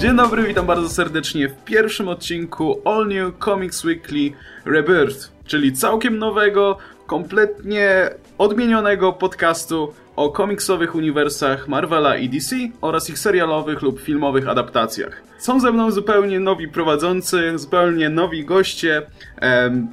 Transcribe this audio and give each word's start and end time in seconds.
Dzień 0.00 0.16
dobry, 0.16 0.42
witam 0.42 0.66
bardzo 0.66 0.88
serdecznie 0.88 1.48
w 1.48 1.64
pierwszym 1.64 2.08
odcinku 2.08 2.80
All 2.84 3.06
New 3.08 3.38
Comics 3.44 3.84
Weekly 3.84 4.30
Rebirth, 4.64 5.32
czyli 5.46 5.72
całkiem 5.72 6.18
nowego, 6.18 6.78
kompletnie 7.06 8.10
odmienionego 8.38 9.12
podcastu 9.12 9.92
o 10.16 10.30
komiksowych 10.30 10.94
uniwersach 10.94 11.68
Marvela 11.68 12.16
i 12.16 12.28
DC 12.28 12.56
oraz 12.80 13.10
ich 13.10 13.18
serialowych 13.18 13.82
lub 13.82 14.00
filmowych 14.00 14.48
adaptacjach. 14.48 15.22
Są 15.38 15.60
ze 15.60 15.72
mną 15.72 15.90
zupełnie 15.90 16.40
nowi 16.40 16.68
prowadzący, 16.68 17.58
zupełnie 17.58 18.08
nowi 18.08 18.44
goście. 18.44 19.02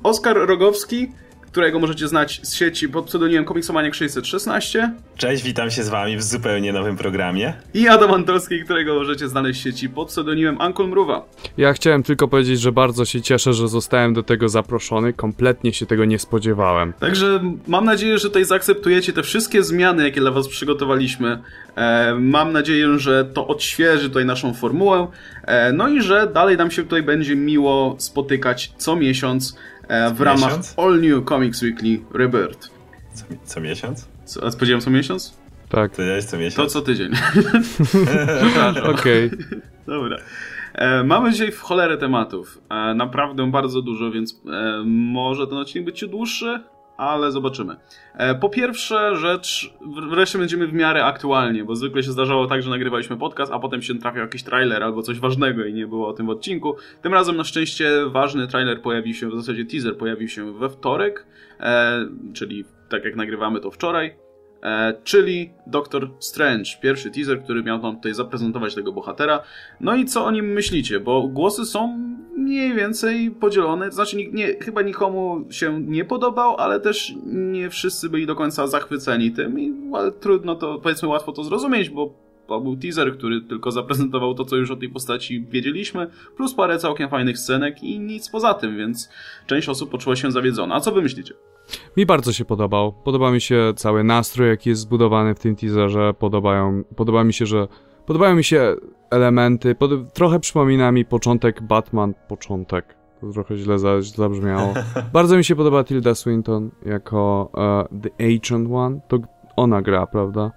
Oskar 0.04 0.38
Rogowski, 0.38 1.12
którego 1.58 1.80
możecie 1.80 2.08
znać 2.08 2.40
z 2.44 2.54
sieci 2.54 2.90
pod 2.90 3.06
pseudonimem 3.06 3.46
Komiksomaniak 3.46 3.96
616. 3.96 4.92
Cześć, 5.18 5.44
witam 5.44 5.72
się 5.72 5.84
z 5.84 5.90
wami 5.90 6.18
w 6.18 6.24
zupełnie 6.24 6.74
nowym 6.74 6.98
programie. 6.98 7.54
I 7.74 7.88
Adam 7.88 8.14
Antolski, 8.14 8.64
którego 8.64 8.96
możecie 8.96 9.28
znaleźć 9.28 9.60
w 9.60 9.64
sieci 9.64 9.90
pod 9.90 10.08
pseudonimem 10.08 10.62
Ankul 10.62 10.88
Mruwa. 10.88 11.26
Ja 11.58 11.74
chciałem 11.74 12.04
tylko 12.04 12.28
powiedzieć, 12.28 12.60
że 12.60 12.72
bardzo 12.72 13.06
się 13.06 13.22
cieszę, 13.22 13.54
że 13.54 13.68
zostałem 13.68 14.14
do 14.14 14.24
tego 14.24 14.50
zaproszony. 14.50 15.14
Kompletnie 15.14 15.74
się 15.74 15.86
tego 15.86 16.06
nie 16.06 16.20
spodziewałem. 16.20 16.94
Także 17.00 17.40
mam 17.68 17.86
nadzieję, 17.86 18.18
że 18.18 18.28
tutaj 18.28 18.46
zaakceptujecie 18.46 19.14
te 19.14 19.24
wszystkie 19.24 19.64
zmiany, 19.64 20.04
jakie 20.04 20.22
dla 20.22 20.32
was 20.32 20.48
przygotowaliśmy. 20.48 21.40
E, 21.76 22.16
mam 22.20 22.54
nadzieję, 22.54 23.00
że 23.00 23.26
to 23.26 23.48
odświeży 23.48 24.10
tutaj 24.10 24.26
naszą 24.26 24.54
formułę. 24.54 25.08
E, 25.44 25.74
no 25.74 25.90
i 25.90 26.02
że 26.02 26.28
dalej 26.34 26.58
nam 26.58 26.72
się 26.72 26.84
tutaj 26.84 27.04
będzie 27.04 27.36
miło 27.36 27.96
spotykać 28.00 28.72
co 28.78 28.96
miesiąc 28.96 29.58
e, 29.88 30.14
w 30.14 30.22
ramach 30.22 30.44
miesiąc? 30.50 30.74
All 30.78 31.02
New 31.02 31.26
Comics 31.26 31.62
Weekly 31.62 32.00
Rebirth. 32.14 32.70
Co, 33.14 33.26
co 33.46 33.62
miesiąc? 33.62 34.08
Co, 34.26 34.48
a 34.48 34.52
powiedziałem 34.52 34.82
co 34.82 34.90
miesiąc? 34.90 35.38
Tak. 35.70 35.96
To 35.96 36.02
jest 36.02 36.30
co 36.30 36.38
To 36.38 36.42
miesiąc? 36.44 36.74
co 36.74 36.82
tydzień. 36.82 37.12
Okej. 38.94 39.32
Dobra. 39.88 40.18
E, 40.74 41.04
mamy 41.04 41.32
dzisiaj 41.32 41.52
w 41.52 41.60
cholerę 41.62 41.98
tematów. 41.98 42.62
E, 42.70 42.94
naprawdę 42.94 43.52
bardzo 43.52 43.82
dużo, 43.82 44.12
więc 44.12 44.42
e, 44.54 44.84
może 44.86 45.48
ten 45.48 45.58
odcinek 45.58 45.86
być 45.86 46.06
dłuższy, 46.06 46.64
ale 46.98 47.32
zobaczymy. 47.32 47.76
E, 48.14 48.36
po 48.36 48.50
pierwsze 48.50 49.16
rzecz, 49.16 49.74
wreszcie 50.10 50.40
będziemy 50.40 50.68
w 50.68 50.74
miarę 50.74 51.06
aktualnie, 51.06 51.64
bo 51.64 51.76
zwykle 51.76 52.04
się 52.04 52.12
zdarzało 52.12 52.48
tak, 52.48 52.64
że 52.64 52.70
nagrywaliśmy 52.70 53.18
podcast, 53.18 53.52
a 53.52 53.60
potem 53.60 53.82
się 53.82 53.96
trafiał 53.96 54.22
jakiś 54.22 54.44
trailer 54.44 54.84
albo 54.84 55.02
coś 55.02 55.20
ważnego 55.20 55.66
i 55.66 55.74
nie 55.74 55.88
było 55.88 56.08
o 56.08 56.14
tym 56.14 56.26
w 56.26 56.30
odcinku. 56.30 56.76
Tym 57.02 57.14
razem 57.14 57.38
na 57.38 57.44
szczęście 57.44 57.92
ważny 58.06 58.48
trailer 58.48 58.82
pojawił 58.82 59.14
się, 59.14 59.30
w 59.30 59.36
zasadzie 59.36 59.66
teaser 59.66 59.98
pojawił 59.98 60.28
się 60.28 60.54
we 60.54 60.70
wtorek, 60.70 61.26
e, 61.60 62.06
czyli 62.34 62.66
tak 62.90 63.06
jak 63.06 63.16
nagrywamy 63.16 63.60
to 63.60 63.72
wczoraj. 63.72 64.16
E, 64.64 64.94
czyli 65.04 65.50
Doctor 65.68 66.10
Strange, 66.20 66.72
pierwszy 66.82 67.12
teaser, 67.12 67.44
który 67.44 67.64
miał 67.64 67.82
nam 67.82 67.96
tutaj 67.96 68.14
zaprezentować 68.14 68.76
tego 68.76 68.92
bohatera. 68.92 69.44
No 69.82 69.96
i 69.96 70.06
co 70.06 70.26
o 70.26 70.32
nim 70.32 70.46
myślicie? 70.46 71.00
Bo 71.00 71.28
głosy 71.28 71.66
są 71.66 72.00
mniej 72.48 72.76
więcej 72.76 73.32
podzielone, 73.32 73.90
to 73.90 73.96
znaczy 73.96 74.18
nie, 74.32 74.48
chyba 74.48 74.82
nikomu 74.82 75.46
się 75.50 75.82
nie 75.82 76.06
podobał, 76.06 76.56
ale 76.56 76.80
też 76.80 77.14
nie 77.26 77.70
wszyscy 77.70 78.10
byli 78.10 78.26
do 78.26 78.36
końca 78.36 78.68
zachwyceni 78.68 79.32
tym 79.32 79.60
i 79.60 79.74
ale 79.94 80.12
trudno 80.12 80.56
to, 80.56 80.80
powiedzmy 80.80 81.08
łatwo 81.08 81.32
to 81.32 81.44
zrozumieć, 81.44 81.90
bo 81.90 82.14
to 82.48 82.62
był 82.62 82.78
teaser, 82.78 83.18
który 83.18 83.42
tylko 83.42 83.72
zaprezentował 83.72 84.34
to, 84.34 84.46
co 84.46 84.56
już 84.56 84.72
o 84.72 84.76
tej 84.76 84.90
postaci 84.90 85.46
wiedzieliśmy, 85.50 86.08
plus 86.38 86.54
parę 86.54 86.78
całkiem 86.78 87.10
fajnych 87.10 87.38
scenek 87.38 87.84
i 87.84 88.00
nic 88.00 88.30
poza 88.30 88.54
tym, 88.54 88.78
więc 88.78 89.10
część 89.48 89.70
osób 89.70 89.92
poczuła 89.92 90.16
się 90.16 90.32
zawiedzona. 90.32 90.76
A 90.76 90.80
co 90.80 90.92
wy 90.92 91.02
myślicie? 91.02 91.34
Mi 91.98 92.06
bardzo 92.06 92.34
się 92.34 92.46
podobał. 92.46 92.94
Podoba 93.04 93.32
mi 93.32 93.42
się 93.42 93.74
cały 93.76 94.04
nastrój, 94.04 94.48
jaki 94.48 94.70
jest 94.70 94.82
zbudowany 94.82 95.36
w 95.36 95.40
tym 95.40 95.56
teaserze. 95.56 96.14
Podobają, 96.20 96.84
podoba 96.96 97.24
mi 97.24 97.34
się, 97.34 97.46
że. 97.46 97.68
Podobają 98.08 98.36
mi 98.36 98.44
się 98.44 98.76
elementy. 99.10 99.76
Pod, 99.76 100.14
trochę 100.14 100.40
przypomina 100.40 100.92
mi 100.92 101.06
początek 101.06 101.62
Batman. 101.62 102.14
Początek. 102.28 102.96
To 103.22 103.32
trochę 103.32 103.58
źle 103.58 103.80
za, 103.80 104.02
zabrzmiało. 104.02 104.74
bardzo 105.14 105.38
mi 105.38 105.44
się 105.44 105.56
podoba 105.56 105.84
Tilda 105.84 106.16
Swinton 106.16 106.72
jako 106.86 107.50
e, 107.92 108.00
The 108.02 108.26
Ancient 108.26 108.72
One. 108.72 109.00
To 109.08 109.20
ona 109.56 109.82
gra, 109.82 110.08
prawda? 110.08 110.52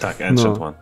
Tak, 0.00 0.20
Ancient 0.20 0.58
No. 0.58 0.64
One. 0.66 0.76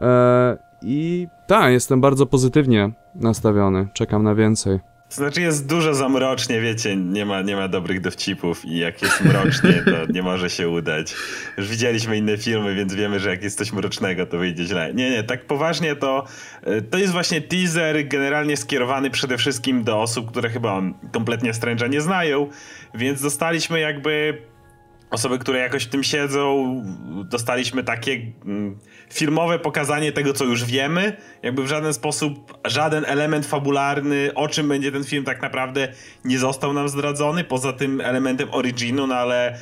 E, 0.00 0.58
I 0.82 1.26
tak, 1.46 1.72
jestem 1.72 2.00
bardzo 2.00 2.26
pozytywnie 2.26 2.92
nastawiony. 3.14 3.88
Czekam 3.92 4.22
na 4.22 4.34
więcej. 4.34 4.80
To 5.08 5.14
znaczy 5.14 5.40
jest 5.40 5.66
dużo 5.66 5.94
za 5.94 6.08
mrocznie, 6.08 6.60
wiecie, 6.60 6.96
nie 6.96 7.26
ma, 7.26 7.42
nie 7.42 7.56
ma 7.56 7.68
dobrych 7.68 8.00
dowcipów 8.00 8.64
i 8.64 8.78
jak 8.78 9.02
jest 9.02 9.24
mrocznie, 9.24 9.72
to 9.72 10.06
nie 10.14 10.22
może 10.22 10.50
się 10.50 10.68
udać. 10.68 11.14
Już 11.56 11.68
widzieliśmy 11.68 12.16
inne 12.16 12.38
filmy, 12.38 12.74
więc 12.74 12.94
wiemy, 12.94 13.20
że 13.20 13.30
jak 13.30 13.42
jest 13.42 13.58
coś 13.58 13.72
mrocznego, 13.72 14.26
to 14.26 14.38
wyjdzie 14.38 14.64
źle. 14.64 14.94
Nie, 14.94 15.10
nie, 15.10 15.22
tak 15.22 15.46
poważnie 15.46 15.96
to 15.96 16.24
y, 16.66 16.82
to 16.82 16.98
jest 16.98 17.12
właśnie 17.12 17.40
teaser 17.40 18.08
generalnie 18.08 18.56
skierowany 18.56 19.10
przede 19.10 19.38
wszystkim 19.38 19.84
do 19.84 20.00
osób, 20.00 20.30
które 20.30 20.50
chyba 20.50 20.82
kompletnie 21.12 21.52
Strange'a 21.52 21.90
nie 21.90 22.00
znają, 22.00 22.50
więc 22.94 23.22
dostaliśmy 23.22 23.80
jakby 23.80 24.42
osoby, 25.10 25.38
które 25.38 25.58
jakoś 25.58 25.84
w 25.84 25.88
tym 25.88 26.02
siedzą, 26.02 26.82
dostaliśmy 27.24 27.84
takie 27.84 28.20
mm, 28.44 28.78
filmowe 29.12 29.58
pokazanie 29.58 30.12
tego, 30.12 30.32
co 30.32 30.44
już 30.44 30.64
wiemy. 30.64 31.16
Jakby 31.42 31.62
w 31.62 31.66
żaden 31.66 31.94
sposób, 31.94 32.58
żaden 32.64 33.04
element 33.04 33.46
fabularny, 33.46 34.30
o 34.34 34.48
czym 34.48 34.68
będzie 34.68 34.92
ten 34.92 35.04
film 35.04 35.24
tak 35.24 35.42
naprawdę, 35.42 35.88
nie 36.24 36.38
został 36.38 36.72
nam 36.72 36.88
zdradzony, 36.88 37.44
poza 37.44 37.72
tym 37.72 38.00
elementem 38.00 38.48
originu, 38.52 39.06
no 39.06 39.14
ale 39.14 39.58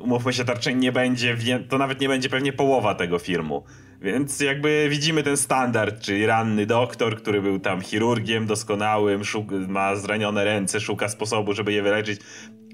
umówmy 0.00 0.32
się, 0.32 0.44
to 0.44 0.52
raczej 0.52 0.76
nie 0.76 0.92
będzie, 0.92 1.36
to 1.68 1.78
nawet 1.78 2.00
nie 2.00 2.08
będzie 2.08 2.28
pewnie 2.28 2.52
połowa 2.52 2.94
tego 2.94 3.18
filmu. 3.18 3.64
Więc 4.02 4.40
jakby 4.40 4.86
widzimy 4.90 5.22
ten 5.22 5.36
standard, 5.36 6.00
czyli 6.00 6.26
ranny 6.26 6.66
doktor, 6.66 7.16
który 7.16 7.42
był 7.42 7.58
tam 7.58 7.80
chirurgiem 7.80 8.46
doskonałym, 8.46 9.22
ma 9.68 9.96
zranione 9.96 10.44
ręce, 10.44 10.80
szuka 10.80 11.08
sposobu, 11.08 11.52
żeby 11.52 11.72
je 11.72 11.82
wyleczyć. 11.82 12.20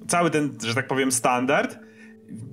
Cały 0.09 0.31
ten, 0.31 0.59
że 0.65 0.75
tak 0.75 0.87
powiem, 0.87 1.13
standard. 1.13 1.79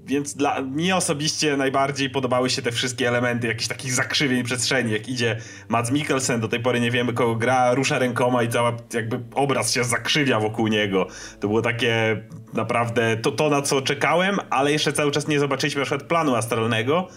Więc 0.06 0.36
dla 0.36 0.62
mnie 0.62 0.96
osobiście 0.96 1.58
najbardziej 1.58 2.10
podobały 2.10 2.50
się 2.50 2.62
te 2.62 2.72
wszystkie 2.72 3.08
elementy 3.08 3.48
jakichś 3.48 3.68
takich 3.68 3.94
zakrzywień 3.94 4.44
przestrzeni, 4.44 4.92
jak 4.92 5.10
idzie 5.10 5.38
Mads 5.70 5.92
Mikkelsen, 5.92 6.42
do 6.42 6.48
tej 6.48 6.60
pory 6.60 6.80
nie 6.80 6.92
wiemy 6.92 7.14
kogo 7.14 7.36
gra, 7.36 7.74
rusza 7.74 8.00
rękoma 8.00 8.44
i 8.44 8.50
cała 8.50 8.78
jakby 8.94 9.20
obraz 9.34 9.74
się 9.74 9.84
zakrzywia 9.84 10.40
wokół 10.40 10.68
niego. 10.68 11.08
To 11.40 11.48
było 11.48 11.62
takie 11.62 12.24
naprawdę 12.54 13.18
to, 13.18 13.32
to 13.32 13.50
na 13.50 13.62
co 13.62 13.82
czekałem, 13.82 14.38
ale 14.50 14.72
jeszcze 14.72 14.94
cały 14.94 15.12
czas 15.12 15.28
nie 15.28 15.40
zobaczyliśmy 15.40 15.80
na 15.80 15.86
przykład 15.86 16.08
planu 16.10 16.36
astralnego, 16.36 17.08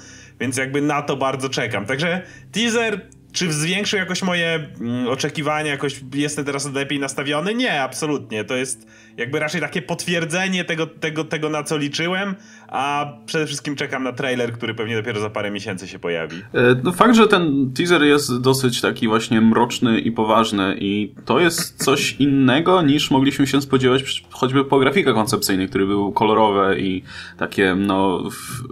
więc 0.41 0.56
jakby 0.56 0.81
na 0.81 1.03
to 1.03 1.16
bardzo 1.16 1.49
czekam. 1.49 1.87
Także 1.87 2.22
teaser 2.53 3.00
czy 3.37 3.53
zwiększył 3.53 3.99
jakoś 3.99 4.22
moje 4.22 4.69
mm, 4.81 5.09
oczekiwania, 5.09 5.71
jakoś 5.71 6.00
jestem 6.15 6.45
teraz 6.45 6.72
lepiej 6.72 6.99
nastawiony? 6.99 7.55
Nie, 7.55 7.83
absolutnie. 7.83 8.45
To 8.45 8.56
jest 8.56 8.87
jakby 9.16 9.38
raczej 9.38 9.60
takie 9.60 9.82
potwierdzenie 9.82 10.65
tego, 10.65 10.87
tego, 10.87 11.25
tego 11.25 11.50
na 11.50 11.62
co 11.62 11.77
liczyłem, 11.77 12.34
a 12.69 13.12
przede 13.27 13.47
wszystkim 13.47 13.77
czekam 13.77 14.03
na 14.03 14.12
trailer, 14.12 14.53
który 14.53 14.75
pewnie 14.75 14.97
dopiero 14.97 15.21
za 15.21 15.31
parę 15.31 15.50
miesięcy 15.50 15.88
się 15.88 15.99
pojawi. 15.99 16.37
E, 16.37 16.77
No 16.84 16.93
fakt, 16.93 17.15
że 17.15 17.28
ten 17.28 17.72
teaser 17.77 18.03
jest 18.03 18.41
dosyć 18.41 18.81
taki 18.81 19.09
właśnie 19.09 19.41
mroczny 19.41 20.00
i 20.00 20.12
poważny 20.12 20.77
i 20.81 21.15
to 21.25 21.41
jest 21.41 21.84
coś 21.84 22.16
innego 22.19 22.82
niż 22.82 23.10
mogliśmy 23.10 23.47
się 23.47 23.60
spodziewać 23.60 24.25
choćby 24.31 24.65
po 24.65 24.78
grafikach 24.78 25.15
koncepcyjnych, 25.15 25.71
które 25.71 25.87
były 25.87 26.12
kolorowe 26.12 26.78
i 26.78 27.03
takie 27.38 27.75
no 27.75 28.22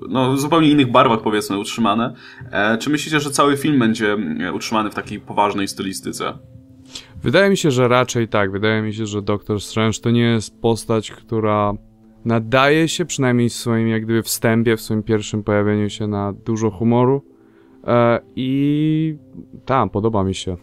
no, 0.08 0.36
zupełnie 0.36 0.68
innych 0.68 0.90
barwach 0.90 1.20
powiedzmy 1.22 1.58
utrzymane. 1.58 2.14
E, 2.50 2.78
czy 2.78 2.90
myślicie, 2.90 3.20
że 3.20 3.30
cały 3.30 3.56
film 3.56 3.78
będzie 3.78 4.16
e, 4.40 4.52
utrzymany 4.52 4.90
w 4.90 4.94
takiej 4.94 5.20
poważnej 5.20 5.68
stylistyce? 5.68 6.38
Wydaje 7.24 7.50
mi 7.50 7.56
się, 7.56 7.70
że 7.70 7.88
raczej 7.88 8.28
tak. 8.28 8.50
Wydaje 8.50 8.82
mi 8.82 8.94
się, 8.94 9.06
że 9.06 9.22
Doctor 9.22 9.60
Strange 9.60 9.98
to 9.98 10.10
nie 10.10 10.22
jest 10.22 10.60
postać, 10.60 11.10
która 11.10 11.72
nadaje 12.24 12.88
się, 12.88 13.04
przynajmniej 13.04 13.48
w 13.48 13.52
swoim 13.54 13.88
jak 13.88 14.04
gdyby 14.04 14.22
wstępie, 14.22 14.76
w 14.76 14.80
swoim 14.80 15.02
pierwszym 15.02 15.44
pojawieniu 15.44 15.90
się 15.90 16.06
na 16.06 16.32
dużo 16.32 16.70
humoru. 16.70 17.24
E, 17.86 18.20
I 18.36 19.16
tam, 19.64 19.90
podoba 19.90 20.24
mi 20.24 20.34
się. 20.34 20.56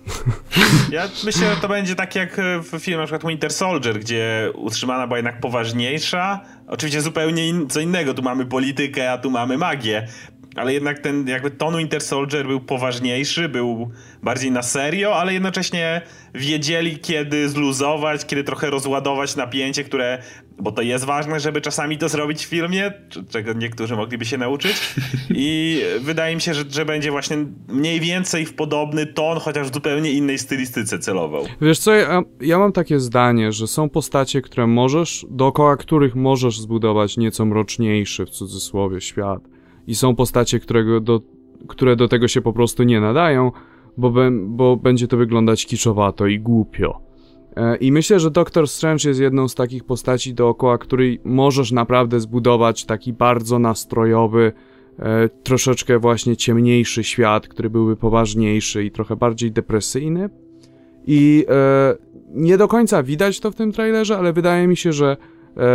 Ja 0.91 1.03
myślę, 1.25 1.55
że 1.55 1.61
to 1.61 1.67
będzie 1.67 1.95
tak 1.95 2.15
jak 2.15 2.41
w 2.63 2.79
filmie 2.79 2.97
na 2.97 3.05
przykład 3.05 3.31
Winter 3.31 3.53
Soldier, 3.53 3.99
gdzie 3.99 4.51
utrzymana 4.55 5.07
była 5.07 5.17
jednak 5.17 5.39
poważniejsza. 5.39 6.41
Oczywiście 6.67 7.01
zupełnie 7.01 7.47
in, 7.47 7.69
co 7.69 7.79
innego. 7.79 8.13
Tu 8.13 8.21
mamy 8.21 8.45
politykę, 8.45 9.11
a 9.11 9.17
tu 9.17 9.31
mamy 9.31 9.57
magię. 9.57 10.07
Ale 10.55 10.73
jednak 10.73 10.99
ten 10.99 11.27
jakby 11.27 11.51
ton 11.51 11.77
Winter 11.77 12.01
Soldier 12.01 12.47
był 12.47 12.59
poważniejszy, 12.59 13.49
był 13.49 13.91
bardziej 14.23 14.51
na 14.51 14.63
serio, 14.63 15.15
ale 15.15 15.33
jednocześnie 15.33 16.01
wiedzieli 16.35 16.99
kiedy 16.99 17.49
zluzować, 17.49 18.25
kiedy 18.25 18.43
trochę 18.43 18.69
rozładować 18.69 19.35
napięcie, 19.35 19.83
które, 19.83 20.23
bo 20.59 20.71
to 20.71 20.81
jest 20.81 21.05
ważne, 21.05 21.39
żeby 21.39 21.61
czasami 21.61 21.97
to 21.97 22.09
zrobić 22.09 22.45
w 22.45 22.49
filmie, 22.49 22.93
czego 23.29 23.53
niektórzy 23.53 23.95
mogliby 23.95 24.25
się 24.25 24.37
nauczyć. 24.37 24.95
I 25.29 25.81
wydaje 25.99 26.35
mi 26.35 26.41
się, 26.41 26.53
że, 26.53 26.63
że 26.69 26.85
będzie 26.85 27.11
właśnie 27.11 27.37
mniej 27.67 27.99
więcej 27.99 28.45
w 28.45 28.53
podobny 28.53 29.05
ton, 29.05 29.39
chociaż 29.39 29.69
w 29.69 29.73
zupełnie 29.73 30.11
innej 30.11 30.39
stylistyce 30.39 30.99
celował. 30.99 31.45
Wiesz 31.61 31.79
co, 31.79 31.93
ja, 31.93 32.21
ja 32.41 32.59
mam 32.59 32.71
takie 32.71 32.99
zdanie, 32.99 33.51
że 33.51 33.67
są 33.67 33.89
postacie, 33.89 34.41
które 34.41 34.67
możesz, 34.67 35.25
dookoła 35.29 35.77
których 35.77 36.15
możesz 36.15 36.59
zbudować 36.59 37.17
nieco 37.17 37.45
mroczniejszy, 37.45 38.25
w 38.25 38.29
cudzysłowie, 38.29 39.01
świat. 39.01 39.50
I 39.87 39.95
są 39.95 40.15
postacie, 40.15 40.59
którego 40.59 40.99
do, 40.99 41.21
które 41.67 41.95
do 41.95 42.07
tego 42.07 42.27
się 42.27 42.41
po 42.41 42.53
prostu 42.53 42.83
nie 42.83 43.01
nadają, 43.01 43.51
bo, 43.97 44.13
bo 44.31 44.77
będzie 44.77 45.07
to 45.07 45.17
wyglądać 45.17 45.65
kiczowato 45.65 46.27
i 46.27 46.39
głupio. 46.39 47.01
E, 47.55 47.75
I 47.75 47.91
myślę, 47.91 48.19
że 48.19 48.31
Doctor 48.31 48.67
Strange 48.67 49.09
jest 49.09 49.19
jedną 49.19 49.47
z 49.47 49.55
takich 49.55 49.83
postaci 49.83 50.33
dookoła, 50.33 50.77
której 50.77 51.21
możesz 51.23 51.71
naprawdę 51.71 52.19
zbudować 52.19 52.85
taki 52.85 53.13
bardzo 53.13 53.59
nastrojowy, 53.59 54.51
e, 54.99 55.29
troszeczkę 55.29 55.99
właśnie 55.99 56.37
ciemniejszy 56.37 57.03
świat, 57.03 57.47
który 57.47 57.69
byłby 57.69 57.97
poważniejszy 57.97 58.83
i 58.83 58.91
trochę 58.91 59.15
bardziej 59.15 59.51
depresyjny. 59.51 60.29
I 61.07 61.45
e, 61.49 61.95
nie 62.33 62.57
do 62.57 62.67
końca 62.67 63.03
widać 63.03 63.39
to 63.39 63.51
w 63.51 63.55
tym 63.55 63.71
trailerze, 63.71 64.17
ale 64.17 64.33
wydaje 64.33 64.67
mi 64.67 64.77
się, 64.77 64.93
że 64.93 65.17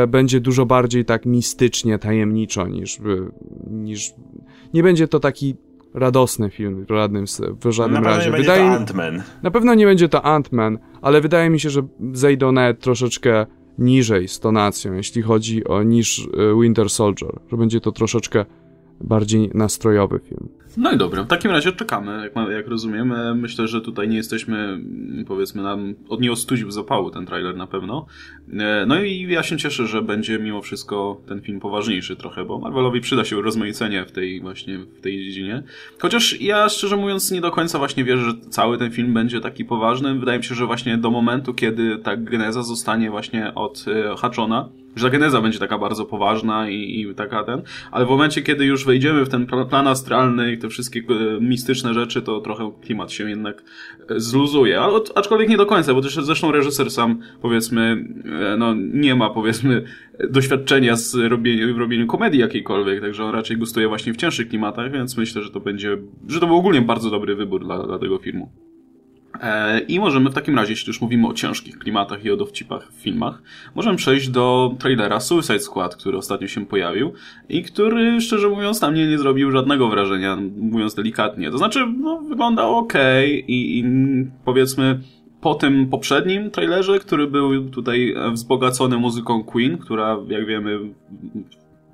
będzie 0.08 0.40
dużo 0.40 0.66
bardziej 0.66 1.04
tak 1.04 1.26
mistycznie, 1.26 1.98
tajemniczo 1.98 2.68
niż, 2.68 3.00
niż 3.70 4.14
nie 4.74 4.82
będzie 4.82 5.08
to 5.08 5.20
taki 5.20 5.54
radosny 5.94 6.50
film 6.50 6.84
w 6.84 6.88
żadnym, 6.88 7.24
w 7.64 7.70
żadnym 7.70 8.02
na 8.02 8.10
razie. 8.10 8.30
Nie 8.30 8.36
wydaje 8.36 8.70
będzie 8.70 8.86
to 8.86 8.92
Ant-Man. 8.92 9.22
Na 9.42 9.50
pewno 9.50 9.74
nie 9.74 9.86
będzie 9.86 10.08
to 10.08 10.20
Ant-Man, 10.20 10.78
ale 11.02 11.20
wydaje 11.20 11.50
mi 11.50 11.60
się, 11.60 11.70
że 11.70 11.82
zejdą 12.12 12.52
nawet 12.52 12.80
troszeczkę 12.80 13.46
niżej 13.78 14.28
z 14.28 14.40
tonacją, 14.40 14.92
jeśli 14.92 15.22
chodzi 15.22 15.64
o 15.64 15.82
niż 15.82 16.18
e, 16.18 16.60
Winter 16.60 16.90
Soldier, 16.90 17.38
że 17.50 17.56
będzie 17.56 17.80
to 17.80 17.92
troszeczkę 17.92 18.44
bardziej 19.00 19.50
nastrojowy 19.54 20.18
film. 20.18 20.48
No 20.76 20.92
i 20.92 20.96
dobra, 20.96 21.22
w 21.22 21.26
takim 21.26 21.50
razie 21.50 21.72
czekamy, 21.72 22.30
jak, 22.36 22.50
jak 22.50 22.68
rozumiem. 22.68 23.38
Myślę, 23.40 23.68
że 23.68 23.80
tutaj 23.80 24.08
nie 24.08 24.16
jesteśmy, 24.16 24.80
powiedzmy, 25.26 25.62
nam 25.62 25.94
od 26.08 26.20
nie 26.20 26.32
ostudził 26.32 26.70
zapału 26.70 27.10
ten 27.10 27.26
trailer 27.26 27.56
na 27.56 27.66
pewno. 27.66 28.06
E, 28.52 28.84
no 28.86 29.02
i 29.02 29.26
ja 29.28 29.42
się 29.42 29.56
cieszę, 29.56 29.86
że 29.86 30.02
będzie 30.02 30.38
mimo 30.38 30.62
wszystko 30.62 31.20
ten 31.26 31.40
film 31.40 31.60
poważniejszy 31.60 32.16
trochę, 32.16 32.44
bo 32.44 32.58
Marvelowi 32.58 33.00
przyda 33.00 33.24
się 33.24 33.42
rozmaicenie 33.42 34.04
w 34.04 34.12
tej 34.12 34.40
właśnie, 34.40 34.78
w 34.78 35.00
tej 35.00 35.24
dziedzinie. 35.24 35.62
Chociaż 35.98 36.40
ja 36.40 36.68
szczerze 36.68 36.96
mówiąc 36.96 37.30
nie 37.30 37.40
do 37.40 37.50
końca 37.50 37.78
właśnie 37.78 38.04
wierzę, 38.04 38.24
że 38.24 38.50
cały 38.50 38.78
ten 38.78 38.90
film 38.90 39.14
będzie 39.14 39.40
taki 39.40 39.64
poważny. 39.64 40.18
Wydaje 40.18 40.38
mi 40.38 40.44
się, 40.44 40.54
że 40.54 40.66
właśnie 40.66 40.98
do 40.98 41.10
momentu, 41.10 41.54
kiedy 41.54 41.98
ta 41.98 42.16
geneza 42.16 42.62
zostanie 42.62 43.10
właśnie 43.10 43.52
odhaczona, 43.54 44.68
że 44.96 45.06
ta 45.06 45.10
geneza 45.10 45.40
będzie 45.40 45.58
taka 45.58 45.78
bardzo 45.78 46.04
poważna 46.04 46.70
i, 46.70 47.00
i, 47.00 47.14
taka 47.14 47.44
ten, 47.44 47.62
ale 47.90 48.06
w 48.06 48.08
momencie, 48.08 48.42
kiedy 48.42 48.64
już 48.64 48.84
wejdziemy 48.84 49.24
w 49.24 49.28
ten 49.28 49.46
plan 49.46 49.88
astralny 49.88 50.52
i 50.52 50.58
te 50.58 50.68
wszystkie 50.68 51.00
e, 51.00 51.40
mistyczne 51.40 51.94
rzeczy, 51.94 52.22
to 52.22 52.40
trochę 52.40 52.72
klimat 52.82 53.12
się 53.12 53.30
jednak 53.30 53.62
e, 54.08 54.20
zluzuje, 54.20 54.80
ale 54.80 55.00
aczkolwiek 55.14 55.48
nie 55.48 55.56
do 55.56 55.66
końca, 55.66 55.94
bo 55.94 56.02
też 56.02 56.14
zresztą 56.14 56.52
reżyser 56.52 56.90
sam, 56.90 57.20
powiedzmy, 57.42 58.04
e, 58.52 58.56
no 58.56 58.74
nie 58.74 59.14
ma, 59.14 59.30
powiedzmy, 59.30 59.84
doświadczenia 60.30 60.96
z 60.96 61.14
robieniu, 61.14 61.74
w 61.74 61.78
robieniu 61.78 62.06
komedii 62.06 62.40
jakiejkolwiek, 62.40 63.00
także 63.00 63.24
on 63.24 63.34
raczej 63.34 63.56
gustuje 63.56 63.88
właśnie 63.88 64.12
w 64.12 64.16
cięższych 64.16 64.48
klimatach, 64.48 64.92
więc 64.92 65.16
myślę, 65.16 65.42
że 65.42 65.50
to 65.50 65.60
będzie, 65.60 65.98
że 66.28 66.40
to 66.40 66.46
był 66.46 66.56
ogólnie 66.56 66.82
bardzo 66.82 67.10
dobry 67.10 67.34
wybór 67.34 67.64
dla, 67.64 67.86
dla 67.86 67.98
tego 67.98 68.18
filmu. 68.18 68.50
E, 69.42 69.80
I 69.80 70.00
możemy 70.00 70.30
w 70.30 70.34
takim 70.34 70.56
razie, 70.56 70.72
jeśli 70.72 70.90
już 70.90 71.00
mówimy 71.00 71.28
o 71.28 71.34
ciężkich 71.34 71.78
klimatach 71.78 72.24
i 72.24 72.30
o 72.30 72.36
dowcipach 72.36 72.92
w 72.92 73.02
filmach, 73.02 73.42
możemy 73.74 73.96
przejść 73.96 74.28
do 74.28 74.74
trailera 74.78 75.20
Suicide 75.20 75.60
Squad, 75.60 75.96
który 75.96 76.18
ostatnio 76.18 76.48
się 76.48 76.66
pojawił 76.66 77.12
i 77.48 77.62
który, 77.62 78.20
szczerze 78.20 78.48
mówiąc, 78.48 78.80
na 78.80 78.90
mnie 78.90 79.06
nie 79.06 79.18
zrobił 79.18 79.50
żadnego 79.50 79.88
wrażenia, 79.88 80.38
mówiąc 80.56 80.94
delikatnie. 80.94 81.50
To 81.50 81.58
znaczy, 81.58 81.86
no, 82.00 82.20
wygląda 82.20 82.64
ok 82.66 82.92
i, 83.46 83.78
i 83.78 83.84
powiedzmy, 84.44 85.00
po 85.40 85.54
tym 85.54 85.86
poprzednim 85.86 86.50
trailerze, 86.50 86.98
który 86.98 87.26
był 87.26 87.70
tutaj 87.70 88.14
wzbogacony 88.32 88.98
muzyką 88.98 89.44
Queen, 89.44 89.78
która, 89.78 90.16
jak 90.28 90.46
wiemy, 90.46 90.78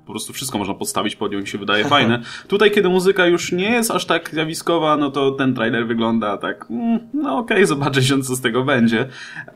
po 0.05 0.11
prostu 0.11 0.33
wszystko 0.33 0.57
można 0.57 0.73
podstawić 0.73 1.15
pod 1.15 1.31
nią 1.31 1.39
i 1.39 1.47
się 1.47 1.57
wydaje 1.57 1.85
fajne. 1.85 2.21
Tutaj, 2.47 2.71
kiedy 2.71 2.89
muzyka 2.89 3.25
już 3.25 3.51
nie 3.51 3.69
jest 3.69 3.91
aż 3.91 4.05
tak 4.05 4.29
zjawiskowa, 4.29 4.97
no 4.97 5.11
to 5.11 5.31
ten 5.31 5.53
trailer 5.53 5.87
wygląda 5.87 6.37
tak, 6.37 6.65
mm, 6.69 6.99
no 7.13 7.37
okej, 7.37 7.57
okay, 7.57 7.65
zobaczę 7.65 8.03
się, 8.03 8.21
co 8.21 8.35
z 8.35 8.41
tego 8.41 8.63
będzie. 8.63 9.07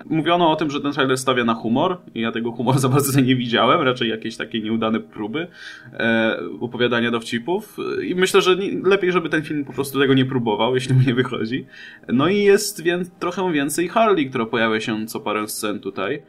Mówiono 0.05 0.51
o 0.51 0.55
tym, 0.55 0.71
że 0.71 0.81
ten 0.81 0.94
trailer 0.94 1.17
stawia 1.17 1.44
na 1.44 1.53
humor 1.53 1.97
i 2.15 2.21
ja 2.21 2.31
tego 2.31 2.51
humoru 2.51 2.79
za 2.88 2.89
bardzo 2.89 3.21
nie 3.21 3.35
widziałem, 3.35 3.81
raczej 3.81 4.09
jakieś 4.09 4.38
takie 4.38 4.61
nieudane 4.61 4.99
próby 4.99 5.47
e, 5.94 6.39
opowiadania 6.59 7.11
dowcipów 7.11 7.77
i 8.07 8.15
myślę, 8.15 8.41
że 8.41 8.55
nie, 8.55 8.71
lepiej, 8.83 9.11
żeby 9.11 9.29
ten 9.29 9.44
film 9.44 9.65
po 9.65 9.73
prostu 9.73 9.99
tego 9.99 10.13
nie 10.13 10.25
próbował, 10.25 10.75
jeśli 10.75 10.95
mu 10.95 11.01
nie 11.01 11.15
wychodzi. 11.15 11.65
No 12.07 12.27
i 12.27 12.38
jest 12.38 12.83
więc 12.83 13.11
trochę 13.19 13.51
więcej 13.53 13.88
Harley, 13.88 14.29
która 14.29 14.45
pojawia 14.45 14.79
się 14.79 15.05
co 15.05 15.19
parę 15.19 15.47
scen 15.47 15.79
tutaj. 15.79 16.21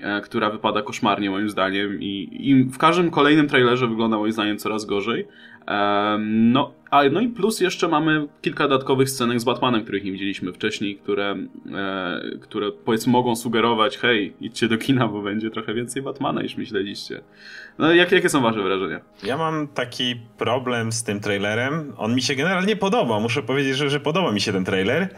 E, 0.00 0.20
która 0.20 0.50
wypada 0.50 0.82
koszmarnie 0.82 1.30
moim 1.30 1.50
zdaniem 1.50 2.02
i, 2.02 2.28
i 2.40 2.64
w 2.64 2.78
każdym 2.78 3.10
kolejnym 3.10 3.48
trailerze 3.48 3.86
wygląda 3.86 4.16
moim 4.16 4.32
zdaniem 4.32 4.58
coraz 4.58 4.84
gorzej. 4.84 5.28
No, 6.18 6.72
a, 6.90 7.02
no 7.12 7.20
i 7.20 7.28
plus 7.28 7.60
jeszcze 7.60 7.88
mamy 7.88 8.28
kilka 8.42 8.68
dodatkowych 8.68 9.10
scenek 9.10 9.40
z 9.40 9.44
Batmanem, 9.44 9.82
których 9.82 10.04
nie 10.04 10.12
widzieliśmy 10.12 10.52
wcześniej, 10.52 10.96
które, 10.96 11.36
e, 11.74 12.20
które 12.40 12.72
powiedzmy 12.72 13.12
mogą 13.12 13.36
sugerować, 13.36 13.98
hej, 13.98 14.34
idźcie 14.40 14.68
do 14.68 14.78
kina, 14.78 15.08
bo 15.08 15.22
będzie 15.22 15.50
trochę 15.50 15.74
więcej 15.74 16.02
Batmana 16.02 16.42
niż 16.42 16.56
myśleliście. 16.56 17.20
No 17.78 17.94
jak, 17.94 18.12
jakie 18.12 18.28
są 18.28 18.42
wasze 18.42 18.62
wrażenia? 18.62 19.00
Ja 19.24 19.36
mam 19.36 19.68
taki 19.68 20.16
problem 20.38 20.92
z 20.92 21.04
tym 21.04 21.20
trailerem. 21.20 21.92
On 21.96 22.14
mi 22.14 22.22
się 22.22 22.34
generalnie 22.34 22.76
podoba. 22.76 23.20
Muszę 23.20 23.42
powiedzieć, 23.42 23.76
że, 23.76 23.90
że 23.90 24.00
podoba 24.00 24.32
mi 24.32 24.40
się 24.40 24.52
ten 24.52 24.64
trailer. 24.64 25.08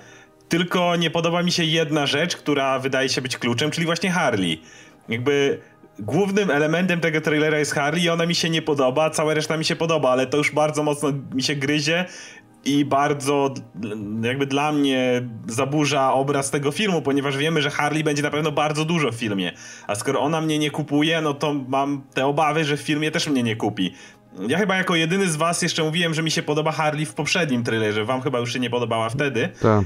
Tylko 0.49 0.97
nie 0.97 1.11
podoba 1.11 1.43
mi 1.43 1.53
się 1.53 1.65
jedna 1.65 2.07
rzecz, 2.07 2.37
która 2.37 2.79
wydaje 2.79 3.09
się 3.09 3.23
być 3.23 3.39
kluczem, 3.39 3.71
czyli 3.71 3.87
właśnie 3.87 4.11
Harley. 4.11 4.61
Jakby 5.09 5.59
głównym 5.99 6.51
elementem 6.51 7.01
tego 7.01 7.21
trailera 7.21 7.59
jest 7.59 7.75
Harley 7.75 8.03
i 8.03 8.11
ona 8.11 8.27
mi 8.27 8.35
się 8.35 8.51
nie 8.51 8.63
podoba, 8.63 9.11
cała 9.11 9.35
reszta 9.35 9.57
mi 9.57 9.65
się 9.65 9.77
podoba, 9.77 10.11
ale 10.11 10.27
to 10.27 10.37
już 10.37 10.53
bardzo 10.53 10.83
mocno 10.83 11.13
mi 11.35 11.43
się 11.43 11.55
gryzie 11.55 12.05
i 12.65 12.85
bardzo 12.85 13.55
jakby 14.23 14.47
dla 14.47 14.73
mnie 14.73 15.23
zaburza 15.47 16.13
obraz 16.13 16.51
tego 16.51 16.71
filmu, 16.71 17.03
ponieważ 17.03 17.37
wiemy, 17.37 17.63
że 17.63 17.71
Harley 17.71 18.05
będzie 18.05 18.23
na 18.23 18.31
pewno 18.31 18.53
bardzo 18.53 18.85
dużo 18.85 19.13
w 19.13 19.15
filmie. 19.15 19.53
A 19.87 19.95
skoro 19.95 20.21
ona 20.21 20.41
mnie 20.41 20.59
nie 20.59 20.71
kupuje, 20.71 21.21
no 21.21 21.35
to 21.35 21.55
mam 21.69 22.03
te 22.15 22.27
obawy, 22.27 22.65
że 22.65 22.77
w 22.77 22.81
filmie 22.81 23.11
też 23.11 23.29
mnie 23.29 23.43
nie 23.43 23.57
kupi. 23.57 23.95
Ja 24.49 24.59
chyba 24.59 24.77
jako 24.77 24.95
jedyny 24.95 25.29
z 25.29 25.37
was 25.37 25.63
jeszcze 25.63 25.83
mówiłem, 25.83 26.15
że 26.15 26.23
mi 26.23 26.31
się 26.31 26.43
podoba 26.43 26.73
Harley 26.73 27.07
w 27.07 27.15
poprzednim 27.15 27.65
trailerze. 27.65 28.05
Wam 28.05 28.21
chyba 28.23 28.39
już 28.39 28.53
się 28.53 28.61
nie 28.61 28.71
podobała 28.71 29.11
wtedy. 29.11 29.49
Tak. 29.63 29.85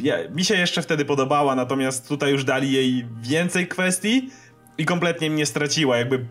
Ja, 0.00 0.16
mi 0.30 0.44
się 0.44 0.54
jeszcze 0.54 0.82
wtedy 0.82 1.04
podobała, 1.04 1.54
natomiast 1.54 2.08
tutaj 2.08 2.32
już 2.32 2.44
dali 2.44 2.72
jej 2.72 3.06
więcej 3.20 3.68
kwestii 3.68 4.30
i 4.78 4.84
kompletnie 4.84 5.30
mnie 5.30 5.46
straciła. 5.46 5.96
Jakby 5.96 6.26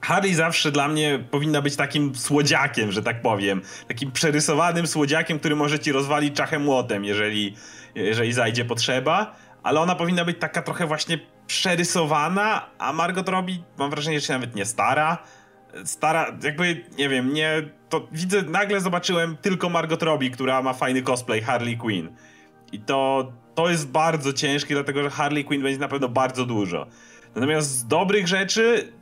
Harley 0.00 0.34
zawsze 0.34 0.72
dla 0.72 0.88
mnie 0.88 1.24
powinna 1.30 1.62
być 1.62 1.76
takim 1.76 2.14
słodziakiem, 2.14 2.92
że 2.92 3.02
tak 3.02 3.22
powiem. 3.22 3.62
Takim 3.88 4.12
przerysowanym 4.12 4.86
słodziakiem, 4.86 5.38
który 5.38 5.56
może 5.56 5.78
ci 5.78 5.92
rozwalić 5.92 6.36
czachem 6.36 6.62
młotem, 6.62 7.04
jeżeli, 7.04 7.54
jeżeli 7.94 8.32
zajdzie 8.32 8.64
potrzeba. 8.64 9.36
Ale 9.62 9.80
ona 9.80 9.94
powinna 9.94 10.24
być 10.24 10.38
taka 10.38 10.62
trochę 10.62 10.86
właśnie 10.86 11.18
przerysowana, 11.46 12.70
a 12.78 12.92
Margot 12.92 13.28
robi, 13.28 13.62
mam 13.78 13.90
wrażenie, 13.90 14.20
że 14.20 14.26
się 14.26 14.32
nawet 14.32 14.54
nie 14.54 14.64
stara 14.64 15.18
stara, 15.84 16.38
jakby, 16.42 16.84
nie 16.98 17.08
wiem, 17.08 17.32
nie, 17.32 17.62
to 17.88 18.08
widzę, 18.12 18.42
nagle 18.42 18.80
zobaczyłem 18.80 19.36
tylko 19.36 19.68
Margot 19.68 20.02
Robbie, 20.02 20.30
która 20.30 20.62
ma 20.62 20.72
fajny 20.72 21.02
cosplay 21.02 21.42
Harley 21.42 21.76
Quinn. 21.76 22.08
I 22.72 22.78
to, 22.78 23.32
to 23.54 23.70
jest 23.70 23.88
bardzo 23.88 24.32
ciężkie, 24.32 24.74
dlatego 24.74 25.02
że 25.02 25.10
Harley 25.10 25.44
Quinn 25.44 25.62
będzie 25.62 25.78
na 25.78 25.88
pewno 25.88 26.08
bardzo 26.08 26.44
dużo. 26.44 26.86
Natomiast 27.34 27.70
z 27.70 27.86
dobrych 27.86 28.28
rzeczy 28.28 28.92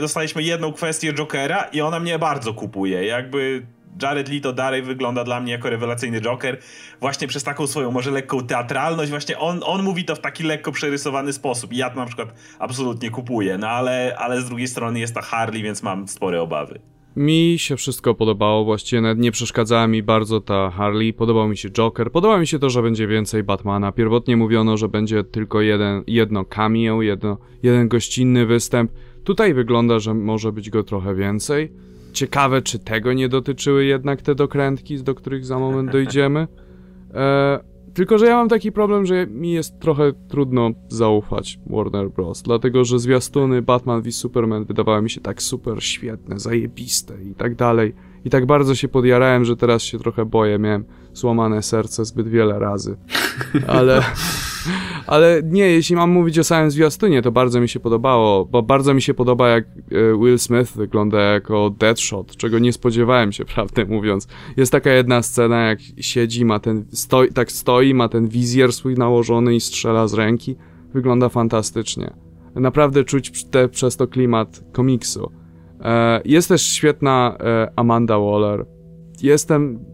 dostaliśmy 0.00 0.42
jedną 0.42 0.72
kwestię 0.72 1.12
Jokera 1.12 1.62
i 1.62 1.80
ona 1.80 2.00
mnie 2.00 2.18
bardzo 2.18 2.54
kupuje. 2.54 3.04
Jakby 3.04 3.66
Jared 4.02 4.28
Leto 4.28 4.52
dalej 4.52 4.82
wygląda 4.82 5.24
dla 5.24 5.40
mnie 5.40 5.52
jako 5.52 5.70
rewelacyjny 5.70 6.20
Joker, 6.20 6.58
właśnie 7.00 7.28
przez 7.28 7.44
taką 7.44 7.66
swoją 7.66 7.90
może 7.90 8.10
lekką 8.10 8.46
teatralność, 8.46 9.10
właśnie 9.10 9.38
on, 9.38 9.60
on 9.64 9.82
mówi 9.82 10.04
to 10.04 10.16
w 10.16 10.20
taki 10.20 10.42
lekko 10.44 10.72
przerysowany 10.72 11.32
sposób 11.32 11.72
ja 11.72 11.90
to 11.90 11.96
na 11.96 12.06
przykład 12.06 12.34
absolutnie 12.58 13.10
kupuję, 13.10 13.58
no 13.58 13.68
ale, 13.68 14.16
ale 14.18 14.40
z 14.40 14.48
drugiej 14.48 14.68
strony 14.68 15.00
jest 15.00 15.14
ta 15.14 15.22
Harley, 15.22 15.62
więc 15.62 15.82
mam 15.82 16.08
spore 16.08 16.42
obawy. 16.42 16.80
Mi 17.16 17.54
się 17.58 17.76
wszystko 17.76 18.14
podobało, 18.14 18.64
właściwie 18.64 19.02
nawet 19.02 19.18
nie 19.18 19.32
przeszkadzała 19.32 19.86
mi 19.86 20.02
bardzo 20.02 20.40
ta 20.40 20.70
Harley, 20.70 21.12
podobał 21.12 21.48
mi 21.48 21.56
się 21.56 21.70
Joker, 21.70 22.12
podoba 22.12 22.38
mi 22.38 22.46
się 22.46 22.58
to, 22.58 22.70
że 22.70 22.82
będzie 22.82 23.06
więcej 23.06 23.42
Batmana. 23.42 23.92
Pierwotnie 23.92 24.36
mówiono, 24.36 24.76
że 24.76 24.88
będzie 24.88 25.24
tylko 25.24 25.60
jeden, 25.60 26.04
jedno 26.06 26.44
cameo, 26.44 27.02
jedno, 27.02 27.38
jeden 27.62 27.88
gościnny 27.88 28.46
występ. 28.46 28.92
Tutaj 29.24 29.54
wygląda, 29.54 29.98
że 29.98 30.14
może 30.14 30.52
być 30.52 30.70
go 30.70 30.82
trochę 30.82 31.14
więcej. 31.14 31.72
Ciekawe, 32.14 32.62
czy 32.62 32.78
tego 32.78 33.12
nie 33.12 33.28
dotyczyły 33.28 33.84
jednak 33.84 34.22
te 34.22 34.34
dokrętki, 34.34 35.02
do 35.02 35.14
których 35.14 35.46
za 35.46 35.58
moment 35.58 35.90
dojdziemy. 35.90 36.48
E, 37.14 37.60
tylko, 37.94 38.18
że 38.18 38.26
ja 38.26 38.36
mam 38.36 38.48
taki 38.48 38.72
problem, 38.72 39.06
że 39.06 39.26
mi 39.26 39.52
jest 39.52 39.80
trochę 39.80 40.12
trudno 40.28 40.70
zaufać 40.88 41.58
Warner 41.66 42.10
Bros. 42.10 42.42
Dlatego, 42.42 42.84
że 42.84 42.98
zwiastuny 42.98 43.62
Batman 43.62 44.02
v 44.02 44.12
Superman 44.12 44.64
wydawały 44.64 45.02
mi 45.02 45.10
się 45.10 45.20
tak 45.20 45.42
super 45.42 45.82
świetne, 45.82 46.38
zajebiste 46.38 47.22
i 47.22 47.34
tak 47.34 47.54
dalej. 47.54 47.94
I 48.24 48.30
tak 48.30 48.46
bardzo 48.46 48.74
się 48.74 48.88
podjarałem, 48.88 49.44
że 49.44 49.56
teraz 49.56 49.82
się 49.82 49.98
trochę 49.98 50.24
boję. 50.24 50.58
Miałem 50.58 50.84
złamane 51.12 51.62
serce 51.62 52.04
zbyt 52.04 52.28
wiele 52.28 52.58
razy. 52.58 52.96
Ale... 53.66 54.02
Ale 55.06 55.42
nie, 55.44 55.64
jeśli 55.70 55.96
mam 55.96 56.10
mówić 56.10 56.38
o 56.38 56.44
samym 56.44 56.70
zwiastunie, 56.70 57.22
to 57.22 57.32
bardzo 57.32 57.60
mi 57.60 57.68
się 57.68 57.80
podobało, 57.80 58.44
bo 58.44 58.62
bardzo 58.62 58.94
mi 58.94 59.02
się 59.02 59.14
podoba 59.14 59.48
jak 59.48 59.64
e, 59.64 60.18
Will 60.18 60.38
Smith 60.38 60.72
wygląda 60.72 61.20
jako 61.20 61.70
Deadshot, 61.70 62.36
czego 62.36 62.58
nie 62.58 62.72
spodziewałem 62.72 63.32
się, 63.32 63.44
prawdę 63.54 63.84
mówiąc. 63.84 64.28
Jest 64.56 64.72
taka 64.72 64.90
jedna 64.90 65.22
scena, 65.22 65.66
jak 65.66 65.78
siedzi, 66.00 66.44
ma 66.44 66.58
ten, 66.58 66.84
stoi, 66.92 67.32
tak 67.32 67.52
stoi, 67.52 67.94
ma 67.94 68.08
ten 68.08 68.28
wizjer 68.28 68.72
swój 68.72 68.94
nałożony 68.94 69.54
i 69.54 69.60
strzela 69.60 70.08
z 70.08 70.14
ręki. 70.14 70.56
Wygląda 70.94 71.28
fantastycznie. 71.28 72.14
Naprawdę 72.54 73.04
czuć 73.04 73.44
te, 73.44 73.68
przez 73.68 73.96
to 73.96 74.06
klimat 74.06 74.64
komiksu. 74.72 75.30
E, 75.80 76.20
jest 76.24 76.48
też 76.48 76.62
świetna 76.62 77.36
e, 77.40 77.72
Amanda 77.76 78.18
Waller. 78.18 78.66
Jestem 79.22 79.93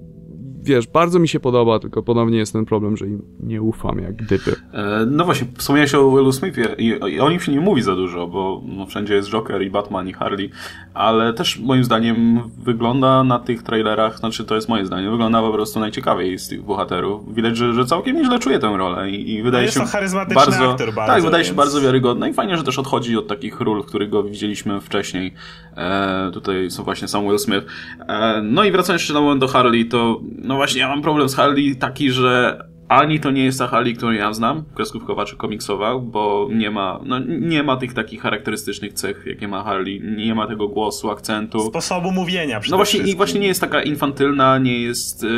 wiesz, 0.71 0.87
bardzo 0.87 1.19
mi 1.19 1.29
się 1.29 1.41
podoba, 1.41 1.79
tylko 1.79 2.03
ponownie 2.03 2.39
jest 2.39 2.53
ten 2.53 2.65
problem, 2.65 2.97
że 2.97 3.07
im 3.07 3.23
nie 3.41 3.63
ufam 3.63 3.99
jak 3.99 4.17
gdyby. 4.17 4.57
E, 4.73 5.07
no 5.11 5.25
właśnie, 5.25 5.47
wspomniałeś 5.59 5.95
o 5.95 6.11
Willu 6.11 6.33
Smithie 6.33 6.75
i, 6.79 6.87
i 6.87 7.21
o 7.21 7.31
nim 7.31 7.41
się 7.41 7.53
nie 7.53 7.61
mówi 7.61 7.83
za 7.83 7.95
dużo, 7.95 8.27
bo 8.27 8.63
no, 8.65 8.87
wszędzie 8.87 9.15
jest 9.15 9.29
Joker 9.31 9.63
i 9.63 9.71
Batman 9.71 10.09
i 10.09 10.13
Harley, 10.13 10.51
ale 10.95 11.33
też 11.33 11.59
moim 11.59 11.85
zdaniem 11.85 12.43
wygląda 12.59 13.25
na 13.25 13.39
tych 13.39 13.63
trailerach, 13.63 14.19
znaczy 14.19 14.45
to 14.45 14.55
jest 14.55 14.69
moje 14.69 14.87
zdanie, 14.87 15.11
wygląda 15.11 15.43
po 15.43 15.53
prostu 15.53 15.81
najciekawiej 15.81 16.39
z 16.39 16.49
tych 16.49 16.63
bohaterów. 16.63 17.35
Widać, 17.35 17.57
że, 17.57 17.75
że 17.75 17.85
całkiem 17.85 18.17
nieźle 18.17 18.39
czuje 18.39 18.59
tę 18.59 18.77
rolę 18.77 19.11
i, 19.11 19.35
i 19.35 19.43
wydaje 19.43 19.67
no 19.67 19.73
się 19.73 19.81
bardzo, 19.81 20.21
aktor 20.21 20.95
bardzo, 20.95 21.13
tak, 21.13 21.23
wydaje 21.23 21.45
więc... 21.45 21.47
się 21.47 21.55
bardzo 21.55 21.81
wiarygodny 21.81 22.31
i 22.31 22.33
fajnie, 22.33 22.57
że 22.57 22.63
też 22.63 22.79
odchodzi 22.79 23.17
od 23.17 23.29
takich 23.29 23.61
ról, 23.61 23.83
w 23.83 23.87
których 23.87 24.11
go 24.11 24.23
widzieliśmy 24.23 24.81
wcześniej. 24.81 25.35
E, 25.77 26.31
tutaj 26.33 26.71
są 26.71 26.83
właśnie 26.83 27.09
sam 27.09 27.25
Will 27.25 27.39
Smith. 27.39 27.67
E, 28.09 28.43
no 28.43 28.65
i 28.65 28.73
wracając 28.73 29.03
jeszcze 29.03 29.15
na 29.15 29.21
moment 29.21 29.41
do 29.41 29.49
Harley, 29.49 29.87
to 29.87 30.21
no 30.39 30.57
właśnie 30.61 30.81
ja 30.81 30.89
mam 30.89 31.03
problem 31.03 31.29
z 31.29 31.35
Harley 31.35 31.77
taki, 31.77 32.11
że 32.11 32.59
ani 32.89 33.21
to 33.21 33.31
nie 33.31 33.45
jest 33.45 33.59
ta 33.59 33.67
Harley, 33.67 33.95
którą 33.95 34.13
ja 34.13 34.33
znam, 34.33 34.65
kreskówkowa 34.75 35.25
czy 35.25 35.37
komiksowa, 35.37 35.99
bo 35.99 36.49
nie 36.53 36.71
ma, 36.71 37.01
no, 37.05 37.19
nie 37.29 37.63
ma 37.63 37.77
tych 37.77 37.95
takich 37.95 38.23
charakterystycznych 38.23 38.93
cech, 38.93 39.23
jakie 39.27 39.49
ma 39.49 39.63
Harley. 39.63 40.01
Nie 40.17 40.35
ma 40.35 40.47
tego 40.47 40.69
głosu, 40.69 41.11
akcentu. 41.11 41.61
Sposobu 41.61 42.13
mówienia 42.13 42.61
No 42.71 42.77
właśnie, 42.77 43.01
i 43.01 43.17
właśnie 43.17 43.41
nie 43.41 43.47
jest 43.47 43.61
taka 43.61 43.83
infantylna, 43.83 44.59
nie 44.59 44.83
jest 44.83 45.23
yy, 45.23 45.31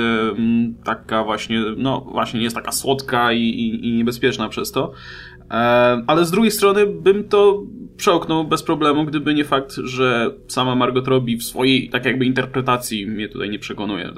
taka 0.85 1.25
właśnie, 1.25 1.61
no 1.77 2.01
właśnie 2.01 2.39
nie 2.39 2.45
jest 2.45 2.57
taka 2.57 2.73
słodka 2.73 3.33
i, 3.33 3.43
i, 3.43 3.89
i 3.89 3.93
niebezpieczna 3.93 4.49
przez 4.49 4.73
to. 4.73 4.93
Ale 6.07 6.25
z 6.25 6.31
drugiej 6.31 6.51
strony 6.51 6.87
bym 6.87 7.29
to 7.29 7.63
przełknął 7.97 8.45
bez 8.45 8.63
problemu, 8.63 9.05
gdyby 9.05 9.35
nie 9.35 9.45
fakt, 9.45 9.73
że 9.85 10.31
sama 10.49 10.75
Margot 10.75 11.09
Robbie 11.09 11.37
w 11.37 11.43
swojej 11.43 11.89
tak 11.89 12.05
jakby 12.05 12.25
interpretacji 12.25 13.07
mnie 13.07 13.29
tutaj 13.29 13.51
nie 13.51 13.59
przekonuje. 13.59 14.11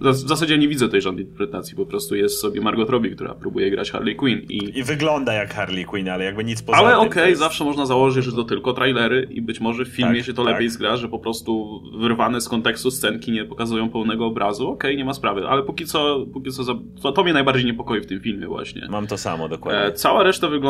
W 0.00 0.14
zasadzie 0.14 0.58
nie 0.58 0.68
widzę 0.68 0.88
tej 0.88 1.02
żadnej 1.02 1.24
interpretacji, 1.24 1.76
po 1.76 1.86
prostu 1.86 2.14
jest 2.14 2.40
sobie 2.40 2.60
Margot 2.60 2.90
Robbie, 2.90 3.10
która 3.10 3.34
próbuje 3.34 3.70
grać 3.70 3.90
Harley 3.90 4.16
Quinn. 4.16 4.40
I, 4.48 4.78
I 4.78 4.82
wygląda 4.82 5.32
jak 5.32 5.54
Harley 5.54 5.84
Quinn, 5.84 6.08
ale 6.08 6.24
jakby 6.24 6.44
nic 6.44 6.62
poza 6.62 6.78
Ale 6.78 6.98
okej, 6.98 7.08
okay, 7.08 7.28
jest... 7.28 7.40
zawsze 7.40 7.64
można 7.64 7.86
założyć, 7.86 8.24
że 8.24 8.32
to 8.32 8.44
tylko 8.44 8.72
trailery 8.72 9.28
i 9.30 9.42
być 9.42 9.60
może 9.60 9.84
w 9.84 9.88
filmie 9.88 10.16
tak, 10.16 10.26
się 10.26 10.34
to 10.34 10.44
tak. 10.44 10.52
lepiej 10.52 10.68
zgra, 10.68 10.96
że 10.96 11.08
po 11.08 11.18
prostu 11.18 11.82
wyrwane 11.98 12.40
z 12.40 12.48
kontekstu 12.48 12.90
scenki 12.90 13.32
nie 13.32 13.44
pokazują 13.44 13.90
pełnego 13.90 14.26
obrazu. 14.26 14.68
Okej, 14.68 14.90
okay, 14.90 14.96
nie 14.96 15.04
ma 15.04 15.14
sprawy, 15.14 15.48
ale 15.48 15.62
póki 15.62 15.86
co, 15.86 16.26
póki 16.32 16.50
co 16.50 16.64
to, 17.02 17.12
to 17.12 17.24
mnie 17.24 17.32
najbardziej 17.32 17.66
niepokoi 17.66 18.00
w 18.00 18.06
tym 18.06 18.20
filmie 18.20 18.46
właśnie. 18.46 18.86
Mam 18.90 19.06
to 19.06 19.18
samo, 19.18 19.48
dokładnie. 19.48 19.82
E, 19.82 19.92
cała 19.92 20.22
reszta 20.22 20.48
wygląda 20.48 20.61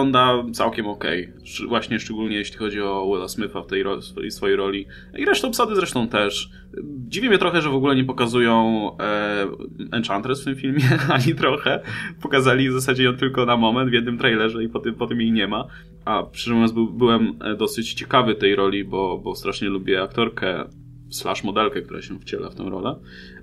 całkiem 0.53 0.87
okej. 0.87 1.29
Okay. 1.29 1.69
Właśnie 1.69 2.01
szczególnie 2.01 2.37
jeśli 2.37 2.59
chodzi 2.59 2.81
o 2.81 3.07
Willa 3.07 3.29
Smitha 3.29 3.63
w 3.63 3.67
tej 3.67 3.83
ro 3.83 4.03
swojej 4.31 4.57
roli. 4.57 4.87
I 5.19 5.25
resztą 5.25 5.49
obsady 5.49 5.77
zresztą 5.77 6.09
też. 6.09 6.51
Dziwi 7.09 7.29
mnie 7.29 7.39
trochę, 7.39 7.63
że 7.63 7.71
w 7.71 7.75
ogóle 7.75 7.97
nie 7.97 8.05
pokazują 8.05 8.91
e, 9.01 9.47
Enchantress 9.93 10.43
w 10.43 10.45
tym 10.45 10.57
filmie, 10.57 10.83
ani 11.25 11.35
trochę. 11.35 11.81
Pokazali 12.23 12.71
w 12.71 12.73
zasadzie 12.73 13.05
ją 13.05 13.17
tylko 13.17 13.47
na 13.47 13.57
moment 13.57 13.91
w 13.91 13.93
jednym 13.93 14.19
trailerze 14.19 14.65
i 14.65 14.69
potem, 14.69 14.95
potem 14.95 15.21
jej 15.21 15.33
nie 15.33 15.49
ma. 15.49 15.67
A 16.05 16.23
mówiąc 16.47 16.73
był, 16.73 16.93
byłem 16.93 17.33
e, 17.45 17.57
dosyć 17.57 17.95
ciekawy 17.95 18.35
tej 18.35 18.57
roli, 18.57 18.85
bo, 18.85 19.19
bo 19.19 19.35
strasznie 19.35 19.69
lubię 19.69 20.03
aktorkę 20.03 20.65
slash 21.13 21.45
modelkę, 21.45 21.83
która 21.83 22.03
się 22.03 22.21
wciela 22.21 22.51
w 22.51 22.55
tę 22.55 22.63
rolę 22.63 22.97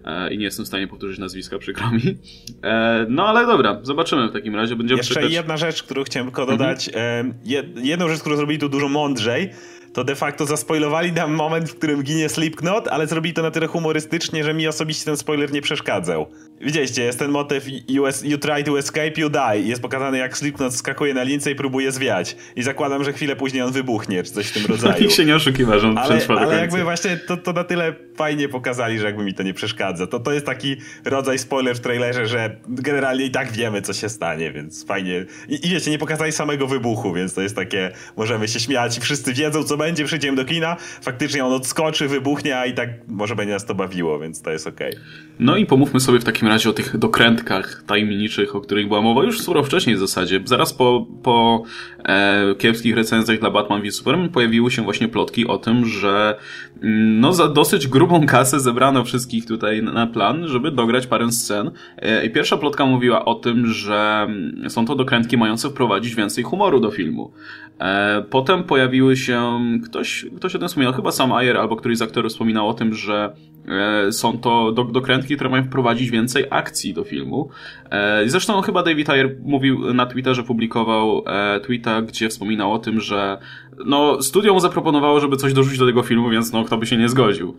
e, 0.06 0.34
i 0.34 0.38
nie 0.38 0.46
jestem 0.46 0.66
w 0.66 0.68
stanie 0.68 0.88
powtórzyć 0.88 1.20
nazwiska, 1.20 1.60
przykro 1.60 1.92
mi. 1.92 2.18
E, 2.64 3.06
no 3.10 3.28
ale 3.28 3.46
dobra, 3.46 3.80
zobaczymy 3.84 4.28
w 4.28 4.34
takim 4.34 4.56
razie. 4.56 4.76
Będziemy 4.76 4.98
Jeszcze 4.98 5.14
czekać... 5.14 5.32
jedna 5.32 5.58
rzecz, 5.58 5.84
którą 5.84 6.04
chciałem 6.04 6.28
tylko 6.28 6.46
dodać. 6.46 6.88
Mhm. 6.88 7.34
E, 7.76 7.82
jedną 7.82 8.10
rzecz, 8.10 8.20
którą 8.20 8.36
zrobili 8.36 8.60
tu 8.60 8.70
dużo 8.70 8.90
mądrzej, 8.90 9.50
to 9.94 10.04
de 10.04 10.16
facto 10.16 10.46
zaspoilowali 10.46 11.12
nam 11.12 11.34
moment, 11.34 11.70
w 11.70 11.76
którym 11.76 12.04
ginie 12.04 12.30
Slipknot, 12.30 12.88
ale 12.88 13.08
zrobili 13.08 13.34
to 13.34 13.42
na 13.42 13.52
tyle 13.52 13.68
humorystycznie, 13.68 14.44
że 14.44 14.54
mi 14.54 14.68
osobiście 14.68 15.06
ten 15.06 15.18
spoiler 15.18 15.52
nie 15.52 15.62
przeszkadzał. 15.62 16.26
Widzieliście, 16.62 17.04
jest 17.04 17.20
ten 17.20 17.32
motyw 17.32 17.68
you, 17.68 18.06
you 18.24 18.38
try 18.38 18.64
to 18.64 18.80
escape, 18.80 19.12
you 19.18 19.30
die. 19.30 19.62
Jest 19.62 19.82
pokazane 19.82 20.18
jak 20.18 20.38
Slipknot 20.38 20.76
skakuje 20.76 21.14
na 21.14 21.24
lince 21.24 21.52
i 21.52 21.56
próbuje 21.56 21.92
zwiać. 21.92 22.36
I 22.56 22.64
zakładam, 22.64 23.04
że 23.04 23.14
chwilę 23.14 23.36
później 23.36 23.62
on 23.62 23.72
wybuchnie, 23.72 24.24
czy 24.24 24.32
coś 24.32 24.48
w 24.48 24.54
tym 24.54 24.66
rodzaju. 24.76 25.04
Nikt 25.04 25.14
się 25.14 25.26
nie 25.26 25.36
oszukiwa, 25.36 25.80
że 25.80 25.88
on 25.88 25.98
ale, 25.98 26.18
przetrwa 26.18 26.42
Ale 26.42 26.60
jakby 26.60 26.84
właśnie 26.84 27.18
to, 27.18 27.38
to 27.38 27.54
na 27.54 27.64
tyle 27.64 27.94
fajnie 28.16 28.50
pokazali, 28.50 29.00
że 29.00 29.06
jakby 29.06 29.24
mi 29.24 29.34
to 29.34 29.44
nie 29.44 29.54
przeszkadza. 29.54 30.08
To, 30.08 30.20
to 30.20 30.32
jest 30.32 30.46
taki 30.46 30.76
rodzaj 31.06 31.40
spoiler 31.40 31.76
w 31.76 31.80
trailerze, 31.80 32.28
że 32.28 32.56
generalnie 32.68 33.26
i 33.26 33.32
tak 33.32 33.52
wiemy, 33.52 33.82
co 33.82 33.94
się 33.94 34.10
stanie, 34.10 34.52
więc 34.52 34.86
fajnie. 34.86 35.26
I, 35.50 35.68
i 35.68 35.70
wiecie, 35.70 35.92
nie 35.92 35.98
pokazali 35.98 36.32
samego 36.32 36.68
wybuchu, 36.68 37.14
więc 37.14 37.34
to 37.34 37.42
jest 37.42 37.56
takie, 37.56 37.92
możemy 38.18 38.48
się 38.48 38.60
śmiać 38.60 38.98
i 38.98 39.02
wszyscy 39.02 39.34
wiedzą, 39.34 39.64
co 39.64 39.78
będzie, 39.78 39.89
przyjdziemy 39.96 40.38
do 40.38 40.46
kina, 40.46 40.76
faktycznie 41.02 41.46
on 41.46 41.54
odskoczy, 41.54 42.08
wybuchnie, 42.08 42.58
a 42.58 42.66
i 42.66 42.74
tak 42.74 42.90
może 43.08 43.36
będzie 43.36 43.54
nas 43.54 43.66
to 43.66 43.76
bawiło, 43.76 44.20
więc 44.20 44.42
to 44.42 44.52
jest 44.52 44.68
okej. 44.68 44.92
Okay. 44.92 45.30
No 45.40 45.58
i 45.58 45.66
pomówmy 45.66 46.00
sobie 46.00 46.20
w 46.20 46.24
takim 46.24 46.48
razie 46.48 46.70
o 46.70 46.74
tych 46.74 46.98
dokrętkach 46.98 47.84
tajemniczych, 47.88 48.56
o 48.56 48.62
których 48.62 48.88
była 48.88 49.02
mowa 49.02 49.24
już 49.24 49.42
sporo 49.42 49.64
wcześniej 49.64 49.96
w 49.96 50.00
zasadzie. 50.00 50.42
Zaraz 50.46 50.74
po, 50.74 51.08
po 51.24 51.64
e, 52.06 52.56
kiepskich 52.56 52.96
recenzjach 52.96 53.40
dla 53.40 53.52
Batman 53.52 53.82
v 53.82 53.92
Superman 53.92 54.30
pojawiły 54.30 54.72
się 54.72 54.82
właśnie 54.82 55.08
plotki 55.08 55.48
o 55.48 55.58
tym, 55.58 55.86
że 55.86 56.38
mm, 56.84 57.20
no 57.20 57.34
za 57.34 57.48
dosyć 57.48 57.88
grubą 57.88 58.26
kasę 58.26 58.60
zebrano 58.60 59.04
wszystkich 59.04 59.46
tutaj 59.46 59.84
na 59.84 60.08
plan, 60.08 60.48
żeby 60.48 60.72
dograć 60.72 61.08
parę 61.08 61.32
scen. 61.32 61.72
E, 61.98 62.26
I 62.26 62.30
pierwsza 62.30 62.58
plotka 62.58 62.86
mówiła 62.86 63.26
o 63.26 63.36
tym, 63.36 63.68
że 63.68 64.26
mm, 64.30 64.70
są 64.70 64.86
to 64.86 64.96
dokrętki 64.96 65.38
mające 65.38 65.70
wprowadzić 65.70 66.16
więcej 66.16 66.44
humoru 66.44 66.80
do 66.80 66.92
filmu. 66.92 67.32
E, 67.80 68.24
potem 68.30 68.64
pojawiły 68.64 69.18
się, 69.18 69.60
ktoś, 69.84 70.26
ktoś 70.38 70.56
o 70.56 70.60
tym 70.60 70.68
wspominał, 70.68 70.94
chyba 70.94 71.12
sam 71.12 71.32
Ayer 71.32 71.58
albo 71.58 71.76
któryś 71.76 71.98
z 71.98 72.02
aktorów 72.02 72.32
wspominał 72.32 72.70
o 72.70 72.74
tym, 72.74 72.94
że 72.94 73.36
e, 73.68 74.12
są 74.12 74.38
to 74.38 74.72
dokrętki, 74.72 75.36
które 75.36 75.50
mają 75.50 75.64
wprowadzić 75.64 76.12
więcej 76.12 76.46
akcji 76.50 76.94
do 76.94 77.04
filmu. 77.04 77.50
E, 77.92 78.24
zresztą 78.30 78.62
chyba 78.62 78.84
David 78.84 79.10
Ayer 79.10 79.36
mówił 79.44 79.94
na 79.94 80.06
Twitterze, 80.06 80.44
publikował 80.44 81.24
tweeta, 81.64 82.02
gdzie 82.02 82.30
wspominał 82.30 82.74
o 82.74 82.80
tym, 82.80 83.02
że 83.02 83.38
no, 83.86 84.22
studio 84.22 84.54
mu 84.54 84.60
zaproponowało, 84.60 85.20
żeby 85.20 85.38
coś 85.38 85.54
dorzucić 85.54 85.80
do 85.80 85.86
tego 85.86 86.04
filmu, 86.04 86.30
więc 86.30 86.54
no, 86.54 86.64
kto 86.64 86.78
by 86.78 86.86
się 86.86 86.98
nie 86.98 87.10
zgodził. 87.10 87.58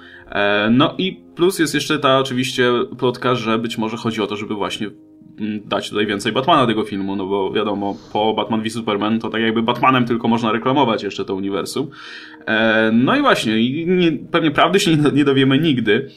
No 0.70 0.94
i 0.98 1.24
plus 1.34 1.58
jest 1.58 1.74
jeszcze 1.74 1.98
ta 1.98 2.18
oczywiście 2.18 2.72
plotka, 2.98 3.34
że 3.34 3.58
być 3.58 3.78
może 3.78 3.96
chodzi 3.96 4.22
o 4.22 4.26
to, 4.26 4.36
żeby 4.36 4.54
właśnie 4.54 4.90
dać 5.64 5.90
tutaj 5.90 6.06
więcej 6.06 6.32
Batmana 6.32 6.66
tego 6.66 6.84
filmu, 6.84 7.16
no 7.16 7.26
bo 7.26 7.52
wiadomo, 7.52 7.96
po 8.12 8.34
Batman 8.34 8.62
v 8.62 8.70
Superman 8.70 9.20
to 9.20 9.30
tak 9.30 9.42
jakby 9.42 9.62
Batmanem 9.62 10.04
tylko 10.04 10.28
można 10.28 10.52
reklamować 10.52 11.02
jeszcze 11.02 11.24
to 11.24 11.34
uniwersum. 11.34 11.90
E, 12.46 12.90
no 12.92 13.16
i 13.16 13.20
właśnie, 13.20 13.84
nie, 13.86 14.12
pewnie 14.12 14.50
prawdy 14.50 14.80
się 14.80 14.96
nie, 14.96 15.24
dowiemy 15.24 15.58
nigdy, 15.58 16.10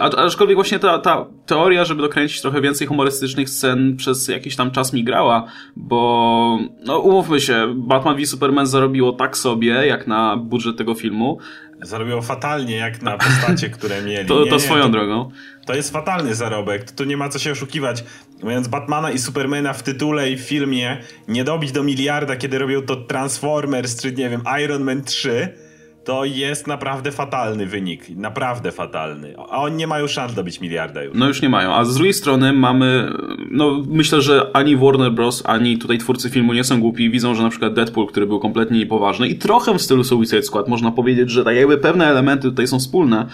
a, 0.00 0.16
aczkolwiek 0.16 0.56
właśnie 0.56 0.78
ta, 0.78 0.98
ta 0.98 1.26
teoria, 1.46 1.84
żeby 1.84 2.02
dokręcić 2.02 2.40
trochę 2.40 2.60
więcej 2.60 2.86
humorystycznych 2.86 3.50
scen 3.50 3.96
przez 3.96 4.28
jakiś 4.28 4.56
tam 4.56 4.70
czas 4.70 4.92
mi 4.92 5.04
grała, 5.04 5.46
bo 5.76 6.58
no 6.86 6.98
umówmy 6.98 7.40
się, 7.40 7.74
Batman 7.76 8.16
v 8.16 8.26
Superman 8.26 8.66
zarobiło 8.66 9.12
tak 9.12 9.36
sobie, 9.36 9.70
jak 9.70 10.06
na 10.06 10.36
budżet 10.36 10.76
tego 10.76 10.94
filmu, 10.94 11.38
Zarobiło 11.82 12.22
fatalnie, 12.22 12.76
jak 12.76 13.02
na 13.02 13.18
postacie, 13.18 13.70
które 13.70 14.02
mieli. 14.02 14.28
To, 14.32 14.46
to 14.46 14.54
nie, 14.54 14.60
swoją 14.60 14.82
to, 14.82 14.88
drogą. 14.90 15.30
To 15.66 15.74
jest 15.74 15.92
fatalny 15.92 16.34
zarobek. 16.34 16.90
Tu 16.90 17.04
nie 17.04 17.16
ma 17.16 17.28
co 17.28 17.38
się 17.38 17.52
oszukiwać. 17.52 18.04
Mając 18.42 18.68
Batmana 18.68 19.10
i 19.10 19.18
Supermana 19.18 19.72
w 19.72 19.82
tytule 19.82 20.30
i 20.30 20.36
w 20.36 20.40
filmie, 20.40 20.98
nie 21.28 21.44
dobić 21.44 21.72
do 21.72 21.82
miliarda, 21.82 22.36
kiedy 22.36 22.58
robią 22.58 22.82
to 22.82 22.96
Transformers, 22.96 24.02
czy 24.02 24.12
nie 24.12 24.30
wiem, 24.30 24.42
Iron 24.64 24.82
Man 24.82 25.02
3 25.02 25.54
to 26.04 26.24
jest 26.24 26.66
naprawdę 26.66 27.12
fatalny 27.12 27.66
wynik. 27.66 28.08
Naprawdę 28.16 28.72
fatalny. 28.72 29.34
A 29.38 29.62
oni 29.62 29.76
nie 29.76 29.86
mają 29.86 30.06
szans 30.06 30.34
dobić 30.34 30.60
miliarda 30.60 31.02
już. 31.02 31.14
No 31.16 31.28
już 31.28 31.42
nie 31.42 31.48
mają. 31.48 31.74
A 31.74 31.84
z 31.84 31.94
drugiej 31.94 32.14
strony 32.14 32.52
mamy, 32.52 33.12
no 33.50 33.82
myślę, 33.88 34.22
że 34.22 34.50
ani 34.52 34.76
Warner 34.76 35.12
Bros., 35.12 35.42
ani 35.46 35.78
tutaj 35.78 35.98
twórcy 35.98 36.30
filmu 36.30 36.52
nie 36.52 36.64
są 36.64 36.80
głupi. 36.80 37.10
Widzą, 37.10 37.34
że 37.34 37.42
na 37.42 37.50
przykład 37.50 37.74
Deadpool, 37.74 38.06
który 38.06 38.26
był 38.26 38.40
kompletnie 38.40 38.78
niepoważny 38.78 39.28
i 39.28 39.34
trochę 39.38 39.78
w 39.78 39.82
stylu 39.82 40.04
Suicide 40.04 40.42
Squad, 40.42 40.68
można 40.68 40.90
powiedzieć, 40.90 41.30
że 41.30 41.44
tak 41.44 41.56
jakby 41.56 41.78
pewne 41.78 42.06
elementy 42.06 42.42
tutaj 42.48 42.66
są 42.66 42.78
wspólne, 42.78 43.26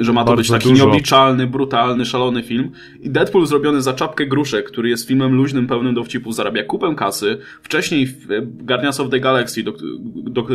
że 0.00 0.12
ma 0.12 0.20
to 0.20 0.26
Bardzo 0.26 0.36
być 0.36 0.50
taki 0.50 0.68
dużo. 0.68 0.84
nieobliczalny, 0.84 1.46
brutalny, 1.46 2.04
szalony 2.06 2.42
film. 2.42 2.70
I 3.00 3.10
Deadpool 3.10 3.46
zrobiony 3.46 3.82
za 3.82 3.92
czapkę 3.92 4.26
gruszek, 4.26 4.66
który 4.66 4.88
jest 4.88 5.08
filmem 5.08 5.34
luźnym, 5.34 5.66
pełnym 5.66 5.94
dowcipów, 5.94 6.34
zarabia 6.34 6.64
kupę 6.64 6.94
kasy. 6.96 7.38
Wcześniej 7.62 8.06
w 8.06 8.26
Guardians 8.66 9.00
of 9.00 9.10
the 9.10 9.20
Galaxy, 9.20 9.62
do, 9.62 9.72
do, 10.14 10.46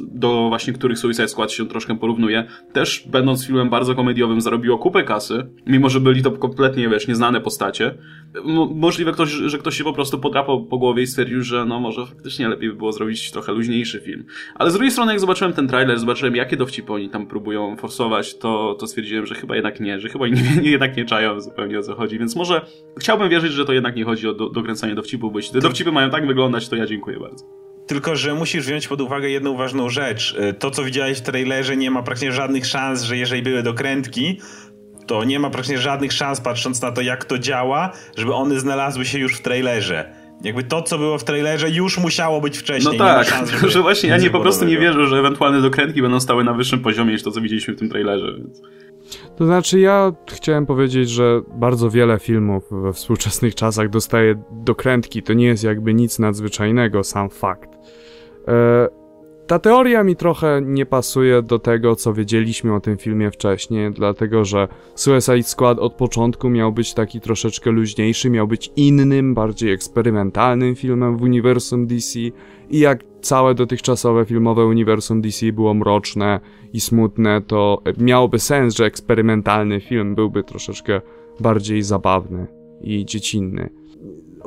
do 0.00 0.37
do 0.38 0.48
właśnie 0.48 0.72
których 0.72 0.98
Suicide 0.98 1.28
Squad 1.28 1.52
się 1.52 1.68
troszkę 1.68 1.98
porównuje, 1.98 2.44
też 2.72 3.04
będąc 3.06 3.46
filmem 3.46 3.70
bardzo 3.70 3.94
komediowym 3.94 4.40
zarobiło 4.40 4.78
kupę 4.78 5.04
kasy, 5.04 5.46
mimo 5.66 5.88
że 5.88 6.00
byli 6.00 6.22
to 6.22 6.30
kompletnie, 6.30 6.88
wiesz, 6.88 7.08
nieznane 7.08 7.40
postacie. 7.40 7.94
Mo 8.44 8.66
możliwe, 8.66 9.12
ktoś, 9.12 9.30
że 9.30 9.58
ktoś 9.58 9.78
się 9.78 9.84
po 9.84 9.92
prostu 9.92 10.18
podrapał 10.18 10.64
po 10.64 10.78
głowie 10.78 11.02
i 11.02 11.06
stwierdził, 11.06 11.42
że 11.42 11.64
no 11.64 11.80
może 11.80 12.06
faktycznie 12.06 12.48
lepiej 12.48 12.68
by 12.68 12.76
było 12.76 12.92
zrobić 12.92 13.30
trochę 13.30 13.52
luźniejszy 13.52 14.00
film. 14.00 14.24
Ale 14.54 14.70
z 14.70 14.72
drugiej 14.72 14.90
strony, 14.90 15.12
jak 15.12 15.20
zobaczyłem 15.20 15.52
ten 15.52 15.68
trailer, 15.68 15.98
zobaczyłem 15.98 16.36
jakie 16.36 16.56
dowcipy 16.56 16.92
oni 16.92 17.10
tam 17.10 17.26
próbują 17.26 17.76
forsować, 17.76 18.38
to, 18.38 18.76
to 18.80 18.86
stwierdziłem, 18.86 19.26
że 19.26 19.34
chyba 19.34 19.56
jednak 19.56 19.80
nie, 19.80 20.00
że 20.00 20.08
chyba 20.08 20.28
nie, 20.28 20.42
nie, 20.62 20.70
jednak 20.70 20.96
nie 20.96 21.04
czają 21.04 21.40
zupełnie 21.40 21.78
o 21.78 21.82
co 21.82 21.94
chodzi, 21.94 22.18
więc 22.18 22.36
może 22.36 22.66
chciałbym 23.00 23.28
wierzyć, 23.28 23.52
że 23.52 23.64
to 23.64 23.72
jednak 23.72 23.96
nie 23.96 24.04
chodzi 24.04 24.28
o 24.28 24.34
do, 24.34 24.48
dokręcanie 24.48 24.94
dowcipów, 24.94 25.32
bo 25.32 25.38
jeśli 25.38 25.52
te 25.52 25.60
dowcipy 25.60 25.92
mają 25.92 26.10
tak 26.10 26.26
wyglądać, 26.26 26.68
to 26.68 26.76
ja 26.76 26.86
dziękuję 26.86 27.20
bardzo. 27.20 27.67
Tylko, 27.88 28.16
że 28.16 28.34
musisz 28.34 28.66
wziąć 28.66 28.88
pod 28.88 29.00
uwagę 29.00 29.30
jedną 29.30 29.56
ważną 29.56 29.88
rzecz. 29.88 30.36
Y, 30.50 30.54
to, 30.54 30.70
co 30.70 30.84
widziałeś 30.84 31.18
w 31.18 31.20
trailerze, 31.20 31.76
nie 31.76 31.90
ma 31.90 32.02
praktycznie 32.02 32.32
żadnych 32.32 32.66
szans, 32.66 33.02
że 33.02 33.16
jeżeli 33.16 33.42
były 33.42 33.62
dokrętki, 33.62 34.40
to 35.06 35.24
nie 35.24 35.38
ma 35.38 35.50
praktycznie 35.50 35.78
żadnych 35.78 36.12
szans, 36.12 36.40
patrząc 36.40 36.82
na 36.82 36.92
to, 36.92 37.00
jak 37.00 37.24
to 37.24 37.38
działa, 37.38 37.92
żeby 38.16 38.34
one 38.34 38.60
znalazły 38.60 39.04
się 39.04 39.18
już 39.18 39.36
w 39.36 39.42
trailerze. 39.42 40.12
Jakby 40.44 40.62
to, 40.62 40.82
co 40.82 40.98
było 40.98 41.18
w 41.18 41.24
trailerze, 41.24 41.70
już 41.70 41.98
musiało 41.98 42.40
być 42.40 42.58
wcześniej. 42.58 42.98
No 42.98 43.04
tak, 43.04 43.26
szans, 43.26 43.50
tylko 43.50 43.68
że 43.68 43.82
właśnie 43.82 44.08
ja 44.08 44.18
nie 44.18 44.30
po 44.30 44.40
prostu 44.40 44.64
nie 44.64 44.78
wierzę, 44.78 45.06
że 45.06 45.16
ewentualne 45.16 45.62
dokrętki 45.62 46.02
będą 46.02 46.20
stały 46.20 46.44
na 46.44 46.54
wyższym 46.54 46.80
poziomie 46.80 47.12
niż 47.12 47.22
to, 47.22 47.30
co 47.30 47.40
widzieliśmy 47.40 47.74
w 47.74 47.78
tym 47.78 47.88
trailerze. 47.88 48.34
Więc... 48.38 48.62
To 49.36 49.46
znaczy, 49.46 49.80
ja 49.80 50.12
chciałem 50.26 50.66
powiedzieć, 50.66 51.10
że 51.10 51.40
bardzo 51.54 51.90
wiele 51.90 52.18
filmów 52.18 52.64
we 52.70 52.92
współczesnych 52.92 53.54
czasach 53.54 53.90
dostaje 53.90 54.42
dokrętki. 54.52 55.22
To 55.22 55.32
nie 55.32 55.46
jest 55.46 55.64
jakby 55.64 55.94
nic 55.94 56.18
nadzwyczajnego, 56.18 57.04
sam 57.04 57.30
fakt. 57.30 57.77
E, 58.48 58.88
ta 59.46 59.58
teoria 59.58 60.04
mi 60.04 60.16
trochę 60.16 60.62
nie 60.64 60.86
pasuje 60.86 61.42
do 61.42 61.58
tego, 61.58 61.96
co 61.96 62.14
wiedzieliśmy 62.14 62.74
o 62.74 62.80
tym 62.80 62.98
filmie 62.98 63.30
wcześniej, 63.30 63.92
dlatego 63.92 64.44
że 64.44 64.68
Suicide 64.94 65.42
Squad 65.42 65.78
od 65.78 65.94
początku 65.94 66.50
miał 66.50 66.72
być 66.72 66.94
taki 66.94 67.20
troszeczkę 67.20 67.70
luźniejszy, 67.70 68.30
miał 68.30 68.46
być 68.46 68.72
innym, 68.76 69.34
bardziej 69.34 69.72
eksperymentalnym 69.72 70.74
filmem 70.74 71.16
w 71.16 71.22
uniwersum 71.22 71.86
DC 71.86 72.18
i 72.70 72.78
jak 72.78 73.04
całe 73.20 73.54
dotychczasowe 73.54 74.24
filmowe 74.24 74.66
uniwersum 74.66 75.20
DC 75.20 75.52
było 75.52 75.74
mroczne 75.74 76.40
i 76.72 76.80
smutne, 76.80 77.42
to 77.42 77.82
miałoby 77.98 78.38
sens, 78.38 78.76
że 78.76 78.84
eksperymentalny 78.84 79.80
film 79.80 80.14
byłby 80.14 80.44
troszeczkę 80.44 81.00
bardziej 81.40 81.82
zabawny 81.82 82.46
i 82.80 83.04
dziecinny. 83.04 83.77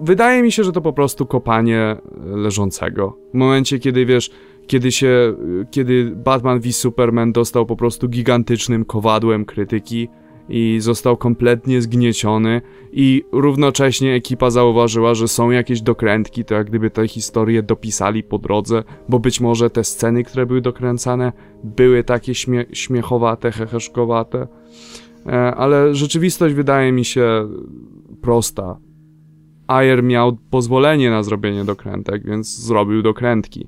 Wydaje 0.01 0.43
mi 0.43 0.51
się, 0.51 0.63
że 0.63 0.72
to 0.72 0.81
po 0.81 0.93
prostu 0.93 1.25
kopanie 1.25 1.98
leżącego. 2.25 3.17
W 3.34 3.38
momencie, 3.38 3.79
kiedy 3.79 4.05
wiesz, 4.05 4.31
kiedy 4.67 4.91
się, 4.91 5.36
kiedy 5.72 6.12
Batman 6.15 6.60
v 6.60 6.72
Superman 6.72 7.31
dostał 7.31 7.65
po 7.65 7.75
prostu 7.75 8.10
gigantycznym 8.10 8.86
kowadłem 8.86 9.46
krytyki 9.46 10.10
i 10.50 10.77
został 10.79 11.17
kompletnie 11.17 11.81
zgnieciony 11.81 12.62
i 12.91 13.24
równocześnie 13.31 14.13
ekipa 14.13 14.50
zauważyła, 14.50 15.13
że 15.13 15.27
są 15.27 15.51
jakieś 15.51 15.81
dokrętki, 15.81 16.46
to 16.46 16.55
jak 16.55 16.67
gdyby 16.67 16.89
te 16.89 17.08
historie 17.08 17.63
dopisali 17.63 18.24
po 18.24 18.38
drodze, 18.38 18.84
bo 19.10 19.20
być 19.20 19.41
może 19.41 19.70
te 19.70 19.84
sceny, 19.84 20.24
które 20.24 20.46
były 20.46 20.62
dokręcane, 20.62 21.34
były 21.63 22.03
takie 22.03 22.36
śmie 22.36 22.65
śmiechowate, 22.74 23.51
heheszkowate, 23.51 24.48
e, 25.25 25.55
ale 25.55 25.96
rzeczywistość 25.96 26.55
wydaje 26.55 26.91
mi 26.91 27.05
się 27.05 27.50
prosta. 28.22 28.90
Ayer 29.68 30.03
miał 30.03 30.38
pozwolenie 30.50 31.10
na 31.10 31.24
zrobienie 31.24 31.65
dokrętek, 31.65 32.25
więc 32.25 32.58
zrobił 32.58 33.01
dokrętki. 33.01 33.68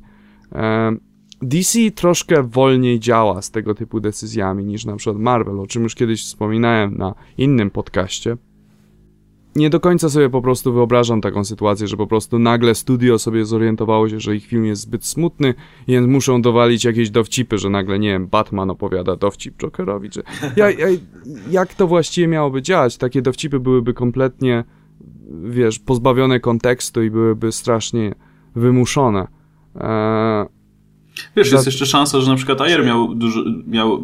DC 1.41 1.79
troszkę 1.95 2.43
wolniej 2.43 2.99
działa 2.99 3.41
z 3.41 3.51
tego 3.51 3.75
typu 3.75 3.99
decyzjami 3.99 4.65
niż 4.65 4.85
na 4.85 4.95
przykład 4.95 5.21
Marvel, 5.21 5.59
o 5.59 5.67
czym 5.67 5.83
już 5.83 5.95
kiedyś 5.95 6.23
wspominałem 6.23 6.97
na 6.97 7.15
innym 7.37 7.69
podcaście. 7.69 8.37
Nie 9.55 9.69
do 9.69 9.79
końca 9.79 10.09
sobie 10.09 10.29
po 10.29 10.41
prostu 10.41 10.73
wyobrażam 10.73 11.21
taką 11.21 11.43
sytuację, 11.45 11.87
że 11.87 11.97
po 11.97 12.07
prostu 12.07 12.39
nagle 12.39 12.75
studio 12.75 13.19
sobie 13.19 13.45
zorientowało 13.45 14.09
się, 14.09 14.19
że 14.19 14.35
ich 14.35 14.45
film 14.45 14.65
jest 14.65 14.81
zbyt 14.81 15.05
smutny, 15.05 15.53
więc 15.87 16.07
muszą 16.07 16.41
dowalić 16.41 16.83
jakieś 16.83 17.09
dowcipy, 17.09 17.57
że 17.57 17.69
nagle, 17.69 17.99
nie 17.99 18.09
wiem, 18.09 18.27
Batman 18.27 18.69
opowiada 18.69 19.15
dowcip 19.15 19.57
Jokerowi, 19.57 20.09
czy... 20.09 20.23
Ja, 20.55 20.69
ja, 20.71 20.87
jak 21.51 21.73
to 21.73 21.87
właściwie 21.87 22.27
miałoby 22.27 22.61
działać? 22.61 22.97
Takie 22.97 23.21
dowcipy 23.21 23.59
byłyby 23.59 23.93
kompletnie, 23.93 24.63
wiesz, 25.43 25.79
pozbawione 25.79 26.39
kontekstu 26.39 27.03
i 27.03 27.11
byłyby 27.11 27.51
strasznie 27.51 28.15
wymuszone. 28.55 29.27
Eee, 29.75 30.45
Wiesz, 31.35 31.51
jest 31.51 31.65
jeszcze 31.65 31.85
szansa, 31.85 32.21
że 32.21 32.31
na 32.31 32.35
przykład 32.35 32.61
Ayer 32.61 32.85
miał, 32.85 33.15
dużo, 33.15 33.43
miał 33.67 34.03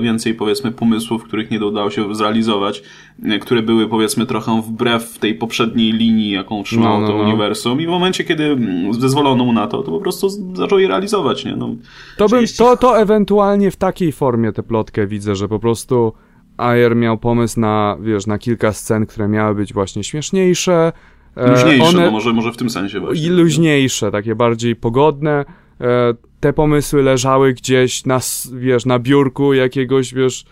więcej, 0.00 0.34
powiedzmy, 0.34 0.72
pomysłów, 0.72 1.24
których 1.24 1.50
nie 1.50 1.66
udało 1.66 1.90
się 1.90 2.14
zrealizować, 2.14 2.82
e, 3.22 3.38
które 3.38 3.62
były, 3.62 3.88
powiedzmy, 3.88 4.26
trochę 4.26 4.62
wbrew 4.62 5.18
tej 5.18 5.34
poprzedniej 5.34 5.92
linii, 5.92 6.30
jaką 6.30 6.62
trzymało 6.62 7.00
no, 7.00 7.06
no, 7.06 7.12
to 7.12 7.18
no. 7.18 7.24
uniwersum 7.24 7.80
i 7.80 7.86
w 7.86 7.90
momencie, 7.90 8.24
kiedy 8.24 8.56
zezwolono 8.98 9.44
mu 9.44 9.52
na 9.52 9.66
to, 9.66 9.82
to 9.82 9.90
po 9.90 10.00
prostu 10.00 10.28
zaczął 10.54 10.78
je 10.78 10.88
realizować, 10.88 11.44
nie? 11.44 11.56
No, 11.56 11.68
to, 12.16 12.28
bym, 12.28 12.44
to, 12.58 12.76
to 12.76 13.00
ewentualnie 13.00 13.70
w 13.70 13.76
takiej 13.76 14.12
formie 14.12 14.52
tę 14.52 14.62
plotkę 14.62 15.06
widzę, 15.06 15.36
że 15.36 15.48
po 15.48 15.58
prostu 15.58 16.12
Ayer 16.56 16.96
miał 16.96 17.18
pomysł 17.18 17.60
na, 17.60 17.96
wiesz, 18.00 18.26
na 18.26 18.38
kilka 18.38 18.72
scen, 18.72 19.06
które 19.06 19.28
miały 19.28 19.54
być 19.54 19.72
właśnie 19.72 20.04
śmieszniejsze, 20.04 20.92
E, 21.36 21.50
luźniejsze, 21.50 21.84
one, 21.84 22.04
no 22.04 22.10
może, 22.10 22.32
może 22.32 22.52
w 22.52 22.56
tym 22.56 22.70
sensie 22.70 23.00
właśnie. 23.00 23.26
I 23.26 23.28
luźniejsze, 23.28 24.10
takie 24.10 24.34
bardziej 24.34 24.76
pogodne. 24.76 25.44
E, 25.80 26.14
te 26.40 26.52
pomysły 26.52 27.02
leżały 27.02 27.54
gdzieś 27.54 28.06
na, 28.06 28.20
wiesz, 28.52 28.86
na 28.86 28.98
biurku 28.98 29.54
jakiegoś, 29.54 30.14
wiesz, 30.14 30.44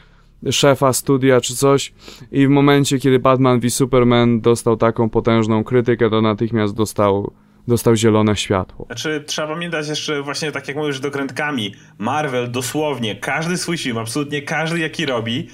szefa 0.50 0.92
studia 0.92 1.40
czy 1.40 1.56
coś 1.56 1.92
i 2.32 2.46
w 2.46 2.50
momencie, 2.50 2.98
kiedy 2.98 3.18
Batman 3.18 3.60
v 3.60 3.70
Superman 3.70 4.40
dostał 4.40 4.76
taką 4.76 5.10
potężną 5.10 5.64
krytykę, 5.64 6.10
to 6.10 6.22
natychmiast 6.22 6.74
dostał 6.74 7.32
dostał 7.68 7.96
zielone 7.96 8.36
światło. 8.36 8.86
Znaczy, 8.86 9.24
trzeba 9.26 9.48
pamiętać 9.48 9.88
jeszcze 9.88 10.22
właśnie 10.22 10.52
tak 10.52 10.68
jak 10.68 10.76
mówisz 10.76 11.00
dokrętkami. 11.00 11.74
Marvel 11.98 12.50
dosłownie 12.50 13.16
każdy 13.16 13.56
swój 13.56 13.78
film, 13.78 13.98
absolutnie 13.98 14.42
każdy 14.42 14.78
jaki 14.78 15.06
robi, 15.06 15.48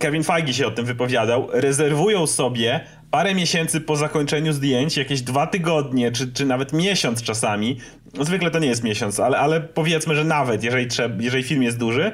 Kevin 0.00 0.22
Feige 0.22 0.54
się 0.54 0.66
o 0.66 0.70
tym 0.70 0.86
wypowiadał, 0.86 1.48
rezerwują 1.52 2.26
sobie 2.26 2.80
parę 3.10 3.34
miesięcy 3.34 3.80
po 3.80 3.96
zakończeniu 3.96 4.52
zdjęć, 4.52 4.96
jakieś 4.96 5.22
dwa 5.22 5.46
tygodnie, 5.46 6.12
czy, 6.12 6.32
czy 6.32 6.46
nawet 6.46 6.72
miesiąc 6.72 7.22
czasami, 7.22 7.78
zwykle 8.20 8.50
to 8.50 8.58
nie 8.58 8.68
jest 8.68 8.84
miesiąc, 8.84 9.20
ale, 9.20 9.38
ale 9.38 9.60
powiedzmy, 9.60 10.14
że 10.14 10.24
nawet, 10.24 10.64
jeżeli, 10.64 10.86
trzeba, 10.86 11.14
jeżeli 11.20 11.42
film 11.42 11.62
jest 11.62 11.78
duży, 11.78 12.12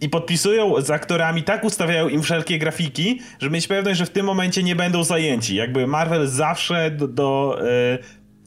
i 0.00 0.08
podpisują 0.08 0.82
z 0.82 0.90
aktorami, 0.90 1.42
tak 1.42 1.64
ustawiają 1.64 2.08
im 2.08 2.22
wszelkie 2.22 2.58
grafiki, 2.58 3.20
żeby 3.38 3.54
mieć 3.54 3.66
pewność, 3.66 3.98
że 3.98 4.06
w 4.06 4.10
tym 4.10 4.26
momencie 4.26 4.62
nie 4.62 4.76
będą 4.76 5.04
zajęci. 5.04 5.56
Jakby 5.56 5.86
Marvel 5.86 6.26
zawsze 6.26 6.90
do, 6.90 7.08
do 7.08 7.58
yy, 7.62 7.98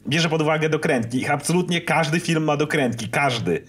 bierze 0.07 0.29
pod 0.29 0.41
uwagę 0.41 0.69
dokrętki. 0.69 1.17
Ich 1.17 1.31
absolutnie 1.31 1.81
każdy 1.81 2.19
film 2.19 2.43
ma 2.43 2.57
dokrętki, 2.57 3.09
każdy. 3.09 3.63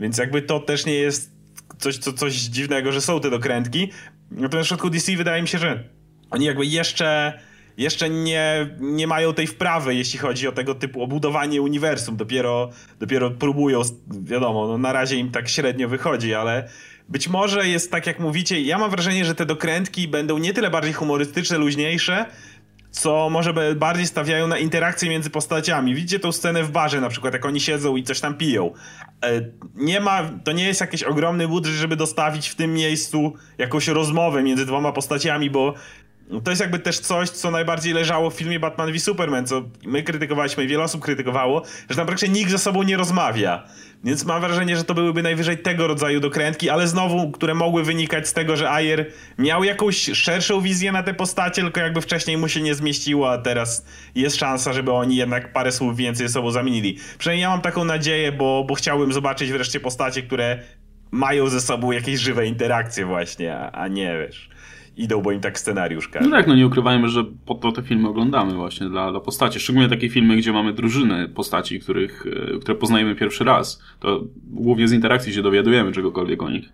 Więc 0.00 0.18
jakby 0.18 0.42
to 0.42 0.60
też 0.60 0.86
nie 0.86 0.94
jest 0.94 1.32
coś, 1.78 1.98
co, 1.98 2.12
coś 2.12 2.34
dziwnego, 2.34 2.92
że 2.92 3.00
są 3.00 3.20
te 3.20 3.30
dokrętki. 3.30 3.90
Natomiast 4.30 4.66
w 4.66 4.68
przypadku 4.68 4.90
DC 4.90 5.16
wydaje 5.16 5.42
mi 5.42 5.48
się, 5.48 5.58
że 5.58 5.84
oni 6.30 6.44
jakby 6.44 6.66
jeszcze 6.66 7.38
jeszcze 7.78 8.10
nie, 8.10 8.76
nie 8.80 9.06
mają 9.06 9.34
tej 9.34 9.46
wprawy, 9.46 9.94
jeśli 9.94 10.18
chodzi 10.18 10.48
o 10.48 10.52
tego 10.52 10.74
typu 10.74 11.02
obudowanie 11.02 11.62
uniwersum. 11.62 12.16
Dopiero, 12.16 12.70
dopiero 13.00 13.30
próbują, 13.30 13.82
wiadomo, 14.08 14.68
no 14.68 14.78
na 14.78 14.92
razie 14.92 15.16
im 15.16 15.30
tak 15.30 15.48
średnio 15.48 15.88
wychodzi, 15.88 16.34
ale 16.34 16.68
być 17.08 17.28
może 17.28 17.68
jest 17.68 17.90
tak, 17.90 18.06
jak 18.06 18.20
mówicie. 18.20 18.60
Ja 18.60 18.78
mam 18.78 18.90
wrażenie, 18.90 19.24
że 19.24 19.34
te 19.34 19.46
dokrętki 19.46 20.08
będą 20.08 20.38
nie 20.38 20.52
tyle 20.52 20.70
bardziej 20.70 20.92
humorystyczne, 20.92 21.58
luźniejsze, 21.58 22.26
co 22.90 23.30
może 23.30 23.74
bardziej 23.76 24.06
stawiają 24.06 24.46
na 24.46 24.58
interakcję 24.58 25.10
między 25.10 25.30
postaciami. 25.30 25.94
Widzicie 25.94 26.20
tą 26.20 26.32
scenę 26.32 26.62
w 26.62 26.70
barze, 26.70 27.00
na 27.00 27.08
przykład, 27.08 27.32
jak 27.32 27.46
oni 27.46 27.60
siedzą 27.60 27.96
i 27.96 28.02
coś 28.02 28.20
tam 28.20 28.34
piją. 28.34 28.72
E, 29.24 29.40
nie 29.74 30.00
ma, 30.00 30.30
to 30.44 30.52
nie 30.52 30.66
jest 30.66 30.80
jakiś 30.80 31.02
ogromny 31.02 31.48
budżet, 31.48 31.74
żeby 31.74 31.96
dostawić 31.96 32.48
w 32.48 32.54
tym 32.54 32.74
miejscu 32.74 33.32
jakąś 33.58 33.88
rozmowę 33.88 34.42
między 34.42 34.66
dwoma 34.66 34.92
postaciami, 34.92 35.50
bo 35.50 35.74
to 36.44 36.50
jest 36.50 36.60
jakby 36.60 36.78
też 36.78 36.98
coś, 36.98 37.30
co 37.30 37.50
najbardziej 37.50 37.92
leżało 37.92 38.30
w 38.30 38.34
filmie 38.34 38.60
Batman 38.60 38.92
v 38.92 39.00
Superman, 39.00 39.46
co 39.46 39.62
my 39.86 40.02
krytykowaliśmy 40.02 40.64
i 40.64 40.66
wiele 40.66 40.84
osób 40.84 41.02
krytykowało, 41.02 41.62
że 41.90 41.96
tam 41.96 42.06
praktycznie 42.06 42.34
nikt 42.34 42.50
ze 42.50 42.58
sobą 42.58 42.82
nie 42.82 42.96
rozmawia. 42.96 43.64
Więc 44.04 44.24
mam 44.24 44.40
wrażenie, 44.40 44.76
że 44.76 44.84
to 44.84 44.94
byłyby 44.94 45.22
najwyżej 45.22 45.58
tego 45.58 45.86
rodzaju 45.86 46.20
dokrętki, 46.20 46.70
ale 46.70 46.88
znowu, 46.88 47.30
które 47.30 47.54
mogły 47.54 47.84
wynikać 47.84 48.28
z 48.28 48.32
tego, 48.32 48.56
że 48.56 48.70
Ayer 48.70 49.06
miał 49.38 49.64
jakąś 49.64 49.96
szerszą 49.96 50.60
wizję 50.60 50.92
na 50.92 51.02
te 51.02 51.14
postacie, 51.14 51.62
tylko 51.62 51.80
jakby 51.80 52.00
wcześniej 52.00 52.36
mu 52.36 52.48
się 52.48 52.60
nie 52.60 52.74
zmieściło, 52.74 53.32
a 53.32 53.38
teraz 53.38 53.86
jest 54.14 54.36
szansa, 54.36 54.72
żeby 54.72 54.92
oni 54.92 55.16
jednak 55.16 55.52
parę 55.52 55.72
słów 55.72 55.96
więcej 55.96 56.28
ze 56.28 56.32
sobą 56.32 56.50
zamienili. 56.50 56.98
Przynajmniej 57.18 57.42
ja 57.42 57.50
mam 57.50 57.60
taką 57.60 57.84
nadzieję, 57.84 58.32
bo, 58.32 58.64
bo 58.68 58.74
chciałbym 58.74 59.12
zobaczyć 59.12 59.52
wreszcie 59.52 59.80
postacie, 59.80 60.22
które 60.22 60.58
mają 61.10 61.48
ze 61.48 61.60
sobą 61.60 61.92
jakieś 61.92 62.20
żywe 62.20 62.46
interakcje 62.46 63.06
właśnie, 63.06 63.56
a, 63.56 63.70
a 63.70 63.88
nie, 63.88 64.18
wiesz, 64.18 64.48
idą, 64.98 65.22
bo 65.22 65.32
im 65.32 65.40
tak 65.40 65.58
scenariusz 65.58 66.08
każe. 66.08 66.28
No 66.28 66.36
tak, 66.36 66.46
no 66.46 66.54
nie 66.54 66.66
ukrywajmy, 66.66 67.08
że 67.08 67.24
po 67.46 67.54
to 67.54 67.72
te 67.72 67.82
filmy 67.82 68.08
oglądamy 68.08 68.54
właśnie 68.54 68.88
dla, 68.88 69.10
dla 69.10 69.20
postaci. 69.20 69.60
Szczególnie 69.60 69.88
takie 69.88 70.08
filmy, 70.08 70.36
gdzie 70.36 70.52
mamy 70.52 70.72
drużynę 70.72 71.28
postaci, 71.28 71.80
których, 71.80 72.24
e, 72.54 72.58
które 72.58 72.74
poznajemy 72.74 73.14
pierwszy 73.14 73.44
raz. 73.44 73.82
To 74.00 74.24
głównie 74.50 74.88
z 74.88 74.92
interakcji 74.92 75.32
się 75.32 75.42
dowiadujemy 75.42 75.92
czegokolwiek 75.92 76.42
o 76.42 76.50
nich. 76.50 76.68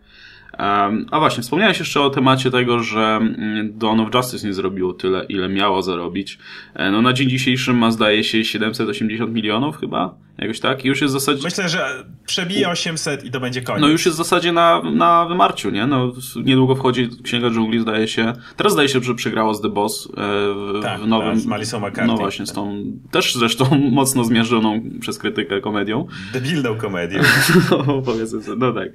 A 0.59 1.19
właśnie, 1.19 1.43
wspomniałeś 1.43 1.79
jeszcze 1.79 2.01
o 2.01 2.11
temacie 2.11 2.51
tego, 2.51 2.79
że 2.79 3.01
mm, 3.01 3.79
Dawn 3.79 4.01
of 4.01 4.15
Justice 4.15 4.47
nie 4.47 4.55
zrobiło 4.55 4.93
tyle, 4.93 5.25
ile 5.29 5.49
miało 5.49 5.83
zarobić. 5.83 6.39
E, 6.75 6.91
no 6.91 7.03
na 7.03 7.13
dzień 7.13 7.29
dzisiejszy 7.29 7.73
ma 7.73 7.91
zdaje 7.91 8.25
się 8.25 8.45
780 8.45 9.33
milionów 9.33 9.81
chyba 9.81 10.15
Jakoś 10.39 10.61
tak? 10.61 10.85
I 10.85 10.89
już 10.89 11.01
jest 11.01 11.15
w 11.15 11.19
zasadzie... 11.21 11.43
Myślę, 11.45 11.69
że 11.69 12.05
przebije 12.27 12.69
800 12.69 13.25
i 13.25 13.31
to 13.31 13.41
będzie 13.41 13.63
koniec. 13.63 13.81
No 13.81 13.89
już 13.89 14.07
jest 14.07 14.17
w 14.17 14.19
zasadzie 14.19 14.53
na, 14.53 14.83
na 14.83 15.27
wymarciu, 15.27 15.71
nie? 15.71 15.87
No, 15.87 16.13
niedługo 16.45 16.75
wchodzi 16.75 17.09
Księga 17.25 17.51
Dżungli, 17.51 17.81
zdaje 17.81 18.09
się. 18.09 18.33
Teraz 18.57 18.73
zdaje 18.73 18.89
się, 18.89 19.03
że 19.03 19.15
przegrało 19.15 19.55
z 19.55 19.61
The 19.61 19.69
Boss 19.69 20.07
e, 20.07 20.11
w, 20.55 20.83
tak, 20.83 21.01
w 21.01 21.07
nowym... 21.07 21.31
Tak, 21.31 21.39
z 21.39 21.47
Melissą 21.47 21.79
McCarthy. 21.79 22.07
No 22.07 22.17
właśnie, 22.17 22.47
z 22.47 22.53
tą 22.53 22.85
też 23.11 23.35
zresztą 23.35 23.65
mocno 23.91 24.25
zmierzoną 24.25 24.83
przez 25.01 25.19
krytykę 25.19 25.61
komedią. 25.61 26.07
Debilną 26.33 26.77
komedią. 26.77 27.21
no, 27.71 28.03
powiedzmy 28.03 28.43
sobie, 28.43 28.59
no 28.59 28.73
tak. 28.73 28.89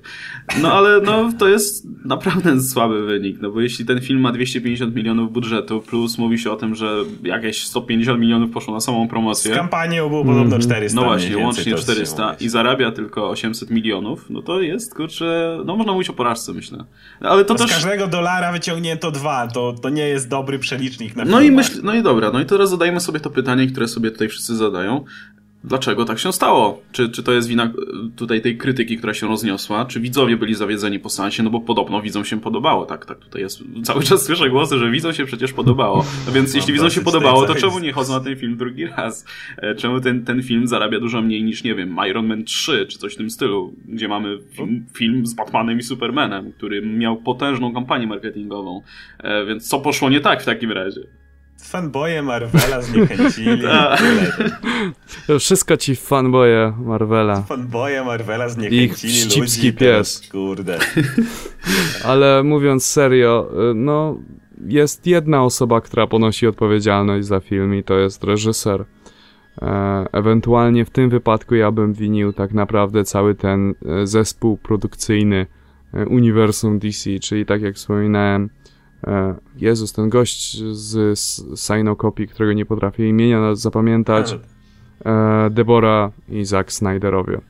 No 0.61 0.73
ale 0.73 1.01
no, 1.01 1.29
to 1.39 1.48
jest 1.49 1.87
naprawdę 2.05 2.61
słaby 2.71 3.05
wynik, 3.05 3.41
no 3.41 3.51
bo 3.51 3.61
jeśli 3.61 3.85
ten 3.85 4.01
film 4.01 4.19
ma 4.19 4.31
250 4.31 4.95
milionów 4.95 5.33
budżetu, 5.33 5.81
plus 5.81 6.17
mówi 6.17 6.39
się 6.39 6.51
o 6.51 6.55
tym, 6.55 6.75
że 6.75 6.95
jakieś 7.23 7.63
150 7.63 8.19
milionów 8.19 8.51
poszło 8.51 8.73
na 8.73 8.79
samą 8.79 9.07
promocję. 9.07 9.53
Z 9.53 9.57
kampanią 9.57 10.09
było 10.09 10.25
podobno 10.25 10.59
400 10.59 11.01
No 11.01 11.07
właśnie, 11.07 11.37
łącznie 11.37 11.75
400 11.75 12.35
i 12.39 12.49
zarabia 12.49 12.91
tylko 12.91 13.29
800 13.29 13.69
milionów, 13.69 14.25
no 14.29 14.41
to 14.41 14.61
jest, 14.61 14.95
kurczę, 14.95 15.59
no 15.65 15.75
można 15.75 15.93
mówić 15.93 16.09
o 16.09 16.13
porażce, 16.13 16.53
myślę. 16.53 16.85
Ale 17.21 17.45
to 17.45 17.53
no 17.53 17.59
też... 17.59 17.69
Z 17.69 17.73
każdego 17.73 18.07
dolara 18.07 18.51
wyciągnięto 18.51 19.11
dwa, 19.11 19.47
to, 19.47 19.73
to 19.73 19.89
nie 19.89 20.07
jest 20.07 20.29
dobry 20.29 20.59
przelicznik 20.59 21.15
na 21.15 21.25
No 21.25 21.41
i 21.41 21.51
myśl, 21.51 21.79
no 21.83 21.93
i 21.93 22.03
dobra, 22.03 22.31
no 22.31 22.39
i 22.39 22.45
teraz 22.45 22.69
zadajmy 22.69 22.99
sobie 22.99 23.19
to 23.19 23.29
pytanie, 23.29 23.67
które 23.67 23.87
sobie 23.87 24.11
tutaj 24.11 24.27
wszyscy 24.27 24.55
zadają 24.55 25.05
dlaczego 25.63 26.05
tak 26.05 26.19
się 26.19 26.33
stało? 26.33 26.81
Czy, 26.91 27.09
czy 27.09 27.23
to 27.23 27.31
jest 27.31 27.47
wina 27.47 27.63
e, 27.63 27.71
tutaj 28.15 28.41
tej 28.41 28.57
krytyki, 28.57 28.97
która 28.97 29.13
się 29.13 29.27
rozniosła? 29.27 29.85
Czy 29.85 29.99
widzowie 29.99 30.37
byli 30.37 30.55
zawiedzeni 30.55 30.99
po 30.99 31.09
sensie? 31.09 31.43
No 31.43 31.49
bo 31.49 31.61
podobno 31.61 32.01
widzom 32.01 32.25
się 32.25 32.41
podobało, 32.41 32.85
tak, 32.85 33.05
tak, 33.05 33.19
tutaj 33.19 33.41
jest, 33.41 33.63
cały 33.83 34.03
czas 34.03 34.25
słyszę 34.25 34.49
głosy, 34.49 34.77
że 34.77 34.91
widzom 34.91 35.13
się 35.13 35.25
przecież 35.25 35.53
podobało. 35.53 36.05
No 36.27 36.31
więc 36.31 36.55
jeśli 36.55 36.73
widzom 36.73 36.89
się 36.89 37.01
podobało, 37.01 37.45
to 37.45 37.55
czemu 37.55 37.79
nie 37.79 37.91
chodzą 37.91 38.13
na 38.13 38.19
ten 38.19 38.35
film 38.35 38.57
drugi 38.57 38.85
raz? 38.85 39.25
E, 39.57 39.75
czemu 39.75 40.01
ten, 40.01 40.25
ten 40.25 40.43
film 40.43 40.67
zarabia 40.67 40.99
dużo 40.99 41.21
mniej 41.21 41.43
niż, 41.43 41.63
nie 41.63 41.75
wiem, 41.75 41.97
Iron 42.09 42.27
Man 42.27 42.43
3, 42.43 42.85
czy 42.89 42.97
coś 42.97 43.13
w 43.13 43.17
tym 43.17 43.29
stylu, 43.29 43.73
gdzie 43.87 44.07
mamy 44.07 44.37
film, 44.51 44.85
film 44.93 45.25
z 45.25 45.33
Batmanem 45.33 45.79
i 45.79 45.83
Supermanem, 45.83 46.51
który 46.51 46.81
miał 46.81 47.17
potężną 47.17 47.73
kampanię 47.73 48.07
marketingową. 48.07 48.81
E, 49.19 49.45
więc 49.45 49.67
co 49.67 49.79
poszło 49.79 50.09
nie 50.09 50.19
tak 50.19 50.41
w 50.41 50.45
takim 50.45 50.71
razie? 50.71 51.01
Fanboje 51.63 52.21
Marvela 52.21 52.81
zniechęcili. 52.81 53.61
To 55.27 55.39
wszystko 55.39 55.77
ci 55.77 55.95
fanboje 55.95 56.73
Marvela. 56.85 57.41
Fanboje 57.41 58.03
Marvela 58.03 58.49
zniechęcili 58.49 59.13
Ich 59.13 59.37
ludzi. 59.37 59.73
pies. 59.73 60.21
Kurde. 60.31 60.77
Ale 62.11 62.43
mówiąc 62.43 62.85
serio, 62.85 63.49
y, 63.71 63.73
no 63.75 64.17
jest 64.67 65.07
jedna 65.07 65.43
osoba, 65.43 65.81
która 65.81 66.07
ponosi 66.07 66.47
odpowiedzialność 66.47 67.27
za 67.27 67.39
film 67.39 67.75
i 67.75 67.83
to 67.83 67.99
jest 67.99 68.23
reżyser. 68.23 68.85
E, 69.61 70.05
ewentualnie 70.11 70.85
w 70.85 70.89
tym 70.89 71.09
wypadku 71.09 71.55
ja 71.55 71.71
bym 71.71 71.93
winił 71.93 72.33
tak 72.33 72.51
naprawdę 72.53 73.03
cały 73.03 73.35
ten 73.35 73.73
e, 73.85 74.07
zespół 74.07 74.57
produkcyjny 74.57 75.45
e, 75.93 76.05
uniwersum 76.05 76.79
DC, 76.79 77.19
czyli 77.19 77.45
tak 77.45 77.61
jak 77.61 77.75
wspominałem, 77.75 78.49
Jezus, 79.57 79.93
ten 79.93 80.09
gość 80.09 80.63
z, 80.71 81.19
Sinocopy, 81.59 82.27
którego 82.27 82.53
nie 82.53 82.65
potrafię 82.65 83.09
imienia 83.09 83.55
zapamiętać. 83.55 84.39
E, 85.05 85.49
Debora 85.49 86.11
i 86.29 86.45
Zack 86.45 86.71
Snyderowie. 86.71 87.41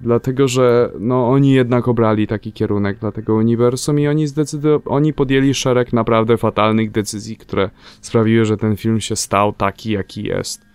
Dlatego, 0.00 0.48
że 0.48 0.92
no, 1.00 1.28
oni 1.28 1.52
jednak 1.52 1.88
obrali 1.88 2.26
taki 2.26 2.52
kierunek 2.52 2.98
dla 2.98 3.12
tego 3.12 3.34
uniwersum 3.34 3.98
i 3.98 4.08
oni, 4.08 4.26
zdecydo- 4.26 4.80
oni 4.86 5.12
podjęli 5.12 5.54
szereg 5.54 5.92
naprawdę 5.92 6.36
fatalnych 6.36 6.90
decyzji, 6.90 7.36
które 7.36 7.70
sprawiły, 8.00 8.44
że 8.44 8.56
ten 8.56 8.76
film 8.76 9.00
się 9.00 9.16
stał 9.16 9.52
taki, 9.52 9.90
jaki 9.90 10.22
jest. 10.22 10.66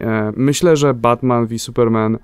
E, 0.00 0.32
myślę, 0.36 0.76
że 0.76 0.94
Batman 0.94 1.46
v 1.46 1.58
Superman 1.58 2.18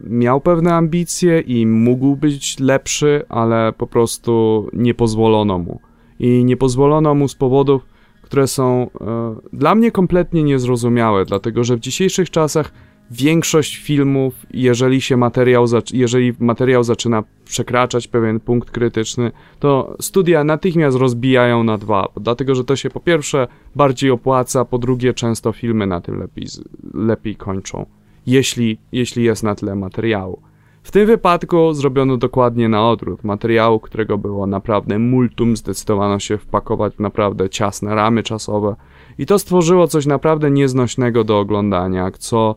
miał 0.00 0.40
pewne 0.40 0.74
ambicje 0.74 1.40
i 1.40 1.66
mógł 1.66 2.16
być 2.16 2.60
lepszy, 2.60 3.24
ale 3.28 3.72
po 3.72 3.86
prostu 3.86 4.66
nie 4.72 4.94
pozwolono 4.94 5.58
mu 5.58 5.80
i 6.18 6.44
nie 6.44 6.56
pozwolono 6.56 7.14
mu 7.14 7.28
z 7.28 7.34
powodów, 7.34 7.86
które 8.22 8.46
są 8.46 8.90
e, 9.00 9.34
dla 9.52 9.74
mnie 9.74 9.90
kompletnie 9.90 10.42
niezrozumiałe, 10.42 11.24
dlatego 11.24 11.64
że 11.64 11.76
w 11.76 11.80
dzisiejszych 11.80 12.30
czasach 12.30 12.72
większość 13.10 13.76
filmów, 13.76 14.46
jeżeli 14.50 15.00
się 15.00 15.16
materiał, 15.16 15.64
jeżeli 15.92 16.32
materiał 16.38 16.84
zaczyna 16.84 17.24
przekraczać 17.44 18.08
pewien 18.08 18.40
punkt 18.40 18.70
krytyczny, 18.70 19.32
to 19.58 19.96
studia 20.00 20.44
natychmiast 20.44 20.96
rozbijają 20.96 21.64
na 21.64 21.78
dwa, 21.78 22.08
dlatego 22.20 22.54
że 22.54 22.64
to 22.64 22.76
się 22.76 22.90
po 22.90 23.00
pierwsze 23.00 23.48
bardziej 23.76 24.10
opłaca, 24.10 24.64
po 24.64 24.78
drugie 24.78 25.14
często 25.14 25.52
filmy 25.52 25.86
na 25.86 26.00
tym 26.00 26.18
lepiej, 26.18 26.46
lepiej 26.94 27.36
kończą, 27.36 27.86
jeśli, 28.26 28.78
jeśli 28.92 29.24
jest 29.24 29.42
na 29.42 29.54
tyle 29.54 29.74
materiału. 29.74 30.42
W 30.86 30.90
tym 30.90 31.06
wypadku 31.06 31.72
zrobiono 31.72 32.16
dokładnie 32.16 32.68
na 32.68 32.90
odwrót. 32.90 33.24
Materiału, 33.24 33.80
którego 33.80 34.18
było 34.18 34.46
naprawdę 34.46 34.98
multum, 34.98 35.56
zdecydowano 35.56 36.18
się 36.18 36.38
wpakować 36.38 36.96
w 36.96 37.00
naprawdę 37.00 37.50
ciasne 37.50 37.94
ramy 37.94 38.22
czasowe. 38.22 38.76
I 39.18 39.26
to 39.26 39.38
stworzyło 39.38 39.88
coś 39.88 40.06
naprawdę 40.06 40.50
nieznośnego 40.50 41.24
do 41.24 41.38
oglądania, 41.38 42.10
co 42.18 42.54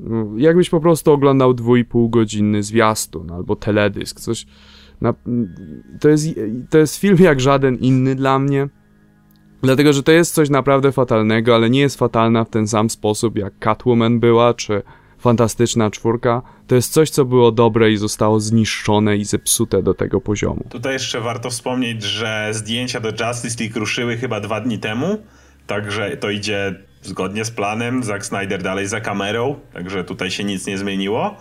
mm, 0.00 0.40
jakbyś 0.40 0.70
po 0.70 0.80
prostu 0.80 1.12
oglądał 1.12 1.54
dwójpół 1.54 2.08
godzinny 2.08 2.62
zwiastun 2.62 3.30
albo 3.30 3.56
teledysk, 3.56 4.20
coś 4.20 4.46
na, 5.00 5.14
to, 6.00 6.08
jest, 6.08 6.26
to 6.70 6.78
jest 6.78 6.96
film 6.96 7.16
jak 7.20 7.40
żaden 7.40 7.76
inny 7.76 8.14
dla 8.14 8.38
mnie, 8.38 8.68
dlatego, 9.62 9.92
że 9.92 10.02
to 10.02 10.12
jest 10.12 10.34
coś 10.34 10.50
naprawdę 10.50 10.92
fatalnego, 10.92 11.54
ale 11.54 11.70
nie 11.70 11.80
jest 11.80 11.98
fatalna 11.98 12.44
w 12.44 12.50
ten 12.50 12.68
sam 12.68 12.90
sposób 12.90 13.38
jak 13.38 13.58
Catwoman 13.58 14.20
była, 14.20 14.54
czy 14.54 14.82
Fantastyczna 15.18 15.90
Czwórka, 15.90 16.42
to 16.66 16.74
jest 16.74 16.92
coś, 16.92 17.10
co 17.10 17.24
było 17.24 17.52
dobre 17.52 17.90
i 17.90 17.96
zostało 17.96 18.40
zniszczone 18.40 19.16
i 19.16 19.24
zepsute 19.24 19.82
do 19.82 19.94
tego 19.94 20.20
poziomu. 20.20 20.64
Tutaj 20.70 20.92
jeszcze 20.92 21.20
warto 21.20 21.50
wspomnieć, 21.50 22.02
że 22.02 22.48
zdjęcia 22.52 23.00
do 23.00 23.08
Justice 23.08 23.64
League 23.64 23.78
ruszyły 23.78 24.16
chyba 24.16 24.40
dwa 24.40 24.60
dni 24.60 24.78
temu, 24.78 25.18
także 25.66 26.16
to 26.16 26.30
idzie 26.30 26.74
zgodnie 27.02 27.44
z 27.44 27.50
planem. 27.50 28.02
Zack 28.02 28.26
Snyder 28.26 28.62
dalej 28.62 28.86
za 28.86 29.00
kamerą, 29.00 29.54
także 29.72 30.04
tutaj 30.04 30.30
się 30.30 30.44
nic 30.44 30.66
nie 30.66 30.78
zmieniło. 30.78 31.36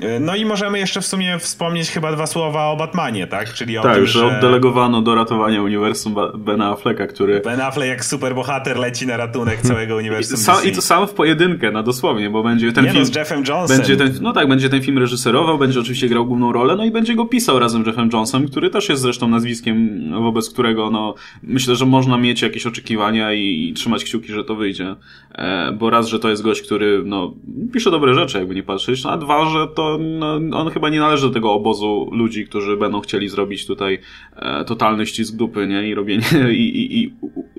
E, 0.00 0.20
no 0.20 0.36
i 0.36 0.44
możemy 0.44 0.78
jeszcze 0.78 1.00
w 1.00 1.06
sumie 1.06 1.38
wspomnieć 1.38 1.90
chyba 1.90 2.12
dwa 2.12 2.26
słowa 2.26 2.66
o 2.66 2.76
Batmanie, 2.76 3.26
tak? 3.26 3.52
Czyli 3.52 3.78
o 3.78 3.82
tak, 3.82 3.94
tym, 3.94 4.06
że 4.06 4.26
oddelegowano 4.26 5.02
do 5.02 5.14
ratowania 5.14 5.62
uniwersum 5.62 6.14
Bena 6.34 6.70
Afflecka, 6.70 7.06
który... 7.06 7.40
Ben 7.40 7.60
Affleck 7.60 7.88
jak 7.88 8.04
superbohater 8.04 8.76
leci 8.78 9.06
na 9.06 9.16
ratunek 9.16 9.60
całego 9.60 9.96
uniwersum 9.96 10.34
I, 10.34 10.40
sam, 10.40 10.64
I 10.64 10.72
to 10.72 10.82
sam 10.82 11.06
w 11.06 11.14
pojedynkę, 11.14 11.70
no 11.72 11.82
dosłownie, 11.82 12.30
bo 12.30 12.42
będzie 12.42 12.72
ten 12.72 12.84
Nie 12.84 12.90
film... 12.90 13.02
No, 13.02 13.12
z 13.12 13.16
Jeffem 13.16 13.44
Jonesem. 13.48 13.76
Będzie 13.76 13.96
ten, 13.96 14.12
no 14.20 14.32
tak, 14.32 14.48
będzie 14.48 14.68
ten 14.68 14.82
film 14.82 14.98
reżyserował, 14.98 15.58
będzie 15.58 15.80
oczywiście 15.80 16.08
grał 16.08 16.26
główną 16.26 16.52
rolę, 16.52 16.76
no 16.76 16.84
i 16.84 16.90
będzie 16.90 17.14
go 17.14 17.26
pisał 17.26 17.58
razem 17.58 17.84
z 17.84 17.86
Jeffem 17.86 18.10
Jonesem, 18.12 18.48
który 18.48 18.70
też 18.70 18.88
jest 18.88 19.02
zresztą 19.02 19.28
nazwiskiem, 19.28 20.10
wobec 20.22 20.50
którego, 20.50 20.90
no, 20.90 21.14
myślę, 21.42 21.76
że 21.76 21.86
można 21.86 22.18
mieć 22.18 22.42
jakieś 22.42 22.66
oczekiwania 22.66 23.32
i, 23.32 23.68
i 23.68 23.72
trzymać 23.72 24.04
kciuki, 24.04 24.32
że 24.32 24.44
to 24.44 24.54
wyjdzie. 24.54 24.96
E, 25.34 25.72
bo 25.72 25.90
raz, 25.90 26.06
że 26.06 26.18
to 26.18 26.28
jest 26.30 26.42
gość, 26.42 26.62
który, 26.62 27.02
no, 27.04 27.34
pisze 27.72 27.90
dobre 27.90 28.14
rzeczy, 28.14 28.38
jakby 28.38 28.54
nie 28.54 28.62
patrzeć, 28.62 29.06
a 29.06 29.16
dwa, 29.16 29.46
że 29.50 29.66
to, 29.66 29.85
no, 30.00 30.58
on 30.58 30.70
chyba 30.70 30.88
nie 30.88 31.00
należy 31.00 31.26
do 31.26 31.34
tego 31.34 31.52
obozu 31.52 32.08
ludzi, 32.12 32.46
którzy 32.46 32.76
będą 32.76 33.00
chcieli 33.00 33.28
zrobić 33.28 33.66
tutaj 33.66 33.98
e, 34.36 34.64
totalny 34.64 35.06
ścisk 35.06 35.36
dupy, 35.36 35.66
nie? 35.66 35.88
I 35.88 35.94
robienie, 35.94 36.24
i, 36.52 36.62
i, 36.62 37.02
i, 37.02 37.12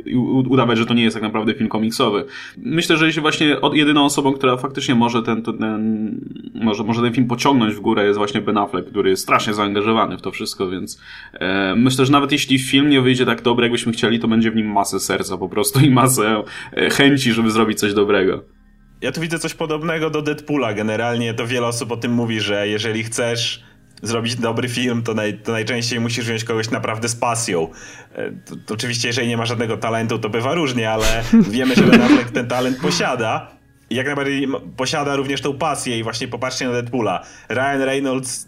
i 0.06 0.16
udawać, 0.50 0.78
że 0.78 0.86
to 0.86 0.94
nie 0.94 1.04
jest 1.04 1.16
tak 1.16 1.24
naprawdę 1.24 1.54
film 1.54 1.70
komiksowy. 1.70 2.26
Myślę, 2.58 2.98
że 2.98 3.06
jeśli 3.06 3.22
właśnie 3.22 3.62
od, 3.62 3.76
jedyną 3.76 4.06
osobą, 4.06 4.34
która 4.34 4.58
faktycznie 4.58 4.96
może 4.96 5.24
ten, 5.24 5.44
ten, 5.44 6.22
może, 6.56 6.84
może 6.84 7.02
ten 7.02 7.14
film 7.14 7.28
pociągnąć 7.28 7.74
w 7.74 7.80
górę 7.80 8.06
jest 8.06 8.18
właśnie 8.18 8.42
Ben 8.42 8.58
Affleck, 8.58 8.90
który 8.90 9.10
jest 9.10 9.24
strasznie 9.24 9.54
zaangażowany 9.54 10.18
w 10.18 10.22
to 10.22 10.32
wszystko, 10.32 10.70
więc 10.70 11.02
e, 11.34 11.76
myślę, 11.76 12.06
że 12.06 12.12
nawet 12.12 12.32
jeśli 12.32 12.60
film 12.60 12.90
nie 12.90 13.02
wyjdzie 13.02 13.26
tak 13.26 13.42
dobry, 13.42 13.66
jakbyśmy 13.66 13.92
chcieli, 13.92 14.20
to 14.20 14.28
będzie 14.28 14.52
w 14.52 14.56
nim 14.56 14.72
masę 14.72 15.00
serca 15.00 15.38
po 15.38 15.50
prostu 15.50 15.80
i 15.80 15.90
masę 15.90 16.44
e, 16.74 16.90
chęci, 16.90 17.34
żeby 17.34 17.52
zrobić 17.52 17.80
coś 17.80 17.94
dobrego. 17.94 18.57
Ja 19.02 19.12
tu 19.12 19.22
widzę 19.22 19.40
coś 19.40 19.54
podobnego 19.54 20.10
do 20.10 20.22
Deadpoola. 20.22 20.74
Generalnie 20.74 21.34
to 21.34 21.48
wiele 21.48 21.68
osób 21.68 21.92
o 21.92 21.98
tym 21.98 22.12
mówi, 22.12 22.40
że 22.40 22.68
jeżeli 22.68 23.04
chcesz 23.04 23.64
zrobić 24.02 24.36
dobry 24.36 24.70
film, 24.70 25.04
to, 25.04 25.14
naj, 25.14 25.40
to 25.40 25.52
najczęściej 25.52 26.00
musisz 26.00 26.26
wziąć 26.26 26.44
kogoś 26.44 26.72
naprawdę 26.72 27.10
z 27.10 27.16
pasją. 27.16 27.68
E, 28.16 28.32
to, 28.32 28.56
to 28.66 28.74
oczywiście, 28.74 29.08
jeżeli 29.08 29.28
nie 29.28 29.38
ma 29.38 29.46
żadnego 29.46 29.78
talentu, 29.78 30.20
to 30.20 30.30
bywa 30.30 30.56
różnie, 30.56 30.92
ale 30.92 31.24
wiemy, 31.50 31.76
że 31.76 31.84
Ben 31.84 32.02
Affleck 32.02 32.32
ten 32.32 32.48
talent 32.48 32.78
posiada. 32.80 33.58
I 33.90 33.96
jak 33.96 34.06
najbardziej 34.06 34.48
posiada 34.78 35.16
również 35.16 35.42
tą 35.42 35.58
pasję 35.58 36.00
i 36.00 36.04
właśnie 36.04 36.28
popatrzcie 36.28 36.66
na 36.66 36.72
Deadpoola. 36.72 37.24
Ryan 37.50 37.82
Reynolds 37.82 38.48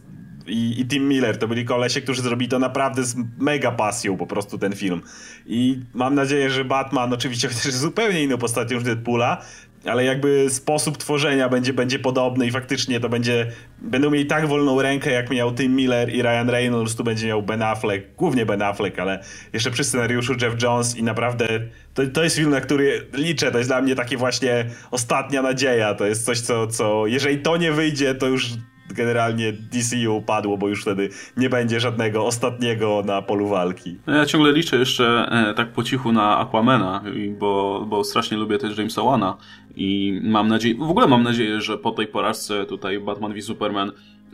i, 0.50 0.82
i 0.82 0.88
Tim 0.88 1.08
Miller 1.08 1.38
to 1.38 1.48
byli 1.48 1.66
kolesie, 1.66 2.02
którzy 2.02 2.22
zrobili 2.22 2.50
to 2.50 2.60
naprawdę 2.60 3.04
z 3.04 3.16
mega 3.38 3.72
pasją 3.72 4.18
po 4.18 4.28
prostu 4.28 4.58
ten 4.58 4.76
film. 4.76 5.02
I 5.46 5.80
mam 5.94 6.16
nadzieję, 6.16 6.50
że 6.50 6.66
Batman, 6.66 7.14
oczywiście 7.14 7.48
chociaż 7.48 7.74
zupełnie 7.74 8.24
inną 8.24 8.38
postacią 8.38 8.76
niż 8.76 8.84
Deadpoola, 8.84 9.42
ale 9.86 10.04
jakby 10.04 10.50
sposób 10.50 10.98
tworzenia 10.98 11.50
będzie, 11.50 11.74
będzie 11.74 12.00
podobny 12.00 12.48
i 12.48 12.52
faktycznie 12.52 13.00
to 13.00 13.10
będzie, 13.10 13.52
będą 13.82 14.10
mieli 14.10 14.26
tak 14.26 14.48
wolną 14.48 14.82
rękę, 14.82 15.12
jak 15.12 15.30
miał 15.30 15.54
Tim 15.54 15.76
Miller 15.76 16.10
i 16.10 16.22
Ryan 16.22 16.50
Reynolds, 16.50 16.96
tu 16.96 17.04
będzie 17.04 17.28
miał 17.28 17.44
Ben 17.44 17.62
Affleck, 17.62 18.16
głównie 18.18 18.46
Ben 18.46 18.62
Affleck, 18.62 19.00
ale 19.00 19.24
jeszcze 19.54 19.72
przy 19.72 19.84
scenariuszu 19.84 20.34
Jeff 20.42 20.64
Jones 20.64 20.98
i 20.98 21.04
naprawdę 21.04 21.48
to, 21.94 22.08
to 22.08 22.24
jest 22.24 22.36
film, 22.36 22.50
na 22.50 22.62
który 22.62 23.08
liczę, 23.14 23.52
to 23.52 23.58
jest 23.58 23.70
dla 23.70 23.82
mnie 23.82 23.96
takie 23.96 24.18
właśnie 24.18 24.66
ostatnia 24.92 25.42
nadzieja, 25.42 25.94
to 25.94 26.06
jest 26.06 26.26
coś, 26.26 26.40
co, 26.40 26.68
co 26.68 27.08
jeżeli 27.08 27.38
to 27.38 27.58
nie 27.58 27.72
wyjdzie, 27.72 28.16
to 28.16 28.28
już 28.28 28.50
generalnie 28.94 29.54
DCU 29.54 30.18
upadło, 30.18 30.58
bo 30.58 30.68
już 30.68 30.82
wtedy 30.82 31.10
nie 31.38 31.50
będzie 31.50 31.80
żadnego 31.80 32.26
ostatniego 32.26 33.04
na 33.06 33.22
polu 33.22 33.48
walki. 33.48 33.98
No 34.08 34.16
ja 34.16 34.26
ciągle 34.26 34.52
liczę 34.52 34.78
jeszcze 34.78 35.30
e, 35.32 35.54
tak 35.54 35.72
po 35.72 35.84
cichu 35.84 36.12
na 36.12 36.38
Aquamena, 36.38 37.04
bo, 37.40 37.86
bo 37.90 38.04
strasznie 38.04 38.38
lubię 38.38 38.58
też 38.58 38.78
Jamesa 38.78 39.04
Wana 39.04 39.38
i 39.76 40.20
mam 40.24 40.48
nadzieję, 40.48 40.76
w 40.76 40.90
ogóle 40.90 41.08
mam 41.08 41.24
nadzieję, 41.24 41.62
że 41.62 41.78
po 41.78 41.92
tej 41.92 42.08
porażce 42.08 42.66
tutaj 42.66 43.00
Batman 43.00 43.34
v 43.34 43.42
Superman 43.42 43.92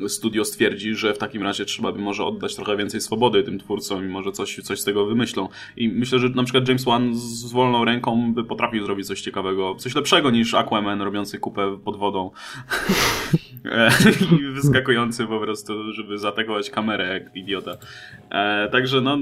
studio 0.08 0.45
stwierdzi, 0.45 0.95
że 0.95 1.13
w 1.13 1.17
takim 1.17 1.43
razie 1.43 1.65
trzeba 1.65 1.91
by 1.91 1.99
może 1.99 2.23
oddać 2.23 2.55
trochę 2.55 2.77
więcej 2.77 3.01
swobody 3.01 3.43
tym 3.43 3.60
twórcom 3.60 4.05
i 4.05 4.08
może 4.08 4.31
coś, 4.31 4.60
coś 4.63 4.79
z 4.79 4.84
tego 4.84 5.05
wymyślą. 5.05 5.49
I 5.77 5.89
myślę, 5.89 6.19
że 6.19 6.29
na 6.29 6.43
przykład 6.43 6.67
James 6.67 6.86
Wan 6.86 7.15
z 7.15 7.51
wolną 7.51 7.86
ręką 7.86 8.34
by 8.34 8.43
potrafił 8.43 8.86
zrobić 8.86 9.08
coś 9.08 9.21
ciekawego, 9.21 9.75
coś 9.75 9.95
lepszego 9.95 10.31
niż 10.31 10.53
Aquaman 10.53 11.01
robiący 11.01 11.39
kupę 11.39 11.77
pod 11.86 11.97
wodą 11.97 12.31
e, 13.65 13.89
i 14.41 14.53
wyskakujący 14.53 15.25
po 15.25 15.39
prostu, 15.39 15.93
żeby 15.93 16.17
zaatakować 16.17 16.69
kamerę 16.69 17.13
jak 17.13 17.36
idiota. 17.36 17.77
E, 18.29 18.69
także 18.69 19.01
no 19.01 19.17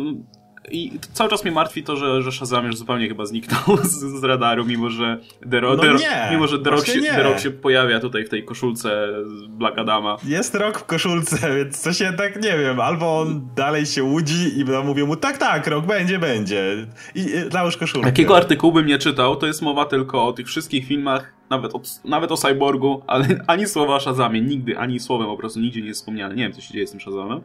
i 0.72 1.00
cały 1.14 1.30
czas 1.30 1.44
mnie 1.44 1.54
martwi 1.54 1.84
to, 1.84 1.96
że, 1.96 2.22
że 2.22 2.32
Shazam 2.32 2.66
już 2.66 2.78
zupełnie 2.78 3.08
chyba 3.08 3.26
zniknął 3.26 3.78
z, 3.84 4.20
z 4.20 4.24
radaru, 4.24 4.66
mimo 4.66 4.90
że 4.90 5.20
The, 5.52 5.60
Ro- 5.60 5.76
no 5.76 5.94
nie, 5.94 6.28
mimo, 6.32 6.48
że 6.48 6.60
The 6.60 6.70
Rock, 6.70 6.86
się. 6.86 7.02
The 7.02 7.24
Rock 7.24 7.40
się 7.40 7.52
pojawia 7.52 8.00
tutaj 8.00 8.26
w 8.26 8.30
tej 8.30 8.46
koszulce 8.46 9.08
z 9.26 9.48
Black 9.48 9.78
Adama. 9.78 10.18
Jest 10.24 10.56
rok 10.56 10.80
w 10.80 10.86
koszulce, 10.86 11.38
więc 11.58 11.80
co 11.80 11.94
się 11.94 12.14
tak 12.14 12.36
nie 12.36 12.58
wiem, 12.58 12.80
albo 12.80 13.20
on 13.20 13.48
dalej 13.56 13.86
się 13.86 14.04
łudzi 14.04 14.60
i 14.60 14.66
mówią 14.66 15.06
mu 15.06 15.16
tak, 15.16 15.38
tak, 15.38 15.68
rok 15.68 15.86
będzie, 15.86 16.20
będzie. 16.20 16.88
I, 17.16 17.26
załóż 17.52 17.78
koszulkę. 17.78 18.08
Jakiego 18.08 18.38
artykułu 18.38 18.74
bym 18.74 18.86
nie 18.86 18.98
czytał, 18.98 19.36
to 19.36 19.48
jest 19.48 19.62
mowa 19.62 19.86
tylko 19.86 20.28
o 20.28 20.34
tych 20.34 20.48
wszystkich 20.48 20.88
filmach, 20.88 21.34
nawet 21.50 21.76
o, 21.76 21.82
nawet 22.06 22.32
o 22.32 22.38
Cyborgu, 22.38 23.04
ale 23.08 23.26
ani 23.48 23.68
słowa 23.68 23.96
o 23.96 24.00
Shazamie, 24.00 24.42
nigdy, 24.42 24.78
ani 24.78 25.00
słowem 25.00 25.28
po 25.28 25.38
prostu 25.38 25.60
nigdzie 25.60 25.82
nie 25.82 25.88
jest 25.88 26.00
wspomniane. 26.00 26.36
Nie 26.36 26.44
wiem, 26.44 26.54
co 26.54 26.62
się 26.62 26.74
dzieje 26.74 26.88
z 26.88 26.92
tym 26.92 27.00
Shazamem. 27.00 27.42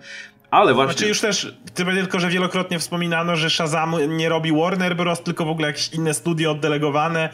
Ale 0.51 0.75
właśnie. 0.75 0.93
Znaczy 0.93 1.09
już 1.09 1.21
też, 1.21 1.57
tylko, 1.75 2.21
że 2.21 2.29
wielokrotnie 2.29 2.79
wspominano, 2.79 3.37
że 3.37 3.51
Shazam 3.51 3.95
nie 4.09 4.29
robi 4.29 4.53
Warner 4.53 4.97
Bros., 4.97 5.23
tylko 5.23 5.45
w 5.45 5.49
ogóle 5.49 5.67
jakieś 5.69 5.89
inne 5.89 6.15
studio 6.15 6.51
oddelegowane. 6.51 7.29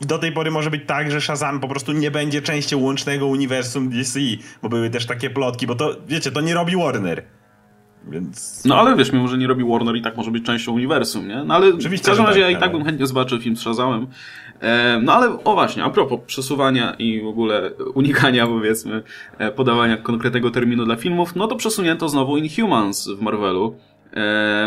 I 0.00 0.06
do 0.06 0.18
tej 0.18 0.32
pory 0.32 0.50
może 0.50 0.70
być 0.70 0.82
tak, 0.86 1.10
że 1.10 1.20
Shazam 1.20 1.60
po 1.60 1.68
prostu 1.68 1.92
nie 1.92 2.10
będzie 2.10 2.42
częścią 2.42 2.78
łącznego 2.78 3.26
uniwersum 3.26 3.88
DC, 3.88 4.20
bo 4.62 4.68
były 4.68 4.90
też 4.90 5.06
takie 5.06 5.30
plotki, 5.30 5.66
bo 5.66 5.74
to, 5.74 5.96
wiecie, 6.06 6.30
to 6.30 6.40
nie 6.40 6.54
robi 6.54 6.76
Warner. 6.76 7.22
Więc... 8.10 8.64
No 8.64 8.80
ale 8.80 8.96
wiesz, 8.96 9.12
mimo 9.12 9.28
że 9.28 9.38
nie 9.38 9.46
robi 9.46 9.64
Warner 9.64 9.96
i 9.96 10.02
tak 10.02 10.16
może 10.16 10.30
być 10.30 10.44
częścią 10.44 10.72
uniwersum, 10.72 11.28
nie? 11.28 11.44
No 11.44 11.54
ale 11.54 11.74
Oczywiście, 11.74 12.04
w 12.04 12.08
każdym 12.08 12.26
razie 12.26 12.40
tak, 12.40 12.50
ja 12.50 12.58
i 12.58 12.60
tak 12.60 12.72
bym 12.72 12.84
chętnie 12.84 13.06
zobaczył 13.06 13.40
film 13.40 13.56
z 13.56 13.60
Shazamem. 13.60 14.06
E, 14.60 15.00
no 15.02 15.12
ale 15.12 15.44
o 15.44 15.54
właśnie, 15.54 15.84
a 15.84 15.90
propos 15.90 16.20
przesuwania 16.26 16.94
i 16.98 17.22
w 17.22 17.26
ogóle 17.26 17.70
unikania 17.94 18.46
powiedzmy 18.46 19.02
e, 19.38 19.50
podawania 19.50 19.96
konkretnego 19.96 20.50
terminu 20.50 20.84
dla 20.84 20.96
filmów, 20.96 21.36
no 21.36 21.46
to 21.46 21.56
przesunięto 21.56 22.08
znowu 22.08 22.36
Inhumans 22.36 23.08
w 23.08 23.20
Marvelu. 23.20 23.76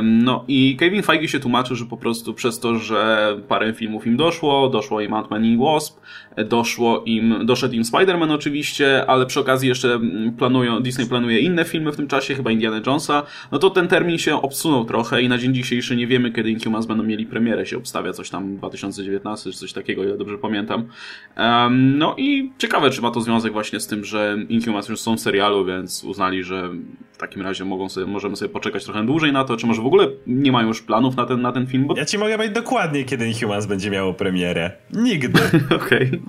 No 0.04 0.46
i 0.48 0.76
Kevin 0.80 1.04
Feige 1.04 1.28
się 1.28 1.40
tłumaczył, 1.40 1.76
że 1.76 1.86
po 1.86 1.98
prostu 1.98 2.34
przez 2.34 2.60
to, 2.60 2.76
że 2.76 3.38
parę 3.48 3.74
filmów 3.74 4.08
im 4.08 4.18
doszło, 4.18 4.70
doszło 4.70 5.02
im 5.02 5.12
Ant-Man 5.12 5.46
i 5.46 5.58
Wasp, 5.58 6.00
doszło 6.46 7.04
im, 7.06 7.46
doszedł 7.46 7.76
im 7.76 7.84
Spider-Man 7.84 8.32
oczywiście, 8.32 9.06
ale 9.06 9.26
przy 9.26 9.40
okazji 9.40 9.70
jeszcze 9.70 10.00
planują, 10.38 10.80
Disney 10.80 11.06
planuje 11.06 11.40
inne 11.40 11.66
filmy 11.66 11.92
w 11.92 11.96
tym 11.96 12.08
czasie, 12.08 12.36
chyba 12.36 12.52
Indiana 12.52 12.82
Jonesa, 12.86 13.24
no 13.52 13.60
to 13.60 13.70
ten 13.70 13.88
termin 13.88 14.18
się 14.18 14.42
obsunął 14.42 14.86
trochę 14.86 15.22
i 15.22 15.30
na 15.30 15.38
dzień 15.38 15.54
dzisiejszy 15.54 15.96
nie 15.96 16.08
wiemy, 16.08 16.32
kiedy 16.32 16.52
Inhumans 16.52 16.86
będą 16.86 17.04
mieli 17.04 17.26
premierę, 17.26 17.66
się 17.66 17.78
obstawia 17.78 18.14
coś 18.14 18.30
tam 18.30 18.58
2019 18.58 19.52
czy 19.52 19.58
coś 19.58 19.74
takiego, 19.74 20.04
ile 20.04 20.18
dobrze 20.18 20.38
pamiętam. 20.38 20.88
No 21.72 22.16
i 22.18 22.52
ciekawe, 22.58 22.90
czy 22.90 23.02
ma 23.02 23.12
to 23.12 23.22
związek 23.22 23.54
właśnie 23.54 23.80
z 23.80 23.88
tym, 23.88 24.06
że 24.06 24.38
Inhumans 24.50 24.90
już 24.90 25.00
są 25.00 25.18
w 25.18 25.20
serialu, 25.20 25.66
więc 25.66 26.04
uznali, 26.04 26.44
że 26.44 26.70
w 27.12 27.18
takim 27.18 27.42
razie 27.42 27.66
mogą 27.66 27.90
sobie, 27.90 28.08
możemy 28.08 28.36
sobie 28.36 28.50
poczekać 28.50 28.84
trochę 28.84 29.06
dłużej 29.06 29.31
na 29.32 29.44
to, 29.44 29.58
czy 29.58 29.68
może 29.68 29.82
w 29.82 29.86
ogóle 29.86 30.08
nie 30.28 30.52
mają 30.52 30.68
już 30.68 30.82
planów 30.82 31.16
na 31.16 31.26
ten, 31.26 31.42
na 31.42 31.52
ten 31.52 31.68
film? 31.68 31.88
Bo... 31.88 31.98
Ja 31.98 32.06
ci 32.06 32.18
mogę 32.18 32.36
powiedzieć 32.36 32.56
dokładnie, 32.56 33.04
kiedy 33.04 33.28
Inhumans 33.28 33.66
będzie 33.66 33.90
miało 33.90 34.14
premierę. 34.14 34.72
Nigdy. 34.94 35.42
Okej. 35.76 36.08
Okay. 36.08 36.20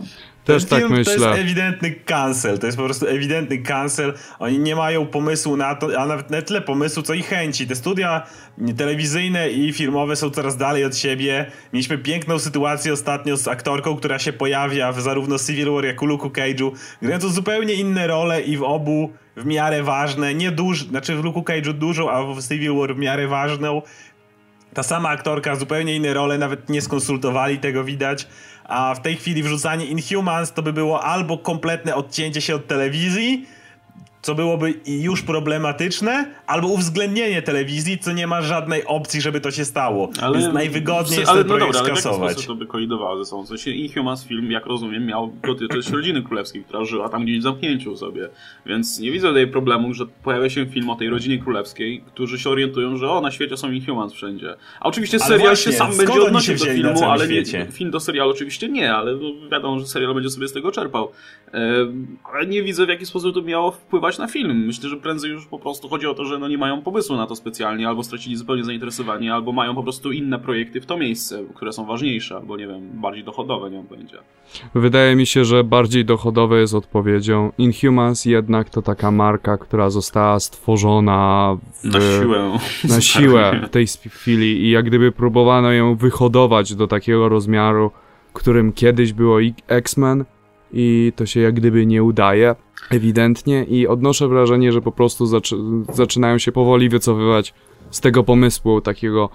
Też 0.45 0.65
tak 0.65 0.91
myślę. 0.91 1.17
To 1.17 1.27
jest 1.27 1.41
ewidentny 1.41 1.91
cancel, 1.91 2.59
to 2.59 2.67
jest 2.67 2.79
po 2.79 2.85
prostu 2.85 3.07
ewidentny 3.07 3.59
cancel. 3.59 4.15
Oni 4.39 4.59
nie 4.59 4.77
mają 4.77 5.07
pomysłu 5.07 5.57
na 5.57 5.75
to, 5.75 6.01
a 6.01 6.07
nawet 6.07 6.31
nie 6.31 6.43
tyle 6.43 6.61
pomysłu, 6.61 7.03
co 7.03 7.15
i 7.15 7.23
chęci. 7.23 7.67
Te 7.67 7.75
studia 7.75 8.27
telewizyjne 8.77 9.51
i 9.51 9.73
filmowe 9.73 10.17
są 10.17 10.31
coraz 10.31 10.57
dalej 10.57 10.85
od 10.85 10.97
siebie. 10.97 11.47
Mieliśmy 11.73 11.99
piękną 11.99 12.39
sytuację 12.39 12.93
ostatnio 12.93 13.37
z 13.37 13.49
aktorką, 13.49 13.97
która 13.97 14.19
się 14.19 14.33
pojawia 14.33 14.93
w 14.93 15.01
zarówno 15.01 15.39
Civil 15.39 15.71
War, 15.71 15.85
jak 15.85 16.03
i 16.03 16.07
Luke 16.07 16.29
Cage'u, 16.29 16.71
grając 17.03 17.25
zupełnie 17.25 17.75
inne 17.75 18.07
role 18.07 18.43
i 18.43 18.57
w 18.57 18.63
obu 18.63 19.13
w 19.37 19.47
miarę 19.47 19.83
ważne, 19.83 20.35
nie 20.35 20.51
duż, 20.51 20.85
znaczy 20.85 21.17
w 21.17 21.25
Luke 21.25 21.41
Cage'u 21.41 21.73
dużą, 21.73 22.11
a 22.11 22.23
w 22.23 22.49
Civil 22.49 22.75
War 22.75 22.95
w 22.95 22.99
miarę 22.99 23.29
ważną. 23.29 23.83
Ta 24.75 24.83
sama 24.83 25.09
aktorka, 25.09 25.57
zupełnie 25.57 25.97
inne 25.97 26.15
role, 26.15 26.39
nawet 26.39 26.69
nie 26.69 26.83
skonsultowali 26.83 27.59
tego 27.59 27.85
widać 27.85 28.27
a 28.65 28.95
w 28.95 29.03
tej 29.03 29.17
chwili 29.17 29.43
wrzucanie 29.43 29.87
Inhumans 29.87 30.53
to 30.53 30.63
by 30.63 30.73
było 30.73 31.05
albo 31.05 31.39
kompletne 31.39 31.95
odcięcie 31.95 32.41
się 32.41 32.55
od 32.55 32.67
telewizji, 32.67 33.47
co 34.23 34.35
byłoby 34.35 34.75
już 34.87 35.23
problematyczne, 35.23 36.35
albo 36.47 36.69
uwzględnienie 36.69 37.43
telewizji, 37.43 37.99
co 37.99 38.13
nie 38.13 38.27
ma 38.27 38.43
żadnej 38.43 38.85
opcji, 38.85 39.21
żeby 39.21 39.41
to 39.41 39.51
się 39.51 39.65
stało. 39.65 40.11
Ale, 40.21 40.39
Więc 40.39 40.55
najwygodniej 40.55 41.19
jest 41.19 41.31
ale, 41.31 41.45
ten 41.45 41.49
no 41.49 41.57
projekt 41.57 41.79
dobra, 41.79 41.95
skasować. 41.95 42.35
Ale 42.37 42.43
w 42.43 42.47
to 42.47 42.55
by 42.55 42.67
kolidowało 42.67 43.19
ze 43.19 43.25
sobą? 43.25 43.45
W 43.45 43.49
sensie 43.49 43.71
Inhumans 43.71 44.25
film, 44.25 44.51
jak 44.51 44.67
rozumiem, 44.67 45.07
miał 45.07 45.33
dotyczyć 45.43 45.91
rodziny 45.91 46.23
królewskiej, 46.23 46.65
która 46.65 46.85
żyła 46.85 47.09
tam 47.09 47.25
gdzieś 47.25 47.39
w 47.39 47.43
zamknięciu 47.43 47.97
sobie. 47.97 48.29
Więc 48.67 48.99
nie 48.99 49.13
widzę 49.13 49.29
tutaj 49.29 49.47
problemu, 49.47 49.95
że 49.95 50.07
pojawia 50.07 50.51
się 50.51 50.67
film 50.67 50.91
o 50.91 50.97
tej 50.97 51.09
rodzinie 51.09 51.39
królewskiej, 51.39 52.05
którzy 52.07 52.39
się 52.39 52.51
orientują, 52.51 52.97
że 52.97 53.11
o, 53.11 53.21
na 53.21 53.31
świecie 53.31 53.57
są 53.57 53.71
Inhumans 53.71 54.13
wszędzie. 54.13 54.55
A 54.81 54.85
oczywiście 54.85 55.19
serial 55.19 55.49
właśnie, 55.49 55.73
się 55.73 55.79
sam 55.79 55.97
będzie 55.97 56.23
odnosił 56.23 56.57
do 56.59 56.65
filmu, 56.65 57.05
ale 57.05 57.29
nie, 57.29 57.45
film 57.73 57.91
do 57.91 58.01
serialu 58.01 58.31
oczywiście 58.31 58.69
nie, 58.69 58.95
ale 58.95 59.15
no 59.15 59.49
wiadomo, 59.51 59.81
że 59.81 59.87
serial 59.87 60.15
będzie 60.15 60.31
sobie 60.31 60.49
z 60.49 60.53
tego 60.53 60.73
czerpał. 60.73 61.11
ale 62.33 62.47
nie 62.47 62.63
widzę, 62.63 62.87
w 62.87 62.89
jaki 62.89 63.07
sposób 63.07 63.35
to 63.35 63.43
miało 63.43 63.71
wpływać 63.71 64.12
na 64.19 64.27
film. 64.27 64.67
Myślę, 64.67 64.89
że 64.89 64.97
prędzej 64.97 65.31
już 65.31 65.47
po 65.47 65.59
prostu 65.59 65.89
chodzi 65.89 66.07
o 66.07 66.15
to, 66.15 66.25
że 66.25 66.39
no 66.39 66.49
nie 66.49 66.59
mają 66.59 66.83
pomysłu 66.83 67.17
na 67.17 67.27
to 67.27 67.37
specjalnie, 67.37 67.89
albo 67.89 68.03
stracili 68.03 68.37
zupełnie 68.37 68.65
zainteresowanie, 68.65 69.35
albo 69.35 69.53
mają 69.53 69.75
po 69.75 69.83
prostu 69.83 70.13
inne 70.13 70.39
projekty 70.39 70.81
w 70.81 70.87
to 70.87 70.97
miejsce, 70.97 71.45
które 71.55 71.73
są 71.73 71.87
ważniejsze, 71.87 72.37
albo 72.37 72.57
nie 72.57 72.67
wiem, 72.67 72.91
bardziej 72.95 73.25
dochodowe, 73.25 73.71
nie 73.71 73.83
będzie. 73.91 74.19
Wydaje 74.75 75.17
mi 75.17 75.27
się, 75.27 75.45
że 75.45 75.65
bardziej 75.65 76.05
dochodowe 76.05 76.61
jest 76.61 76.75
odpowiedzią. 76.75 77.53
Inhumans 77.59 78.25
jednak 78.25 78.71
to 78.71 78.83
taka 78.83 79.11
marka, 79.11 79.59
która 79.59 79.91
została 79.91 80.41
stworzona 80.41 81.57
w, 81.83 81.85
na 81.85 82.01
siłę. 82.01 82.59
Na 82.89 83.01
siłę 83.13 83.61
w 83.67 83.71
tej 83.71 83.87
chwili 83.87 84.65
i 84.65 84.71
jak 84.71 84.85
gdyby 84.85 85.13
próbowano 85.13 85.73
ją 85.73 85.97
wyhodować 85.97 86.75
do 86.75 86.87
takiego 86.87 87.29
rozmiaru, 87.29 87.91
którym 88.33 88.73
kiedyś 88.73 89.13
było 89.13 89.39
X-Men 89.69 90.25
i 90.73 91.13
to 91.17 91.27
się 91.27 91.41
jak 91.41 91.55
gdyby 91.55 91.87
nie 91.87 92.03
udaje 92.03 92.55
ewidentnie. 92.91 93.65
I 93.65 93.87
odnoszę 93.87 94.29
wrażenie, 94.29 94.73
że 94.73 94.83
po 94.83 94.93
prostu 94.93 95.27
zaczy 95.27 95.57
zaczynają 95.93 96.39
się 96.39 96.53
powoli 96.53 96.89
wycofywać 96.89 97.55
z 97.91 98.01
tego 98.01 98.25
pomysłu 98.25 98.81
takiego 98.81 99.29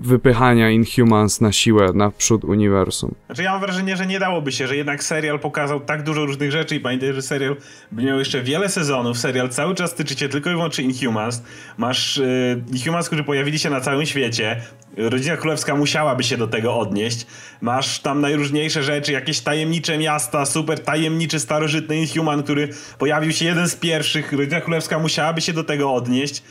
wypychania 0.00 0.70
Inhumans 0.70 1.40
na 1.40 1.52
siłę 1.52 1.92
naprzód 1.94 2.44
uniwersum. 2.44 3.14
Znaczy 3.26 3.42
ja 3.42 3.52
mam 3.52 3.60
wrażenie, 3.60 3.96
że 3.96 4.06
nie 4.06 4.18
dałoby 4.18 4.52
się, 4.52 4.66
że 4.66 4.76
jednak 4.76 5.04
serial 5.04 5.40
pokazał 5.40 5.80
tak 5.80 6.02
dużo 6.02 6.26
różnych 6.26 6.52
rzeczy 6.52 6.76
i 6.76 6.80
pamiętaj, 6.80 7.12
że 7.12 7.22
serial 7.22 7.56
miał 7.92 8.18
jeszcze 8.18 8.42
wiele 8.42 8.68
sezonów, 8.68 9.18
serial 9.18 9.48
cały 9.48 9.74
czas 9.74 9.94
tyczy 9.94 10.14
się 10.14 10.28
tylko 10.28 10.50
i 10.50 10.52
wyłącznie 10.52 10.84
Inhumans. 10.84 11.42
Masz 11.78 12.16
yy, 12.16 12.64
Inhumans, 12.72 13.06
którzy 13.06 13.24
pojawili 13.24 13.58
się 13.58 13.70
na 13.70 13.80
całym 13.80 14.06
świecie, 14.06 14.60
Rodzina 14.96 15.36
Królewska 15.36 15.76
musiałaby 15.76 16.22
się 16.22 16.36
do 16.36 16.46
tego 16.46 16.78
odnieść. 16.78 17.26
Masz 17.60 17.98
tam 17.98 18.20
najróżniejsze 18.20 18.82
rzeczy, 18.82 19.12
jakieś 19.12 19.40
tajemnicze 19.40 19.98
miasta, 19.98 20.46
super 20.46 20.80
tajemniczy, 20.84 21.40
starożytny 21.40 21.96
Inhuman, 21.96 22.42
który 22.42 22.68
pojawił 22.98 23.32
się 23.32 23.44
jeden 23.44 23.68
z 23.68 23.76
pierwszych. 23.76 24.32
Rodzina 24.32 24.60
Królewska 24.60 24.98
musiałaby 24.98 25.40
się 25.40 25.52
do 25.52 25.64
tego 25.64 25.94
odnieść. 25.94 26.42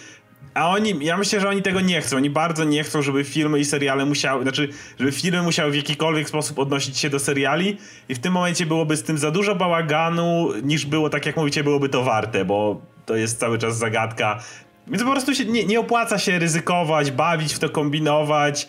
A 0.54 0.70
oni, 0.70 0.94
ja 1.02 1.18
myślę, 1.18 1.40
że 1.40 1.50
oni 1.50 1.62
tego 1.62 1.82
nie 1.82 2.02
chcą. 2.02 2.18
Oni 2.18 2.30
bardzo 2.30 2.64
nie 2.64 2.84
chcą, 2.84 3.02
żeby 3.02 3.24
filmy 3.24 3.60
i 3.60 3.66
seriale 3.66 4.06
musiały, 4.06 4.44
znaczy, 4.44 4.70
żeby 5.00 5.12
filmy 5.12 5.42
musiały 5.42 5.72
w 5.72 5.76
jakikolwiek 5.76 6.30
sposób 6.30 6.60
odnosić 6.60 6.98
się 6.98 7.10
do 7.10 7.20
seriali 7.20 7.78
i 8.10 8.16
w 8.16 8.20
tym 8.20 8.34
momencie 8.34 8.66
byłoby 8.66 8.98
z 8.98 9.04
tym 9.04 9.18
za 9.18 9.32
dużo 9.32 9.56
bałaganu, 9.56 10.50
niż 10.64 10.86
było, 10.86 11.10
tak 11.10 11.26
jak 11.26 11.38
mówicie, 11.38 11.64
byłoby 11.64 11.90
to 11.90 12.04
warte, 12.04 12.46
bo 12.46 12.82
to 13.06 13.16
jest 13.16 13.40
cały 13.40 13.58
czas 13.58 13.78
zagadka. 13.78 14.40
Więc 14.88 15.04
po 15.04 15.12
prostu 15.12 15.36
się 15.36 15.46
nie, 15.46 15.66
nie 15.66 15.80
opłaca 15.80 16.20
się 16.20 16.40
ryzykować, 16.40 17.12
bawić 17.12 17.54
w 17.54 17.60
to, 17.60 17.70
kombinować 17.70 18.68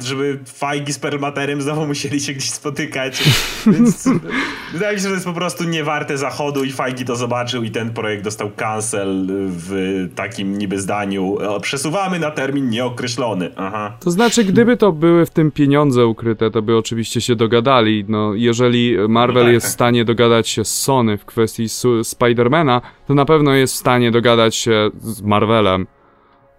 żeby 0.00 0.38
Fajgi 0.46 0.92
z 0.92 0.98
Perlmaterem 0.98 1.62
znowu 1.62 1.86
musieli 1.86 2.20
się 2.20 2.32
gdzieś 2.32 2.50
spotykać. 2.50 3.22
Więc 3.72 4.08
wydaje 4.72 4.96
mi 4.96 4.98
się, 4.98 5.02
że 5.02 5.08
to 5.08 5.14
jest 5.14 5.26
po 5.26 5.32
prostu 5.32 5.64
niewarte 5.64 6.18
zachodu 6.18 6.64
i 6.64 6.72
Fajgi 6.72 7.04
to 7.04 7.16
zobaczył 7.16 7.62
i 7.62 7.70
ten 7.70 7.90
projekt 7.90 8.24
dostał 8.24 8.50
cancel 8.50 9.26
w 9.48 10.08
takim 10.14 10.58
niby 10.58 10.80
zdaniu. 10.80 11.38
Przesuwamy 11.62 12.18
na 12.18 12.30
termin 12.30 12.70
nieokreślony. 12.70 13.50
Aha. 13.56 13.96
To 14.00 14.10
znaczy, 14.10 14.44
gdyby 14.44 14.76
to 14.76 14.92
były 14.92 15.26
w 15.26 15.30
tym 15.30 15.50
pieniądze 15.50 16.06
ukryte, 16.06 16.50
to 16.50 16.62
by 16.62 16.76
oczywiście 16.76 17.20
się 17.20 17.36
dogadali. 17.36 18.04
No, 18.08 18.34
jeżeli 18.34 18.96
Marvel 19.08 19.42
no 19.42 19.48
tak. 19.48 19.52
jest 19.52 19.66
w 19.66 19.70
stanie 19.70 20.04
dogadać 20.04 20.48
się 20.48 20.64
z 20.64 20.80
Sony 20.80 21.18
w 21.18 21.24
kwestii 21.24 21.66
Spidermana, 22.02 22.80
to 23.06 23.14
na 23.14 23.24
pewno 23.24 23.54
jest 23.54 23.74
w 23.74 23.76
stanie 23.76 24.10
dogadać 24.10 24.56
się 24.56 24.90
z 25.00 25.22
Marvelem 25.22 25.86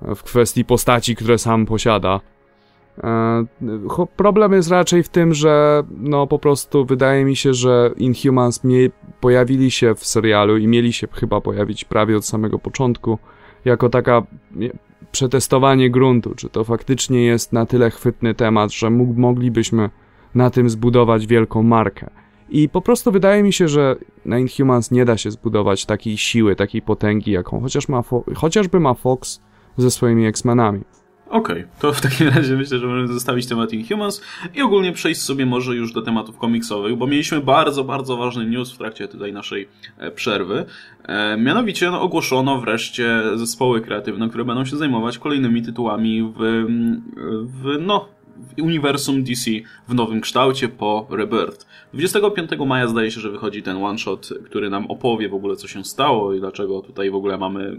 w 0.02 0.24
kwestii 0.24 0.66
postaci, 0.66 1.16
które 1.16 1.38
sam 1.38 1.66
posiada. 1.66 2.20
E, 2.98 3.46
problem 4.18 4.54
jest 4.54 4.70
raczej 4.70 5.04
w 5.04 5.10
tym, 5.10 5.34
że 5.34 5.84
no 5.98 6.28
po 6.28 6.40
prostu 6.40 6.86
wydaje 6.86 7.26
mi 7.26 7.36
się, 7.36 7.54
że 7.54 7.92
Inhumans 7.98 8.62
pojawili 9.22 9.72
się 9.72 9.96
w 9.96 10.06
serialu 10.06 10.58
i 10.58 10.68
mieli 10.68 10.94
się 10.94 11.08
chyba 11.12 11.42
pojawić 11.42 11.86
prawie 11.86 12.18
od 12.18 12.26
samego 12.26 12.60
początku 12.60 13.18
jako 13.66 13.90
taka 13.90 14.24
przetestowanie 15.12 15.90
gruntu, 15.90 16.36
czy 16.36 16.50
to 16.50 16.64
faktycznie 16.64 17.26
jest 17.26 17.54
na 17.54 17.66
tyle 17.66 17.92
chwytny 17.92 18.34
temat, 18.34 18.72
że 18.72 18.90
moglibyśmy 18.90 19.90
na 20.36 20.50
tym 20.50 20.70
zbudować 20.70 21.28
wielką 21.28 21.64
markę. 21.64 22.10
I 22.50 22.70
po 22.70 22.82
prostu 22.82 23.12
wydaje 23.12 23.44
mi 23.44 23.54
się, 23.54 23.68
że 23.68 23.96
na 24.26 24.40
Inhumans 24.40 24.92
nie 24.92 25.06
da 25.06 25.18
się 25.18 25.32
zbudować 25.32 25.86
takiej 25.86 26.18
siły, 26.18 26.56
takiej 26.56 26.82
potęgi, 26.82 27.32
jaką 27.32 27.62
chociaż 27.62 27.88
ma 27.88 28.04
chociażby 28.36 28.80
ma 28.80 28.94
Fox 28.94 29.42
ze 29.78 29.92
swoimi 29.92 30.26
X-Menami. 30.26 30.82
Okej, 31.34 31.56
okay, 31.56 31.68
to 31.80 31.94
w 31.94 32.02
takim 32.02 32.28
razie 32.28 32.56
myślę, 32.56 32.80
że 32.80 32.88
możemy 32.88 33.08
zostawić 33.08 33.48
temat 33.48 33.74
Inhumans 33.74 34.22
i 34.56 34.62
ogólnie 34.62 34.92
przejść 34.92 35.22
sobie 35.22 35.46
może 35.46 35.76
już 35.76 35.94
do 35.94 36.02
tematów 36.02 36.38
komiksowych, 36.38 36.96
bo 36.96 37.08
mieliśmy 37.08 37.42
bardzo, 37.42 37.84
bardzo 37.84 38.18
ważny 38.18 38.46
news 38.46 38.72
w 38.72 38.78
trakcie 38.78 39.08
tutaj 39.08 39.34
naszej 39.34 39.68
e, 39.98 40.12
przerwy. 40.12 40.66
E, 41.04 41.38
mianowicie 41.38 41.92
no, 41.92 42.02
ogłoszono 42.02 42.60
wreszcie 42.60 43.22
zespoły 43.36 43.82
kreatywne, 43.82 44.30
które 44.30 44.46
będą 44.46 44.66
się 44.66 44.78
zajmować 44.78 45.18
kolejnymi 45.18 45.62
tytułami 45.62 46.34
w, 46.38 46.66
w 47.44 47.78
no, 47.82 48.08
uniwersum 48.58 49.24
DC 49.24 49.52
w 49.88 49.94
nowym 49.94 50.22
kształcie 50.22 50.68
po 50.68 51.08
Rebirth. 51.10 51.66
25 51.94 52.50
maja 52.68 52.88
zdaje 52.88 53.12
się, 53.12 53.22
że 53.22 53.32
wychodzi 53.32 53.64
ten 53.64 53.78
one 53.78 53.98
shot, 53.98 54.30
który 54.46 54.70
nam 54.70 54.86
opowie 54.86 55.30
w 55.30 55.34
ogóle 55.34 55.56
co 55.56 55.68
się 55.68 55.84
stało 55.84 56.34
i 56.34 56.40
dlaczego 56.40 56.82
tutaj 56.82 57.10
w 57.12 57.16
ogóle 57.16 57.38
mamy 57.38 57.78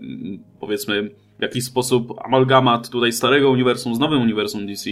powiedzmy 0.60 1.10
w 1.38 1.42
jakiś 1.42 1.64
sposób 1.64 2.14
amalgamat 2.24 2.90
tutaj 2.90 3.12
starego 3.12 3.50
uniwersum 3.50 3.94
z 3.94 3.98
nowym 3.98 4.22
uniwersum 4.22 4.66
DC. 4.66 4.90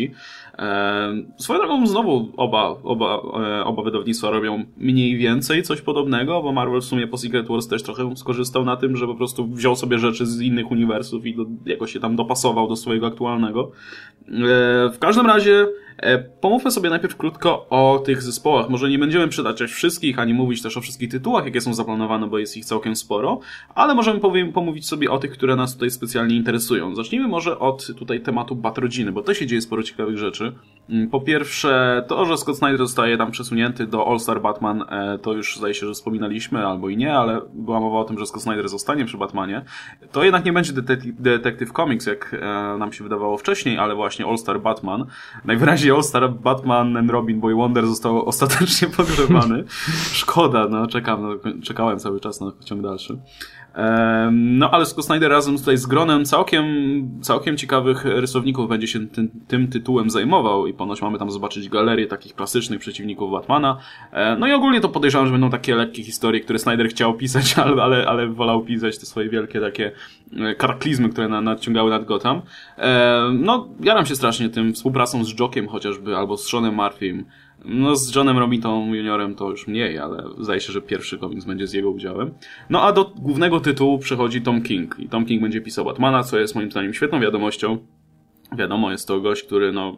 E, 0.58 1.14
swoją 1.38 1.58
drogą 1.58 1.86
znowu 1.86 2.32
oba, 2.36 2.76
oba, 2.82 3.22
e, 3.60 3.64
oba 3.64 3.82
wydawnictwa 3.82 4.30
robią 4.30 4.64
mniej 4.76 5.16
więcej 5.16 5.62
coś 5.62 5.80
podobnego, 5.80 6.42
bo 6.42 6.52
Marvel 6.52 6.80
w 6.80 6.84
sumie 6.84 7.06
po 7.06 7.18
Secret 7.18 7.48
Wars 7.48 7.68
też 7.68 7.82
trochę 7.82 8.16
skorzystał 8.16 8.64
na 8.64 8.76
tym, 8.76 8.96
że 8.96 9.06
po 9.06 9.14
prostu 9.14 9.46
wziął 9.46 9.76
sobie 9.76 9.98
rzeczy 9.98 10.26
z 10.26 10.40
innych 10.40 10.70
uniwersów 10.70 11.26
i 11.26 11.34
do, 11.34 11.46
jakoś 11.66 11.92
się 11.92 12.00
tam 12.00 12.16
dopasował 12.16 12.68
do 12.68 12.76
swojego 12.76 13.06
aktualnego. 13.06 13.70
E, 14.28 14.30
w 14.90 14.98
każdym 14.98 15.26
razie 15.26 15.66
pomówmy 16.40 16.70
sobie 16.70 16.90
najpierw 16.90 17.16
krótko 17.16 17.66
o 17.70 18.02
tych 18.04 18.22
zespołach. 18.22 18.68
Może 18.68 18.90
nie 18.90 18.98
będziemy 18.98 19.28
przytaczać 19.28 19.70
wszystkich, 19.70 20.18
ani 20.18 20.34
mówić 20.34 20.62
też 20.62 20.76
o 20.76 20.80
wszystkich 20.80 21.10
tytułach, 21.10 21.44
jakie 21.44 21.60
są 21.60 21.74
zaplanowane, 21.74 22.26
bo 22.26 22.38
jest 22.38 22.56
ich 22.56 22.64
całkiem 22.64 22.96
sporo, 22.96 23.40
ale 23.74 23.94
możemy 23.94 24.20
powiem, 24.20 24.52
pomówić 24.52 24.88
sobie 24.88 25.10
o 25.10 25.18
tych, 25.18 25.30
które 25.30 25.56
nas 25.56 25.74
tutaj 25.74 25.90
specjalnie 25.90 26.36
interesują. 26.36 26.94
Zacznijmy 26.94 27.28
może 27.28 27.58
od 27.58 27.86
tutaj 27.98 28.20
tematu 28.20 28.56
Batrodziny, 28.56 29.12
bo 29.12 29.22
to 29.22 29.34
się 29.34 29.46
dzieje 29.46 29.62
sporo 29.62 29.82
ciekawych 29.82 30.18
rzeczy. 30.18 30.52
Mm, 30.90 31.10
po 31.10 31.20
pierwsze, 31.20 32.04
to, 32.08 32.24
że 32.24 32.36
Scott 32.36 32.58
Snyder 32.58 32.78
zostaje 32.78 33.16
tam 33.16 33.30
przesunięty 33.30 33.86
do 33.86 34.08
All-Star 34.08 34.40
Batman, 34.40 34.84
e, 34.88 35.18
to 35.18 35.32
już 35.32 35.56
zdaje 35.56 35.74
się, 35.74 35.86
że 35.86 35.92
wspominaliśmy, 35.92 36.66
albo 36.66 36.88
i 36.88 36.96
nie, 36.96 37.14
ale 37.14 37.40
była 37.54 37.80
mowa 37.80 37.98
o 37.98 38.04
tym, 38.04 38.18
że 38.18 38.26
Scott 38.26 38.42
Snyder 38.42 38.68
zostanie 38.68 39.04
przy 39.04 39.18
Batmanie. 39.18 39.64
To 40.12 40.24
jednak 40.24 40.44
nie 40.44 40.52
będzie 40.52 40.72
Detective 41.18 41.72
Comics, 41.72 42.06
jak 42.06 42.34
e, 42.34 42.78
nam 42.78 42.92
się 42.92 43.04
wydawało 43.04 43.38
wcześniej, 43.38 43.78
ale 43.78 43.94
właśnie 43.94 44.26
All-Star 44.26 44.60
Batman. 44.60 45.06
Najwyraźniej 45.44 45.81
All-Star 45.90 46.32
Batman 46.32 46.96
and 46.96 47.10
Robin 47.10 47.40
Boy 47.40 47.54
Wonder 47.54 47.86
został 47.86 48.28
ostatecznie 48.28 48.88
pogrzebany. 48.96 49.64
Szkoda, 50.12 50.68
no 50.68 50.86
czekam, 50.86 51.22
no, 51.22 51.52
czekałem 51.62 51.98
cały 51.98 52.20
czas 52.20 52.40
na 52.40 52.52
ciąg 52.64 52.82
dalszy. 52.82 53.18
No 54.32 54.70
ale 54.70 54.86
Scott 54.86 55.04
Snyder 55.04 55.30
razem 55.30 55.58
tutaj 55.58 55.76
z 55.76 55.86
gronem 55.86 56.24
całkiem, 56.24 56.66
całkiem 57.22 57.56
ciekawych 57.56 58.04
rysowników 58.04 58.68
będzie 58.68 58.86
się 58.86 59.06
tym, 59.06 59.30
tym 59.48 59.68
tytułem 59.68 60.10
zajmował 60.10 60.66
i 60.66 60.74
ponoć 60.74 61.02
mamy 61.02 61.18
tam 61.18 61.30
zobaczyć 61.30 61.68
galerię 61.68 62.06
takich 62.06 62.34
klasycznych 62.34 62.80
przeciwników 62.80 63.32
Batmana. 63.32 63.78
E, 64.12 64.36
no 64.36 64.46
i 64.46 64.52
ogólnie 64.52 64.80
to 64.80 64.88
podejrzewam, 64.88 65.26
że 65.26 65.32
będą 65.32 65.50
takie 65.50 65.74
lekkie 65.74 66.02
historie, 66.04 66.40
które 66.40 66.58
Snyder 66.58 66.88
chciał 66.88 67.14
pisać, 67.14 67.54
ale, 67.58 67.82
ale, 67.82 68.06
ale 68.06 68.26
wolał 68.26 68.64
pisać 68.64 68.98
te 68.98 69.06
swoje 69.06 69.28
wielkie 69.28 69.60
takie 69.60 69.92
e, 70.36 70.54
karaklizmy, 70.54 71.08
które 71.08 71.28
na, 71.28 71.40
nadciągały 71.40 71.90
nad 71.90 72.04
Gotham. 72.04 72.42
No, 73.32 73.68
jaram 73.80 74.06
się 74.06 74.16
strasznie 74.16 74.48
tym 74.48 74.72
współpracą 74.72 75.24
z 75.24 75.40
Jokiem 75.40 75.68
chociażby, 75.68 76.16
albo 76.16 76.36
z 76.36 76.48
Seanem 76.48 76.74
Murphym. 76.74 77.24
No 77.64 77.96
z 77.96 78.14
Johnem 78.14 78.38
Romito 78.38 78.84
juniorem 78.92 79.34
to 79.34 79.50
już 79.50 79.66
mniej, 79.66 79.98
ale 79.98 80.24
zdaje 80.40 80.60
się, 80.60 80.72
że 80.72 80.80
pierwszy 80.80 81.18
komiks 81.18 81.44
będzie 81.44 81.66
z 81.66 81.72
jego 81.72 81.90
udziałem. 81.90 82.34
No 82.70 82.82
a 82.82 82.92
do 82.92 83.04
głównego 83.04 83.60
tytułu 83.60 83.98
przechodzi 83.98 84.42
Tom 84.42 84.62
King 84.62 84.96
i 84.98 85.08
Tom 85.08 85.24
King 85.24 85.42
będzie 85.42 85.60
pisał 85.60 85.84
Batmana, 85.84 86.22
co 86.22 86.38
jest 86.38 86.54
moim 86.54 86.70
zdaniem 86.70 86.94
świetną 86.94 87.20
wiadomością. 87.20 87.78
Wiadomo, 88.56 88.90
jest 88.90 89.08
to 89.08 89.20
gość, 89.20 89.42
który 89.42 89.72
no, 89.72 89.96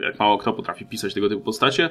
jak 0.00 0.18
mało 0.18 0.38
kto 0.38 0.52
potrafi 0.52 0.86
pisać 0.86 1.14
tego 1.14 1.28
typu 1.28 1.40
postacie. 1.40 1.90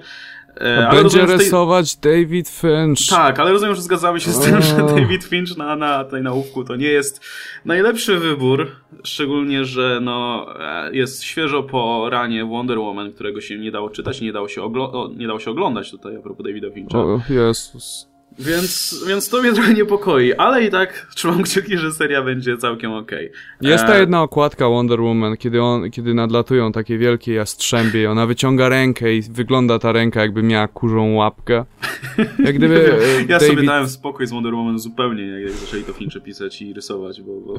E, 0.55 0.91
będzie 0.91 1.01
rozumiem, 1.03 1.39
rysować 1.39 1.95
tej... 1.95 2.25
David 2.25 2.49
Finch. 2.49 3.09
Tak, 3.09 3.39
ale 3.39 3.51
rozumiem, 3.51 3.75
że 3.75 3.81
zgadzamy 3.81 4.19
się 4.19 4.31
z 4.31 4.39
tym, 4.39 4.61
że 4.61 4.75
David 4.75 5.23
Finch 5.23 5.57
na, 5.57 5.75
na 5.75 6.03
tej 6.03 6.21
nałówku 6.21 6.63
to 6.63 6.75
nie 6.75 6.87
jest 6.87 7.25
najlepszy 7.65 8.17
wybór. 8.17 8.71
Szczególnie, 9.03 9.65
że 9.65 9.99
no, 10.01 10.47
e, 10.59 10.93
jest 10.93 11.23
świeżo 11.23 11.63
po 11.63 12.09
ranie 12.09 12.45
Wonder 12.45 12.79
Woman, 12.79 13.11
którego 13.11 13.41
się 13.41 13.59
nie 13.59 13.71
dało 13.71 13.89
czytać, 13.89 14.21
nie 14.21 14.33
dało 14.33 14.47
się, 14.47 14.61
oglo- 14.61 15.17
nie 15.17 15.27
dało 15.27 15.39
się 15.39 15.51
oglądać 15.51 15.91
tutaj 15.91 16.15
a 16.15 16.19
propos 16.19 16.45
Davida 16.45 16.69
Fincha. 16.71 16.97
O, 16.99 17.21
Jezus. 17.29 18.10
Więc, 18.39 19.03
więc 19.07 19.29
to 19.29 19.41
mnie 19.41 19.53
trochę 19.53 19.73
niepokoi, 19.73 20.33
ale 20.33 20.63
i 20.63 20.69
tak 20.69 21.07
trzymam 21.15 21.43
kciuki, 21.43 21.77
że 21.77 21.91
seria 21.91 22.21
będzie 22.21 22.57
całkiem 22.57 22.91
okej. 22.91 23.29
Okay. 23.29 23.71
Jest 23.71 23.85
ta 23.85 23.95
e, 23.95 23.99
jedna 23.99 24.21
okładka 24.21 24.69
Wonder 24.69 25.01
Woman, 25.01 25.37
kiedy, 25.37 25.61
on, 25.61 25.91
kiedy 25.91 26.13
nadlatują 26.13 26.71
takie 26.71 26.97
wielkie 26.97 27.33
jastrzębie 27.33 28.01
i 28.01 28.05
ona 28.05 28.25
wyciąga 28.25 28.69
rękę 28.69 29.13
i 29.13 29.21
wygląda 29.21 29.79
ta 29.79 29.91
ręka 29.91 30.21
jakby 30.21 30.43
miała 30.43 30.67
kurzą 30.67 31.13
łapkę. 31.13 31.65
Jak 32.45 32.55
gdyby 32.55 32.93
e, 32.93 33.21
Ja 33.21 33.39
David... 33.39 33.55
sobie 33.55 33.67
dałem 33.67 33.89
spokój 33.89 34.27
z 34.27 34.31
Wonder 34.31 34.53
Woman 34.53 34.79
zupełnie, 34.79 35.23
jak, 35.23 35.51
zaczęli 35.51 35.83
to 35.83 35.93
Fincze 35.93 36.21
pisać 36.21 36.61
i 36.61 36.73
rysować, 36.73 37.21
bo, 37.21 37.41
bo 37.41 37.53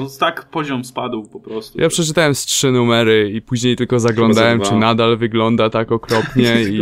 no, 0.00 0.06
tak 0.20 0.48
poziom 0.50 0.84
spadł 0.84 1.22
po 1.22 1.40
prostu. 1.40 1.80
Ja 1.80 1.88
przeczytałem 1.88 2.34
z 2.34 2.44
trzy 2.44 2.72
numery 2.72 3.30
i 3.34 3.42
później 3.42 3.76
tylko 3.76 4.00
zaglądałem, 4.00 4.60
czy 4.60 4.74
nadal 4.74 5.16
wygląda 5.16 5.70
tak 5.70 5.92
okropnie 5.92 6.62
i, 6.70 6.80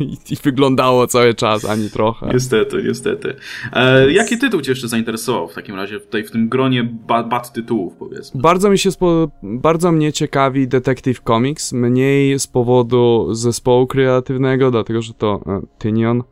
i, 0.00 0.16
i 0.30 0.36
wyglądało 0.42 1.06
cały 1.06 1.34
czas, 1.34 1.64
ani 1.64 1.90
trochę. 1.90 2.30
Niestety, 2.32 2.83
niestety. 2.84 3.34
E, 3.72 4.12
jaki 4.12 4.38
tytuł 4.38 4.60
cię 4.60 4.72
jeszcze 4.72 4.88
zainteresował 4.88 5.48
w 5.48 5.54
takim 5.54 5.74
razie, 5.74 6.00
tutaj 6.00 6.24
w 6.24 6.30
tym 6.30 6.48
gronie 6.48 6.84
bad, 6.84 7.28
bad 7.28 7.52
tytułów, 7.52 7.94
powiedzmy? 7.98 8.40
Bardzo 8.40 8.70
mi 8.70 8.78
się, 8.78 8.90
spo, 8.90 9.30
bardzo 9.42 9.92
mnie 9.92 10.12
ciekawi 10.12 10.68
Detective 10.68 11.20
Comics, 11.20 11.72
mniej 11.72 12.38
z 12.38 12.46
powodu 12.46 13.28
zespołu 13.34 13.86
kreatywnego, 13.86 14.70
dlatego, 14.70 15.02
że 15.02 15.14
to 15.14 15.40
e, 15.46 15.60
Tynion, 15.78 16.22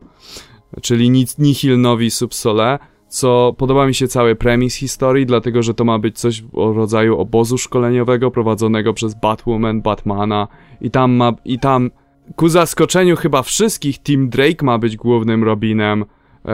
czyli 0.81 1.09
Nihil 1.39 1.81
Novi 1.81 2.11
Subsole, 2.11 2.79
co 3.07 3.55
podoba 3.57 3.87
mi 3.87 3.93
się 3.93 4.07
cały 4.07 4.35
premis 4.35 4.75
historii, 4.75 5.25
dlatego, 5.25 5.63
że 5.63 5.73
to 5.73 5.85
ma 5.85 5.99
być 5.99 6.19
coś 6.19 6.43
o 6.53 6.73
rodzaju 6.73 7.17
obozu 7.17 7.57
szkoleniowego 7.57 8.31
prowadzonego 8.31 8.93
przez 8.93 9.13
Batwoman, 9.15 9.81
Batmana 9.81 10.47
i 10.81 10.91
tam 10.91 11.11
ma, 11.11 11.33
i 11.45 11.59
tam 11.59 11.91
ku 12.35 12.49
zaskoczeniu 12.49 13.15
chyba 13.15 13.41
wszystkich 13.41 13.97
Team 13.97 14.29
Drake 14.29 14.65
ma 14.65 14.77
być 14.77 14.97
głównym 14.97 15.43
Robinem, 15.43 16.05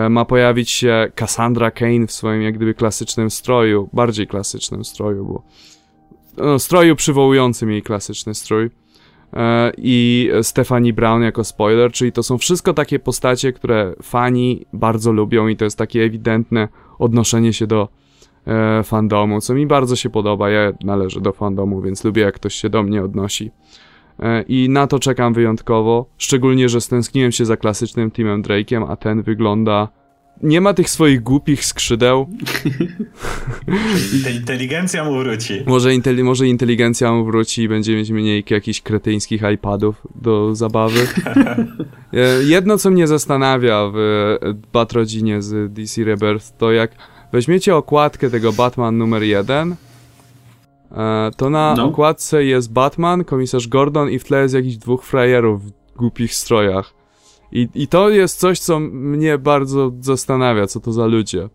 ma 0.10 0.26
pojawić 0.26 0.70
się 0.70 1.12
Cassandra 1.16 1.72
Kane 1.72 2.08
w 2.08 2.12
swoim 2.12 2.42
jak 2.42 2.56
gdyby 2.56 2.74
klasycznym 2.74 3.30
stroju, 3.30 3.90
bardziej 3.94 4.28
klasycznym 4.28 4.86
stroju, 4.86 5.26
bo 5.26 5.44
no, 6.38 6.60
stroju 6.60 6.96
przywołującym 6.96 7.72
jej 7.72 7.82
klasyczny 7.82 8.36
strój 8.36 8.70
e, 9.34 9.72
i 9.78 10.30
Stephanie 10.42 10.94
Brown 10.94 11.22
jako 11.22 11.44
spoiler, 11.44 11.92
czyli 11.92 12.12
to 12.12 12.24
są 12.24 12.38
wszystko 12.38 12.74
takie 12.74 13.00
postacie, 13.00 13.54
które 13.54 13.96
fani 14.04 14.66
bardzo 14.74 15.12
lubią 15.12 15.48
i 15.48 15.56
to 15.56 15.66
jest 15.66 15.78
takie 15.78 16.04
ewidentne 16.04 16.68
odnoszenie 17.00 17.54
się 17.54 17.68
do 17.68 17.88
e, 18.48 18.84
fandomu, 18.84 19.42
co 19.42 19.54
mi 19.54 19.68
bardzo 19.68 19.96
się 19.96 20.10
podoba. 20.10 20.50
Ja 20.50 20.74
należę 20.84 21.22
do 21.22 21.32
fandomu, 21.32 21.82
więc 21.82 22.04
lubię 22.04 22.22
jak 22.22 22.36
ktoś 22.36 22.56
się 22.56 22.70
do 22.70 22.84
mnie 22.84 23.04
odnosi. 23.04 23.52
E, 24.22 24.42
i 24.42 24.70
na 24.70 24.88
to 24.88 25.00
czekam 25.00 25.34
wyjątkowo, 25.34 26.10
szczególnie, 26.18 26.70
że 26.70 26.82
stęskniłem 26.82 27.32
się 27.32 27.46
za 27.46 27.58
klasycznym 27.58 28.12
Teamem 28.12 28.44
Drake'em, 28.44 28.86
a 28.90 28.96
ten 28.96 29.22
wygląda 29.22 29.88
nie 30.44 30.62
ma 30.62 30.74
tych 30.74 30.90
swoich 30.90 31.24
głupich 31.24 31.66
skrzydeł. 31.66 32.30
Te 34.24 34.32
inteligencja 34.32 35.04
mu 35.04 35.20
wróci. 35.20 35.64
Może, 35.66 35.94
inteli 35.94 36.24
może 36.24 36.48
inteligencja 36.48 37.12
mu 37.12 37.26
wróci 37.26 37.62
i 37.64 37.70
będzie 37.70 37.96
mieć 37.96 38.12
mniej 38.12 38.44
jakichś 38.50 38.82
kretyńskich 38.82 39.42
iPadów 39.54 40.08
do 40.16 40.56
zabawy. 40.56 41.00
E, 42.14 42.44
jedno, 42.44 42.78
co 42.78 42.92
mnie 42.92 43.08
zastanawia 43.08 43.92
w 43.94 43.98
Batrodzinie 44.74 45.42
z 45.42 45.74
DC 45.74 46.04
Rebirth, 46.04 46.58
to 46.58 46.72
jak 46.72 46.92
weźmiecie 47.32 47.76
okładkę 47.76 48.30
tego 48.30 48.54
Batman 48.54 48.98
numer 48.98 49.24
jeden, 49.24 49.72
e, 49.72 49.89
to 51.38 51.50
na 51.50 51.76
no. 51.78 51.86
okładce 51.86 52.46
jest 52.46 52.74
Batman, 52.74 53.24
komisarz 53.24 53.68
Gordon 53.68 54.10
i 54.10 54.20
w 54.20 54.24
tle 54.24 54.42
jest 54.42 54.56
jakichś 54.56 54.76
dwóch 54.76 55.04
frajerów 55.04 55.66
w 55.66 55.72
głupich 55.96 56.34
strojach. 56.34 56.94
I, 57.52 57.68
I 57.76 57.88
to 57.88 58.10
jest 58.10 58.40
coś, 58.40 58.60
co 58.60 58.80
mnie 58.80 59.38
bardzo 59.38 59.92
zastanawia, 60.00 60.68
co 60.68 60.80
to 60.80 60.92
za 60.92 61.06
ludzie. 61.06 61.50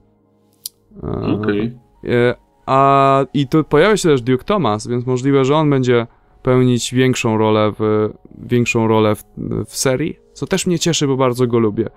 E, 1.03 1.09
Okej. 1.09 1.78
Okay. 2.03 2.35
A 2.66 3.24
i 3.35 3.49
tu 3.49 3.64
pojawia 3.64 3.97
się 3.97 4.09
też 4.09 4.22
Duke 4.22 4.45
Thomas, 4.45 4.87
więc 4.87 5.07
możliwe, 5.07 5.45
że 5.45 5.57
on 5.57 5.70
będzie 5.70 6.07
pełnić 6.43 6.95
większą 6.95 7.39
rolę 7.39 7.72
w, 7.78 8.11
większą 8.39 8.89
rolę 8.89 9.14
w, 9.14 9.22
w 9.66 9.76
serii, 9.76 10.18
co 10.32 10.47
też 10.47 10.66
mnie 10.66 10.78
cieszy, 10.78 11.07
bo 11.07 11.16
bardzo 11.16 11.47
go 11.47 11.59
lubię. 11.59 11.91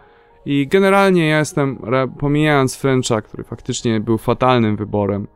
I 0.46 0.68
generalnie 0.68 1.28
ja 1.28 1.40
jestem, 1.40 1.82
pomijając 2.20 2.76
Frencha, 2.76 3.22
który 3.22 3.44
faktycznie 3.44 4.00
był 4.00 4.18
fatalnym 4.18 4.76
wyborem, 4.76 5.28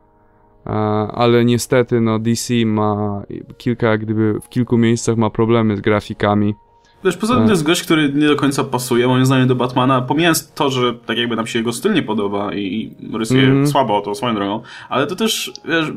ale 1.12 1.44
niestety 1.44 2.00
no 2.00 2.18
DC 2.18 2.50
ma 2.66 3.22
kilka, 3.56 3.90
jak 3.90 4.00
gdyby 4.00 4.40
w 4.40 4.48
kilku 4.48 4.78
miejscach 4.78 5.16
ma 5.16 5.30
problemy 5.30 5.76
z 5.76 5.80
grafikami 5.80 6.54
Wiesz, 7.04 7.16
poza 7.16 7.34
tym 7.34 7.44
to 7.44 7.50
jest 7.50 7.62
gość, 7.62 7.82
który 7.82 8.12
nie 8.12 8.26
do 8.26 8.36
końca 8.36 8.64
pasuje, 8.64 9.08
moim 9.08 9.26
zdaniem, 9.26 9.48
do 9.48 9.54
Batmana, 9.54 10.00
pomijając 10.00 10.52
to, 10.52 10.70
że 10.70 10.94
tak 10.94 11.18
jakby 11.18 11.36
nam 11.36 11.46
się 11.46 11.58
jego 11.58 11.72
styl 11.72 11.94
nie 11.94 12.02
podoba 12.02 12.54
i 12.54 12.94
rysuje 13.12 13.42
mm. 13.42 13.66
słabo 13.66 14.00
to 14.00 14.14
swoją 14.14 14.34
drogą, 14.34 14.62
ale 14.88 15.06
to 15.06 15.16
też, 15.16 15.52
wiesz, 15.64 15.92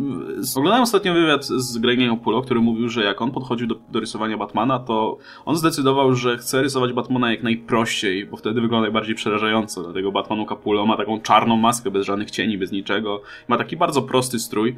oglądałem 0.55 0.83
ostatnio 0.83 1.13
wywiad 1.13 1.45
z 1.45 1.77
Gregiem 1.77 2.11
Opulo, 2.11 2.41
który 2.41 2.59
mówił, 2.59 2.89
że 2.89 3.03
jak 3.03 3.21
on 3.21 3.31
podchodził 3.31 3.67
do, 3.67 3.75
do 3.91 3.99
rysowania 3.99 4.37
Batmana, 4.37 4.79
to 4.79 5.17
on 5.45 5.55
zdecydował, 5.55 6.15
że 6.15 6.37
chce 6.37 6.61
rysować 6.61 6.93
Batmana 6.93 7.31
jak 7.31 7.43
najprościej, 7.43 8.25
bo 8.25 8.37
wtedy 8.37 8.61
wygląda 8.61 8.81
najbardziej 8.81 9.15
przerażająco, 9.15 9.83
dlatego 9.83 10.11
Batmanu 10.11 10.45
Capullo 10.45 10.85
ma 10.85 10.97
taką 10.97 11.21
czarną 11.21 11.57
maskę, 11.57 11.91
bez 11.91 12.05
żadnych 12.05 12.31
cieni, 12.31 12.57
bez 12.57 12.71
niczego, 12.71 13.21
ma 13.47 13.57
taki 13.57 13.77
bardzo 13.77 14.01
prosty 14.01 14.39
strój 14.39 14.75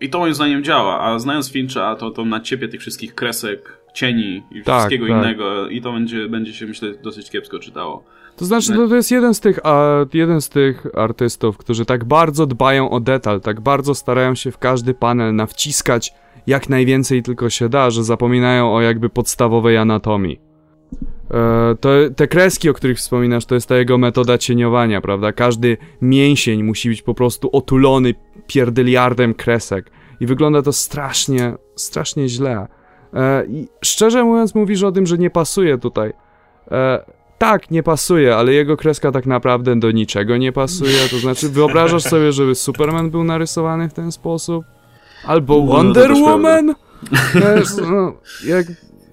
i 0.00 0.10
to 0.10 0.18
moim 0.18 0.34
zdaniem 0.34 0.64
działa, 0.64 1.00
a 1.00 1.18
znając 1.18 1.52
Fincha, 1.52 1.96
to, 1.96 2.10
to 2.10 2.24
naciepie 2.24 2.68
tych 2.68 2.80
wszystkich 2.80 3.14
kresek, 3.14 3.83
cieni 3.94 4.42
i 4.50 4.62
tak, 4.62 4.78
wszystkiego 4.78 5.06
tak. 5.06 5.16
innego 5.16 5.68
i 5.68 5.80
to 5.80 5.92
będzie, 5.92 6.28
będzie 6.28 6.52
się 6.52 6.66
myślę 6.66 6.92
dosyć 7.02 7.30
kiepsko 7.30 7.58
czytało. 7.58 8.04
To 8.36 8.44
znaczy, 8.44 8.72
no, 8.72 8.88
to 8.88 8.96
jest 8.96 9.10
jeden 9.10 9.34
z 9.34 9.40
tych, 9.40 9.60
a, 9.66 10.06
jeden 10.14 10.40
z 10.40 10.48
tych 10.48 10.86
artystów, 10.94 11.58
którzy 11.58 11.84
tak 11.84 12.04
bardzo 12.04 12.46
dbają 12.46 12.90
o 12.90 13.00
detal, 13.00 13.40
tak 13.40 13.60
bardzo 13.60 13.94
starają 13.94 14.34
się 14.34 14.50
w 14.50 14.58
każdy 14.58 14.94
panel 14.94 15.34
nawciskać 15.34 16.14
jak 16.46 16.68
najwięcej 16.68 17.22
tylko 17.22 17.50
się 17.50 17.68
da, 17.68 17.90
że 17.90 18.04
zapominają 18.04 18.74
o 18.74 18.80
jakby 18.80 19.10
podstawowej 19.10 19.76
anatomii. 19.76 20.40
E, 21.30 21.74
to, 21.80 21.90
te 22.16 22.28
kreski, 22.28 22.68
o 22.68 22.74
których 22.74 22.98
wspominasz, 22.98 23.46
to 23.46 23.54
jest 23.54 23.68
ta 23.68 23.76
jego 23.76 23.98
metoda 23.98 24.38
cieniowania, 24.38 25.00
prawda? 25.00 25.32
Każdy 25.32 25.76
mięsień 26.02 26.62
musi 26.62 26.88
być 26.88 27.02
po 27.02 27.14
prostu 27.14 27.50
otulony 27.52 28.14
pierdyliardem 28.46 29.34
kresek 29.34 29.90
i 30.20 30.26
wygląda 30.26 30.62
to 30.62 30.72
strasznie, 30.72 31.54
strasznie 31.76 32.28
źle. 32.28 32.66
E, 33.14 33.46
I 33.46 33.68
szczerze 33.84 34.24
mówiąc, 34.24 34.54
mówisz 34.54 34.82
o 34.82 34.92
tym, 34.92 35.06
że 35.06 35.18
nie 35.18 35.30
pasuje 35.30 35.78
tutaj. 35.78 36.12
E, 36.70 37.04
tak, 37.38 37.70
nie 37.70 37.82
pasuje, 37.82 38.36
ale 38.36 38.52
jego 38.52 38.76
kreska 38.76 39.12
tak 39.12 39.26
naprawdę 39.26 39.76
do 39.76 39.90
niczego 39.90 40.36
nie 40.36 40.52
pasuje. 40.52 41.08
To 41.10 41.18
znaczy, 41.18 41.48
wyobrażasz 41.48 42.02
sobie, 42.02 42.32
żeby 42.32 42.54
Superman 42.54 43.10
był 43.10 43.24
narysowany 43.24 43.88
w 43.88 43.92
ten 43.92 44.12
sposób? 44.12 44.64
Albo 45.24 45.66
Wonder 45.66 46.10
no, 46.10 46.20
Woman? 46.20 46.74
No, 47.90 48.12
jak, 48.46 48.66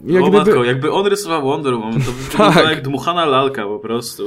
jak 0.03 0.23
o 0.23 0.29
gdyby... 0.29 0.37
matko, 0.37 0.63
jakby 0.63 0.91
on 0.91 1.07
rysował 1.07 1.41
Wonder 1.41 1.73
Woman, 1.73 2.01
to 2.01 2.11
by 2.11 2.37
tak. 2.37 2.69
jak 2.69 2.81
dmuchana 2.81 3.25
lalka 3.25 3.63
po 3.63 3.79
prostu. 3.79 4.23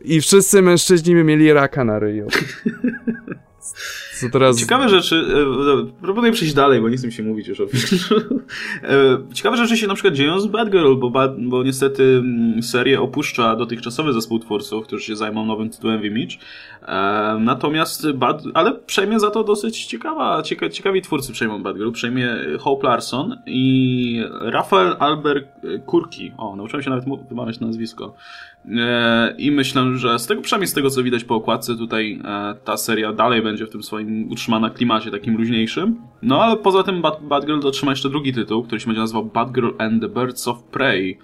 I 0.00 0.20
wszyscy 0.20 0.62
mężczyźni 0.62 1.14
by 1.14 1.24
mieli 1.24 1.52
raka 1.52 1.84
na 1.84 1.98
ryju. 1.98 2.26
Co 4.20 4.28
teraz... 4.28 4.60
Ciekawe 4.60 4.88
rzeczy, 4.88 5.16
e, 5.16 6.02
proponuję 6.02 6.32
przejść 6.32 6.54
dalej, 6.54 6.80
bo 6.80 6.88
nie 6.88 6.96
chcę 6.96 7.12
się 7.12 7.22
mówić 7.22 7.48
już 7.48 7.60
o 7.60 7.64
e, 8.82 9.18
Ciekawe 9.34 9.56
rzeczy 9.56 9.76
się 9.76 9.86
na 9.86 9.94
przykład 9.94 10.14
dzieją 10.14 10.40
z 10.40 10.46
Batgirl, 10.46 10.94
bo, 10.94 11.10
Bad, 11.10 11.40
bo 11.40 11.62
niestety 11.62 12.02
mm, 12.02 12.62
serię 12.62 13.00
opuszcza 13.00 13.56
dotychczasowy 13.56 14.12
zespół 14.12 14.38
twórców, 14.38 14.86
którzy 14.86 15.04
się 15.04 15.16
zajmą 15.16 15.46
nowym 15.46 15.70
tytułem 15.70 16.00
w 16.00 16.04
Image. 16.04 16.36
E, 16.82 17.38
natomiast, 17.40 18.12
Bad, 18.12 18.42
ale 18.54 18.72
przejmie 18.72 19.20
za 19.20 19.30
to 19.30 19.44
dosyć 19.44 19.84
ciekawa, 19.84 20.42
cieka, 20.42 20.68
ciekawi 20.68 21.02
twórcy 21.02 21.32
przejmą 21.32 21.62
Batgirl. 21.62 21.92
Przejmie 21.92 22.36
Hope 22.60 22.86
Larson 22.86 23.36
i 23.46 24.24
Rafael 24.40 24.96
Albert 24.98 25.46
Kurki. 25.86 26.32
O, 26.36 26.56
nauczyłem 26.56 26.82
się 26.82 26.90
nawet 26.90 27.28
wymawiać 27.28 27.60
nazwisko. 27.60 28.14
E, 28.68 29.34
I 29.38 29.50
myślę, 29.50 29.96
że 29.96 30.18
z 30.18 30.26
tego, 30.26 30.42
przynajmniej 30.42 30.68
z 30.68 30.74
tego 30.74 30.90
co 30.90 31.02
widać 31.02 31.24
po 31.24 31.34
okładce, 31.34 31.76
tutaj 31.76 32.20
e, 32.24 32.54
ta 32.64 32.76
seria 32.76 33.12
dalej 33.12 33.42
będzie 33.42 33.66
w 33.66 33.70
tym 33.70 33.82
swoim 33.82 34.30
utrzymana 34.30 34.70
klimacie 34.70 35.10
takim 35.10 35.36
luźniejszym. 35.36 35.96
No 36.22 36.42
ale 36.42 36.56
poza 36.56 36.82
tym 36.82 37.02
Bad, 37.02 37.22
Batgirl 37.22 37.60
dotrzyma 37.60 37.92
jeszcze 37.92 38.10
drugi 38.10 38.32
tytuł, 38.32 38.62
który 38.62 38.80
się 38.80 38.86
będzie 38.86 39.00
nazywał 39.00 39.24
Batgirl 39.24 39.70
and 39.78 40.02
the 40.02 40.08
Birds 40.08 40.48
of 40.48 40.62
Prey, 40.62 41.18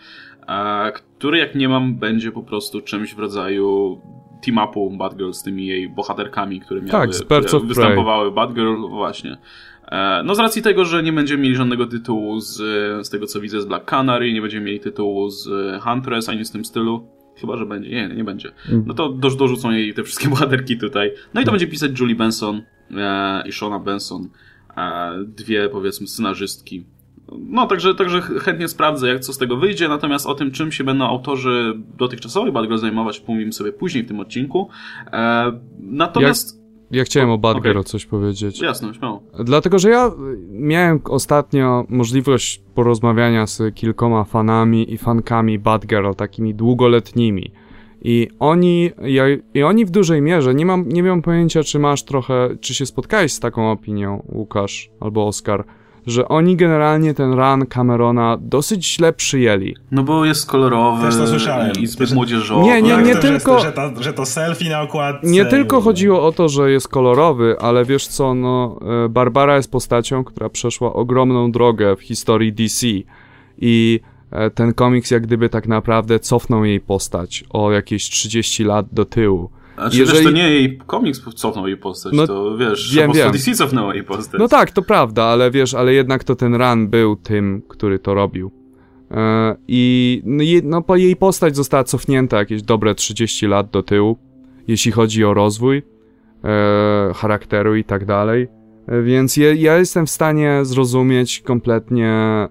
e, 0.48 0.92
który 0.92 1.38
jak 1.38 1.54
nie 1.54 1.68
mam 1.68 1.94
będzie 1.94 2.32
po 2.32 2.42
prostu 2.42 2.80
czymś 2.80 3.14
w 3.14 3.18
rodzaju 3.18 4.00
team-upu 4.46 4.96
Batgirl 4.96 5.32
z 5.32 5.42
tymi 5.42 5.66
jej 5.66 5.88
bohaterkami, 5.88 6.60
które 6.60 6.80
miały, 6.80 6.90
tak, 6.90 7.14
z 7.14 7.22
Birds 7.22 7.54
of 7.54 7.64
występowały. 7.64 8.32
Prey. 8.32 8.34
Batgirl, 8.34 8.88
właśnie. 8.88 9.38
No 10.24 10.34
z 10.34 10.38
racji 10.38 10.62
tego, 10.62 10.84
że 10.84 11.02
nie 11.02 11.12
będziemy 11.12 11.42
mieli 11.42 11.56
żadnego 11.56 11.86
tytułu 11.86 12.40
z, 12.40 12.56
z 13.06 13.10
tego 13.10 13.26
co 13.26 13.40
widzę 13.40 13.60
z 13.60 13.66
Black 13.66 13.84
Canary, 13.84 14.32
nie 14.32 14.40
będziemy 14.40 14.66
mieli 14.66 14.80
tytułu 14.80 15.30
z 15.30 15.48
Huntress, 15.82 16.28
ani 16.28 16.44
z 16.44 16.50
tym 16.50 16.64
stylu, 16.64 17.06
Chyba, 17.40 17.56
że 17.56 17.66
będzie. 17.66 17.90
Nie, 17.90 18.08
nie 18.08 18.24
będzie. 18.24 18.48
Mhm. 18.48 18.84
No 18.86 18.94
to 18.94 19.08
dorzucą 19.08 19.70
jej 19.70 19.94
te 19.94 20.02
wszystkie 20.02 20.28
bohaterki 20.34 20.78
tutaj. 20.78 21.12
No 21.34 21.40
i 21.40 21.44
to 21.44 21.50
będzie 21.50 21.66
pisać 21.66 22.00
Julie 22.00 22.16
Benson 22.16 22.62
e, 22.96 23.48
i 23.48 23.52
Shona 23.52 23.78
Benson. 23.78 24.28
E, 24.76 25.12
dwie, 25.24 25.68
powiedzmy, 25.68 26.06
scenarzystki. 26.06 26.84
No, 27.38 27.66
także, 27.66 27.94
także 27.94 28.20
chętnie 28.20 28.68
sprawdzę, 28.68 29.08
jak 29.08 29.20
co 29.20 29.32
z 29.32 29.38
tego 29.38 29.56
wyjdzie, 29.56 29.88
natomiast 29.88 30.26
o 30.26 30.34
tym, 30.34 30.50
czym 30.50 30.72
się 30.72 30.84
będą 30.84 31.04
autorzy 31.04 31.74
dotychczasowej 31.98 32.52
Batgirl 32.52 32.78
zajmować, 32.78 33.20
pomówimy 33.20 33.52
sobie 33.52 33.72
później 33.72 34.04
w 34.04 34.08
tym 34.08 34.20
odcinku. 34.20 34.68
E, 35.12 35.52
natomiast... 35.78 36.54
Jak 36.54 36.59
ja 36.90 37.04
chciałem 37.04 37.30
o 37.30 37.38
Badger 37.38 37.76
okay. 37.76 37.84
coś 37.84 38.06
powiedzieć. 38.06 38.60
Jasne, 38.60 38.94
śmiało. 38.94 39.22
Dlatego, 39.44 39.78
że 39.78 39.90
ja 39.90 40.10
miałem 40.50 41.00
ostatnio 41.04 41.84
możliwość 41.88 42.62
porozmawiania 42.74 43.46
z 43.46 43.74
kilkoma 43.74 44.24
fanami 44.24 44.92
i 44.92 44.98
fankami 44.98 45.58
Badger, 45.58 46.14
takimi 46.14 46.54
długoletnimi. 46.54 47.52
I 48.02 48.28
oni, 48.38 48.90
ja, 49.02 49.24
i 49.54 49.62
oni 49.62 49.84
w 49.86 49.90
dużej 49.90 50.22
mierze, 50.22 50.54
nie 50.54 50.66
mam, 50.66 50.88
nie 50.88 51.02
mam 51.02 51.22
pojęcia, 51.22 51.62
czy 51.62 51.78
masz 51.78 52.02
trochę, 52.02 52.56
czy 52.60 52.74
się 52.74 52.86
spotkałeś 52.86 53.32
z 53.32 53.40
taką 53.40 53.70
opinią, 53.70 54.22
Łukasz 54.32 54.90
albo 55.00 55.26
Oskar, 55.26 55.64
że 56.06 56.28
oni 56.28 56.56
generalnie 56.56 57.14
ten 57.14 57.32
run 57.32 57.66
Camerona 57.66 58.38
dosyć 58.40 58.94
źle 58.94 59.12
przyjęli. 59.12 59.76
No 59.90 60.02
bo 60.02 60.24
jest 60.24 60.46
kolorowy 60.46 61.06
Też 61.06 61.16
to 61.16 61.26
słyszałem. 61.26 61.72
i 61.80 61.86
zbyt 61.86 62.12
młodzieżowy. 62.12 62.64
Nie, 62.66 62.82
nie, 62.82 62.96
nie 62.96 63.16
tylko... 63.16 63.60
Że, 63.60 63.72
to, 63.72 64.02
że 64.02 64.12
to 64.12 64.26
selfie 64.26 64.70
na 64.70 64.82
okładce. 64.82 65.26
Nie 65.26 65.44
tylko 65.44 65.80
chodziło 65.80 66.26
o 66.26 66.32
to, 66.32 66.48
że 66.48 66.70
jest 66.70 66.88
kolorowy, 66.88 67.56
ale 67.60 67.84
wiesz 67.84 68.06
co, 68.06 68.34
no 68.34 68.80
e, 69.04 69.08
Barbara 69.08 69.56
jest 69.56 69.70
postacią, 69.70 70.24
która 70.24 70.48
przeszła 70.48 70.92
ogromną 70.92 71.52
drogę 71.52 71.96
w 71.96 72.00
historii 72.00 72.52
DC 72.52 72.86
i 73.58 74.00
e, 74.30 74.50
ten 74.50 74.74
komiks 74.74 75.10
jak 75.10 75.22
gdyby 75.22 75.48
tak 75.48 75.68
naprawdę 75.68 76.18
cofnął 76.18 76.64
jej 76.64 76.80
postać 76.80 77.44
o 77.50 77.72
jakieś 77.72 78.10
30 78.10 78.64
lat 78.64 78.86
do 78.92 79.04
tyłu. 79.04 79.50
Znaczy, 79.80 79.98
Jeżeli... 79.98 80.18
wiesz, 80.18 80.26
to 80.26 80.30
nie 80.30 80.50
jej 80.50 80.78
komiks 80.86 81.20
cofnął 81.34 81.68
jej 81.68 81.76
postać, 81.76 82.12
no, 82.12 82.26
to 82.26 82.56
wiesz, 82.56 82.94
wiem, 82.94 83.06
po 83.06 83.16
wiem. 83.16 83.32
DC 83.32 83.54
cofnęła 83.54 83.94
jej 83.94 84.04
postać. 84.04 84.40
No 84.40 84.48
tak, 84.48 84.70
to 84.70 84.82
prawda, 84.82 85.24
ale 85.24 85.50
wiesz, 85.50 85.74
ale 85.74 85.94
jednak 85.94 86.24
to 86.24 86.36
ten 86.36 86.54
run 86.54 86.88
był 86.88 87.16
tym, 87.16 87.62
który 87.68 87.98
to 87.98 88.14
robił. 88.14 88.50
E, 89.10 89.56
I 89.68 90.22
no, 90.24 90.44
no, 90.64 90.82
po 90.82 90.96
jej 90.96 91.16
postać 91.16 91.56
została 91.56 91.84
cofnięta 91.84 92.38
jakieś 92.38 92.62
dobre 92.62 92.94
30 92.94 93.46
lat 93.46 93.70
do 93.70 93.82
tyłu, 93.82 94.18
jeśli 94.68 94.92
chodzi 94.92 95.24
o 95.24 95.34
rozwój 95.34 95.82
e, 96.44 97.12
charakteru 97.14 97.76
i 97.76 97.84
tak 97.84 98.04
dalej. 98.04 98.48
E, 98.86 99.02
więc 99.02 99.36
je, 99.36 99.54
ja 99.54 99.78
jestem 99.78 100.06
w 100.06 100.10
stanie 100.10 100.60
zrozumieć 100.62 101.40
kompletnie 101.40 102.08
e, 102.08 102.48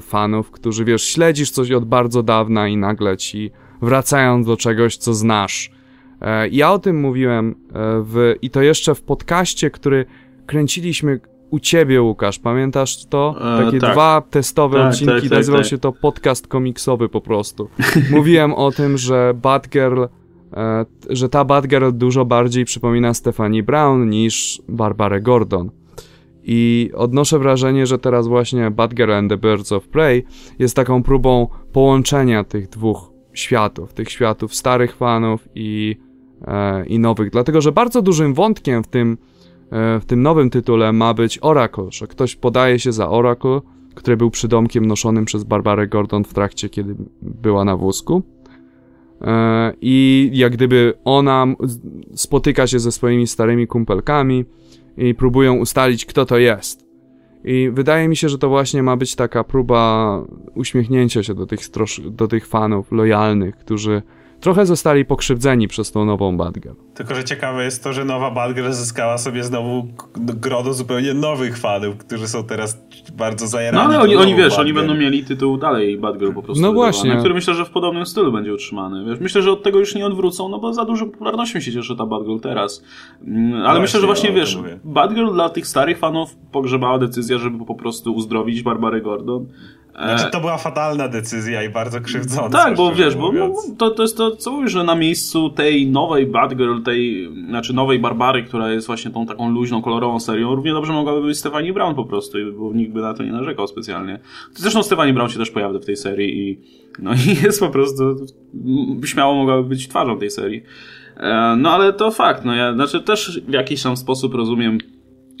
fanów, 0.00 0.50
którzy 0.50 0.84
wiesz, 0.84 1.02
śledzisz 1.02 1.50
coś 1.50 1.70
od 1.70 1.84
bardzo 1.84 2.22
dawna 2.22 2.68
i 2.68 2.76
nagle 2.76 3.16
ci 3.16 3.50
wracają 3.82 4.44
do 4.44 4.56
czegoś, 4.56 4.96
co 4.96 5.14
znasz 5.14 5.77
ja 6.50 6.72
o 6.72 6.78
tym 6.78 7.00
mówiłem 7.00 7.50
e, 7.50 7.54
w, 8.02 8.34
i 8.42 8.50
to 8.50 8.62
jeszcze 8.62 8.94
w 8.94 9.02
podcaście, 9.02 9.70
który 9.70 10.04
kręciliśmy 10.46 11.20
u 11.50 11.58
ciebie, 11.58 12.02
Łukasz. 12.02 12.38
Pamiętasz 12.38 13.06
to? 13.06 13.34
E, 13.38 13.64
Takie 13.64 13.76
e, 13.76 13.80
tak. 13.80 13.92
dwa 13.92 14.22
testowe 14.30 14.78
tak, 14.78 14.88
odcinki. 14.88 15.12
Tak, 15.12 15.22
tak, 15.22 15.30
nazywał 15.30 15.60
tak. 15.60 15.70
się 15.70 15.78
to 15.78 15.92
podcast 15.92 16.46
komiksowy 16.46 17.08
po 17.08 17.20
prostu. 17.20 17.68
Mówiłem 18.10 18.54
o 18.54 18.72
tym, 18.72 18.98
że 18.98 19.34
Batgirl 19.34 20.02
e, 20.56 20.86
że 21.10 21.28
ta 21.28 21.44
Batgirl 21.44 21.90
dużo 21.92 22.24
bardziej 22.24 22.64
przypomina 22.64 23.14
Stephanie 23.14 23.62
Brown 23.62 24.10
niż 24.10 24.62
Barbarę 24.68 25.20
Gordon. 25.20 25.70
I 26.50 26.90
odnoszę 26.94 27.38
wrażenie, 27.38 27.86
że 27.86 27.98
teraz 27.98 28.26
właśnie 28.26 28.70
Batgirl 28.70 29.12
and 29.12 29.30
the 29.30 29.36
Birds 29.36 29.72
of 29.72 29.88
Prey 29.88 30.24
jest 30.58 30.76
taką 30.76 31.02
próbą 31.02 31.48
połączenia 31.72 32.44
tych 32.44 32.68
dwóch 32.68 33.10
światów, 33.32 33.92
tych 33.92 34.10
światów 34.10 34.54
starych 34.54 34.96
fanów 34.96 35.48
i, 35.54 35.96
e, 36.00 36.07
i 36.86 36.98
nowych. 36.98 37.30
Dlatego, 37.30 37.60
że 37.60 37.72
bardzo 37.72 38.02
dużym 38.02 38.34
wątkiem 38.34 38.84
w 38.84 38.86
tym, 38.86 39.18
e, 39.70 40.00
w 40.00 40.04
tym 40.04 40.22
nowym 40.22 40.50
tytule 40.50 40.92
ma 40.92 41.14
być 41.14 41.38
Oracle, 41.42 41.86
że 41.90 42.06
ktoś 42.06 42.36
podaje 42.36 42.78
się 42.78 42.92
za 42.92 43.08
Oracle, 43.08 43.60
który 43.94 44.16
był 44.16 44.30
przydomkiem 44.30 44.86
noszonym 44.86 45.24
przez 45.24 45.44
Barbarę 45.44 45.86
Gordon 45.86 46.24
w 46.24 46.34
trakcie, 46.34 46.68
kiedy 46.68 46.94
była 47.22 47.64
na 47.64 47.76
wózku. 47.76 48.22
E, 49.20 49.72
I 49.80 50.30
jak 50.32 50.52
gdyby 50.52 50.94
ona 51.04 51.46
spotyka 52.14 52.66
się 52.66 52.78
ze 52.78 52.92
swoimi 52.92 53.26
starymi 53.26 53.66
kumpelkami 53.66 54.44
i 54.96 55.14
próbują 55.14 55.54
ustalić, 55.54 56.06
kto 56.06 56.26
to 56.26 56.38
jest. 56.38 56.88
I 57.44 57.70
wydaje 57.72 58.08
mi 58.08 58.16
się, 58.16 58.28
że 58.28 58.38
to 58.38 58.48
właśnie 58.48 58.82
ma 58.82 58.96
być 58.96 59.14
taka 59.14 59.44
próba 59.44 60.22
uśmiechnięcia 60.54 61.22
się 61.22 61.34
do 61.34 61.46
tych, 61.46 61.60
do 62.10 62.28
tych 62.28 62.46
fanów 62.46 62.92
lojalnych, 62.92 63.56
którzy 63.56 64.02
trochę 64.40 64.66
zostali 64.66 65.04
pokrzywdzeni 65.04 65.68
przez 65.68 65.92
tą 65.92 66.04
nową 66.04 66.36
Batgirl. 66.36 66.74
Tylko, 66.94 67.14
że 67.14 67.24
ciekawe 67.24 67.64
jest 67.64 67.84
to, 67.84 67.92
że 67.92 68.04
nowa 68.04 68.30
Batgirl 68.30 68.70
zyskała 68.70 69.18
sobie 69.18 69.44
znowu 69.44 69.88
grono 70.16 70.72
zupełnie 70.72 71.14
nowych 71.14 71.58
fanów, 71.58 71.96
którzy 71.96 72.28
są 72.28 72.44
teraz 72.44 72.78
bardzo 73.12 73.46
zajarani. 73.46 73.88
No 73.88 73.94
ale 73.94 74.02
oni, 74.02 74.16
oni 74.16 74.34
wiesz, 74.34 74.58
oni 74.58 74.72
będą 74.72 74.94
mieli 74.94 75.24
tytuł 75.24 75.56
dalej 75.56 75.98
Batgirl 75.98 76.32
po 76.32 76.42
prostu. 76.42 76.62
No 76.62 76.72
właśnie. 76.72 77.16
Który 77.16 77.34
myślę, 77.34 77.54
że 77.54 77.64
w 77.64 77.70
podobnym 77.70 78.06
stylu 78.06 78.32
będzie 78.32 78.54
utrzymany. 78.54 79.04
Wiesz, 79.04 79.20
myślę, 79.20 79.42
że 79.42 79.52
od 79.52 79.62
tego 79.62 79.78
już 79.78 79.94
nie 79.94 80.06
odwrócą, 80.06 80.48
no 80.48 80.58
bo 80.58 80.72
za 80.72 80.84
dużą 80.84 81.10
popularnością 81.10 81.60
się 81.60 81.72
cieszy 81.72 81.96
ta 81.96 82.06
Batgirl 82.06 82.38
teraz. 82.38 82.84
Mm, 83.26 83.62
ale 83.62 83.74
no 83.74 83.80
myślę, 83.80 84.00
że 84.00 84.06
właśnie 84.06 84.32
wiesz, 84.32 84.58
Batgirl 84.84 85.32
dla 85.32 85.48
tych 85.48 85.66
starych 85.66 85.98
fanów 85.98 86.36
pogrzebała 86.52 86.98
decyzja, 86.98 87.38
żeby 87.38 87.64
po 87.64 87.74
prostu 87.74 88.14
uzdrowić 88.14 88.62
Barbarę 88.62 89.00
Gordon 89.00 89.46
znaczy, 90.04 90.30
to 90.32 90.40
była 90.40 90.58
fatalna 90.58 91.08
decyzja 91.08 91.62
i 91.62 91.68
bardzo 91.68 92.00
krzywdząca. 92.00 92.58
Tak, 92.58 92.76
bo 92.76 92.94
wiesz, 92.94 93.14
bo 93.14 93.32
no, 93.32 93.54
to, 93.78 93.90
to 93.90 94.02
jest 94.02 94.16
to, 94.16 94.36
co 94.36 94.52
mówisz, 94.52 94.72
że 94.72 94.84
na 94.84 94.94
miejscu 94.94 95.50
tej 95.50 95.86
nowej 95.86 96.26
Batgirl, 96.26 96.82
tej, 96.82 97.30
znaczy 97.48 97.72
nowej 97.72 97.98
Barbary, 97.98 98.42
która 98.42 98.70
jest 98.70 98.86
właśnie 98.86 99.10
tą 99.10 99.26
taką 99.26 99.50
luźną, 99.50 99.82
kolorową 99.82 100.20
serią, 100.20 100.54
równie 100.54 100.72
dobrze 100.72 100.92
mogłaby 100.92 101.22
być 101.22 101.38
Stephanie 101.38 101.72
Brown 101.72 101.94
po 101.94 102.04
prostu, 102.04 102.38
bo 102.58 102.72
nikt 102.72 102.92
by 102.92 103.00
na 103.00 103.14
to 103.14 103.22
nie 103.22 103.32
narzekał 103.32 103.68
specjalnie. 103.68 104.18
Zresztą 104.54 104.82
Stephanie 104.82 105.12
Brown 105.12 105.30
się 105.30 105.38
też 105.38 105.50
pojawia 105.50 105.78
w 105.78 105.84
tej 105.84 105.96
serii 105.96 106.50
i, 106.50 106.60
no 106.98 107.10
i 107.26 107.44
jest 107.44 107.60
po 107.60 107.68
prostu, 107.68 108.26
śmiało 109.04 109.34
mogłaby 109.34 109.68
być 109.68 109.88
twarzą 109.88 110.18
tej 110.18 110.30
serii. 110.30 110.62
E, 111.16 111.56
no 111.58 111.70
ale 111.70 111.92
to 111.92 112.10
fakt, 112.10 112.44
no 112.44 112.54
ja, 112.54 112.74
znaczy 112.74 113.00
też 113.00 113.40
w 113.48 113.52
jakiś 113.52 113.82
tam 113.82 113.96
sposób 113.96 114.34
rozumiem 114.34 114.78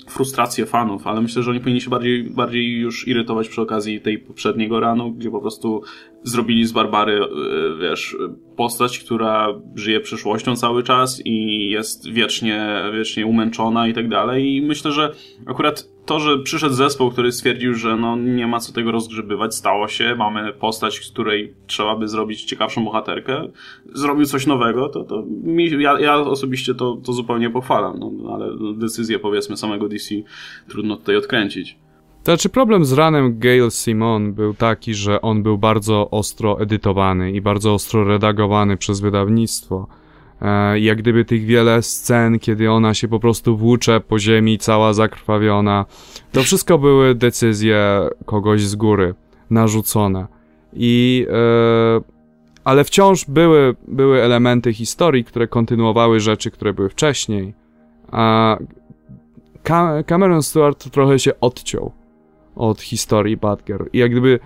frustrację 0.08 0.66
fanów, 0.66 1.06
ale 1.06 1.20
myślę, 1.20 1.42
że 1.42 1.50
oni 1.50 1.60
powinni 1.60 1.80
się 1.80 1.90
bardziej, 1.90 2.24
bardziej 2.24 2.78
już 2.78 3.08
irytować 3.08 3.48
przy 3.48 3.62
okazji 3.62 4.00
tej 4.00 4.18
poprzedniego 4.18 4.80
ranu, 4.80 5.12
gdzie 5.12 5.30
po 5.30 5.40
prostu 5.40 5.82
zrobili 6.22 6.66
z 6.66 6.72
Barbary, 6.72 7.20
e, 7.22 7.28
wiesz, 7.80 8.16
postać, 8.56 8.98
która 8.98 9.48
żyje 9.74 10.00
przyszłością 10.00 10.56
cały 10.56 10.82
czas 10.82 11.22
i 11.24 11.68
jest 11.70 12.10
wiecznie, 12.10 12.82
wiecznie 12.92 13.26
umęczona 13.26 13.88
i 13.88 13.94
tak 13.94 14.08
dalej. 14.08 14.56
I 14.56 14.62
myślę, 14.62 14.92
że 14.92 15.14
akurat 15.46 15.88
to, 16.06 16.20
że 16.20 16.38
przyszedł 16.38 16.74
zespół, 16.74 17.10
który 17.10 17.32
stwierdził, 17.32 17.74
że 17.74 17.96
no 17.96 18.16
nie 18.16 18.46
ma 18.46 18.60
co 18.60 18.72
tego 18.72 18.92
rozgrzebywać, 18.92 19.54
stało 19.54 19.88
się, 19.88 20.14
mamy 20.14 20.52
postać, 20.52 20.94
z 20.94 21.10
której 21.10 21.54
trzeba 21.66 21.96
by 21.96 22.08
zrobić 22.08 22.44
ciekawszą 22.44 22.84
bohaterkę, 22.84 23.48
zrobił 23.92 24.26
coś 24.26 24.46
nowego, 24.46 24.88
to, 24.88 25.04
to 25.04 25.24
mi, 25.42 25.82
ja, 25.82 26.00
ja 26.00 26.16
osobiście 26.16 26.74
to, 26.74 26.96
to 27.06 27.12
zupełnie 27.12 27.50
pochwalam, 27.50 27.98
no, 27.98 28.34
ale 28.34 28.50
decyzję 28.76 29.18
powiedzmy 29.18 29.56
samego 29.56 29.88
DC 29.88 30.14
trudno 30.68 30.96
tutaj 30.96 31.16
odkręcić. 31.16 31.78
To 32.22 32.32
znaczy 32.32 32.48
problem 32.48 32.84
z 32.84 32.92
ranem 32.92 33.38
Gail 33.38 33.70
Simon 33.70 34.32
był 34.32 34.54
taki, 34.54 34.94
że 34.94 35.20
on 35.20 35.42
był 35.42 35.58
bardzo 35.58 36.10
ostro 36.10 36.60
edytowany 36.60 37.32
i 37.32 37.40
bardzo 37.40 37.74
ostro 37.74 38.04
redagowany 38.04 38.76
przez 38.76 39.00
wydawnictwo. 39.00 39.86
E, 40.42 40.80
jak 40.80 40.98
gdyby 40.98 41.24
tych 41.24 41.44
wiele 41.44 41.82
scen, 41.82 42.38
kiedy 42.38 42.70
ona 42.70 42.94
się 42.94 43.08
po 43.08 43.20
prostu 43.20 43.56
włócze 43.56 44.00
po 44.00 44.18
ziemi, 44.18 44.58
cała 44.58 44.92
zakrwawiona, 44.92 45.84
to 46.32 46.42
wszystko 46.42 46.78
były 46.78 47.14
decyzje 47.14 48.08
kogoś 48.24 48.62
z 48.62 48.76
góry, 48.76 49.14
narzucone. 49.50 50.26
I, 50.72 51.26
e, 51.30 52.00
ale 52.64 52.84
wciąż 52.84 53.24
były, 53.24 53.74
były 53.88 54.22
elementy 54.22 54.72
historii, 54.72 55.24
które 55.24 55.48
kontynuowały 55.48 56.20
rzeczy, 56.20 56.50
które 56.50 56.72
były 56.72 56.88
wcześniej. 56.88 57.54
A 58.10 58.56
Cameron 60.06 60.42
Stewart 60.42 60.90
trochę 60.90 61.18
się 61.18 61.40
odciął 61.40 61.97
od 62.58 62.80
historii 62.80 63.36
Batgirl. 63.36 63.86
I 63.92 63.98
jak 63.98 64.10
gdyby 64.10 64.40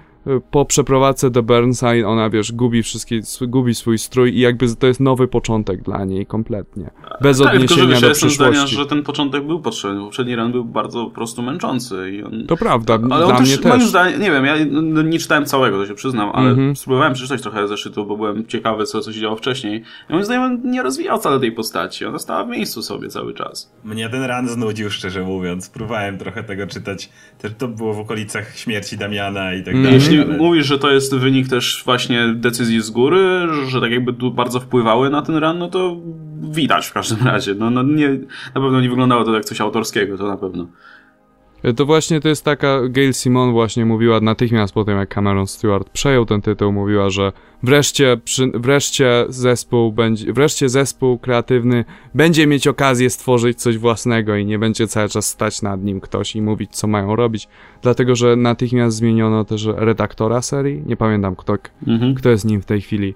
po 0.51 0.65
przeprowadzce 0.65 1.31
do 1.31 1.43
Burnside 1.43 2.09
ona, 2.09 2.31
wiesz, 2.31 2.53
gubi 2.53 2.83
wszystkie, 2.83 3.21
gubi 3.41 3.75
swój 3.75 3.99
strój 3.99 4.37
i 4.37 4.41
jakby 4.41 4.77
to 4.77 4.87
jest 4.87 5.01
nowy 5.01 5.29
początek 5.29 5.83
dla 5.83 6.05
niej 6.05 6.27
kompletnie. 6.27 6.91
Bez 7.21 7.39
tak, 7.39 7.55
odniesienia 7.55 7.83
tylko, 7.83 7.95
że, 7.95 8.01
do 8.01 8.07
ja 8.07 8.13
przyszłości. 8.13 8.37
Zdania, 8.37 8.67
że 8.67 8.87
ten 8.87 9.03
początek 9.03 9.47
był 9.47 9.61
potrzebny. 9.61 10.01
Poprzedni 10.01 10.37
run 10.37 10.53
był 10.53 10.65
bardzo 10.65 11.05
po 11.05 11.11
prostu 11.11 11.43
męczący. 11.43 12.11
I 12.11 12.23
on... 12.23 12.47
To 12.47 12.57
prawda, 12.57 12.99
ale 13.11 13.27
dla 13.27 13.41
mnie 13.41 13.59
też. 13.59 13.65
Moim 13.65 13.89
zdaniem, 13.89 14.21
nie 14.21 14.31
wiem, 14.31 14.45
ja 14.45 14.55
nie 15.05 15.19
czytałem 15.19 15.47
całego, 15.47 15.79
to 15.79 15.87
się 15.87 15.95
przyznam, 15.95 16.31
ale 16.35 16.51
-hmm. 16.51 16.75
spróbowałem 16.75 17.15
przeczytać 17.15 17.43
trochę 17.43 17.69
zeszytu, 17.69 18.07
bo 18.07 18.17
byłem 18.17 18.47
ciekawy, 18.47 18.85
co, 18.85 19.01
co 19.01 19.13
się 19.13 19.21
działo 19.21 19.37
wcześniej. 19.37 19.83
I 20.11 20.13
moim 20.13 20.25
zdaniem 20.25 20.43
on 20.43 20.71
nie 20.71 20.83
rozwijał 20.83 21.19
wcale 21.19 21.41
tej 21.41 21.53
postaci. 21.53 22.05
Ona 22.05 22.19
stała 22.19 22.45
w 22.45 22.49
miejscu 22.49 22.83
sobie 22.83 23.09
cały 23.09 23.35
czas. 23.35 23.73
Mnie 23.85 24.09
ten 24.09 24.25
run 24.25 24.49
znudził, 24.49 24.91
szczerze 24.91 25.23
mówiąc. 25.23 25.69
Próbowałem 25.69 26.19
trochę 26.19 26.43
tego 26.43 26.67
czytać. 26.67 27.11
Też 27.39 27.53
to 27.59 27.69
było 27.69 27.95
w 27.95 27.99
okolicach 27.99 28.57
śmierci 28.57 28.97
Damiana 28.97 29.55
i 29.55 29.63
tak 29.63 29.75
-hmm. 29.75 29.85
dalej 29.85 30.01
ale... 30.21 30.37
mówisz, 30.37 30.67
że 30.67 30.79
to 30.79 30.91
jest 30.91 31.17
wynik 31.17 31.49
też 31.49 31.83
właśnie 31.85 32.33
decyzji 32.35 32.81
z 32.81 32.91
góry, 32.91 33.49
że 33.69 33.81
tak 33.81 33.91
jakby 33.91 34.13
tu 34.13 34.31
bardzo 34.31 34.61
wpływały 34.61 35.11
na 35.11 35.23
ten 35.23 35.37
run, 35.37 35.59
no 35.59 35.69
to 35.69 35.97
widać 36.43 36.87
w 36.87 36.93
każdym 36.93 37.27
razie. 37.27 37.55
No, 37.55 37.71
no 37.71 37.83
nie, 37.83 38.09
na 38.55 38.61
pewno 38.61 38.81
nie 38.81 38.89
wyglądało 38.89 39.25
to 39.25 39.35
jak 39.35 39.45
coś 39.45 39.61
autorskiego, 39.61 40.19
to 40.19 40.27
na 40.27 40.37
pewno. 40.37 40.67
To 41.77 41.87
właśnie 41.87 42.21
to 42.21 42.29
jest 42.29 42.45
taka, 42.45 42.89
Gail 42.89 43.15
Simon 43.15 43.53
właśnie 43.53 43.85
mówiła 43.85 44.21
natychmiast 44.21 44.75
po 44.75 44.85
tym, 44.85 44.99
jak 44.99 45.15
Cameron 45.15 45.47
Stewart 45.47 45.91
przejął 45.91 46.27
ten 46.27 46.43
tytuł, 46.43 46.73
mówiła, 46.73 47.11
że 47.11 47.33
wreszcie, 47.63 48.17
przy, 48.25 48.51
wreszcie 48.55 49.25
zespół 49.29 49.93
będzie, 49.93 50.33
wreszcie 50.33 50.69
zespół 50.69 51.19
kreatywny 51.19 51.85
będzie 52.15 52.47
mieć 52.47 52.67
okazję 52.67 53.11
stworzyć 53.11 53.61
coś 53.61 53.79
własnego 53.79 54.37
i 54.37 54.47
nie 54.47 54.59
będzie 54.59 54.87
cały 54.87 55.09
czas 55.09 55.27
stać 55.27 55.63
nad 55.63 55.85
nim 55.85 56.01
ktoś 56.01 56.37
i 56.37 56.43
mówić, 56.43 56.71
co 56.77 56.87
mają 56.87 57.17
robić, 57.17 57.49
dlatego, 57.83 58.17
że 58.17 58.37
natychmiast 58.37 58.97
zmieniono 58.97 59.45
też 59.45 59.69
redaktora 59.77 60.43
serii, 60.43 60.83
nie 60.87 60.97
pamiętam 60.97 61.37
kto, 61.37 61.57
mhm. 61.87 62.15
kto 62.15 62.31
jest 62.31 62.45
nim 62.45 62.63
w 62.63 62.67
tej 62.67 62.81
chwili. 62.81 63.15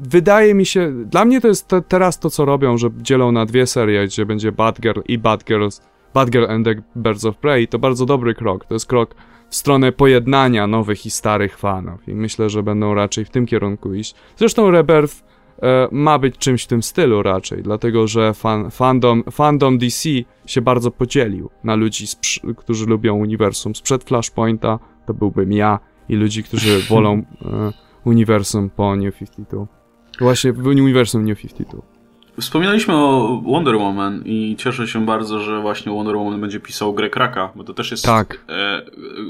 Wydaje 0.00 0.54
mi 0.54 0.66
się, 0.66 1.04
dla 1.04 1.24
mnie 1.24 1.40
to 1.40 1.48
jest 1.48 1.68
te, 1.68 1.82
teraz 1.82 2.18
to, 2.18 2.30
co 2.30 2.44
robią, 2.44 2.78
że 2.78 2.90
dzielą 2.96 3.32
na 3.32 3.46
dwie 3.46 3.66
serie, 3.66 4.06
gdzie 4.06 4.26
będzie 4.26 4.52
Batgirl 4.52 5.00
i 5.08 5.18
Batgirls, 5.18 5.80
Batgirl 6.14 6.50
and 6.50 6.64
the 6.66 6.74
Birds 6.96 7.24
of 7.24 7.36
Prey, 7.36 7.68
to 7.68 7.78
bardzo 7.78 8.06
dobry 8.06 8.34
krok, 8.34 8.64
to 8.64 8.74
jest 8.74 8.86
krok 8.86 9.14
w 9.50 9.56
stronę 9.56 9.92
pojednania 9.92 10.66
nowych 10.66 11.06
i 11.06 11.10
starych 11.10 11.58
fanów 11.58 12.08
i 12.08 12.14
myślę, 12.14 12.50
że 12.50 12.62
będą 12.62 12.94
raczej 12.94 13.24
w 13.24 13.30
tym 13.30 13.46
kierunku 13.46 13.94
iść. 13.94 14.14
Zresztą 14.36 14.70
Rebirth 14.70 15.14
e, 15.62 15.88
ma 15.92 16.18
być 16.18 16.38
czymś 16.38 16.64
w 16.64 16.66
tym 16.66 16.82
stylu 16.82 17.22
raczej, 17.22 17.62
dlatego 17.62 18.06
że 18.06 18.34
fan, 18.34 18.70
fandom, 18.70 19.24
fandom 19.30 19.78
DC 19.78 20.08
się 20.46 20.60
bardzo 20.60 20.90
podzielił 20.90 21.50
na 21.64 21.74
ludzi, 21.74 22.06
którzy 22.56 22.86
lubią 22.86 23.14
uniwersum 23.14 23.74
sprzed 23.74 24.04
Flashpointa, 24.04 24.78
to 25.06 25.14
byłbym 25.14 25.52
ja, 25.52 25.78
i 26.08 26.16
ludzi, 26.16 26.42
którzy 26.42 26.82
wolą 26.82 27.12
e, 27.22 27.24
uniwersum 28.04 28.70
po 28.70 28.96
New 28.96 29.18
52. 29.18 29.66
Właśnie 30.20 30.52
w 30.52 30.66
uniwersum 30.66 31.24
New 31.24 31.38
52. 31.38 31.97
Wspominaliśmy 32.40 32.94
o 32.94 33.40
Wonder 33.44 33.76
Woman 33.76 34.22
i 34.24 34.56
cieszę 34.58 34.88
się 34.88 35.06
bardzo, 35.06 35.40
że 35.40 35.60
właśnie 35.60 35.92
Wonder 35.92 36.16
Woman 36.16 36.40
będzie 36.40 36.60
pisał 36.60 36.94
grę 36.94 37.10
Kraka, 37.10 37.52
bo 37.54 37.64
to 37.64 37.74
też 37.74 37.90
jest 37.90 38.04
tak. 38.04 38.44
E, 38.48 38.82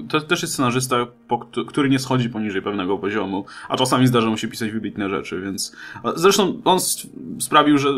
to 0.09 0.21
też 0.21 0.43
jest 0.43 0.55
scenarzysta, 0.55 1.07
po, 1.29 1.39
który 1.39 1.91
nie 1.91 1.99
schodzi 1.99 2.31
poniżej 2.31 2.63
pewnego 2.63 2.99
poziomu, 2.99 3.45
a 3.69 3.77
czasami 3.77 4.07
zdarza 4.07 4.31
mu 4.31 4.37
się 4.37 4.49
pisać 4.49 4.71
wybitne 4.71 5.11
rzeczy, 5.11 5.41
więc 5.41 5.77
zresztą 6.17 6.61
on 6.65 6.79
sprawił, 7.41 7.79
że 7.79 7.89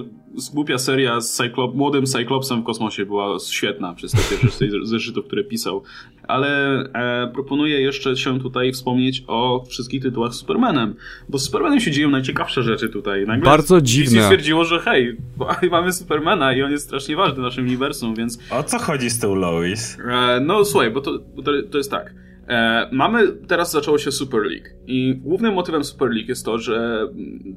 głupia 0.53 0.79
seria 0.79 1.21
z 1.21 1.33
Cyclop, 1.37 1.75
młodym 1.75 2.07
Cyclopsem 2.07 2.63
w 2.63 2.65
kosmosie 2.65 3.07
była 3.07 3.39
świetna 3.51 3.95
przez 3.95 4.13
te 4.13 4.19
pierwsze 4.37 4.65
zeszytów, 4.83 5.27
które 5.27 5.45
pisał. 5.45 5.83
Ale 6.29 6.81
e, 6.95 7.31
proponuję 7.33 7.81
jeszcze 7.81 8.17
się 8.17 8.41
tutaj 8.41 8.73
wspomnieć 8.73 9.25
o 9.27 9.65
wszystkich 9.69 10.03
tytułach 10.03 10.35
z 10.35 10.37
Supermanem, 10.37 10.95
bo 11.29 11.39
z 11.39 11.45
Supermanem 11.45 11.81
się 11.81 11.91
dzieją 11.91 12.11
najciekawsze 12.11 12.63
rzeczy 12.63 12.89
tutaj. 12.89 13.27
Nagle 13.27 13.45
Bardzo 13.45 13.81
dziwne. 13.81 14.23
stwierdziło, 14.23 14.65
że 14.65 14.81
hej, 14.81 15.17
mamy 15.71 15.93
Supermana 15.93 16.53
i 16.55 16.63
on 16.63 16.71
jest 16.71 16.85
strasznie 16.85 17.17
ważny 17.17 17.35
w 17.35 17.39
naszym 17.39 17.65
uniwersum, 17.65 18.15
więc... 18.15 18.39
O 18.51 18.63
co 18.63 18.79
chodzi 18.79 19.11
z 19.11 19.19
tą 19.19 19.35
Lois? 19.35 19.99
E, 20.11 20.41
no 20.41 20.65
słuchaj, 20.65 20.91
bo 20.91 21.01
to, 21.01 21.19
bo 21.37 21.43
to, 21.43 21.53
to 21.71 21.79
jest 21.79 21.91
tak. 21.91 22.15
E, 22.51 22.89
mamy, 22.93 23.33
teraz 23.33 23.73
zaczęło 23.73 23.99
się 23.99 24.13
Super 24.13 24.41
League 24.41 24.67
i 24.87 25.15
głównym 25.17 25.55
motywem 25.55 25.85
Super 25.85 26.09
League 26.09 26.29
jest 26.29 26.45
to, 26.45 26.59
że 26.59 27.09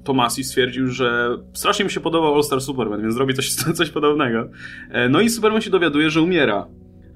Tomasi 0.04 0.44
stwierdził, 0.44 0.88
że 0.88 1.38
strasznie 1.54 1.86
mi 1.86 1.92
się 1.92 2.00
podobał 2.00 2.36
All 2.36 2.44
Star 2.44 2.62
Superman, 2.62 3.02
więc 3.02 3.14
zrobi 3.14 3.34
coś, 3.34 3.54
coś 3.80 3.90
podobnego. 3.90 4.50
E, 4.90 5.10
no 5.10 5.22
i 5.22 5.30
Superman 5.30 5.62
się 5.62 5.70
dowiaduje, 5.70 6.10
że 6.10 6.22
umiera. 6.22 6.68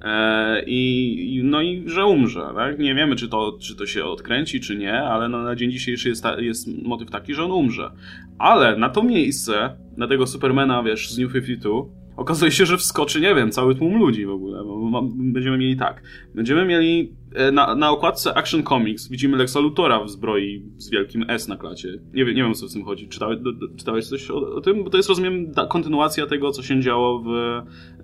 E, 0.02 0.64
I, 0.68 1.42
no 1.44 1.62
i 1.62 1.84
że 1.86 2.06
umrze, 2.06 2.52
tak? 2.56 2.80
Nie 2.80 2.96
wiemy, 2.96 3.16
czy 3.16 3.30
to, 3.30 3.58
czy 3.62 3.76
to 3.76 3.86
się 3.86 4.06
odkręci, 4.06 4.60
czy 4.60 4.78
nie, 4.78 4.94
ale 4.94 5.30
no, 5.30 5.44
na 5.44 5.56
dzień 5.56 5.72
dzisiejszy 5.72 6.10
jest, 6.10 6.24
ta, 6.24 6.42
jest 6.42 6.68
motyw 6.84 7.12
taki, 7.12 7.34
że 7.34 7.44
on 7.44 7.52
umrze. 7.52 7.92
Ale 8.38 8.78
na 8.78 8.90
to 8.90 9.04
miejsce, 9.04 9.78
na 9.98 10.08
tego 10.08 10.28
Supermana, 10.28 10.84
wiesz, 10.84 11.12
z 11.12 11.18
New 11.18 11.34
52, 11.34 11.72
okazuje 12.18 12.52
się, 12.52 12.66
że 12.66 12.78
wskoczy, 12.78 13.22
nie 13.22 13.36
wiem, 13.36 13.52
cały 13.52 13.76
tłum 13.76 14.00
ludzi 14.00 14.26
w 14.26 14.30
ogóle. 14.30 14.64
Bo 14.64 15.02
będziemy 15.16 15.58
mieli 15.58 15.78
tak. 15.78 16.02
Będziemy 16.36 16.66
mieli 16.66 17.14
e, 17.34 17.52
na, 17.52 17.76
na 17.76 17.92
okładce 17.92 18.38
Action 18.38 18.64
Comics 18.64 19.08
widzimy 19.10 19.38
Lexa 19.38 19.58
Luthora 19.60 20.04
w 20.04 20.10
zbroi 20.10 20.64
z 20.78 20.90
wielkim 20.90 21.26
S 21.28 21.48
na 21.48 21.58
klacie. 21.58 21.90
Nie 22.14 22.26
wiem, 22.26 22.36
nie 22.36 22.44
wiem 22.44 22.54
co 22.54 22.68
z 22.68 22.74
tym 22.74 22.86
chodzi. 22.86 23.08
Czytałeś, 23.08 23.40
do, 23.40 23.52
do, 23.52 23.68
czytałeś 23.78 24.08
coś 24.08 24.32
o, 24.32 24.56
o, 24.56 24.62
tym? 24.62 24.84
Bo 24.84 24.90
to 24.90 24.98
jest, 24.98 25.10
rozumiem, 25.10 25.52
da, 25.52 25.66
kontynuacja 25.66 26.28
tego, 26.28 26.52
co 26.52 26.64
się 26.64 26.82
działo 26.82 27.20
w 27.20 27.30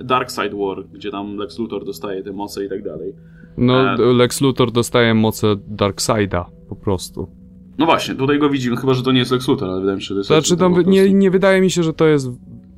Dark 0.03 0.31
Side 0.31 0.55
War, 0.57 0.85
gdzie 0.93 1.11
tam 1.11 1.35
Lex 1.35 1.59
Luthor 1.59 1.85
dostaje 1.85 2.23
te 2.23 2.33
moce 2.33 2.65
i 2.65 2.69
tak 2.69 2.83
dalej. 2.83 3.13
No, 3.57 3.93
e... 3.93 4.13
Lex 4.13 4.41
Luthor 4.41 4.71
dostaje 4.71 5.13
moce 5.13 5.55
Darkseida 5.67 6.45
po 6.69 6.75
prostu. 6.75 7.27
No 7.77 7.85
właśnie, 7.85 8.15
tutaj 8.15 8.39
go 8.39 8.49
widzimy, 8.49 8.77
chyba, 8.77 8.93
że 8.93 9.03
to 9.03 9.11
nie 9.11 9.19
jest 9.19 9.31
Lex 9.31 9.47
Luthor, 9.47 9.69
ale 9.69 9.79
wydaje 9.79 9.95
mi 9.95 10.01
się, 10.01 10.07
że 10.07 10.13
to 10.13 10.19
jest 10.19 10.27
Znaczy, 10.27 10.57
tam 10.57 10.91
nie, 10.91 11.13
nie 11.13 11.31
wydaje 11.31 11.61
mi 11.61 11.71
się, 11.71 11.83
że 11.83 11.93
to 11.93 12.07
jest 12.07 12.29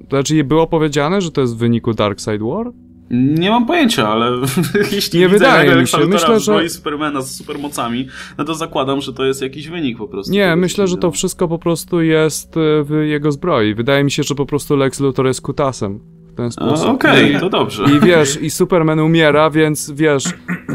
znaczy, 0.10 0.44
było 0.44 0.68
powiedziane, 0.68 1.22
że 1.22 1.32
to 1.32 1.42
jest 1.42 1.56
w 1.56 1.58
wyniku 1.58 1.94
Dark 1.94 2.20
Side 2.20 2.40
War? 2.40 2.72
Nie 3.12 3.50
mam 3.50 3.66
pojęcia, 3.66 4.10
ale 4.10 4.32
jeśli 4.92 5.20
nie 5.20 5.30
wydaje 5.30 5.76
mi 5.76 5.88
się. 5.88 5.98
Myślę, 5.98 6.40
że 6.40 6.70
Supermana 6.70 7.22
z 7.22 7.36
supermocami, 7.36 8.08
no 8.38 8.46
to 8.46 8.56
zakładam, 8.56 9.02
że 9.02 9.14
to 9.14 9.26
jest 9.26 9.42
jakiś 9.42 9.68
wynik 9.68 9.98
po 9.98 10.08
prostu. 10.08 10.34
Nie, 10.34 10.56
myślę, 10.56 10.88
że 10.88 10.98
to 10.98 11.12
wszystko 11.12 11.48
po 11.48 11.60
prostu 11.60 12.02
jest 12.02 12.58
e, 12.58 12.84
w 12.84 13.04
jego 13.04 13.32
zbroi. 13.32 13.74
Wydaje 13.74 14.04
mi 14.04 14.12
się, 14.12 14.24
że 14.24 14.36
po 14.36 14.46
prostu 14.46 14.76
Lex 14.76 15.00
Luthor 15.00 15.28
jest 15.28 15.42
kutasem. 15.42 16.00
W 16.28 16.38
ten 16.38 16.52
sposób. 16.52 16.90
Okej, 16.90 17.30
okay, 17.30 17.40
to 17.40 17.50
dobrze. 17.50 17.84
I 17.98 18.00
wiesz, 18.00 18.42
i 18.42 18.50
Superman 18.50 19.00
umiera, 19.00 19.50
więc 19.50 19.92
wiesz, 19.92 20.26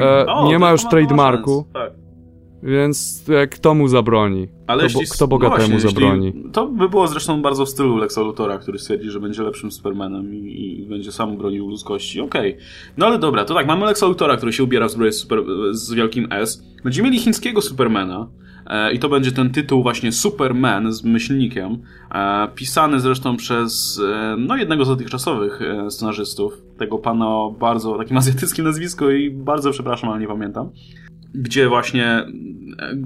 e, 0.00 0.26
o, 0.34 0.48
nie 0.48 0.58
ma 0.58 0.70
już 0.70 0.84
trademarku. 0.84 1.66
Tak. 1.72 1.92
Więc 2.62 3.24
kto 3.50 3.74
mu 3.74 3.88
zabroni? 3.88 4.48
Ale 4.66 4.88
kto, 4.88 5.00
jeśli, 5.00 5.16
kto 5.16 5.28
bogatemu 5.28 5.60
no 5.62 5.68
właśnie, 5.68 5.90
zabroni? 5.90 6.32
to 6.52 6.66
by 6.66 6.88
było 6.88 7.06
zresztą 7.06 7.42
bardzo 7.42 7.66
w 7.66 7.68
stylu 7.68 7.96
Lexa 7.96 8.18
Luthora, 8.18 8.58
który 8.58 8.78
stwierdzi, 8.78 9.10
że 9.10 9.20
będzie 9.20 9.42
lepszym 9.42 9.72
Supermanem 9.72 10.34
i, 10.34 10.80
i 10.80 10.86
będzie 10.86 11.12
sam 11.12 11.36
bronił 11.36 11.68
ludzkości. 11.68 12.20
Okej. 12.20 12.54
Okay. 12.54 12.64
No 12.96 13.06
ale 13.06 13.18
dobra, 13.18 13.44
to 13.44 13.54
tak, 13.54 13.66
mamy 13.66 13.86
Lexa 13.86 14.02
Luthora, 14.06 14.36
który 14.36 14.52
się 14.52 14.64
ubiera 14.64 14.88
w 14.88 14.90
zbroję 14.90 15.12
super, 15.12 15.42
z 15.70 15.92
wielkim 15.92 16.26
S. 16.30 16.64
Będziemy 16.84 17.10
mieli 17.10 17.22
chińskiego 17.22 17.62
Supermana, 17.62 18.28
e, 18.66 18.92
i 18.92 18.98
to 18.98 19.08
będzie 19.08 19.32
ten 19.32 19.50
tytuł 19.50 19.82
właśnie 19.82 20.12
Superman 20.12 20.92
z 20.92 21.04
myślnikiem, 21.04 21.78
e, 22.14 22.48
pisany 22.54 23.00
zresztą 23.00 23.36
przez 23.36 24.00
e, 24.12 24.36
no, 24.38 24.56
jednego 24.56 24.84
z 24.84 24.88
dotychczasowych 24.88 25.60
scenarzystów, 25.88 26.62
tego 26.78 26.98
pana 26.98 27.28
o 27.28 27.56
bardzo 27.60 27.98
takim 27.98 28.16
azjatyckim 28.16 28.64
nazwisku 28.64 29.10
i 29.10 29.30
bardzo 29.30 29.70
przepraszam, 29.70 30.10
ale 30.10 30.20
nie 30.20 30.28
pamiętam 30.28 30.70
gdzie 31.34 31.68
właśnie, 31.68 32.26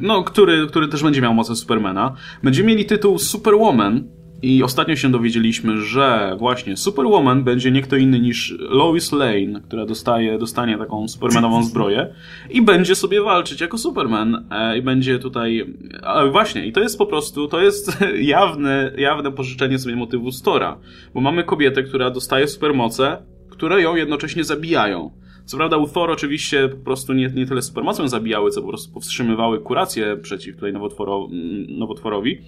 no, 0.01 0.23
który, 0.23 0.67
który 0.67 0.89
też 0.89 1.03
będzie 1.03 1.21
miał 1.21 1.35
moce 1.35 1.57
Supermana. 1.57 2.15
Będziemy 2.43 2.69
mieli 2.69 2.85
tytuł 2.85 3.19
Superwoman 3.19 4.05
i 4.45 4.63
ostatnio 4.63 4.97
się 4.97 5.11
dowiedzieliśmy, 5.11 5.81
że 5.81 6.37
właśnie 6.39 6.77
Superwoman 6.77 7.45
będzie 7.45 7.71
nie 7.71 7.83
kto 7.83 7.97
inny 7.97 8.21
niż 8.21 8.55
Lois 8.59 9.13
Lane, 9.13 9.61
która 9.65 9.87
dostaje, 9.87 10.39
dostanie 10.39 10.79
taką 10.79 11.09
supermanową 11.09 11.63
zbroję 11.71 12.15
i 12.51 12.63
będzie 12.63 12.95
sobie 12.95 13.23
walczyć 13.23 13.61
jako 13.61 13.79
Superman 13.79 14.47
e, 14.51 14.79
i 14.79 14.83
będzie 14.83 15.19
tutaj, 15.19 15.75
ale 16.03 16.31
właśnie, 16.31 16.67
i 16.67 16.73
to 16.73 16.81
jest 16.81 16.99
po 16.99 17.07
prostu, 17.07 17.49
to 17.49 17.61
jest 17.61 17.99
jawne, 18.35 18.93
jawne 18.99 19.33
pożyczenie 19.33 19.79
sobie 19.79 19.97
motywu 19.97 20.33
Stora, 20.33 20.79
bo 21.15 21.21
mamy 21.21 21.45
kobietę, 21.45 21.83
która 21.83 22.11
dostaje 22.11 22.49
supermoce, 22.49 23.23
które 23.51 23.83
ją 23.83 23.97
jednocześnie 23.97 24.45
zabijają. 24.45 25.24
Co 25.45 25.57
prawda 25.57 25.77
u 25.77 25.89
Thor 25.89 26.11
oczywiście 26.11 26.69
po 26.69 26.85
prostu 26.85 27.13
nie, 27.13 27.29
nie 27.29 27.47
tyle 27.47 27.63
supermocą 27.63 28.09
zabijały, 28.09 28.51
co 28.51 28.63
po 28.63 28.69
prostu 28.69 28.93
powstrzymywały 28.93 29.61
kurację 29.61 30.17
przeciw 30.17 30.55
tutaj 30.55 30.73
nowotworo, 30.73 31.29
nowotworowi. 31.69 32.39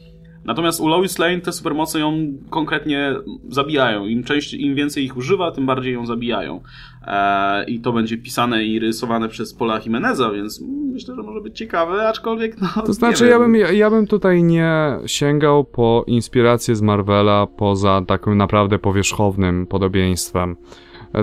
Natomiast 0.47 0.80
u 0.80 0.88
Lois 0.88 1.18
Lane 1.18 1.40
te 1.40 1.53
supermoce 1.53 2.01
ją 2.01 2.32
konkretnie 2.51 3.14
zabijają. 3.49 4.07
Im, 4.07 4.24
częściej, 4.24 4.64
im 4.64 4.74
więcej 4.74 5.05
ich 5.05 5.16
używa, 5.16 5.51
tym 5.51 5.66
bardziej 5.66 5.94
ją 5.94 6.07
zabijają. 6.07 6.61
Eee, 7.07 7.74
I 7.74 7.80
to 7.80 7.92
będzie 7.92 8.18
pisane 8.18 8.64
i 8.64 8.78
rysowane 8.78 9.28
przez 9.28 9.55
Pola 9.55 9.80
Jimeneza, 9.84 10.30
więc 10.30 10.62
myślę, 10.92 11.14
że 11.14 11.22
może 11.22 11.40
być 11.40 11.59
ciekawe, 11.59 12.09
aczkolwiek 12.09 12.61
no. 12.61 12.82
To 12.86 12.92
znaczy, 12.92 13.26
ja 13.26 13.38
bym, 13.38 13.57
ja 13.57 13.90
bym 13.90 14.07
tutaj 14.07 14.42
nie 14.42 14.99
sięgał 15.07 15.64
po 15.64 16.05
inspirację 16.07 16.76
z 16.76 16.82
Marvela 16.82 17.47
poza 17.47 18.03
takim 18.07 18.36
naprawdę 18.36 18.78
powierzchownym 18.78 19.66
podobieństwem 19.66 20.57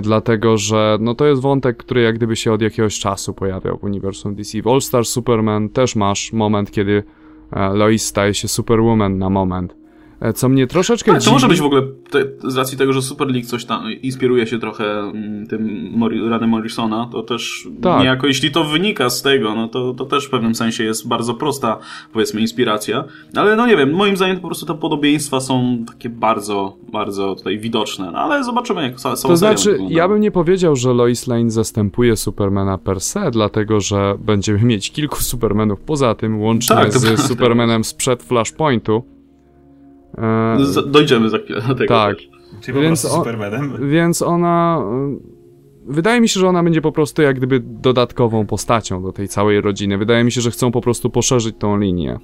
dlatego 0.02 0.56
że 0.56 0.98
no 1.00 1.14
to 1.14 1.26
jest 1.26 1.42
wątek, 1.42 1.76
który 1.76 2.02
jak 2.02 2.14
gdyby 2.14 2.36
się 2.36 2.52
od 2.52 2.62
jakiegoś 2.62 2.98
czasu 2.98 3.34
pojawiał 3.34 3.78
w 3.78 3.84
uniwersum 3.84 4.34
DC. 4.34 4.62
W 4.62 4.68
All 4.68 4.80
Star 4.80 5.04
Superman 5.04 5.68
też 5.68 5.96
masz 5.96 6.32
moment, 6.32 6.70
kiedy 6.70 7.02
e, 7.52 7.68
Lois 7.68 8.06
staje 8.06 8.34
się 8.34 8.48
Superwoman 8.48 9.18
na 9.18 9.30
moment. 9.30 9.83
E, 10.24 10.32
co 10.32 10.48
mnie 10.48 10.66
troszeczkę 10.66 11.12
dziwi... 11.12 11.24
to 11.24 11.32
może 11.32 11.48
być 11.48 11.60
w 11.60 11.64
ogóle 11.64 11.82
te, 12.10 12.50
z 12.50 12.56
racji 12.56 12.78
tego, 12.78 12.92
że 12.92 13.02
Super 13.02 13.28
League 13.28 13.46
coś 13.46 13.64
tam 13.64 13.92
inspiruje 13.92 14.46
się 14.46 14.58
trochę 14.58 14.98
mm, 14.98 15.46
tym 15.46 15.90
Mori, 15.96 16.28
Ranem 16.28 16.50
Morrisona, 16.50 17.08
to 17.12 17.22
też 17.22 17.68
tak. 17.82 18.00
niejako 18.00 18.26
jeśli 18.26 18.50
to 18.50 18.64
wynika 18.64 19.10
z 19.10 19.22
tego, 19.22 19.54
no 19.54 19.68
to, 19.68 19.94
to 19.94 20.04
też 20.04 20.26
w 20.26 20.30
pewnym 20.30 20.54
sensie 20.54 20.84
jest 20.84 21.08
bardzo 21.08 21.34
prosta, 21.34 21.78
powiedzmy, 22.12 22.40
inspiracja. 22.40 23.04
Ale 23.36 23.56
no 23.56 23.66
nie 23.66 23.76
wiem, 23.76 23.92
moim 23.92 24.16
zdaniem 24.16 24.40
po 24.40 24.46
prostu 24.46 24.66
te 24.66 24.74
podobieństwa 24.74 25.40
są 25.40 25.84
takie 25.86 26.08
bardzo, 26.08 26.76
bardzo 26.92 27.34
tutaj 27.34 27.58
widoczne. 27.58 28.10
No, 28.10 28.18
ale 28.18 28.44
zobaczymy, 28.44 28.82
jak 28.82 29.00
są 29.00 29.14
To 29.14 29.36
znaczy, 29.36 29.78
ja 29.88 30.08
bym 30.08 30.20
nie 30.20 30.30
powiedział, 30.30 30.76
że 30.76 30.92
Lois 30.92 31.26
Lane 31.26 31.50
zastępuje 31.50 32.16
Supermana 32.16 32.78
per 32.78 33.00
se, 33.00 33.30
dlatego, 33.30 33.80
że 33.80 34.14
będziemy 34.18 34.62
mieć 34.62 34.92
kilku 34.92 35.22
Supermanów 35.22 35.80
poza 35.80 36.14
tym, 36.14 36.40
łącznie 36.40 36.76
tak, 36.76 36.92
z 36.92 37.28
Supermanem 37.28 37.84
sprzed 37.84 38.22
Flashpointu 38.22 39.13
dojdziemy 40.86 41.30
za 41.30 41.38
chwilę 41.38 41.62
do 41.68 41.74
tego. 41.74 41.94
Tak. 41.94 42.16
Czyli 42.60 42.80
więc 42.80 43.02
po 43.02 43.08
Supermanem. 43.08 43.90
Więc 43.90 44.22
ona... 44.22 44.82
E, 44.82 45.16
wydaje 45.86 46.20
mi 46.20 46.28
się, 46.28 46.40
że 46.40 46.48
ona 46.48 46.62
będzie 46.62 46.80
po 46.80 46.92
prostu 46.92 47.22
jak 47.22 47.36
gdyby 47.36 47.60
dodatkową 47.60 48.46
postacią 48.46 49.02
do 49.02 49.12
tej 49.12 49.28
całej 49.28 49.60
rodziny. 49.60 49.98
Wydaje 49.98 50.24
mi 50.24 50.32
się, 50.32 50.40
że 50.40 50.50
chcą 50.50 50.72
po 50.72 50.80
prostu 50.80 51.10
poszerzyć 51.10 51.56
tą 51.58 51.78
linię. 51.78 52.18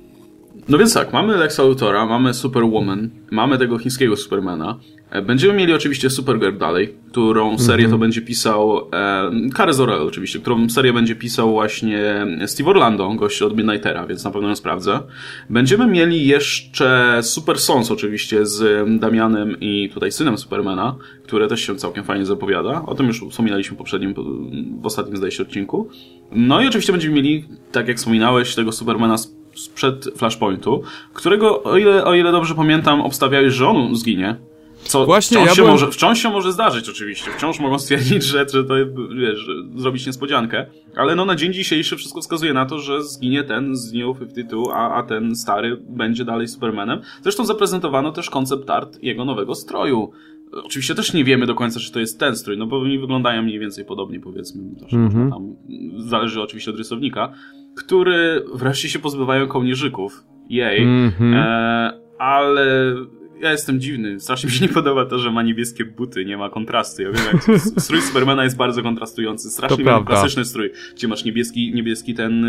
No 0.69 0.79
więc 0.79 0.95
tak, 0.95 1.13
mamy 1.13 1.37
Lexa 1.37 1.63
Luthora, 1.63 2.07
mamy 2.07 2.35
Superwoman, 2.35 3.11
mamy 3.31 3.59
tego 3.59 3.79
chińskiego 3.79 4.17
Supermana, 4.17 4.79
E, 5.11 5.23
będziemy 5.23 5.55
mieli 5.55 5.73
oczywiście 5.73 6.11
Supergirl 6.11 6.59
dalej, 6.59 6.95
którą 7.11 7.59
serię 7.59 7.87
mm 7.87 7.91
-hmm. 7.91 7.95
to 7.95 7.99
będzie 7.99 8.23
pisał 8.23 8.89
e, 8.93 9.31
Kary 9.55 9.73
Zorel 9.73 10.03
oczywiście, 10.03 10.39
którą 10.39 10.69
serię 10.69 10.93
będzie 10.93 11.17
pisał 11.17 11.51
właśnie 11.51 12.27
Steve 12.47 12.71
Orlando, 12.71 13.15
gość 13.15 13.43
od 13.43 13.57
Midnightera, 13.57 14.07
więc 14.07 14.25
na 14.25 14.31
pewno 14.31 14.49
ją 14.49 14.57
sprawdzę. 14.57 15.01
Będziemy 15.51 15.87
mieli 15.87 16.27
jeszcze 16.27 17.19
Super 17.23 17.59
Sons 17.59 17.91
oczywiście 17.91 18.47
z 18.47 18.87
Damianem 19.01 19.57
i 19.61 19.91
tutaj 19.95 20.13
synem 20.13 20.39
Supermana, 20.39 20.97
które 21.25 21.49
też 21.49 21.61
się 21.61 21.77
całkiem 21.77 22.05
fajnie 22.05 22.27
zapowiada. 22.27 22.83
O 22.87 22.95
tym 22.95 23.07
już 23.07 23.25
wspominaliśmy 23.31 23.75
w 23.75 23.79
poprzednim, 23.79 24.15
w 24.83 24.87
ostatnim 24.87 25.17
zdaje 25.17 25.33
się 25.33 25.43
odcinku. 25.43 25.89
No 26.33 26.63
i 26.63 26.69
oczywiście 26.69 26.93
będziemy 26.93 27.15
mieli, 27.15 27.45
tak 27.73 27.89
jak 27.89 27.97
wspominałeś, 27.97 28.55
tego 28.55 28.73
Supermana 28.73 29.17
sprzed 29.65 30.09
Flashpointu, 30.17 30.83
którego, 31.15 31.63
o 31.63 31.77
ile, 31.77 32.05
o 32.05 32.15
ile 32.15 32.33
dobrze 32.33 32.55
pamiętam, 32.55 33.01
obstawiałeś, 33.01 33.55
że 33.55 33.69
on 33.69 33.97
zginie, 33.97 34.37
co 34.85 35.07
Właśnie, 35.07 35.37
wciąż, 35.37 35.49
ja 35.49 35.55
się 35.55 35.63
byłem... 35.63 35.73
może, 35.73 35.91
wciąż 35.91 36.23
się 36.23 36.31
może 36.31 36.53
zdarzyć 36.53 36.89
oczywiście. 36.89 37.31
Wciąż 37.37 37.61
mogą 37.61 37.79
stwierdzić, 37.79 38.23
że, 38.25 38.47
że 38.53 38.65
to 38.65 38.75
wiesz, 39.21 39.47
zrobić 39.77 40.07
niespodziankę. 40.07 40.67
Ale 40.97 41.15
no 41.15 41.25
na 41.25 41.37
dzień 41.37 41.53
dzisiejszy 41.53 41.97
wszystko 41.97 42.21
wskazuje 42.21 42.53
na 42.53 42.67
to, 42.67 42.79
że 42.79 43.03
zginie 43.05 43.45
ten 43.45 43.77
z 43.77 43.93
New 43.93 44.19
52, 44.19 44.75
a, 44.75 44.95
a 44.95 45.03
ten 45.03 45.37
stary 45.37 45.77
będzie 45.89 46.25
dalej 46.25 46.49
Supermanem. 46.49 47.01
Zresztą 47.23 47.45
zaprezentowano 47.45 48.13
też 48.13 48.31
koncept 48.31 48.71
art 48.71 48.99
jego 49.03 49.25
nowego 49.25 49.55
stroju. 49.55 50.13
Oczywiście 50.53 50.95
też 50.95 51.13
nie 51.13 51.25
wiemy 51.25 51.47
do 51.47 51.55
końca, 51.55 51.81
czy 51.81 51.93
to 51.93 52.01
jest 52.01 52.21
ten 52.21 52.37
strój, 52.37 52.59
no 52.59 52.67
bo 52.67 52.81
oni 52.81 52.99
wyglądają 52.99 53.43
mniej 53.43 53.59
więcej 53.59 53.85
podobnie, 53.85 54.21
powiedzmy. 54.21 54.63
Mm 54.93 55.09
-hmm. 55.11 55.31
tam, 55.31 55.57
zależy 55.97 56.43
oczywiście 56.43 56.71
od 56.71 56.77
rysownika, 56.77 57.33
który 57.77 58.45
wreszcie 58.55 58.89
się 58.89 58.99
pozbywają 58.99 59.47
kołnierzyków. 59.47 60.25
Jej. 60.49 60.83
Mm 60.83 61.11
-hmm. 61.11 61.35
e, 61.35 62.01
ale 62.19 62.95
ja 63.41 63.53
jestem 63.53 63.81
dziwny. 63.81 64.21
Strasznie 64.21 64.51
mi 64.51 64.55
się 64.55 64.67
nie 64.67 64.73
podoba 64.73 65.07
to, 65.07 65.19
że 65.19 65.31
ma 65.31 65.43
niebieskie 65.43 65.85
buty, 65.85 66.25
nie 66.25 66.37
ma 66.37 66.51
kontrastu. 66.51 67.03
Ja 67.03 67.11
wiem, 67.13 67.23
jak 67.33 67.61
strój 67.61 68.03
Supermana 68.03 68.45
jest 68.45 68.57
bardzo 68.57 68.83
kontrastujący. 68.83 69.51
Strasznie 69.51 69.85
to 69.85 70.05
klasyczny 70.05 70.45
strój, 70.45 70.71
gdzie 70.97 71.09
masz 71.09 71.25
niebieski, 71.25 71.73
niebieski 71.75 72.15
ten 72.15 72.47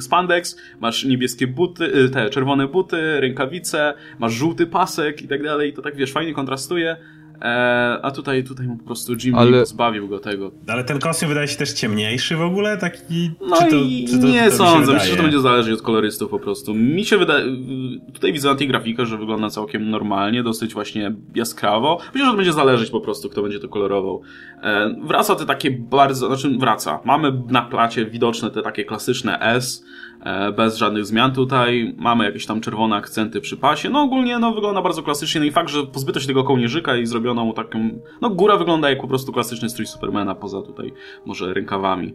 spandex, 0.00 0.56
masz 0.80 1.04
niebieskie 1.04 1.46
buty, 1.46 1.84
y, 1.84 2.10
te 2.10 2.30
czerwone 2.30 2.68
buty, 2.68 3.20
rękawice, 3.20 3.94
masz 4.18 4.32
żółty 4.32 4.66
pasek 4.66 5.22
i 5.22 5.28
tak 5.28 5.42
dalej. 5.42 5.72
To 5.72 5.82
tak 5.82 5.96
wiesz, 5.96 6.12
fajnie 6.12 6.34
kontrastuje. 6.34 6.96
E, 7.44 7.98
a 8.02 8.10
tutaj, 8.10 8.44
tutaj 8.44 8.66
mu 8.66 8.76
po 8.76 8.84
prostu 8.84 9.12
Jimmy 9.24 9.38
Ale- 9.38 9.60
pozbawił 9.60 10.08
go 10.08 10.18
tego. 10.18 10.50
Ale 10.66 10.84
ten 10.84 10.98
kostium 10.98 11.28
wydaje 11.28 11.48
się 11.48 11.56
też 11.56 11.72
ciemniejszy 11.72 12.36
w 12.36 12.42
ogóle, 12.42 12.78
taki... 12.78 13.30
No 13.48 13.56
czy 13.56 13.70
to, 13.70 13.76
i 13.76 14.06
czy 14.10 14.18
to, 14.18 14.26
nie 14.26 14.44
to 14.44 14.50
się 14.50 14.56
sądzę, 14.56 14.92
myślę, 14.92 15.08
że 15.10 15.16
to 15.16 15.22
będzie 15.22 15.40
zależeć 15.40 15.74
od 15.74 15.82
kolorystów 15.82 16.30
po 16.30 16.38
prostu. 16.38 16.74
Mi 16.74 17.04
się 17.04 17.18
wydaje, 17.18 17.44
tutaj 18.12 18.32
widzę 18.32 18.48
na 18.48 18.54
tej 18.54 18.68
grafikę, 18.68 19.06
że 19.06 19.18
wygląda 19.18 19.50
całkiem 19.50 19.90
normalnie, 19.90 20.42
dosyć 20.42 20.74
właśnie 20.74 21.14
jaskrawo. 21.34 21.98
Myślę, 22.14 22.26
że 22.26 22.30
to 22.30 22.36
będzie 22.36 22.52
zależeć 22.52 22.90
po 22.90 23.00
prostu, 23.00 23.28
kto 23.28 23.42
będzie 23.42 23.58
to 23.58 23.68
kolorował. 23.68 24.22
E, 24.62 24.96
wraca 25.02 25.34
te 25.34 25.46
takie 25.46 25.70
bardzo, 25.70 26.26
znaczy 26.26 26.58
wraca. 26.58 27.00
Mamy 27.04 27.42
na 27.48 27.62
placie 27.62 28.06
widoczne 28.06 28.50
te 28.50 28.62
takie 28.62 28.84
klasyczne 28.84 29.40
S, 29.40 29.84
bez 30.56 30.76
żadnych 30.76 31.06
zmian 31.06 31.32
tutaj. 31.32 31.94
Mamy 31.98 32.24
jakieś 32.24 32.46
tam 32.46 32.60
czerwone 32.60 32.96
akcenty 32.96 33.40
przy 33.40 33.56
pasie. 33.56 33.90
No 33.90 34.02
ogólnie 34.02 34.38
no, 34.38 34.52
wygląda 34.52 34.82
bardzo 34.82 35.02
klasycznie. 35.02 35.40
No 35.40 35.46
i 35.46 35.52
fakt, 35.52 35.70
że 35.70 35.86
pozbyto 35.86 36.20
się 36.20 36.26
tego 36.26 36.44
kołnierzyka 36.44 36.96
i 36.96 37.06
zrobiono 37.06 37.44
mu 37.44 37.52
taką... 37.52 37.90
No 38.20 38.30
góra 38.30 38.56
wygląda 38.56 38.90
jak 38.90 39.00
po 39.00 39.08
prostu 39.08 39.32
klasyczny 39.32 39.68
strój 39.68 39.86
Supermana, 39.86 40.34
poza 40.34 40.62
tutaj 40.62 40.92
może 41.24 41.54
rękawami. 41.54 42.14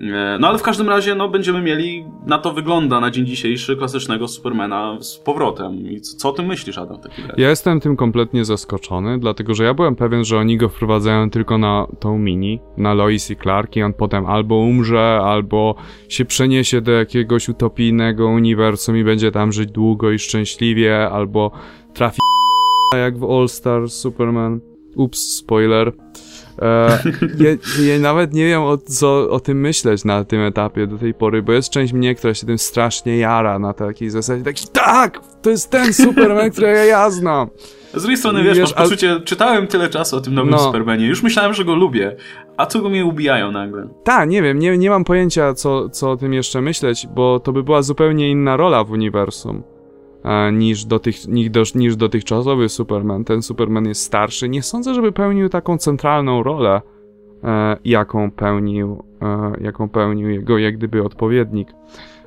E, 0.00 0.38
No 0.40 0.48
ale 0.48 0.58
w 0.58 0.62
każdym 0.62 0.88
razie 0.88 1.14
no, 1.14 1.28
będziemy 1.28 1.62
mieli, 1.62 2.04
na 2.26 2.38
to 2.38 2.52
wygląda 2.52 3.00
na 3.00 3.10
dzień 3.10 3.26
dzisiejszy 3.26 3.76
klasycznego 3.76 4.28
Supermana 4.28 4.98
z 5.00 5.18
powrotem. 5.18 5.90
I 5.90 6.00
co, 6.00 6.16
co 6.16 6.28
o 6.28 6.32
tym 6.32 6.46
myślisz, 6.46 6.78
Adam? 6.78 6.98
Ja 7.36 7.50
jestem 7.50 7.80
tym 7.80 7.96
kompletnie 7.96 8.44
zaskoczony, 8.44 9.18
dlatego 9.18 9.54
że 9.54 9.64
ja 9.64 9.74
byłem 9.74 9.96
pewien, 9.96 10.24
że 10.24 10.38
oni 10.38 10.56
go 10.56 10.68
wprowadzają 10.68 11.30
tylko 11.30 11.58
na 11.58 11.86
tą 12.00 12.18
mini, 12.18 12.60
na 12.76 12.94
Lois 12.94 13.30
i 13.30 13.36
Clark 13.36 13.76
i 13.76 13.82
on 13.82 13.92
potem 13.92 14.26
albo 14.26 14.56
umrze, 14.56 15.20
albo 15.24 15.74
się 16.08 16.24
przeniesie 16.24 16.80
do 16.80 16.92
jakiegoś 16.92 17.48
utopijnego 17.48 18.28
uniwersum 18.28 18.96
i 18.96 19.04
będzie 19.04 19.30
tam 19.30 19.52
żyć 19.52 19.70
długo 19.70 20.10
i 20.10 20.18
szczęśliwie, 20.18 21.10
albo 21.10 21.50
trafi 21.94 22.18
jak 22.96 23.18
w 23.18 23.24
All 23.24 23.48
Star 23.48 23.90
Superman. 23.90 24.60
Ups, 24.96 25.36
spoiler. 25.36 25.92
E, 26.60 26.98
ja, 27.38 27.50
ja 27.92 27.98
nawet 27.98 28.32
nie 28.32 28.46
wiem 28.46 28.62
o, 28.62 28.78
co 28.78 29.30
o 29.30 29.40
tym 29.40 29.60
myśleć 29.60 30.04
na 30.04 30.24
tym 30.24 30.40
etapie 30.40 30.86
do 30.86 30.98
tej 30.98 31.14
pory, 31.14 31.42
bo 31.42 31.52
jest 31.52 31.70
część 31.70 31.92
mnie, 31.92 32.14
która 32.14 32.34
się 32.34 32.46
tym 32.46 32.58
strasznie 32.58 33.18
jara 33.18 33.58
na 33.58 33.72
takiej 33.72 34.10
zasadzie, 34.10 34.44
taki 34.44 34.68
tak, 34.72 35.20
to 35.42 35.50
jest 35.50 35.70
ten 35.70 35.92
Superman, 35.92 36.50
którego 36.52 36.78
ja 36.78 37.10
znam. 37.10 37.48
Z 37.94 38.02
drugiej 38.02 38.16
strony, 38.16 38.42
wiesz, 38.42 38.58
Wiesz, 38.58 38.76
masz 38.76 38.84
poczucie, 38.84 39.20
czytałem 39.24 39.66
tyle 39.66 39.88
czasu 39.88 40.16
o 40.16 40.20
tym 40.20 40.34
nowym 40.34 40.50
No. 40.50 40.58
Supermanie, 40.58 41.06
już 41.06 41.22
myślałem, 41.22 41.54
że 41.54 41.64
go 41.64 41.74
lubię, 41.74 42.16
a 42.56 42.66
tu 42.66 42.82
go 42.82 42.88
mnie 42.88 43.04
ubijają 43.04 43.52
nagle. 43.52 43.88
Tak, 44.04 44.28
nie 44.28 44.42
wiem, 44.42 44.58
nie, 44.58 44.78
nie 44.78 44.90
mam 44.90 45.04
pojęcia, 45.04 45.54
co, 45.54 45.88
co 45.88 46.10
o 46.10 46.16
tym 46.16 46.32
jeszcze 46.32 46.60
myśleć, 46.60 47.06
bo 47.14 47.40
to 47.40 47.52
by 47.52 47.62
była 47.62 47.82
zupełnie 47.82 48.30
inna 48.30 48.56
rola 48.56 48.84
w 48.84 48.90
uniwersum 48.90 49.62
niż, 50.52 50.84
dotych, 50.84 51.28
niż, 51.28 51.50
do, 51.50 51.62
niż 51.74 51.96
dotychczasowy 51.96 52.68
Superman. 52.68 53.24
Ten 53.24 53.42
Superman 53.42 53.84
jest 53.84 54.02
starszy. 54.02 54.48
Nie 54.48 54.62
sądzę, 54.62 54.94
żeby 54.94 55.12
pełnił 55.12 55.48
taką 55.48 55.78
centralną 55.78 56.42
rolę, 56.42 56.82
e, 57.44 57.76
jaką 57.84 58.30
pełnił, 58.30 59.04
e, 59.22 59.52
jaką 59.60 59.88
pełnił 59.88 60.30
jego 60.30 60.58
jak 60.58 60.76
gdyby 60.76 61.02
odpowiednik. 61.02 61.68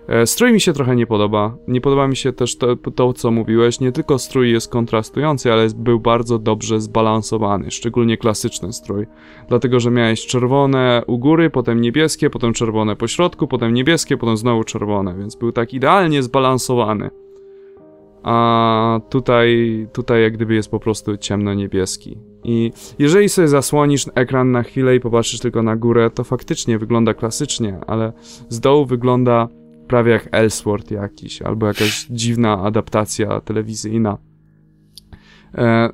E, 0.07 0.25
Strój 0.25 0.53
mi 0.53 0.61
się 0.61 0.73
trochę 0.73 0.95
nie 0.95 1.07
podoba. 1.07 1.57
Nie 1.67 1.81
podoba 1.81 2.07
mi 2.07 2.15
się 2.15 2.33
też 2.33 2.57
to, 2.57 2.75
to, 2.75 3.13
co 3.13 3.31
mówiłeś. 3.31 3.79
Nie 3.79 3.91
tylko 3.91 4.19
strój 4.19 4.51
jest 4.51 4.71
kontrastujący, 4.71 5.53
ale 5.53 5.67
był 5.75 5.99
bardzo 5.99 6.39
dobrze 6.39 6.81
zbalansowany, 6.81 7.71
szczególnie 7.71 8.17
klasyczny 8.17 8.73
strój. 8.73 9.07
Dlatego, 9.49 9.79
że 9.79 9.91
miałeś 9.91 10.25
czerwone 10.25 11.03
u 11.07 11.19
góry, 11.19 11.49
potem 11.49 11.81
niebieskie, 11.81 12.29
potem 12.29 12.53
czerwone 12.53 12.95
po 12.95 13.07
środku, 13.07 13.47
potem 13.47 13.73
niebieskie, 13.73 14.17
potem 14.17 14.37
znowu 14.37 14.63
czerwone, 14.63 15.15
więc 15.17 15.35
był 15.35 15.51
tak 15.51 15.73
idealnie 15.73 16.23
zbalansowany. 16.23 17.09
A 18.23 18.99
tutaj, 19.09 19.87
tutaj 19.93 20.21
jak 20.21 20.33
gdyby 20.33 20.53
jest 20.53 20.71
po 20.71 20.79
prostu 20.79 21.17
ciemno-niebieski. 21.17 22.17
I 22.43 22.71
jeżeli 22.99 23.29
sobie 23.29 23.47
zasłonisz 23.47 24.05
ekran 24.15 24.51
na 24.51 24.63
chwilę 24.63 24.95
i 24.95 24.99
popatrzysz 24.99 25.39
tylko 25.39 25.63
na 25.63 25.75
górę, 25.75 26.09
to 26.09 26.23
faktycznie 26.23 26.79
wygląda 26.79 27.13
klasycznie, 27.13 27.79
ale 27.87 28.13
z 28.49 28.59
dołu 28.59 28.85
wygląda 28.85 29.47
prawie 29.87 30.11
jak 30.11 30.29
Ellsworth 30.31 30.91
jakiś, 30.91 31.41
albo 31.41 31.67
jakaś 31.67 32.07
dziwna 32.09 32.63
adaptacja 32.63 33.41
telewizyjna. 33.41 34.17
E, 35.55 35.89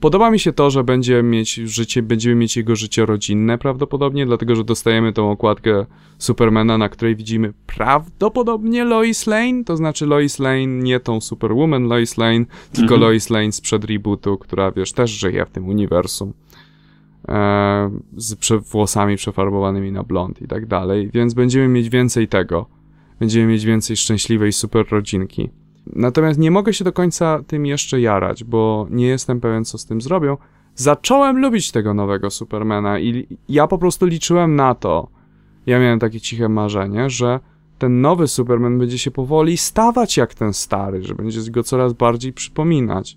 Podoba 0.00 0.30
mi 0.30 0.38
się 0.38 0.52
to, 0.52 0.70
że 0.70 0.84
będzie 0.84 1.22
mieć 1.22 1.54
życie, 1.54 2.02
będziemy 2.02 2.34
mieć 2.34 2.56
jego 2.56 2.76
życie 2.76 3.06
rodzinne 3.06 3.58
prawdopodobnie, 3.58 4.26
dlatego 4.26 4.56
że 4.56 4.64
dostajemy 4.64 5.12
tą 5.12 5.30
okładkę 5.30 5.86
Supermana, 6.18 6.78
na 6.78 6.88
której 6.88 7.16
widzimy 7.16 7.52
prawdopodobnie 7.66 8.84
Lois 8.84 9.26
Lane, 9.26 9.64
to 9.64 9.76
znaczy 9.76 10.06
Lois 10.06 10.38
Lane, 10.38 10.66
nie 10.66 11.00
tą 11.00 11.20
Superwoman 11.20 11.88
Lois 11.88 12.18
Lane, 12.18 12.44
tylko 12.72 12.94
Mhm. 12.94 13.00
Lois 13.00 13.30
Lane 13.30 13.52
sprzed 13.52 13.84
rebootu, 13.84 14.38
która 14.38 14.72
wiesz, 14.72 14.92
też 14.92 15.10
żyje 15.10 15.46
w 15.46 15.50
tym 15.50 15.68
uniwersum. 15.68 16.32
E, 17.28 17.90
z 18.16 18.34
prze 18.34 18.58
włosami 18.58 19.16
przefarbowanymi 19.16 19.92
na 19.92 20.02
blond 20.02 20.42
i 20.42 20.48
tak 20.48 20.66
dalej, 20.66 21.10
więc 21.14 21.34
będziemy 21.34 21.68
mieć 21.68 21.88
więcej 21.88 22.28
tego. 22.28 22.66
Będziemy 23.20 23.46
mieć 23.46 23.64
więcej 23.64 23.96
szczęśliwej 23.96 24.52
super 24.52 24.86
rodzinki. 24.90 25.50
Natomiast 25.92 26.38
nie 26.38 26.50
mogę 26.50 26.72
się 26.72 26.84
do 26.84 26.92
końca 26.92 27.40
tym 27.46 27.66
jeszcze 27.66 28.00
jarać, 28.00 28.44
bo 28.44 28.86
nie 28.90 29.06
jestem 29.06 29.40
pewien, 29.40 29.64
co 29.64 29.78
z 29.78 29.86
tym 29.86 30.00
zrobią. 30.00 30.36
Zacząłem 30.74 31.38
lubić 31.38 31.72
tego 31.72 31.94
nowego 31.94 32.30
Supermana 32.30 32.98
i 32.98 33.26
ja 33.48 33.66
po 33.66 33.78
prostu 33.78 34.06
liczyłem 34.06 34.56
na 34.56 34.74
to. 34.74 35.08
Ja 35.66 35.80
miałem 35.80 35.98
takie 35.98 36.20
ciche 36.20 36.48
marzenie, 36.48 37.10
że 37.10 37.40
ten 37.78 38.00
nowy 38.00 38.28
Superman 38.28 38.78
będzie 38.78 38.98
się 38.98 39.10
powoli 39.10 39.56
stawać 39.56 40.16
jak 40.16 40.34
ten 40.34 40.52
stary, 40.52 41.02
że 41.02 41.14
będzie 41.14 41.50
go 41.50 41.62
coraz 41.62 41.92
bardziej 41.92 42.32
przypominać. 42.32 43.16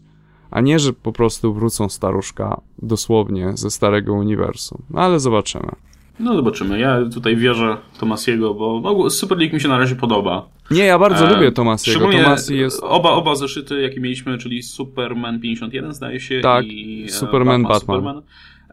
A 0.51 0.61
nie, 0.61 0.79
że 0.79 0.93
po 0.93 1.11
prostu 1.11 1.53
wrócą 1.53 1.89
staruszka 1.89 2.61
dosłownie 2.81 3.57
ze 3.57 3.71
starego 3.71 4.13
uniwersum. 4.13 4.81
No 4.89 5.01
ale 5.01 5.19
zobaczymy. 5.19 5.71
No 6.19 6.35
zobaczymy. 6.35 6.79
Ja 6.79 7.09
tutaj 7.13 7.35
wierzę 7.35 7.77
Tomasiego, 7.99 8.53
bo 8.53 8.81
no, 8.83 9.09
Super 9.09 9.37
League 9.37 9.53
mi 9.53 9.61
się 9.61 9.67
na 9.67 9.77
razie 9.77 9.95
podoba. 9.95 10.49
Nie, 10.73 10.83
ja 10.85 10.99
bardzo 10.99 11.27
E, 11.27 11.33
lubię 11.33 11.51
Tomasiego. 11.51 11.97
Szczególnie 11.99 12.23
Tomasi 12.23 12.57
jest... 12.57 12.83
oba, 12.83 13.09
oba 13.11 13.35
zeszyty, 13.35 13.81
jakie 13.81 13.99
mieliśmy, 13.99 14.37
czyli 14.37 14.63
Superman 14.63 15.39
51 15.39 15.93
zdaje 15.93 16.19
się 16.19 16.41
Tak, 16.41 16.65
i 16.65 17.03
e, 17.07 17.09
Superman, 17.09 17.63
Batman. 17.63 17.79
Superman. 17.79 18.21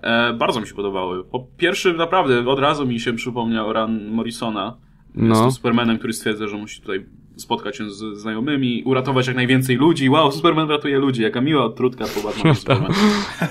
E, 0.02 0.32
bardzo 0.34 0.60
mi 0.60 0.66
się 0.66 0.74
podobały. 0.74 1.24
Po 1.24 1.46
pierwszy 1.56 1.92
naprawdę 1.92 2.48
od 2.48 2.58
razu 2.58 2.86
mi 2.86 3.00
się 3.00 3.12
przypomniał 3.12 3.72
Ran 3.72 4.08
Morrisona 4.08 4.76
No. 5.14 5.34
z 5.34 5.40
tym 5.40 5.50
Supermanem, 5.52 5.98
który 5.98 6.12
stwierdza, 6.12 6.46
że 6.48 6.56
musi 6.56 6.80
tutaj 6.80 7.06
spotkać 7.36 7.76
się 7.76 7.90
z 7.90 8.18
znajomymi, 8.18 8.82
uratować 8.86 9.26
jak 9.26 9.36
najwięcej 9.36 9.76
ludzi. 9.76 10.08
Wow, 10.10 10.32
Superman 10.32 10.68
ratuje 10.68 10.98
ludzi, 10.98 11.22
jaka 11.22 11.40
miła 11.40 11.64
odtrutka 11.64 12.04
po 12.14 12.28
Batman 12.28 12.54
v 12.54 12.58
Superman. 12.60 12.92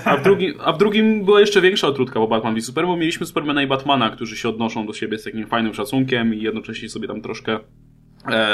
A 0.04 0.16
w, 0.16 0.22
drugim, 0.22 0.54
a 0.64 0.72
w 0.72 0.78
drugim 0.78 1.24
była 1.24 1.40
jeszcze 1.40 1.60
większa 1.60 1.88
odtrutka 1.88 2.20
po 2.20 2.26
Batman 2.28 2.54
v 2.54 2.62
Superman, 2.62 2.94
bo 2.94 3.00
mieliśmy 3.00 3.26
Supermana 3.26 3.62
i 3.62 3.66
Batmana, 3.66 4.10
którzy 4.10 4.36
się 4.36 4.48
odnoszą 4.48 4.86
do 4.86 4.92
siebie 4.92 5.18
z 5.18 5.24
takim 5.24 5.46
fajnym 5.46 5.74
szacunkiem 5.74 6.34
i 6.34 6.42
jednocześnie 6.42 6.88
sobie 6.88 7.08
tam 7.08 7.20
troszkę 7.22 7.58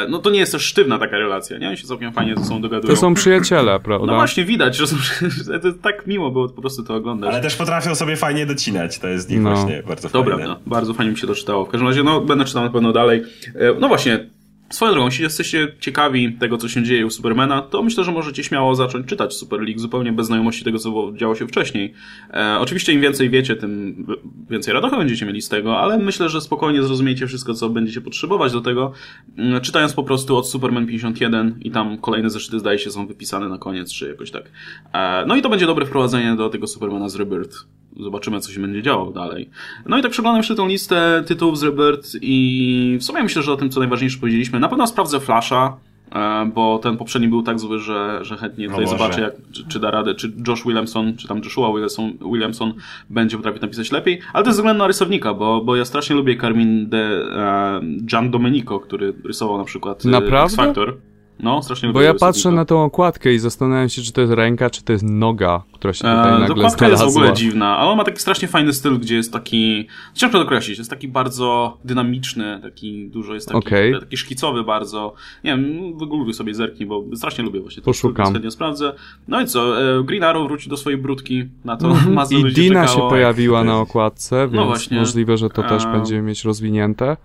no 0.09 0.19
to 0.19 0.31
nie 0.31 0.39
jest 0.39 0.53
też 0.53 0.63
sztywna 0.63 0.99
taka 0.99 1.19
relacja, 1.19 1.59
nie? 1.59 1.69
Oni 1.69 1.77
się 1.77 1.87
całkiem 1.87 2.13
fajnie 2.13 2.35
ze 2.37 2.45
sobą 2.45 2.61
dogadują. 2.61 2.95
To 2.95 3.01
są 3.01 3.15
przyjaciele, 3.15 3.81
prawda? 3.81 4.07
No 4.07 4.15
właśnie, 4.15 4.45
widać, 4.45 4.77
że 4.77 4.87
są, 4.87 4.97
że 5.47 5.61
to 5.61 5.67
jest 5.69 5.83
tak 5.83 6.07
miło 6.07 6.31
było 6.31 6.49
po 6.49 6.61
prostu 6.61 6.83
to 6.83 6.95
oglądać. 6.95 7.31
Ale 7.31 7.43
też 7.43 7.57
potrafią 7.57 7.95
sobie 7.95 8.17
fajnie 8.17 8.47
docinać, 8.47 8.99
to 8.99 9.09
jest 9.09 9.31
ich 9.31 9.41
No. 9.41 9.51
właśnie 9.55 9.83
bardzo 9.89 10.09
To 10.09 10.23
fajne. 10.25 10.37
prawda, 10.37 10.61
bardzo 10.67 10.95
fajnie 10.95 11.13
mi 11.13 11.19
się 11.19 11.27
to 11.27 11.35
czytało. 11.35 11.65
W 11.65 11.69
każdym 11.69 11.89
razie, 11.89 12.03
no, 12.03 12.21
będę 12.21 12.45
czytał 12.45 12.65
na 12.65 12.71
pewno 12.71 12.93
dalej. 12.93 13.23
E, 13.55 13.75
No 13.81 13.89
właśnie, 13.89 14.27
swoją 14.71 14.93
drogą, 14.93 15.07
jeśli 15.07 15.25
jesteście 15.25 15.73
ciekawi 15.81 16.33
tego, 16.33 16.59
co 16.59 16.69
się 16.69 16.83
dzieje 16.83 17.07
u 17.07 17.11
Supermana, 17.11 17.63
to 17.63 17.83
myślę, 17.83 18.05
że 18.05 18.13
możecie 18.13 18.45
śmiało 18.45 18.75
zacząć 18.75 19.07
czytać 19.07 19.35
Super 19.35 19.61
League 19.61 19.79
zupełnie 19.79 20.13
bez 20.13 20.27
znajomości 20.27 20.65
tego, 20.65 20.79
co 20.79 21.13
działo 21.17 21.35
się 21.35 21.47
wcześniej. 21.47 21.95
E, 22.35 22.59
oczywiście 22.61 22.93
im 22.93 23.01
więcej 23.01 23.31
wiecie, 23.31 23.57
tym 23.57 24.07
więcej 24.51 24.75
radochy 24.75 24.97
będziecie 24.97 25.27
mieli 25.27 25.43
z 25.43 25.49
tego, 25.49 25.79
ale 25.79 25.99
myślę, 25.99 26.29
że 26.29 26.41
spokojnie 26.41 26.83
zrozumiecie 26.83 27.27
wszystko, 27.27 27.55
co 27.55 27.69
będziecie 27.69 28.01
potrzebować 28.01 28.53
do 28.53 28.61
tego, 28.61 28.93
mm, 29.39 29.61
czytając 29.61 29.93
po 29.93 30.03
prostu 30.03 30.37
od 30.37 30.49
Superman 30.49 30.87
51 30.87 31.59
i 31.61 31.71
tam 31.71 31.99
kolejne 31.99 32.31
zeszyty, 32.31 32.59
zdaje 32.59 32.79
się, 32.79 32.91
są 32.91 33.07
wypisane 33.07 33.49
na 33.49 33.59
koniec, 33.59 33.93
czy 33.93 34.09
jakoś 34.09 34.31
tak. 34.31 34.51
E, 34.93 35.25
no 35.27 35.37
i 35.37 35.43
to 35.43 35.49
będzie 35.49 35.67
dobre 35.67 35.87
wprowadzenie 35.87 36.37
do 36.37 36.49
tego 36.49 36.67
Supermana 36.67 37.09
z 37.09 37.17
Rebirth. 37.17 37.57
Zobaczymy, 38.01 38.41
co 38.41 38.53
się 38.53 38.61
będzie 38.61 38.83
działo 38.83 39.11
dalej. 39.13 39.51
No 39.87 39.99
i 39.99 40.03
tak 40.03 40.11
przeglądam 40.11 40.39
jeszcze 40.39 40.55
tą 40.55 40.69
listę 40.69 41.25
tytułów 41.27 41.59
z 41.59 41.63
Rebirth 41.63 42.09
i 42.23 42.97
w 43.01 43.05
sumie 43.05 43.23
myślę, 43.23 43.43
że 43.43 43.53
o 43.53 43.57
tym, 43.57 43.71
co 43.71 43.81
najważniejsze 43.81 44.19
powiedzieliśmy. 44.19 44.61
Na 44.61 44.69
pewno 44.69 44.87
sprawdzę 44.87 45.21
Flasha, 45.21 45.77
e, 46.13 46.51
bo 46.55 46.79
ten 46.79 46.97
poprzedni 46.97 47.29
był 47.29 47.43
tak 47.43 47.61
zły, 47.61 47.79
że, 47.79 48.19
że 48.23 48.37
chętnie 48.37 48.69
tutaj 48.69 48.85
Boże. 48.85 48.99
zobaczę, 48.99 49.21
jak, 49.21 49.33
czy, 49.53 49.69
czy 49.69 49.81
da 49.81 49.91
radę, 49.91 50.15
czy 50.15 50.33
Josh 50.49 50.65
Williamson, 50.65 51.17
czy 51.17 51.29
tam 51.29 51.41
Joshua 51.45 51.73
Williamson, 51.73 52.13
Williamson 52.33 52.75
będzie 53.11 53.37
potrafił 53.37 53.63
napisać 53.63 53.93
lepiej, 53.93 54.21
ale 54.33 54.45
to 54.45 54.51
jest 54.51 54.57
ze 54.57 54.63
względu 54.63 54.79
na 54.79 54.87
rysownika, 54.87 55.35
bo, 55.35 55.61
bo 55.65 55.77
ja 55.77 55.85
strasznie 55.85 56.17
lubię 56.17 56.37
Carmin 56.37 56.89
de 56.89 56.99
e, 56.99 57.81
Gian 58.07 58.31
Domenico, 58.31 58.81
który 58.81 59.13
rysował 59.25 59.59
na 59.59 59.65
przykład 59.65 60.07
e, 60.07 60.09
Naprawdę? 60.09 60.45
X 60.45 60.57
Factor. 60.57 60.97
No, 61.41 61.63
strasznie 61.63 61.93
Bo 61.93 62.01
ja 62.03 62.15
patrzę 62.15 62.51
na 62.51 62.65
tą 62.65 62.85
okładkę 62.85 63.35
i 63.35 63.39
zastanawiam 63.39 63.89
się, 63.89 64.03
czy 64.03 64.13
to 64.13 64.21
jest 64.21 64.33
ręka, 64.33 64.71
czy 64.71 64.83
to 64.85 64.93
jest 64.93 65.05
noga, 65.05 65.63
która 65.73 65.93
się 65.93 65.99
tutaj 65.99 66.33
eee, 66.33 66.41
nagle 66.41 66.55
Okładka 66.55 66.79
znalazła. 66.79 67.05
jest 67.05 67.15
w 67.15 67.19
ogóle 67.19 67.33
dziwna, 67.33 67.77
ale 67.79 67.91
on 67.91 67.97
ma 67.97 68.05
taki 68.05 68.19
strasznie 68.21 68.49
fajny 68.49 68.73
styl, 68.73 68.99
gdzie 68.99 69.15
jest 69.17 69.33
taki... 69.33 69.87
Ciężko 70.15 70.39
to 70.39 70.45
określić, 70.45 70.79
jest 70.79 70.91
taki 70.91 71.09
bardzo 71.09 71.79
dynamiczny, 71.85 72.59
taki 72.63 73.09
dużo 73.09 73.35
jest 73.35 73.49
taki, 73.49 73.59
Okej. 73.59 74.01
taki 74.01 74.17
szkicowy 74.17 74.65
bardzo. 74.65 75.15
Nie 75.45 75.51
wiem, 75.57 75.99
wygoogluj 75.99 76.35
sobie, 76.35 76.55
zerknij, 76.55 76.89
bo 76.89 77.05
strasznie 77.15 77.45
lubię 77.45 77.61
właśnie 77.61 77.83
to. 77.83 77.85
Poszukam. 77.85 78.33
chętnie 78.33 78.51
sprawdzę. 78.51 78.93
No 79.29 79.41
i 79.41 79.47
co, 79.47 79.83
e, 79.99 80.05
Green 80.05 80.25
Arrow 80.25 80.49
wróci 80.49 80.71
do 80.71 80.77
swojej 80.77 80.99
brudki, 80.99 81.45
na 81.65 81.77
to 81.77 81.87
Mhm. 81.89 82.19
I 82.49 82.53
Dina 82.53 82.83
się 82.87 82.89
czekało. 82.93 83.11
pojawiła 83.11 83.65
na 83.65 83.77
okładce, 83.79 84.37
więc 84.43 84.55
No 84.55 84.65
właśnie. 84.67 84.99
możliwe, 84.99 85.37
że 85.37 85.51
to 85.51 85.63
też 85.63 85.85
A- 85.85 85.93
będziemy 85.93 86.23
mieć 86.23 86.45
rozwinięte. 86.45 87.17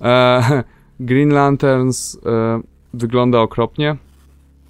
E, 0.00 0.62
Green 1.00 1.28
Lanterns 1.30 2.18
e, 2.26 2.60
wygląda 2.94 3.40
okropnie. 3.40 3.96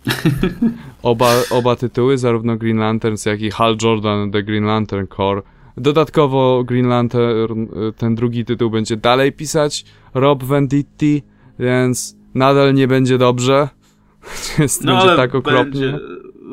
Oba, 1.02 1.32
oba 1.50 1.76
tytuły, 1.76 2.18
zarówno 2.18 2.56
Green 2.56 2.78
Lanterns, 2.78 3.26
jak 3.26 3.40
i 3.40 3.50
Hal 3.50 3.76
Jordan 3.82 4.30
The 4.30 4.42
Green 4.42 4.64
Lantern 4.64 5.06
Corps. 5.16 5.42
Dodatkowo 5.76 6.64
Green 6.64 6.86
Lantern, 6.88 7.66
ten 7.96 8.14
drugi 8.14 8.44
tytuł 8.44 8.70
będzie 8.70 8.96
dalej 8.96 9.32
pisać 9.32 9.84
Rob 10.14 10.44
Venditti, 10.44 11.22
więc 11.58 12.16
nadal 12.34 12.74
nie 12.74 12.88
będzie 12.88 13.18
dobrze. 13.18 13.68
Jest, 14.58 14.84
No 14.84 14.96
będzie 14.96 15.16
tak 15.16 15.34
okropnie. 15.34 15.80
będzie... 15.80 15.98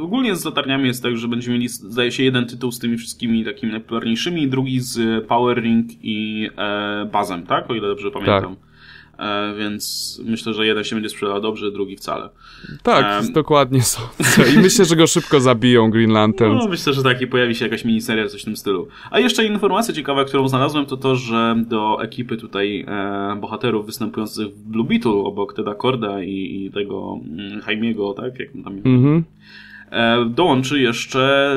Ogólnie 0.01 0.36
z 0.36 0.45
latarniami 0.45 0.88
jest 0.88 1.03
tak, 1.03 1.18
że 1.18 1.28
będziemy 1.28 1.53
mieli, 1.57 1.70
zdaje 1.70 2.11
się, 2.11 2.24
jeden 2.24 2.45
tytuł 2.45 2.72
z 2.72 2.80
tymi 2.80 2.97
wszystkimi 2.97 3.45
takimi 3.45 3.72
najpopularniejszymi 3.72 4.47
drugi 4.47 4.80
z 4.80 5.26
Power 5.28 5.61
Ring 5.61 5.88
i 6.01 6.49
e, 6.57 7.09
Bazem, 7.11 7.43
tak? 7.43 7.70
O 7.70 7.76
ile 7.76 7.88
dobrze 7.88 8.11
pamiętam. 8.11 8.53
E, 8.53 8.66
więc 9.57 10.22
myślę, 10.26 10.53
że 10.53 10.65
jeden 10.65 10.84
się 10.84 10.95
będzie 10.95 11.09
sprzedał 11.09 11.41
dobrze, 11.41 11.72
drugi 11.72 11.97
wcale. 11.97 12.30
Tak, 12.84 13.24
Em. 13.26 13.34
dokładnie 13.34 13.82
sądzę. 13.93 14.51
I 14.55 14.57
myślę, 14.59 14.86
że 14.86 14.95
go 14.95 15.07
szybko 15.07 15.39
zabiją 15.39 15.89
Green 15.91 16.11
Lanterns. 16.11 16.63
No, 16.63 16.70
myślę, 16.70 16.93
że 16.93 17.03
taki 17.03 17.28
pojawi 17.28 17.55
się 17.55 17.65
jakaś 17.65 17.86
miniseria, 17.86 18.28
coś 18.28 18.41
w 18.41 18.45
tym 18.45 18.57
stylu. 18.57 18.88
A 19.11 19.20
jeszcze 19.20 19.45
informacja 19.45 19.93
ciekawa, 19.93 20.26
którą 20.26 20.47
znalazłem, 20.47 20.86
to 20.86 20.97
to, 20.97 21.15
że 21.15 21.55
do 21.68 22.03
ekipy 22.03 22.38
tutaj 22.38 22.86
e, 22.88 23.38
bohaterów 23.41 23.86
występujących 23.86 24.47
w 24.47 24.61
Blue 24.63 24.86
Beetle 24.88 25.11
obok 25.11 25.53
Teda 25.53 25.76
Korda 25.76 26.24
i, 26.24 26.65
i 26.65 26.72
tego 26.72 27.20
mm, 27.24 27.61
Jaimiego, 27.68 28.13
tak? 28.13 28.39
Jak 28.39 28.49
tam 28.63 28.78
Mhm. 28.86 29.24
e, 29.91 30.26
dołączy 30.30 30.80
jeszcze 30.82 31.53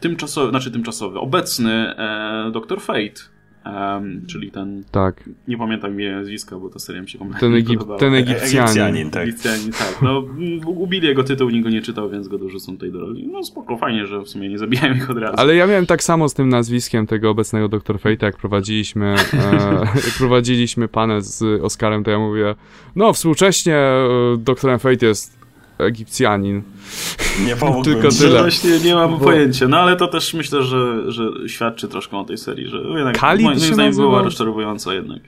tymczasowy, 0.00 0.50
znaczy 0.50 0.70
tymczasowy, 0.70 1.18
obecny 1.18 1.72
e, 1.96 2.50
Dr. 2.52 2.80
Fate. 2.80 3.20
Em, 3.64 4.26
czyli 4.26 4.50
ten, 4.50 4.84
Tak, 4.90 5.30
nie 5.48 5.58
pamiętam 5.58 5.92
imienia 5.94 6.16
nazwiska, 6.18 6.58
bo 6.58 6.68
ta 6.68 6.78
seria 6.78 7.02
mi 7.02 7.08
się 7.08 7.18
kompletnie 7.18 7.48
ten, 7.48 7.56
Egip, 7.56 7.68
podobała. 7.78 7.98
ten 8.00 8.14
Egipcjanin, 8.14 8.60
Egipcjanin. 8.62 9.10
tak. 9.10 9.22
Egipcjanin, 9.22 9.72
tak. 9.72 10.02
No, 10.02 10.24
ubili 10.66 11.08
jego 11.08 11.24
tytuł, 11.24 11.50
nikt 11.50 11.64
go 11.64 11.70
nie 11.70 11.82
czytał, 11.82 12.10
więc 12.10 12.28
go 12.28 12.38
dorzucą 12.38 12.72
tutaj 12.72 12.92
do 12.92 13.00
roli. 13.00 13.28
No 13.32 13.44
spoko, 13.44 13.76
fajnie, 13.76 14.06
że 14.06 14.20
w 14.20 14.28
sumie 14.28 14.48
nie 14.48 14.58
zabijają 14.58 14.94
ich 14.94 15.10
od 15.10 15.18
razu. 15.18 15.34
Ale 15.36 15.54
ja 15.56 15.66
miałem 15.66 15.86
tak 15.86 16.02
samo 16.02 16.28
z 16.28 16.34
tym 16.34 16.48
nazwiskiem 16.48 17.06
tego 17.06 17.30
obecnego 17.30 17.68
Dr. 17.68 17.96
Fate'a, 17.96 18.24
jak 18.24 18.36
prowadziliśmy, 18.36 19.06
e, 19.32 19.72
jak 19.94 20.14
prowadziliśmy 20.18 20.88
panel 20.88 21.20
z 21.22 21.62
Oskarem, 21.62 22.04
to 22.04 22.10
ja 22.10 22.18
mówię, 22.18 22.54
no 22.96 23.12
współcześnie 23.12 23.76
e, 23.76 24.06
doktorem 24.38 24.78
Fate 24.78 25.06
jest 25.06 25.39
Egipcjanin. 25.84 26.62
Nie 27.46 27.56
pomógłbym 27.56 27.92
Tylko 27.94 28.08
tyle. 28.08 28.40
właśnie 28.40 28.78
nie 28.78 28.94
mam 28.94 29.10
Bo- 29.10 29.24
pojęcia, 29.24 29.68
no 29.68 29.78
ale 29.78 29.96
to 29.96 30.08
też 30.08 30.34
myślę, 30.34 30.62
że, 30.62 31.12
że 31.12 31.22
świadczy 31.46 31.88
troszkę 31.88 32.16
o 32.16 32.24
tej 32.24 32.38
serii, 32.38 32.68
że 32.68 32.76
jednak 32.78 33.18
Kali 33.18 33.44
moim 33.44 33.58
zdaniem 33.58 33.94
była 33.96 34.22
rozczarowująca 34.22 34.94
jednak. 34.94 35.20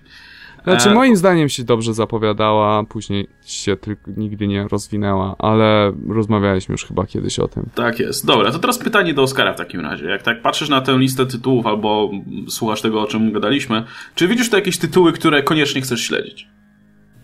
Znaczy 0.65 0.91
E, 0.91 0.95
moim 0.95 1.17
zdaniem 1.17 1.49
się 1.49 1.65
dobrze 1.65 1.95
zapowiadała, 1.95 2.85
później 2.85 3.29
się 3.45 3.77
tylko 3.77 4.11
nigdy 4.17 4.47
nie 4.47 4.69
rozwinęła, 4.69 5.37
ale 5.39 5.93
rozmawialiśmy 6.09 6.73
już 6.73 6.85
chyba 6.85 7.07
kiedyś 7.07 7.39
o 7.39 7.49
tym. 7.49 7.67
Tak 7.75 7.99
jest. 7.99 8.27
Dobra, 8.27 8.51
to 8.53 8.59
teraz 8.59 8.79
pytanie 8.79 9.15
do 9.15 9.23
Oskara 9.23 9.53
w 9.53 9.57
takim 9.57 9.81
razie. 9.81 10.07
Jak 10.07 10.23
tak 10.23 10.43
patrzysz 10.43 10.69
na 10.69 10.81
tę 10.81 10.99
listę 10.99 11.27
tytułów 11.27 11.67
albo 11.67 12.11
słuchasz 12.49 12.83
tego, 12.83 13.01
o 13.03 13.07
czym 13.07 13.33
gadaliśmy, 13.33 13.85
czy 14.15 14.29
widzisz 14.29 14.51
tu 14.51 14.57
jakieś 14.57 14.79
tytuły, 14.79 15.13
które 15.13 15.43
koniecznie 15.43 15.81
chcesz 15.81 16.01
śledzić? 16.01 16.49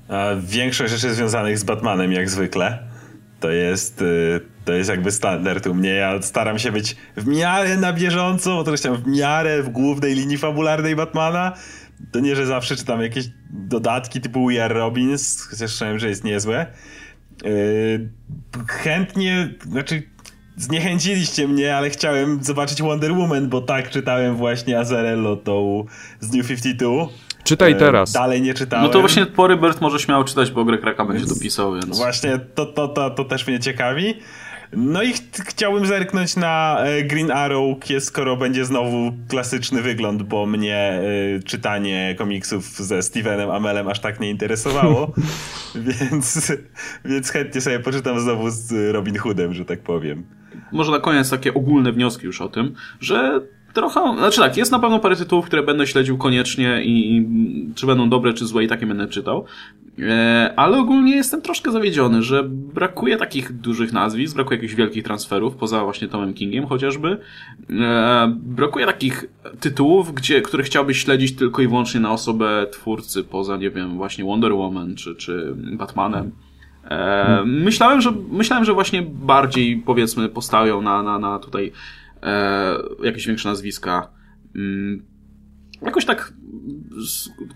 A 0.09 0.25
większość 0.43 0.93
rzeczy 0.93 1.15
związanych 1.15 1.59
z 1.59 1.65
Batmanem, 1.65 2.13
jak 2.13 2.31
zwykle, 2.31 2.79
to 3.41 3.51
jest, 3.51 4.03
y, 4.03 4.41
to 4.65 4.73
jest 4.73 4.91
jakby 4.91 5.13
standard 5.13 5.67
u 5.67 5.75
mnie. 5.75 5.91
Ja 5.91 6.23
staram 6.23 6.59
się 6.59 6.73
być 6.73 6.97
w 7.17 7.27
miarę 7.27 7.77
na 7.77 7.93
bieżąco, 7.93 8.65
bo 8.65 8.65
to 8.65 8.95
w 8.95 9.07
miarę 9.07 9.63
w 9.63 9.69
głównej 9.69 10.15
linii 10.15 10.39
fabularnej 10.39 10.97
Batmana. 10.97 11.53
To 12.13 12.21
nie, 12.21 12.37
że 12.37 12.47
zawsze 12.47 12.77
czytam 12.77 13.03
jakieś 13.03 13.25
dodatki 13.51 14.21
typu 14.21 14.47
We 14.47 14.65
Are 14.65 14.75
Robins, 14.75 15.43
chociaż 15.43 15.71
słyszałem, 15.71 15.99
że 15.99 16.09
jest 16.09 16.25
niezłe. 16.25 16.67
Yy, 17.45 18.09
chętnie, 18.69 19.55
znaczy 19.71 20.03
zniechęciliście 20.57 21.49
mnie, 21.49 21.77
ale 21.77 21.91
chciałem 21.91 22.45
zobaczyć 22.45 22.83
Wonder 22.83 23.13
Woman, 23.13 23.49
bo 23.49 23.61
tak 23.61 23.91
czytałem 23.91 24.37
właśnie 24.37 24.79
Azarello 24.79 25.37
tą 25.37 25.85
z 26.21 26.33
New 26.33 26.49
52. 26.49 26.89
Czytaj 27.49 27.73
E, 27.73 27.75
teraz. 27.75 28.13
Dalej 28.13 28.43
nie 28.43 28.55
czytałem. 28.55 28.87
No 28.87 28.93
to 28.93 29.01
właśnie 29.01 29.27
Porybert 29.27 29.81
może 29.81 29.99
śmiało 29.99 30.25
czytać, 30.25 30.51
bo 30.51 30.65
Greg 30.65 30.85
Raka 30.85 31.05
będzie 31.05 31.27
dopisał, 31.27 31.73
więc... 31.73 31.97
Właśnie 31.99 32.39
to, 32.55 32.67
to, 32.67 32.89
to, 32.89 33.11
to 33.11 33.25
też 33.25 33.47
mnie 33.47 33.61
ciekawi. 33.61 34.15
No 34.73 35.03
i 35.03 35.13
ch 35.13 35.21
chciałbym 35.47 35.87
zerknąć 35.87 36.37
na 36.37 36.79
e, 36.81 37.03
Green 37.03 37.31
Arrow, 37.31 37.79
skoro 38.01 38.37
będzie 38.37 38.65
znowu 38.65 39.13
klasyczny 39.29 39.83
wygląd, 39.83 40.23
bo 40.23 40.47
mnie 40.47 40.77
e, 40.77 41.43
czytanie 41.43 42.15
komiksów 42.19 42.65
ze 42.65 43.03
Stevenem 43.03 43.51
Amelem 43.51 43.89
aż 43.89 44.01
tak 44.01 44.21
nie 44.21 44.31
interesowało. 44.31 45.13
więc, 45.89 46.53
więc 47.05 47.31
chętnie 47.31 47.61
sobie 47.61 47.81
poczytam 47.81 48.21
znowu 48.21 48.51
z 48.51 48.93
Robin 48.95 49.19
Hoodem, 49.19 49.55
że 49.55 49.65
tak 49.65 49.81
powiem. 49.81 50.27
może 50.73 50.91
na 50.91 51.01
koniec 51.01 51.31
takie 51.31 51.55
ogólne 51.55 51.93
wnioski 51.93 52.27
już 52.27 52.41
o 52.41 52.49
tym, 52.49 52.75
że 53.01 53.41
trochę, 53.79 54.17
znaczy 54.19 54.41
tak, 54.41 54.57
jest 54.57 54.73
na 54.73 54.79
pewno 54.79 54.99
parę 54.99 55.17
tytułów, 55.17 55.47
które 55.47 55.63
będę 55.63 55.87
śledził 55.87 56.19
koniecznie 56.19 56.83
i, 56.85 57.17
i 57.17 57.27
czy 57.75 57.87
będą 57.87 58.09
dobre, 58.09 58.33
czy 58.33 58.47
złe 58.47 58.65
i 58.65 58.69
takie 58.69 58.87
będę 58.87 59.07
czytał. 59.07 59.45
E, 59.99 60.53
ale 60.57 60.79
ogólnie 60.79 61.17
jestem 61.17 61.43
troszkę 61.43 61.73
zawiedziony, 61.73 62.23
że 62.23 62.45
brakuje 62.49 63.17
takich 63.17 63.53
dużych 63.53 63.93
nazwisk, 63.93 64.35
brakuje 64.35 64.57
jakichś 64.57 64.75
wielkich 64.75 65.05
transferów, 65.05 65.57
poza 65.57 65.85
właśnie 65.85 66.09
Tomem 66.09 66.35
Kingiem 66.35 66.67
chociażby. 66.67 67.19
E, 67.71 68.35
brakuje 68.37 68.87
takich 68.87 69.25
tytułów, 69.61 70.15
gdzie, 70.15 70.43
które 70.43 70.63
chciałbyś 70.63 71.05
śledzić 71.05 71.37
tylko 71.37 71.63
i 71.63 71.69
wyłącznie 71.69 72.01
na 72.01 72.13
osobę 72.13 72.67
twórcy, 72.73 73.25
poza, 73.25 73.57
nie 73.57 73.71
wiem, 73.71 73.97
właśnie 73.97 74.25
Wonder 74.25 74.53
Woman, 74.55 74.95
czy, 74.95 75.15
czy 75.15 75.55
Batmanem. 75.57 76.31
E, 76.91 77.43
myślałem, 77.47 78.01
że, 78.01 78.13
myślałem, 78.31 78.65
że 78.65 78.73
właśnie 78.73 79.03
bardziej 79.03 79.77
powiedzmy 79.77 80.29
postawią 80.29 80.83
na, 80.83 81.03
na, 81.03 81.19
na 81.19 81.39
tutaj 81.39 81.73
jakieś 83.03 83.27
większe 83.27 83.49
nazwiska. 83.49 84.11
Mm, 84.55 85.03
jakoś 85.83 86.05
tak 86.05 86.33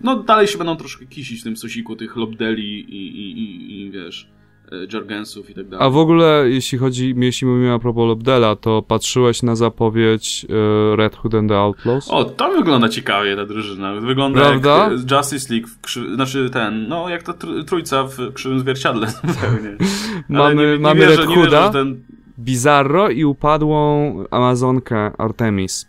no 0.01 0.23
dalej 0.23 0.47
się 0.47 0.57
będą 0.57 0.75
troszkę 0.75 1.05
kisić 1.05 1.41
w 1.41 1.43
tym 1.43 1.57
sosiku 1.57 1.95
tych 1.95 2.15
Lobdeli 2.15 2.79
i, 2.79 3.17
i, 3.17 3.39
i, 3.39 3.81
i 3.81 3.91
wiesz 3.91 4.29
e, 4.71 4.75
Jargensów 4.93 5.49
i 5.49 5.53
tak 5.53 5.69
dalej. 5.69 5.87
A 5.87 5.89
w 5.89 5.97
ogóle, 5.97 6.45
jeśli 6.49 6.77
chodzi, 6.77 7.15
jeśli 7.17 7.47
mówimy 7.47 7.73
a 7.73 7.79
propos 7.79 8.07
Lobdela, 8.07 8.55
to 8.55 8.81
patrzyłeś 8.81 9.43
na 9.43 9.55
zapowiedź 9.55 10.45
e, 10.49 10.95
Red 10.95 11.15
Hood 11.15 11.35
and 11.35 11.49
the 11.49 11.57
Outlaws? 11.57 12.09
O, 12.11 12.25
to 12.25 12.51
wygląda 12.51 12.89
ciekawie 12.89 13.35
ta 13.35 13.45
drużyna. 13.45 13.93
Wygląda 13.93 14.39
Prawda? 14.39 14.77
jak 14.77 15.11
e, 15.11 15.15
Justice 15.15 15.53
League, 15.53 15.67
w 15.67 15.81
krzy... 15.81 16.15
znaczy 16.15 16.49
ten, 16.49 16.87
no 16.87 17.09
jak 17.09 17.23
ta 17.23 17.31
tr- 17.31 17.65
trójca 17.65 18.03
w 18.03 18.33
krzywym 18.33 18.59
zwierciadle 18.59 19.07
zupełnie. 19.33 19.77
Ale 20.39 20.55
mamy 20.55 20.65
nie, 20.65 20.73
nie 20.73 20.79
mamy 20.79 20.99
wierzę, 20.99 21.17
Red 21.17 21.29
nie 21.29 21.35
wierzę, 21.35 21.49
Hooda, 21.49 21.65
że 21.65 21.73
ten 21.73 22.03
Bizarro 22.43 23.09
i 23.09 23.25
upadłą 23.25 24.13
Amazonkę 24.31 25.11
Artemis. 25.17 25.87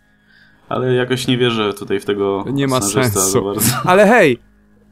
Ale 0.68 0.94
jakoś 0.94 1.26
nie 1.26 1.38
wierzę 1.38 1.74
tutaj 1.74 2.00
w 2.00 2.04
tego 2.04 2.44
Nie 2.52 2.66
ma 2.66 2.80
sensu. 2.80 3.52
Ale 3.84 4.06
hej, 4.06 4.38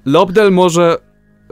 Lobdel 0.05 0.53
może 0.53 0.97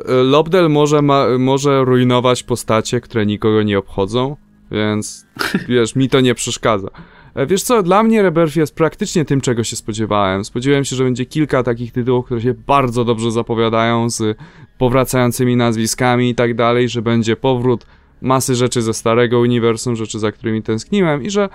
Lobdel 0.07 0.71
może, 0.71 1.03
ma, 1.03 1.27
może 1.39 1.85
rujnować 1.85 2.43
postacie, 2.43 3.01
które 3.01 3.27
nikogo 3.27 3.63
nie 3.63 3.79
obchodzą, 3.79 4.37
więc 4.71 5.27
wiesz, 5.69 5.97
mi 5.97 6.09
to 6.09 6.21
nie 6.21 6.35
przeszkadza. 6.35 6.89
E, 7.35 7.47
Wiesz 7.47 7.63
co, 7.63 7.83
dla 7.83 8.03
mnie 8.03 8.23
Rebirth 8.23 8.57
jest 8.57 8.75
praktycznie 8.75 9.25
tym, 9.25 9.41
czego 9.41 9.65
się 9.65 9.77
spodziewałem. 9.77 10.45
Spodziewałem 10.45 10.85
się, 10.85 10.97
że 10.97 11.05
będzie 11.05 11.27
kilka 11.27 11.63
takich 11.63 11.93
tytułów, 11.93 12.25
które 12.25 12.41
się 12.41 12.55
bardzo 12.55 13.05
dobrze 13.05 13.31
zapowiadają 13.31 14.11
z 14.11 14.39
powracającymi 14.79 15.57
nazwiskami 15.57 16.31
i 16.31 16.35
tak 16.35 16.55
dalej, 16.55 16.89
że 16.89 17.03
będzie 17.03 17.37
powrót 17.37 17.87
masy 18.21 18.55
rzeczy 18.55 18.83
ze 18.83 18.95
starego 18.95 19.41
uniwersum, 19.41 19.97
rzeczy, 19.97 20.19
za 20.19 20.33
którymi 20.33 20.63
tęskniłem 20.63 21.23
i 21.23 21.31
że 21.31 21.49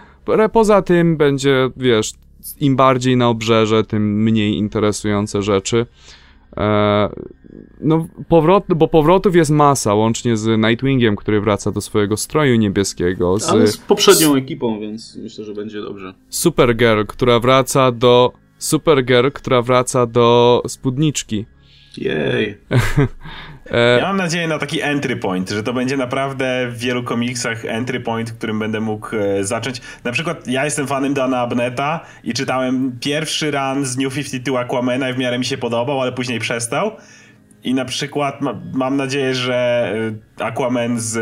poza 0.54 0.82
tym 0.82 1.18
będzie, 1.18 1.70
wiesz, 1.78 2.14
im 2.60 2.76
bardziej 2.76 3.18
na 3.18 3.30
obrzeże, 3.30 3.84
tym 3.84 4.24
mniej 4.24 4.58
interesujące 4.58 5.42
rzeczy. 5.42 5.86
E, 6.58 7.10
no, 7.82 8.08
powrot, 8.30 8.64
bo 8.76 8.88
powrotów 8.88 9.36
jest 9.36 9.52
masa, 9.52 9.94
łącznie 9.94 10.38
z 10.38 10.62
Nightwingiem, 10.62 11.16
który 11.16 11.42
wraca 11.42 11.72
do 11.72 11.82
swojego 11.82 12.18
stroju 12.18 12.56
niebieskiego, 12.56 13.40
z 13.40 13.50
Ale 13.50 13.68
z 13.68 13.78
poprzednią 13.78 14.36
ekipą, 14.36 14.80
więc 14.80 15.16
myślę, 15.16 15.46
że 15.46 15.54
będzie 15.54 15.82
dobrze. 15.82 16.14
Supergirl, 16.30 17.04
która 17.08 17.40
wraca 17.40 17.92
do 17.92 18.34
Supergirl, 18.58 19.30
która 19.34 19.62
wraca 19.62 20.06
do 20.06 20.62
spódniczki. 20.68 21.46
Jej. 21.98 22.58
E... 23.72 23.98
Ja 24.00 24.08
mam 24.08 24.18
nadzieję 24.18 24.48
na 24.48 24.60
taki 24.60 24.82
entry 24.82 25.16
point, 25.16 25.50
że 25.50 25.64
to 25.64 25.74
będzie 25.74 25.98
naprawdę 25.98 26.68
w 26.70 26.78
wielu 26.78 27.04
komiksach 27.04 27.66
entry 27.66 28.00
point, 28.00 28.32
którym 28.32 28.60
będę 28.60 28.80
mógł 28.80 29.16
e, 29.16 29.44
zacząć. 29.44 29.82
Na 30.04 30.12
przykład 30.12 30.48
ja 30.48 30.66
jestem 30.66 30.88
fanem 30.88 31.14
Dana 31.14 31.40
Abneta 31.40 32.00
i 32.24 32.34
czytałem 32.34 32.98
pierwszy 33.02 33.52
run 33.52 33.86
z 33.86 33.98
New 33.98 34.14
52 34.14 34.60
Aquamana 34.60 35.10
i 35.10 35.14
w 35.14 35.18
miarę 35.18 35.40
mi 35.40 35.46
się 35.46 35.58
podobał, 35.58 36.02
ale 36.02 36.12
później 36.12 36.40
przestał. 36.40 36.92
I 37.64 37.74
na 37.74 37.86
przykład 37.86 38.42
ma, 38.42 38.62
mam 38.74 38.98
nadzieję, 38.98 39.36
że 39.36 39.92
e, 40.40 40.46
Aquaman 40.46 41.00
z 41.00 41.18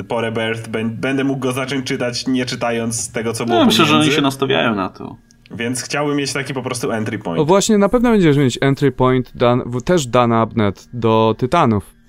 y, 0.00 0.04
Po 0.04 0.20
Rebirth 0.20 0.68
będę 0.84 1.24
mógł 1.24 1.40
go 1.40 1.52
zacząć 1.52 1.86
czytać 1.86 2.26
nie 2.26 2.46
czytając 2.46 3.12
tego, 3.12 3.32
co 3.32 3.46
było 3.46 3.58
no, 3.58 3.66
Myślę, 3.66 3.84
że 3.84 3.96
oni 3.96 4.12
się 4.12 4.20
nastawiają 4.20 4.74
na 4.74 4.88
to. 4.88 5.16
Więc 5.50 5.82
chciałbym 5.82 6.16
mieć 6.16 6.32
taki 6.32 6.54
po 6.54 6.62
prostu 6.62 6.90
entry 6.90 7.18
point. 7.18 7.38
No 7.38 7.44
właśnie, 7.44 7.78
na 7.78 7.88
pewno 7.88 8.10
będziesz 8.10 8.36
mieć 8.36 8.58
entry 8.60 8.92
point 8.92 9.32
dan, 9.34 9.62
też 9.84 10.06
Dana 10.06 10.40
Abnet 10.40 10.88
do 10.92 11.34
Tytanów. 11.38 12.00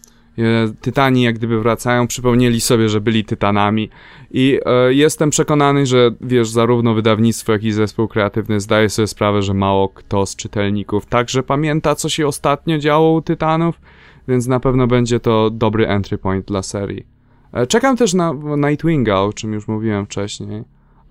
Tytani 0.82 1.24
jak 1.24 1.36
gdyby 1.36 1.60
wracają, 1.60 2.08
przypomnieli 2.08 2.62
sobie, 2.62 2.90
że 2.90 3.02
byli 3.02 3.26
Tytanami 3.26 3.90
i 4.32 4.60
e, 4.66 4.94
jestem 4.94 5.30
przekonany, 5.30 5.86
że 5.86 6.12
wiesz, 6.22 6.50
zarówno 6.50 6.94
wydawnictwo, 6.94 7.52
jak 7.52 7.64
i 7.64 7.72
zespół 7.72 8.08
kreatywny 8.08 8.60
zdaje 8.60 8.90
sobie 8.90 9.08
sprawę, 9.08 9.42
że 9.42 9.54
mało 9.54 9.90
kto 9.90 10.26
z 10.26 10.36
czytelników 10.36 11.06
także 11.06 11.44
pamięta, 11.44 11.96
co 11.96 12.10
się 12.10 12.28
ostatnio 12.28 12.78
działo 12.78 13.12
u 13.12 13.22
Tytanów, 13.22 13.82
więc 14.28 14.48
na 14.48 14.60
pewno 14.60 14.88
będzie 14.88 15.20
to 15.20 15.50
dobry 15.50 15.88
entry 15.88 16.18
point 16.18 16.46
dla 16.46 16.64
serii. 16.64 17.06
E, 17.54 17.68
czekam 17.68 17.98
też 17.98 18.14
na 18.14 18.34
Nightwinga, 18.58 19.16
o 19.16 19.34
czym 19.34 19.54
już 19.54 19.68
mówiłem 19.68 20.06
wcześniej. 20.06 20.64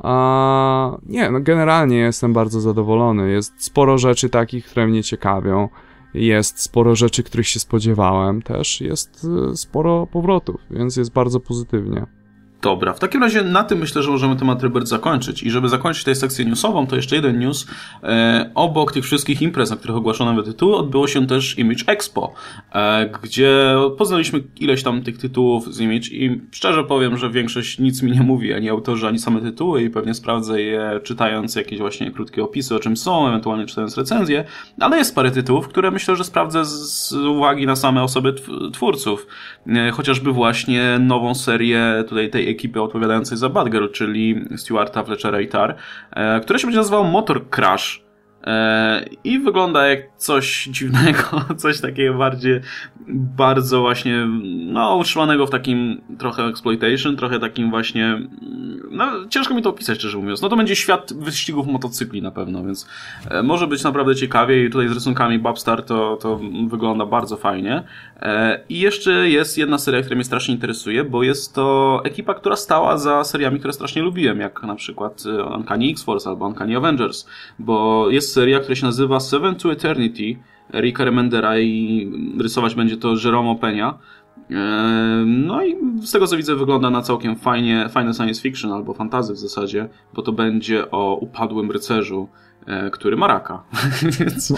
A 0.03 0.97
nie, 1.07 1.31
no 1.31 1.41
generalnie 1.41 1.97
jestem 1.97 2.33
bardzo 2.33 2.61
zadowolony. 2.61 3.31
Jest 3.31 3.65
sporo 3.65 3.99
rzeczy 3.99 4.29
takich, 4.29 4.67
które 4.67 4.87
mnie 4.87 5.03
ciekawią. 5.03 5.69
Jest 6.15 6.63
sporo 6.63 6.95
rzeczy, 6.95 7.23
których 7.23 7.49
się 7.49 7.61
spodziewałem 7.61 8.43
też. 8.43 8.81
Jest 8.81 9.27
y, 9.53 9.57
sporo 9.57 10.07
powrotów, 10.07 10.61
więc 10.71 10.97
jest 10.97 11.13
bardzo 11.13 11.41
pozytywnie. 11.41 12.07
Dobra, 12.63 12.93
w 12.93 12.99
takim 12.99 13.23
razie 13.23 13.43
na 13.43 13.65
tym 13.65 13.79
myślę, 13.79 14.03
że 14.03 14.11
możemy 14.11 14.37
temat 14.37 14.63
Rebirth 14.63 14.89
zakończyć. 14.89 15.43
I 15.43 15.51
żeby 15.51 15.69
zakończyć 15.69 16.05
tę 16.05 16.15
sekcję 16.15 16.45
newsową, 16.45 16.87
to 16.87 16.97
jeszcze 16.97 17.17
jeden 17.17 17.39
news. 17.39 17.67
E, 18.03 18.51
obok 18.55 18.93
tych 18.93 19.05
wszystkich 19.05 19.43
imprez, 19.43 19.71
na 19.71 19.77
których 19.77 19.97
ogłoszono 19.97 20.33
nowe 20.33 20.43
tytuły, 20.43 20.77
odbyło 20.77 21.07
się 21.07 21.27
też 21.27 21.59
Image 21.59 21.85
Expo, 21.87 22.33
e, 22.73 23.11
gdzie 23.23 23.77
poznaliśmy 23.99 24.43
ileś 24.61 24.83
tam 24.83 25.03
tych 25.03 25.19
tytułów 25.19 25.75
z 25.75 25.81
Image 25.81 26.09
i 26.11 26.41
szczerze 26.51 26.85
powiem, 26.85 27.17
że 27.17 27.31
większość 27.31 27.79
nic 27.79 28.03
mi 28.03 28.13
nie 28.13 28.23
mówi, 28.23 28.53
ani 28.53 28.71
autorzy, 28.71 29.09
ani 29.09 29.19
same 29.19 29.41
tytuły 29.41 29.83
i 29.83 29.91
pewnie 29.91 30.15
sprawdzę 30.15 30.63
je 30.63 31.01
czytając 31.05 31.57
jakieś 31.57 31.79
właśnie 31.79 32.11
krótkie 32.11 32.45
opisy, 32.45 32.75
o 32.75 32.79
czym 32.79 32.97
są, 32.97 33.29
ewentualnie 33.29 33.67
czytając 33.67 33.99
recenzje, 33.99 34.45
ale 34.81 34.99
jest 34.99 35.15
parę 35.15 35.31
tytułów, 35.31 35.69
które 35.69 35.91
myślę, 35.91 36.17
że 36.17 36.25
sprawdzę 36.25 36.65
z 36.65 37.13
uwagi 37.13 37.67
na 37.67 37.77
same 37.77 38.03
osoby 38.03 38.35
twórców. 38.73 39.27
E, 39.67 39.91
chociażby 39.91 40.33
właśnie 40.33 40.99
nową 40.99 41.35
serię 41.35 42.05
tutaj 42.09 42.31
tej 42.31 42.50
ekipy 42.51 42.83
odpowiadającej 42.83 43.39
za 43.39 43.49
Batgirl, 43.49 43.89
czyli 43.89 44.45
Stuarta 44.57 45.05
Fletchera 45.05 45.41
i 45.41 45.49
Tar, 45.49 45.77
e, 46.11 46.41
które 46.41 46.59
się 46.59 46.67
będzie 46.67 46.79
nazywał 46.79 47.05
Motor 47.05 47.51
Crash. 47.51 48.10
E, 48.45 49.05
I 49.25 49.39
wygląda 49.39 49.87
jak 49.87 50.01
coś 50.17 50.65
dziwnego, 50.65 51.23
coś 51.57 51.81
takiego 51.81 52.15
bardziej, 52.15 52.61
bardzo 53.37 53.81
właśnie, 53.81 54.27
no, 54.67 54.97
utrzymanego 54.97 55.47
w 55.47 55.51
takim 55.51 56.01
trochę 56.19 56.45
exploitation, 56.45 57.17
trochę 57.17 57.39
takim 57.39 57.71
właśnie, 57.71 58.21
no, 58.91 59.07
ciężko 59.29 59.55
mi 59.55 59.63
to 59.63 59.71
opisać, 59.71 59.99
szczerze 59.99 60.19
mówiąc. 60.19 60.43
No 60.43 60.49
to 60.49 60.57
będzie 60.57 60.77
świat 60.77 61.13
wyścigów 61.13 61.67
motocykli 61.67 62.23
na 62.23 62.31
pewno, 62.31 62.65
więc 62.65 62.89
e, 63.31 63.43
może 63.43 63.67
być 63.67 63.85
naprawdę 63.85 64.17
ciekawie 64.17 64.65
i 64.65 64.71
tutaj 64.71 64.89
z 64.89 64.93
rysunkami 64.93 65.39
Babstar 65.39 65.83
to, 65.83 66.17
to 66.17 66.41
wygląda 66.69 67.07
bardzo 67.07 67.37
fajnie. 67.37 67.83
E, 68.21 68.61
I 68.69 68.81
jeszcze 68.81 69.29
jest 69.29 69.59
jedna 69.59 69.79
seria, 69.79 70.01
która 70.01 70.17
mnie 70.17 70.25
strasznie 70.25 70.55
interesuje, 70.55 71.05
bo 71.05 71.23
jest 71.23 71.55
to 71.55 72.01
ekipa, 72.05 72.35
która 72.35 72.57
stała 72.57 72.99
za 72.99 73.25
seriami, 73.25 73.59
które 73.59 73.73
strasznie 73.73 74.03
lubiłem, 74.03 74.41
jak 74.41 74.63
na 74.63 74.75
przykład 74.75 75.23
Uncanny 75.57 75.91
X-Force 75.91 76.31
albo 76.31 76.47
Uncanny 76.47 76.77
Avengers, 76.77 77.27
bo 77.59 78.07
jest 78.11 78.30
seria, 78.33 78.61
która 78.61 78.75
się 78.75 78.87
nazywa 78.87 79.21
Seven 79.21 79.55
to 79.55 79.73
Eternity 79.73 80.37
Ricka 80.75 81.05
Remendera 81.05 81.59
i 81.59 82.13
rysować 82.41 82.75
będzie 82.75 82.97
to 82.97 83.15
Jerome 83.25 83.59
Penia. 83.59 83.99
No 85.27 85.65
i 85.65 85.77
z 86.03 86.13
tego 86.13 86.27
co 86.27 86.37
widzę 86.37 86.57
wygląda 86.57 86.91
na 86.91 87.03
całkiem 87.03 87.37
fajnie, 87.37 87.89
fajne 87.89 88.15
science 88.15 88.43
fiction 88.43 88.73
albo 88.73 88.95
fantazy 88.95 89.33
w 89.35 89.39
zasadzie, 89.39 89.89
bo 90.15 90.23
to 90.23 90.33
będzie 90.33 90.91
o 90.91 91.17
upadłym 91.17 91.71
rycerzu, 91.71 92.29
e, 92.67 92.91
który 92.91 93.17
ma 93.17 93.27
raka. 93.27 93.63
Więc 94.19 94.51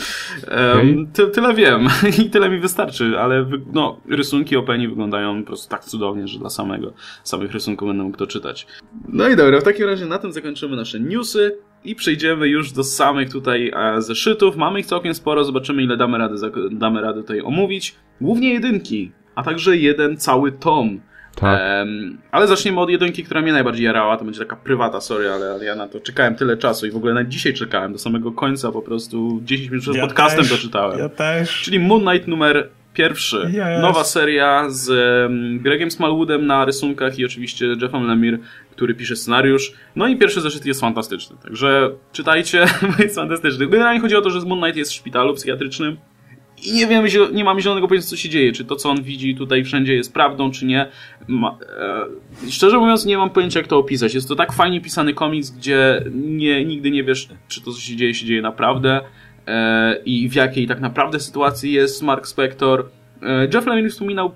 okay. 0.46 1.06
ty, 1.12 1.26
tyle 1.26 1.54
wiem 1.54 1.88
i 2.24 2.30
tyle 2.30 2.50
mi 2.50 2.58
wystarczy, 2.58 3.20
ale 3.20 3.46
no, 3.72 4.00
rysunki 4.08 4.56
Openi 4.56 4.88
wyglądają 4.88 5.40
po 5.40 5.46
prostu 5.46 5.70
tak 5.70 5.84
cudownie, 5.84 6.28
że 6.28 6.38
dla 6.38 6.50
samego, 6.50 6.92
samych 7.24 7.52
rysunków 7.52 7.88
będę 7.88 8.04
mógł 8.04 8.16
to 8.16 8.26
czytać. 8.26 8.66
No 9.08 9.28
i 9.28 9.36
dobra, 9.36 9.60
w 9.60 9.64
takim 9.64 9.86
razie 9.86 10.06
na 10.06 10.18
tym 10.18 10.32
zakończymy 10.32 10.76
nasze 10.76 11.00
newsy. 11.00 11.58
I 11.84 11.94
przejdziemy 11.94 12.48
już 12.48 12.72
do 12.72 12.84
samych 12.84 13.30
tutaj 13.30 13.72
e, 13.76 14.02
zeszytów. 14.02 14.56
Mamy 14.56 14.80
ich 14.80 14.86
całkiem 14.86 15.14
sporo, 15.14 15.44
zobaczymy 15.44 15.82
ile 15.82 15.96
damy 15.96 16.18
radę, 16.18 16.34
damy 16.70 17.00
radę 17.00 17.20
tutaj 17.20 17.40
omówić. 17.40 17.94
Głównie 18.20 18.52
jedynki, 18.52 19.12
a 19.34 19.42
także 19.42 19.76
jeden 19.76 20.16
cały 20.16 20.52
tom. 20.52 21.00
Tak. 21.34 21.60
Um, 21.60 22.18
ale 22.30 22.46
zaczniemy 22.46 22.80
od 22.80 22.90
jedynki, 22.90 23.24
która 23.24 23.42
mnie 23.42 23.52
najbardziej 23.52 23.84
jarała. 23.84 24.16
To 24.16 24.24
będzie 24.24 24.40
taka 24.40 24.56
prywata, 24.56 25.00
sorry, 25.00 25.30
ale, 25.30 25.50
ale 25.50 25.64
ja 25.64 25.74
na 25.74 25.88
to 25.88 26.00
czekałem 26.00 26.34
tyle 26.34 26.56
czasu 26.56 26.86
i 26.86 26.90
w 26.90 26.96
ogóle 26.96 27.14
na 27.14 27.24
dzisiaj 27.24 27.54
czekałem 27.54 27.92
do 27.92 27.98
samego 27.98 28.32
końca, 28.32 28.72
po 28.72 28.82
prostu 28.82 29.40
10 29.44 29.70
minut 29.70 29.82
przed 29.82 29.94
ja 29.94 30.06
podcastem 30.06 30.44
też, 30.44 30.50
to 30.50 30.58
czytałem. 30.58 30.98
Ja 30.98 31.08
też. 31.08 31.62
Czyli 31.62 31.80
Moon 31.80 32.02
Knight 32.06 32.28
numer 32.28 32.68
pierwszy. 32.94 33.36
Yes. 33.36 33.82
Nowa 33.82 34.04
seria 34.04 34.70
z 34.70 34.88
um, 34.88 35.58
Gregiem 35.58 35.90
Smallwoodem 35.90 36.46
na 36.46 36.64
rysunkach 36.64 37.18
i 37.18 37.24
oczywiście 37.24 37.66
Jeffem 37.82 38.06
Lemire 38.06 38.38
który 38.72 38.94
pisze 38.94 39.16
scenariusz. 39.16 39.72
No 39.96 40.08
i 40.08 40.16
pierwszy 40.16 40.40
zeszyt 40.40 40.66
jest 40.66 40.80
fantastyczny. 40.80 41.36
Także 41.42 41.90
czytajcie, 42.12 42.66
jest 42.98 43.14
fantastyczny. 43.14 43.66
Generalnie 43.66 44.00
chodzi 44.00 44.16
o 44.16 44.22
to, 44.22 44.30
że 44.30 44.40
Moon 44.40 44.60
Knight 44.60 44.76
jest 44.76 44.90
w 44.90 44.94
szpitalu 44.94 45.34
psychiatrycznym 45.34 45.96
i 46.64 46.72
nie 46.72 46.86
wiem, 46.86 47.04
nie 47.32 47.44
mamy 47.44 47.60
zielonego 47.60 47.88
pojęcia, 47.88 48.08
co 48.08 48.16
się 48.16 48.28
dzieje. 48.28 48.52
Czy 48.52 48.64
to, 48.64 48.76
co 48.76 48.90
on 48.90 49.02
widzi 49.02 49.36
tutaj 49.36 49.64
wszędzie 49.64 49.94
jest 49.94 50.14
prawdą, 50.14 50.50
czy 50.50 50.66
nie. 50.66 50.88
Ma, 51.28 51.58
e, 51.78 52.50
szczerze 52.50 52.78
mówiąc, 52.78 53.06
nie 53.06 53.18
mam 53.18 53.30
pojęcia, 53.30 53.60
jak 53.60 53.68
to 53.68 53.78
opisać. 53.78 54.14
Jest 54.14 54.28
to 54.28 54.36
tak 54.36 54.52
fajnie 54.52 54.80
pisany 54.80 55.14
komiks, 55.14 55.50
gdzie 55.50 56.04
nie, 56.14 56.64
nigdy 56.64 56.90
nie 56.90 57.04
wiesz, 57.04 57.28
czy 57.48 57.62
to, 57.62 57.72
co 57.72 57.80
się 57.80 57.96
dzieje, 57.96 58.14
się 58.14 58.26
dzieje 58.26 58.42
naprawdę 58.42 59.00
e, 59.46 59.96
i 60.04 60.28
w 60.28 60.34
jakiej 60.34 60.66
tak 60.66 60.80
naprawdę 60.80 61.20
sytuacji 61.20 61.72
jest 61.72 62.02
Mark 62.02 62.26
Spector. 62.26 62.88
E, 63.22 63.48
Jeff 63.54 63.66
Lemire 63.66 63.88
wspominał 63.88 64.34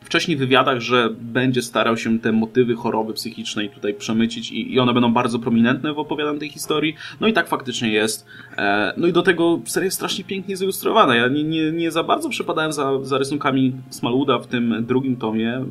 wcześniej 0.00 0.36
wywiadach, 0.36 0.80
że 0.80 1.10
będzie 1.20 1.62
starał 1.62 1.96
się 1.96 2.18
te 2.18 2.32
motywy 2.32 2.74
choroby 2.74 3.14
psychicznej 3.14 3.70
tutaj 3.70 3.94
przemycić 3.94 4.52
i, 4.52 4.74
i 4.74 4.80
one 4.80 4.94
będą 4.94 5.12
bardzo 5.12 5.38
prominentne 5.38 5.94
w 5.94 5.98
opowiadanej 5.98 6.40
tej 6.40 6.48
historii. 6.48 6.94
No 7.20 7.26
i 7.26 7.32
tak 7.32 7.48
faktycznie 7.48 7.92
jest. 7.92 8.26
E, 8.58 8.92
no 8.96 9.06
i 9.06 9.12
do 9.12 9.22
tego 9.22 9.60
seria 9.64 9.84
jest 9.84 9.96
strasznie 9.96 10.24
pięknie 10.24 10.56
zilustrowana. 10.56 11.16
Ja 11.16 11.28
nie, 11.28 11.44
nie, 11.44 11.72
nie 11.72 11.90
za 11.90 12.02
bardzo 12.02 12.28
przepadałem 12.28 12.72
za, 12.72 13.04
za 13.04 13.18
rysunkami 13.18 13.72
Smallwooda 13.90 14.38
w 14.38 14.46
tym 14.46 14.84
drugim 14.86 15.16
tomie 15.16 15.64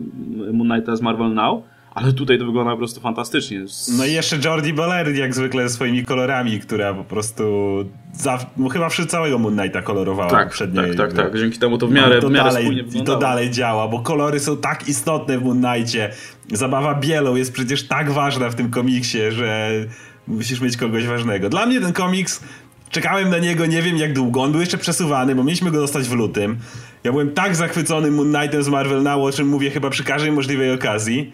Moon 0.54 0.70
Knighta 0.70 0.96
z 0.96 1.02
Marvel 1.02 1.34
Now 1.34 1.64
ale 1.98 2.14
tutaj 2.14 2.40
to 2.40 2.46
wygląda 2.46 2.72
po 2.72 2.78
prostu 2.78 3.02
fantastycznie. 3.02 3.66
No 3.98 4.06
i 4.06 4.14
jeszcze 4.14 4.38
Jordi 4.46 4.74
Belair 4.74 5.16
jak 5.16 5.36
zwykle 5.36 5.70
swoimi 5.70 6.06
kolorami, 6.06 6.60
która 6.60 6.94
po 6.94 7.04
prostu 7.04 7.44
za, 8.14 8.46
no 8.58 8.70
chyba 8.70 8.90
przy 8.90 9.06
całego 9.06 9.38
Moon 9.38 9.58
Knighta 9.58 9.82
kolorowała 9.82 10.30
tak, 10.30 10.48
poprzednie. 10.48 10.82
Tak, 10.82 10.96
tak, 10.96 11.14
tak. 11.14 11.38
Dzięki 11.38 11.60
temu 11.60 11.78
to 11.78 11.88
w 11.88 11.92
miarę, 11.92 12.16
no, 12.16 12.22
to 12.22 12.30
w 12.30 12.32
miarę 12.32 12.50
dalej, 12.50 12.86
I 12.94 13.04
to 13.04 13.18
dalej 13.18 13.52
działa, 13.52 13.88
bo 13.88 14.00
kolory 14.00 14.40
są 14.40 14.58
tak 14.58 14.88
istotne 14.88 15.38
w 15.38 15.44
Moon 15.44 15.62
Knightie. 15.62 16.10
Zabawa 16.52 16.96
bielą 16.96 17.36
jest 17.36 17.54
przecież 17.54 17.88
tak 17.88 18.12
ważna 18.12 18.50
w 18.50 18.56
tym 18.56 18.70
komiksie, 18.70 19.20
że 19.30 19.72
musisz 20.28 20.62
mieć 20.62 20.78
kogoś 20.78 21.06
ważnego. 21.06 21.50
Dla 21.50 21.66
mnie 21.66 21.82
ten 21.82 21.94
komiks 21.94 22.44
Czekałem 22.90 23.30
na 23.30 23.38
niego 23.38 23.66
nie 23.66 23.82
wiem 23.82 23.98
jak 23.98 24.14
długo. 24.14 24.42
On 24.42 24.52
był 24.52 24.62
jeszcze 24.62 24.78
przesuwany, 24.78 25.36
bo 25.36 25.44
mieliśmy 25.44 25.72
go 25.72 25.80
dostać 25.80 26.08
w 26.08 26.14
lutym. 26.14 26.58
Ja 27.04 27.12
byłem 27.12 27.32
tak 27.32 27.56
zachwycony 27.56 28.12
Moon 28.12 28.34
Knightem 28.34 28.64
z 28.64 28.70
Marvel 28.70 29.04
Now, 29.04 29.24
o 29.24 29.32
czym 29.32 29.48
mówię 29.48 29.70
chyba 29.70 29.90
przy 29.90 30.04
każdej 30.04 30.32
możliwej 30.32 30.72
okazji. 30.72 31.32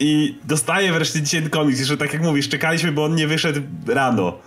I 0.00 0.38
dostaję 0.44 0.92
wreszcie 0.92 1.22
dzisiaj 1.22 1.40
ten 1.42 1.50
komiks. 1.50 1.78
Jeszcze 1.78 1.96
tak 1.96 2.12
jak 2.12 2.22
mówisz, 2.22 2.48
czekaliśmy, 2.48 2.92
bo 2.92 3.04
on 3.04 3.14
nie 3.14 3.26
wyszedł 3.26 3.60
rano. 3.86 4.38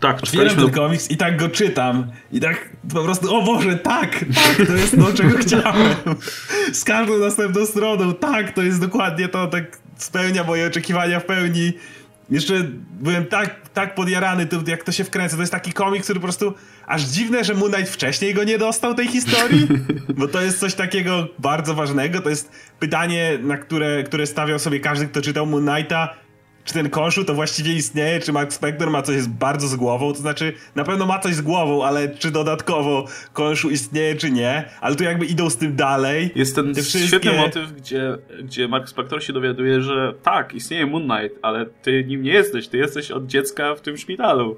Tak, 0.00 0.22
Otwieram 0.22 0.56
ten 0.56 0.70
komiks 0.70 1.10
i 1.10 1.16
tak 1.16 1.36
go 1.36 1.48
czytam. 1.48 2.06
I 2.32 2.40
tak 2.40 2.68
po 2.94 3.04
prostu, 3.04 3.36
o 3.36 3.42
Boże, 3.42 3.76
tak, 3.76 4.24
tak, 4.34 4.66
to 4.66 4.72
jest 4.72 4.96
to, 4.96 5.12
czego 5.12 5.38
chciałem. 5.46 5.94
Z 6.72 6.84
każdą 6.84 7.18
następną 7.18 7.66
stroną, 7.66 8.14
tak, 8.14 8.52
to 8.52 8.62
jest 8.62 8.80
dokładnie 8.80 9.28
to, 9.28 9.46
tak 9.46 9.78
spełnia 9.96 10.44
moje 10.44 10.66
oczekiwania 10.66 11.20
w 11.20 11.24
pełni. 11.24 11.72
Jeszcze 12.30 12.54
byłem 13.00 13.26
tak, 13.26 13.68
tak 13.74 13.94
podjarany, 13.94 14.46
to, 14.46 14.56
jak 14.66 14.82
to 14.82 14.92
się 14.92 15.04
wkręca. 15.04 15.36
To 15.36 15.42
jest 15.42 15.52
taki 15.52 15.72
komiks, 15.72 16.04
który 16.04 16.20
po 16.20 16.24
prostu 16.24 16.54
aż 16.86 17.02
dziwne, 17.02 17.44
że 17.44 17.54
Moon 17.54 17.72
Knight 17.72 17.92
wcześniej 17.92 18.34
go 18.34 18.44
nie 18.44 18.58
dostał 18.58 18.94
tej 18.94 19.08
historii, 19.08 19.68
bo 20.18 20.28
to 20.28 20.40
jest 20.40 20.60
coś 20.60 20.74
takiego 20.74 21.28
bardzo 21.38 21.74
ważnego. 21.74 22.20
To 22.20 22.30
jest 22.30 22.50
pytanie, 22.78 23.38
na 23.42 23.56
które, 23.56 24.02
które 24.02 24.26
stawiał 24.26 24.58
sobie 24.58 24.80
każdy, 24.80 25.06
kto 25.06 25.22
czytał 25.22 25.46
Moon 25.46 25.66
Knighta. 25.66 26.14
Czy 26.66 26.74
ten 26.74 26.90
Konshu 26.90 27.24
to 27.24 27.34
właściwie 27.34 27.72
istnieje, 27.72 28.20
czy 28.20 28.32
Mark 28.32 28.52
Spector 28.52 28.90
ma 28.90 29.02
coś 29.02 29.26
bardzo 29.26 29.68
z 29.68 29.76
głową, 29.76 30.12
to 30.12 30.18
znaczy 30.18 30.52
na 30.74 30.84
pewno 30.84 31.06
ma 31.06 31.18
coś 31.18 31.34
z 31.34 31.40
głową, 31.40 31.84
ale 31.84 32.08
czy 32.08 32.30
dodatkowo 32.30 33.06
Konshu 33.32 33.70
istnieje, 33.70 34.16
czy 34.16 34.30
nie, 34.30 34.64
ale 34.80 34.96
tu 34.96 35.04
jakby 35.04 35.26
idą 35.26 35.50
z 35.50 35.56
tym 35.56 35.76
dalej. 35.76 36.30
Jest 36.34 36.54
ten 36.54 36.74
wszystkie... 36.74 37.06
świetny 37.08 37.32
motyw, 37.32 37.72
gdzie, 37.72 38.18
gdzie 38.42 38.68
Mark 38.68 38.88
Spector 38.88 39.22
się 39.22 39.32
dowiaduje, 39.32 39.82
że 39.82 40.14
tak, 40.22 40.54
istnieje 40.54 40.86
Moon 40.86 41.08
Knight, 41.08 41.38
ale 41.42 41.66
ty 41.66 42.04
nim 42.04 42.22
nie 42.22 42.32
jesteś, 42.32 42.68
ty 42.68 42.76
jesteś 42.76 43.10
od 43.10 43.26
dziecka 43.26 43.74
w 43.74 43.80
tym 43.80 43.96
szpitalu. 43.96 44.56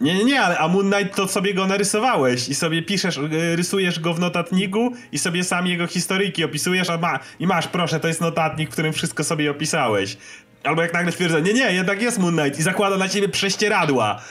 Nie, 0.00 0.14
nie, 0.14 0.24
nie, 0.24 0.40
ale 0.40 0.58
a 0.58 0.68
Moon 0.68 0.90
Knight 0.90 1.16
to 1.16 1.28
sobie 1.28 1.54
go 1.54 1.66
narysowałeś 1.66 2.48
i 2.48 2.54
sobie 2.54 2.82
piszesz, 2.82 3.16
y, 3.16 3.56
rysujesz 3.56 4.00
go 4.00 4.14
w 4.14 4.20
notatniku 4.20 4.92
i 5.12 5.18
sobie 5.18 5.44
sam 5.44 5.66
jego 5.66 5.86
historyjki 5.86 6.44
opisujesz, 6.44 6.90
a 6.90 6.98
ma, 6.98 7.18
i 7.40 7.46
masz, 7.46 7.68
proszę, 7.68 8.00
to 8.00 8.08
jest 8.08 8.20
notatnik, 8.20 8.68
w 8.68 8.72
którym 8.72 8.92
wszystko 8.92 9.24
sobie 9.24 9.50
opisałeś. 9.50 10.16
Albo 10.64 10.82
jak 10.82 10.92
nagle 10.92 11.12
stwierdza, 11.12 11.40
nie, 11.40 11.52
nie, 11.52 11.72
jednak 11.72 12.02
jest 12.02 12.18
Moon 12.18 12.36
Knight 12.36 12.58
i 12.60 12.62
zakłada 12.62 12.96
na 12.96 13.08
ciebie 13.08 13.28
prześcieradła, 13.28 14.22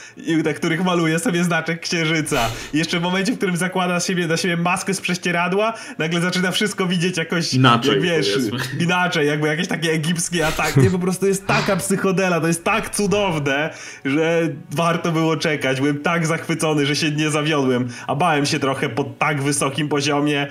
na 0.45 0.53
których 0.53 0.84
maluje 0.84 1.19
sobie 1.19 1.43
znaczek 1.43 1.80
księżyca. 1.80 2.49
I 2.73 2.77
jeszcze 2.77 2.99
w 2.99 3.01
momencie, 3.01 3.34
w 3.34 3.38
którym 3.38 3.57
zakłada 3.57 3.99
siebie, 3.99 4.27
na 4.27 4.38
siebie 4.38 4.57
maskę 4.57 4.93
z 4.93 5.01
prześcieradła, 5.01 5.73
nagle 5.97 6.21
zaczyna 6.21 6.51
wszystko 6.51 6.86
widzieć 6.86 7.17
jakoś, 7.17 7.53
inaczej, 7.53 7.91
jak 7.91 8.01
wiesz, 8.01 8.34
powiedzmy. 8.34 8.59
inaczej, 8.80 9.27
jakby 9.27 9.47
jakieś 9.47 9.67
takie 9.67 9.91
egipskie 9.91 10.47
ataki. 10.47 10.89
Po 10.91 10.99
prostu 10.99 11.27
jest 11.27 11.47
taka 11.47 11.75
psychodela, 11.75 12.41
to 12.41 12.47
jest 12.47 12.63
tak 12.63 12.95
cudowne, 12.95 13.73
że 14.05 14.41
warto 14.71 15.11
było 15.11 15.38
czekać. 15.38 15.80
Byłem 15.80 15.99
tak 15.99 16.27
zachwycony, 16.27 16.86
że 16.86 16.95
się 16.95 17.11
nie 17.11 17.30
zawiodłem, 17.30 17.88
a 18.07 18.15
bałem 18.15 18.45
się 18.45 18.59
trochę 18.59 18.89
po 18.89 19.03
tak 19.03 19.41
wysokim 19.41 19.89
poziomie, 19.89 20.47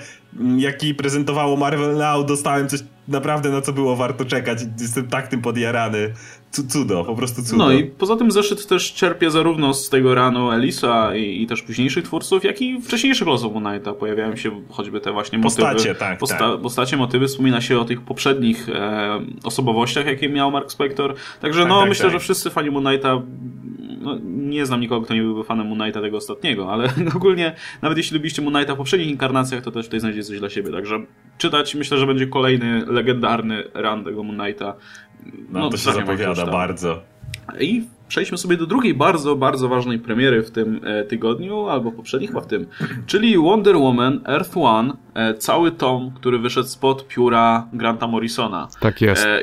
jaki 0.57 0.95
prezentowało 0.95 1.57
Marvel 1.57 1.97
Now, 1.97 2.25
dostałem 2.25 2.69
coś 2.69 2.79
naprawdę 3.09 3.49
na 3.49 3.61
co 3.61 3.73
było 3.73 3.95
warto 3.95 4.25
czekać. 4.25 4.59
Jestem 4.81 5.07
tak 5.07 5.27
tym 5.27 5.41
podjarany. 5.41 6.13
Cudo, 6.51 7.03
po 7.03 7.15
prostu 7.15 7.43
cudo. 7.43 7.57
No 7.57 7.71
i 7.71 7.83
poza 7.83 8.15
tym 8.15 8.31
zeszyt 8.31 8.67
też 8.67 8.93
czerpie 8.93 9.31
zarówno 9.31 9.73
z 9.73 9.89
tego 9.89 10.15
ranu 10.15 10.51
Elisa 10.51 11.15
i, 11.15 11.41
i 11.41 11.47
też 11.47 11.61
późniejszych 11.61 12.03
twórców, 12.03 12.43
jak 12.43 12.61
i 12.61 12.81
wcześniejszych 12.81 13.27
losów 13.27 13.53
Unite'a. 13.53 13.93
Pojawiają 13.93 14.35
się 14.35 14.61
choćby 14.69 15.01
te 15.01 15.11
właśnie 15.11 15.39
postacie, 15.39 15.77
motywy. 15.77 15.95
Tak, 15.95 16.17
posta 16.17 16.37
tak. 16.37 16.61
Postacie, 16.61 16.97
motywy. 16.97 17.27
Wspomina 17.27 17.61
się 17.61 17.79
o 17.79 17.85
tych 17.85 18.01
poprzednich 18.01 18.69
e, 18.69 19.19
osobowościach, 19.43 20.05
jakie 20.05 20.29
miał 20.29 20.51
Mark 20.51 20.71
Spector. 20.71 21.15
Także 21.41 21.59
tak, 21.59 21.69
no, 21.69 21.79
tak, 21.79 21.89
myślę, 21.89 22.03
tak. 22.03 22.13
że 22.13 22.19
wszyscy 22.19 22.49
fani 22.49 22.71
Unite'a 22.71 23.21
no, 23.99 24.17
nie 24.23 24.65
znam 24.65 24.81
nikogo, 24.81 25.05
kto 25.05 25.13
nie 25.13 25.21
byłby 25.21 25.43
fanem 25.43 25.67
Moon 25.67 25.79
Knighta 25.79 26.01
tego 26.01 26.17
ostatniego, 26.17 26.71
ale 26.71 26.89
ogólnie 27.15 27.55
nawet 27.81 27.97
jeśli 27.97 28.13
lubiliście 28.15 28.41
Moon 28.41 28.53
Knighta 28.53 28.73
w 28.73 28.77
poprzednich 28.77 29.09
inkarnacjach, 29.09 29.63
to 29.63 29.71
też 29.71 29.85
tutaj 29.85 29.99
znajdziecie 29.99 30.27
coś 30.27 30.39
dla 30.39 30.49
siebie, 30.49 30.71
także 30.71 30.99
czytać 31.37 31.75
myślę, 31.75 31.97
że 31.97 32.07
będzie 32.07 32.27
kolejny 32.27 32.85
legendarny 32.85 33.63
run 33.73 34.03
tego 34.03 34.23
Moon 34.23 34.39
Knighta. 34.39 34.73
No, 35.49 35.59
no 35.59 35.69
to 35.69 35.77
się 35.77 35.91
zapowiada 35.91 36.45
bardzo. 36.45 37.01
I 37.59 37.83
przejdźmy 38.07 38.37
sobie 38.37 38.57
do 38.57 38.65
drugiej 38.65 38.93
bardzo, 38.93 39.35
bardzo 39.35 39.69
ważnej 39.69 39.99
premiery 39.99 40.43
w 40.43 40.51
tym 40.51 40.81
e, 40.83 41.03
tygodniu, 41.03 41.67
albo 41.67 41.91
poprzednich 41.91 42.29
chyba 42.29 42.41
w 42.41 42.47
tym, 42.47 42.65
czyli 43.05 43.37
Wonder 43.37 43.77
Woman 43.77 44.21
Earth 44.25 44.57
One, 44.57 44.93
e, 45.13 45.33
cały 45.33 45.71
tom, 45.71 46.11
który 46.15 46.39
wyszedł 46.39 46.67
spod 46.67 47.07
pióra 47.07 47.67
Granta 47.73 48.07
Morrisona. 48.07 48.67
Tak 48.79 49.01
jest. 49.01 49.25
E, 49.25 49.39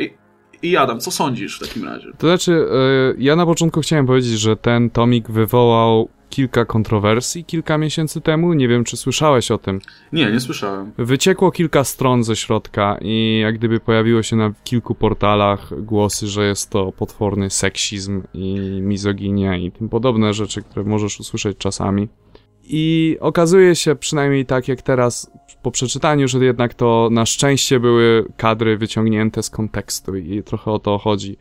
i 0.63 0.77
Adam, 0.77 1.01
co 1.01 1.11
sądzisz 1.11 1.59
w 1.59 1.69
takim 1.69 1.85
razie? 1.85 2.13
To 2.19 2.27
znaczy, 2.27 2.53
e, 2.53 3.15
ja 3.19 3.37
na 3.37 3.47
początku 3.47 3.81
chciałem 3.81 4.07
powiedzieć, 4.07 4.41
że 4.41 4.57
ten 4.57 4.91
tomik 4.91 5.31
wywołał 5.31 6.09
kilka 6.31 6.65
kontrowersji 6.65 7.45
kilka 7.45 7.79
miesięcy 7.79 8.21
temu. 8.21 8.53
Nie 8.53 8.69
wiem, 8.69 8.85
czy 8.85 8.97
słyszałeś 8.97 9.51
o 9.51 9.59
tym. 9.59 9.81
Nie, 10.13 10.33
nie 10.33 10.41
słyszałem. 10.41 10.93
Wyciekło 10.99 11.51
kilka 11.51 11.85
stron 11.85 12.25
ze 12.25 12.37
środka 12.37 12.99
i 13.01 13.39
jak 13.43 13.59
gdyby 13.59 13.81
pojawiło 13.81 14.23
się 14.23 14.37
na 14.37 14.53
kilku 14.65 14.95
portalach 14.95 15.83
głosy, 15.83 16.27
że 16.27 16.47
jest 16.47 16.71
to 16.71 16.93
potworny 16.93 17.51
seksizm 17.51 18.23
i 18.35 18.59
mizoginia 18.83 19.57
i 19.57 19.71
tym 19.71 19.89
podobne 19.89 20.35
rzeczy, 20.35 20.63
które 20.63 20.85
możesz 20.85 21.21
usłyszeć 21.21 21.59
czasami. 21.59 22.09
I 22.69 23.17
okazuje 23.21 23.77
się, 23.77 23.95
przynajmniej 23.95 24.47
tak 24.47 24.69
jak 24.69 24.83
teraz 24.83 25.31
po 25.62 25.71
przeczytaniu, 25.71 26.29
że 26.29 26.45
jednak 26.45 26.75
to 26.75 27.09
na 27.12 27.27
szczęście 27.27 27.81
były 27.81 28.25
kadry 28.37 28.79
wyciągnięte 28.79 29.43
z 29.43 29.51
kontekstu 29.51 30.17
i 30.17 30.43
trochę 30.43 30.71
o 30.71 30.79
to 30.79 30.99
chodzi. 30.99 31.37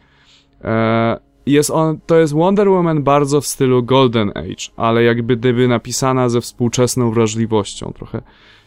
E, 0.63 1.19
jest 1.45 1.69
on, 1.69 1.99
to 2.05 2.19
jest 2.19 2.33
Wonder 2.33 2.69
Woman 2.69 3.03
bardzo 3.03 3.41
w 3.41 3.47
stylu 3.47 3.83
Golden 3.83 4.29
Age, 4.29 4.71
ale 4.77 5.03
jakby 5.03 5.37
gdyby 5.37 5.67
napisana 5.67 6.29
ze 6.29 6.41
współczesną 6.41 7.11
wrażliwością 7.11 7.93
trochę. 7.95 8.21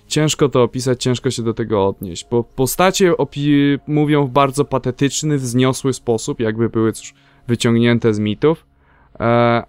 Ciężko 0.07 0.49
to 0.49 0.63
opisać, 0.63 1.03
ciężko 1.03 1.31
się 1.31 1.43
do 1.43 1.55
tego 1.55 1.87
odnieść, 1.87 2.27
bo 2.31 2.45
postacie 2.45 3.13
opi- 3.13 3.79
mówią 3.87 4.27
w 4.27 4.31
bardzo 4.31 4.65
patetyczny, 4.65 5.39
wzniosły 5.39 5.93
sposób, 5.93 6.41
jakby 6.41 6.69
były 6.69 6.93
cóż, 6.93 7.15
wyciągnięte 7.49 8.15
z 8.15 8.19
mitów, 8.19 8.67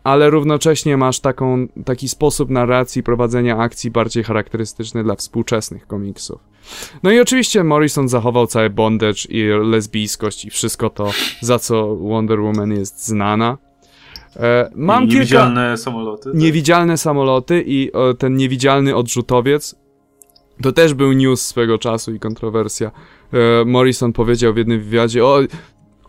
ale 0.04 0.30
równocześnie 0.30 0.98
masz 0.98 1.20
taką, 1.20 1.68
taki 1.86 2.10
sposób 2.10 2.50
narracji, 2.50 3.04
prowadzenia 3.04 3.58
akcji 3.58 3.92
bardziej 3.92 4.24
charakterystyczny 4.24 5.04
dla 5.04 5.16
współczesnych 5.16 5.88
komiksów. 5.88 6.40
No 7.04 7.12
i 7.12 7.20
oczywiście 7.20 7.64
Morrison 7.64 8.10
zachował 8.10 8.48
cały 8.48 8.70
bondage 8.70 9.26
i 9.30 9.44
lesbijskość 9.64 10.46
i 10.46 10.50
wszystko 10.50 10.90
to, 10.90 11.12
za 11.42 11.60
co 11.60 11.96
Wonder 11.96 12.42
Woman 12.42 12.72
jest 12.72 13.08
znana. 13.08 13.58
E, 14.36 14.70
mam 14.76 15.08
niewidzialne 15.08 15.62
kilka... 15.62 15.78
samoloty. 15.78 16.24
Tak? 16.24 16.34
Niewidzialne 16.34 16.98
samoloty 16.98 17.64
i 17.68 17.92
o, 17.94 18.14
ten 18.14 18.36
niewidzialny 18.36 18.96
odrzutowiec. 18.96 19.76
To 20.62 20.72
też 20.72 20.94
był 20.94 21.12
news 21.12 21.42
swego 21.42 21.78
czasu 21.78 22.14
i 22.14 22.20
kontrowersja. 22.20 22.92
E, 23.34 23.66
Morrison 23.66 24.14
powiedział 24.14 24.54
w 24.54 24.58
jednym 24.58 24.80
wywiadzie, 24.80 25.26
o, 25.26 25.40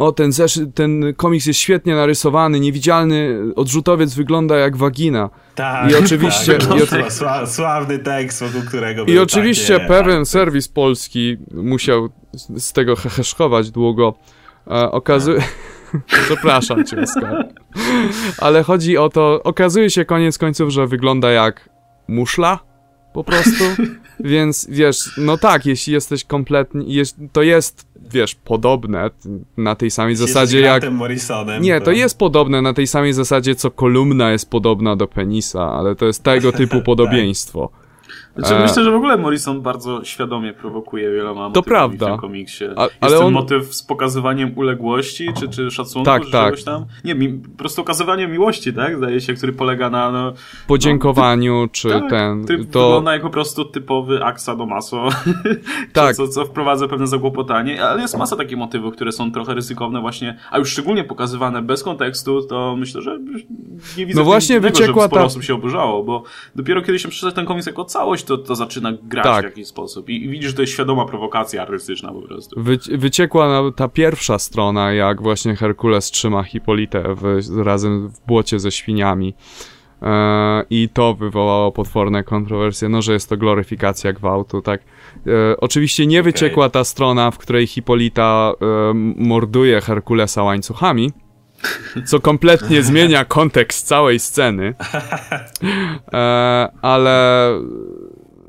o 0.00 0.12
ten, 0.12 0.32
zeszy, 0.32 0.66
ten 0.66 1.14
komiks 1.16 1.46
jest 1.46 1.58
świetnie 1.58 1.94
narysowany, 1.94 2.60
niewidzialny 2.60 3.38
odrzutowiec 3.56 4.14
wygląda 4.14 4.56
jak 4.56 4.76
wagina. 4.76 5.30
Tak, 5.54 5.90
I 5.90 5.94
oczywiście... 5.96 6.58
Tak, 6.58 6.78
i 6.78 7.24
o... 7.24 7.46
sławny 7.46 7.98
tekst, 7.98 8.42
wokół 8.42 8.68
którego 8.68 9.04
I 9.04 9.18
oczywiście 9.18 9.74
takie, 9.74 9.86
pewien 9.86 10.18
tak, 10.18 10.28
serwis 10.28 10.68
polski 10.68 11.36
musiał 11.52 12.08
z 12.56 12.72
tego 12.72 12.96
heheszkować 12.96 13.70
długo. 13.70 14.14
E, 14.66 14.90
okazuje... 14.90 15.40
Przepraszam 16.26 16.84
cię, 16.84 16.96
Oskar. 17.02 17.48
Ale 18.38 18.62
chodzi 18.62 18.98
o 18.98 19.08
to, 19.08 19.42
okazuje 19.44 19.90
się 19.90 20.04
koniec 20.04 20.38
końców, 20.38 20.70
że 20.70 20.86
wygląda 20.86 21.30
jak 21.30 21.68
muszla 22.08 22.58
po 23.12 23.24
prostu. 23.24 23.64
Więc 24.24 24.66
wiesz, 24.70 25.10
no 25.18 25.38
tak, 25.38 25.66
jeśli 25.66 25.92
jesteś 25.92 26.24
kompletnie, 26.24 26.94
jest, 26.94 27.16
to 27.32 27.42
jest, 27.42 27.86
wiesz, 28.12 28.34
podobne 28.34 29.10
na 29.56 29.74
tej 29.74 29.90
samej 29.90 30.14
jeśli 30.14 30.18
zasadzie 30.18 30.60
jak. 30.60 30.90
Morrisonem, 30.92 31.62
nie, 31.62 31.78
to... 31.78 31.84
to 31.84 31.90
jest 31.90 32.18
podobne 32.18 32.62
na 32.62 32.74
tej 32.74 32.86
samej 32.86 33.12
zasadzie, 33.12 33.54
co 33.54 33.70
kolumna 33.70 34.30
jest 34.32 34.50
podobna 34.50 34.96
do 34.96 35.06
penisa, 35.06 35.72
ale 35.72 35.96
to 35.96 36.06
jest 36.06 36.22
tego 36.22 36.52
typu 36.52 36.82
podobieństwo. 36.90 37.70
Znaczy, 38.36 38.54
e... 38.54 38.62
Myślę, 38.62 38.84
że 38.84 38.90
w 38.90 38.94
ogóle 38.94 39.16
Morrison 39.16 39.60
bardzo 39.60 40.04
świadomie 40.04 40.52
prowokuje 40.52 41.10
wieloma 41.10 41.50
to 41.50 41.62
prawda. 41.62 42.06
w 42.06 42.08
tym 42.08 42.18
komiksie. 42.18 42.64
A, 42.76 42.82
jest 42.82 42.96
ale 43.00 43.16
ten 43.16 43.26
on... 43.26 43.32
motyw 43.32 43.74
z 43.74 43.82
pokazywaniem 43.82 44.52
uległości, 44.58 45.28
czy, 45.38 45.48
czy 45.48 45.70
szacunku, 45.70 46.04
tak, 46.04 46.24
czy 46.24 46.30
tak. 46.30 46.44
czegoś 46.44 46.64
tam. 46.64 46.84
Nie, 47.04 47.14
mi, 47.14 47.28
po 47.28 47.58
prostu 47.58 47.82
okazywanie 47.82 48.28
miłości, 48.28 48.72
tak? 48.72 48.96
Zdaje 48.96 49.20
się, 49.20 49.34
który 49.34 49.52
polega 49.52 49.90
na... 49.90 50.10
No, 50.10 50.32
Podziękowaniu, 50.66 51.60
no, 51.62 51.68
czy 51.72 51.88
tak, 51.88 52.10
ten... 52.10 52.46
To... 52.46 52.84
Wygląda 52.86 53.12
jak 53.12 53.22
po 53.22 53.30
prostu 53.30 53.64
typowy 53.64 54.24
aksa 54.24 54.56
do 54.56 54.66
maso, 54.66 55.08
tak. 55.92 56.16
co, 56.16 56.28
co 56.28 56.44
wprowadza 56.44 56.88
pewne 56.88 57.06
zagłopotanie, 57.06 57.84
ale 57.84 58.02
jest 58.02 58.18
masa 58.18 58.36
takich 58.36 58.58
motywów, 58.58 58.94
które 58.94 59.12
są 59.12 59.32
trochę 59.32 59.54
ryzykowne 59.54 60.00
właśnie, 60.00 60.38
a 60.50 60.58
już 60.58 60.70
szczególnie 60.70 61.04
pokazywane 61.04 61.62
bez 61.62 61.82
kontekstu, 61.82 62.42
to 62.42 62.76
myślę, 62.76 63.02
że 63.02 63.18
nie 63.98 64.06
widzę 64.06 64.20
no 64.20 64.24
właśnie 64.24 64.56
tego, 64.56 64.68
wyciekła 64.68 65.02
żeby 65.02 65.08
sporo 65.08 65.22
ta... 65.22 65.26
osób 65.26 65.44
się 65.44 65.54
oburzało, 65.54 66.04
bo 66.04 66.22
dopiero 66.54 66.82
kiedy 66.82 66.98
się 66.98 67.08
przeczyta 67.08 67.32
ten 67.32 67.46
komiks 67.46 67.66
jako 67.66 67.84
całość, 67.84 68.19
to, 68.22 68.38
to 68.38 68.54
zaczyna 68.56 68.92
grać 69.02 69.24
tak. 69.24 69.42
w 69.42 69.44
jakiś 69.44 69.66
sposób. 69.66 70.08
I, 70.08 70.24
I, 70.24 70.28
widzisz, 70.28 70.50
że 70.50 70.56
to 70.56 70.62
jest 70.62 70.72
świadoma 70.72 71.06
prowokacja 71.06 71.62
artystyczna 71.62 72.12
po 72.12 72.22
prostu. 72.22 72.62
Wy, 72.62 72.78
wyciekła 72.90 73.72
ta 73.76 73.88
pierwsza 73.88 74.38
strona, 74.38 74.92
jak 74.92 75.22
właśnie 75.22 75.56
Herkules 75.56 76.10
trzyma 76.10 76.42
Hipolitę 76.42 77.14
w, 77.14 77.42
razem 77.64 78.08
w 78.08 78.26
błocie 78.26 78.60
ze 78.60 78.72
świniami. 78.72 79.34
E, 80.02 80.64
I 80.70 80.88
to 80.88 81.14
wywołało 81.14 81.72
potworne 81.72 82.24
kontrowersje, 82.24 82.88
no, 82.88 83.02
że 83.02 83.12
jest 83.12 83.28
to 83.28 83.36
gloryfikacja 83.36 84.12
gwałtu, 84.12 84.62
tak. 84.62 84.80
E, 85.26 85.56
oczywiście 85.56 86.06
nie 86.06 86.20
okay. 86.20 86.32
wyciekła 86.32 86.68
ta 86.68 86.84
strona, 86.84 87.30
w 87.30 87.38
której 87.38 87.66
Hipolita 87.66 88.52
e, 88.52 88.94
morduje 89.16 89.80
Herkulesa 89.80 90.42
łańcuchami, 90.42 91.12
co 92.06 92.20
kompletnie 92.20 92.82
zmienia 92.90 93.24
kontekst 93.24 93.86
całej 93.86 94.18
sceny. 94.18 94.74
ale 96.82 97.50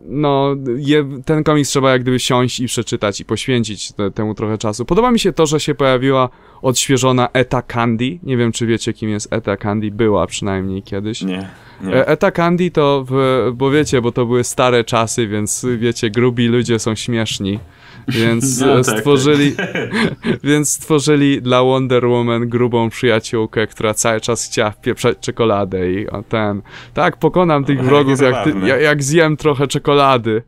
no, 0.05 0.55
je, 0.77 1.05
ten 1.25 1.43
komiks 1.43 1.69
trzeba 1.69 1.91
jak 1.91 2.01
gdyby 2.01 2.19
siąść 2.19 2.59
i 2.59 2.65
przeczytać 2.65 3.19
i 3.19 3.25
poświęcić 3.25 3.91
te, 3.91 4.11
temu 4.11 4.35
trochę 4.35 4.57
czasu. 4.57 4.86
Podoba 4.86 5.11
mi 5.11 5.19
się 5.19 5.33
to, 5.33 5.45
że 5.45 5.59
się 5.59 5.75
pojawiła 5.75 6.29
odświeżona 6.61 7.29
Eta 7.33 7.61
Candy. 7.61 8.19
Nie 8.23 8.37
wiem, 8.37 8.51
czy 8.51 8.65
wiecie, 8.65 8.93
kim 8.93 9.09
jest 9.09 9.33
Eta 9.33 9.57
Candy. 9.57 9.91
Była 9.91 10.28
przynajmniej 10.28 10.83
kiedyś. 10.83 11.21
Nie. 11.21 11.49
nie. 11.82 12.05
Eta 12.05 12.32
Candy 12.32 12.71
to, 12.71 13.05
w, 13.09 13.51
bo 13.53 13.71
wiecie, 13.71 14.01
bo 14.01 14.11
to 14.11 14.25
były 14.25 14.43
stare 14.43 14.83
czasy, 14.83 15.28
więc 15.28 15.65
wiecie, 15.78 16.09
grubi 16.09 16.47
ludzie 16.47 16.79
są 16.79 16.95
śmieszni. 16.95 17.59
Więc 18.19 18.59
no, 18.59 18.83
tak, 18.83 18.97
stworzyli 18.97 19.51
tak. 19.51 19.67
więc 20.43 20.69
stworzyli 20.69 21.41
dla 21.41 21.63
Wonder 21.63 22.07
Woman 22.07 22.49
grubą 22.49 22.89
przyjaciółkę, 22.89 23.67
która 23.67 23.93
cały 23.93 24.21
czas 24.21 24.45
chciała 24.45 24.71
wpieprzać 24.71 25.17
czekoladę 25.19 25.91
i 25.91 26.07
ten, 26.29 26.61
tak, 26.93 27.17
pokonam 27.17 27.65
tych 27.65 27.83
wrogów, 27.83 28.21
jak, 28.21 28.43
ty, 28.43 28.53
jak, 28.67 28.82
jak 28.82 29.03
zjem 29.03 29.37
trochę 29.37 29.67
czekolady. 29.67 30.41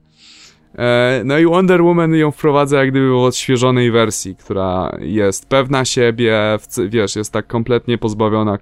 E, 0.77 1.21
no 1.25 1.39
i 1.39 1.45
Wonder 1.45 1.83
Woman 1.83 2.15
ją 2.15 2.31
wprowadza 2.31 2.77
jak 2.77 2.91
gdyby 2.91 3.09
w 3.11 3.15
odświeżonej 3.15 3.91
wersji, 3.91 4.35
która 4.35 4.97
jest 4.99 5.49
pewna 5.49 5.85
siebie, 5.85 6.57
wiesz, 6.87 7.15
jest 7.15 7.33
tak 7.33 7.47
kompletnie 7.47 7.97
pozbawiona 7.97 8.57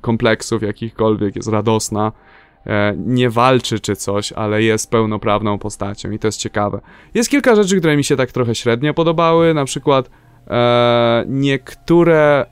kompleksów 0.00 0.62
jakichkolwiek, 0.62 1.36
jest 1.36 1.48
radosna, 1.48 2.12
nie 2.96 3.30
walczy 3.30 3.80
czy 3.80 3.96
coś, 3.96 4.32
ale 4.32 4.62
jest 4.62 4.90
pełnoprawną 4.90 5.58
postacią 5.58 6.10
i 6.10 6.18
to 6.18 6.28
jest 6.28 6.38
ciekawe. 6.38 6.80
Jest 7.14 7.30
kilka 7.30 7.56
rzeczy, 7.56 7.78
które 7.78 7.96
mi 7.96 8.04
się 8.04 8.16
tak 8.16 8.32
trochę 8.32 8.54
średnio 8.54 8.94
podobały, 8.94 9.54
na 9.54 9.64
przykład 9.64 10.10
e, 10.46 11.24
niektóre 11.28 12.46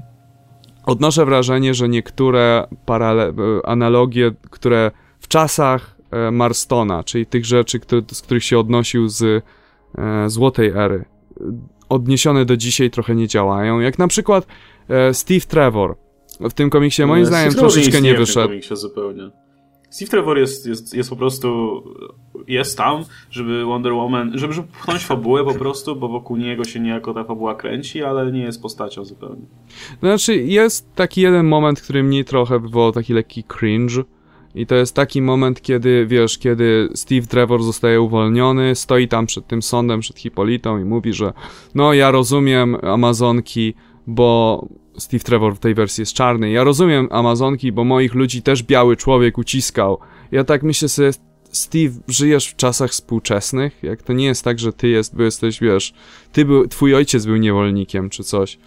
odnoszę 0.87 1.25
wrażenie, 1.25 1.75
że 1.75 1.89
niektóre 1.89 2.67
parale- 2.87 3.61
analogie, 3.65 4.31
które 4.51 4.91
w 5.21 5.29
czasach 5.29 5.95
E, 6.15 6.31
Marstona, 6.31 7.05
czyli 7.05 7.27
tych 7.27 7.45
rzeczy, 7.45 7.81
które, 7.81 8.03
z 8.13 8.23
których 8.23 8.45
się 8.45 8.59
odnosił 8.59 9.09
z 9.09 9.23
e, 9.99 10.31
Złotej 10.31 10.69
Ery. 10.69 11.05
Odniesione 11.89 12.45
do 12.45 12.57
dzisiaj 12.57 12.91
trochę 12.91 13.15
nie 13.15 13.29
działają, 13.29 13.81
jak 13.81 13.99
na 13.99 14.09
przykład 14.09 14.47
e, 14.89 15.15
Steve 15.15 15.41
Trevor. 15.41 15.97
W 16.41 16.53
tym 16.53 16.71
komiksie 16.71 17.05
moim 17.05 17.27
zdaniem 17.27 17.53
Steve 17.53 17.61
troszeczkę 17.61 18.01
nie, 18.01 18.13
nie 18.13 18.19
wyszedł. 18.19 18.41
W 18.41 18.43
tym 18.43 18.49
komiksie 18.49 18.77
zupełnie. 18.77 19.31
Steve 19.95 20.11
Trevor 20.11 20.39
jest, 20.39 20.67
jest, 20.67 20.95
jest 20.95 21.11
po 21.11 21.17
prostu 21.17 21.83
jest 22.49 22.79
tam, 22.79 23.05
żeby 23.31 23.65
Wonder 23.65 23.93
Woman, 23.93 24.39
żeby, 24.39 24.53
żeby 24.53 24.69
pchnąć 24.69 25.05
fabułę 25.05 25.45
po 25.45 25.55
prostu, 25.55 25.97
bo 25.97 26.09
wokół 26.09 26.37
niego 26.37 26.65
się 26.65 26.81
niejako 26.81 27.15
ta 27.15 27.25
fabuła 27.25 27.55
kręci, 27.55 28.03
ale 28.03 28.33
nie 28.33 28.43
jest 28.43 28.63
postacią 28.63 29.05
zupełnie. 29.05 29.43
Znaczy, 30.01 30.37
jest 30.37 30.95
taki 30.95 31.21
jeden 31.21 31.47
moment, 31.47 31.81
który 31.81 32.03
mnie 32.03 32.25
trochę 32.25 32.59
wywołał 32.61 32.93
taki 32.93 33.13
lekki 33.13 33.45
cringe, 33.45 34.05
i 34.55 34.67
to 34.67 34.75
jest 34.75 34.95
taki 34.95 35.23
moment, 35.23 35.63
kiedy, 35.63 36.07
wiesz, 36.07 36.39
kiedy 36.39 36.89
Steve 36.95 37.27
Trevor 37.27 37.63
zostaje 37.63 38.01
uwolniony, 38.01 38.75
stoi 38.75 39.09
tam 39.09 39.27
przed 39.27 39.47
tym 39.47 39.63
sądem, 39.63 40.01
przed 40.01 40.19
Hipolitą 40.19 40.79
i 40.79 40.85
mówi, 40.85 41.13
że 41.13 41.33
no 41.75 41.93
ja 41.93 42.11
rozumiem 42.11 42.77
Amazonki, 42.83 43.75
bo 44.07 44.69
Steve 44.99 45.25
Trevor 45.25 45.55
w 45.55 45.59
tej 45.59 45.75
wersji 45.75 46.03
jest 46.03 46.13
czarny. 46.13 46.51
Ja 46.51 46.65
rozumiem 46.65 47.09
Amazonki, 47.11 47.73
bo 47.73 47.85
moich 47.85 48.15
ludzi 48.15 48.43
też 48.43 48.63
biały 48.63 48.97
człowiek 48.97 49.39
uciskał. 49.39 49.99
Ja 50.33 50.45
tak 50.45 50.63
myślę 50.63 50.89
sobie, 50.89 51.11
Steve, 51.53 51.95
żyjesz 52.09 52.47
w 52.47 52.57
czasach 52.57 52.91
współczesnych? 52.91 53.83
Jak 53.83 54.03
to 54.03 54.13
nie 54.13 54.25
jest 54.25 54.45
tak, 54.45 54.59
że 54.59 54.73
ty 54.73 54.89
jest, 54.89 55.17
bo 55.17 55.23
jesteś, 55.23 55.61
wiesz, 55.61 55.95
ty 56.33 56.45
był, 56.45 56.69
twój 56.69 56.95
ojciec 56.95 57.27
był 57.27 57.37
niewolnikiem 57.37 58.11
czy 58.11 58.25
coś. 58.25 58.59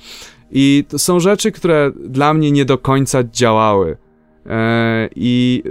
I 0.52 0.84
to 0.90 1.00
są 1.00 1.20
rzeczy, 1.20 1.52
które 1.52 1.92
dla 2.06 2.34
mnie 2.34 2.52
nie 2.52 2.66
do 2.66 2.78
końca 2.78 3.24
działały. 3.24 3.98
E, 4.46 5.10
I 5.16 5.64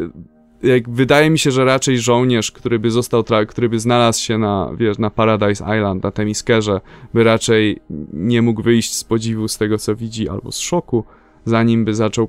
jak 0.67 0.91
wydaje 0.91 1.31
mi 1.31 1.39
się, 1.39 1.51
że 1.51 1.65
raczej 1.65 1.99
żołnierz, 1.99 2.53
który 2.53 2.79
by 2.79 2.91
został, 2.91 3.25
który 3.49 3.69
by 3.69 3.81
znalazł 3.81 4.23
się 4.23 4.39
na, 4.39 4.71
wiesz, 4.77 4.99
na 4.99 5.11
Paradise 5.11 5.65
Island, 5.77 6.03
na 6.03 6.11
Temiskerze, 6.11 6.81
by 7.15 7.25
raczej 7.25 7.81
nie 8.13 8.43
mógł 8.43 8.63
wyjść 8.63 8.95
z 8.95 9.05
podziwu 9.05 9.49
z 9.49 9.59
tego, 9.59 9.79
co 9.79 9.97
widzi, 9.97 10.29
albo 10.29 10.53
z 10.53 10.59
szoku, 10.59 11.05
zanim 11.45 11.85
by 11.85 11.95
zaczął 11.95 12.29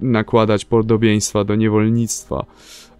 nakładać 0.00 0.64
podobieństwa 0.64 1.44
do 1.44 1.54
niewolnictwa. 1.54 2.44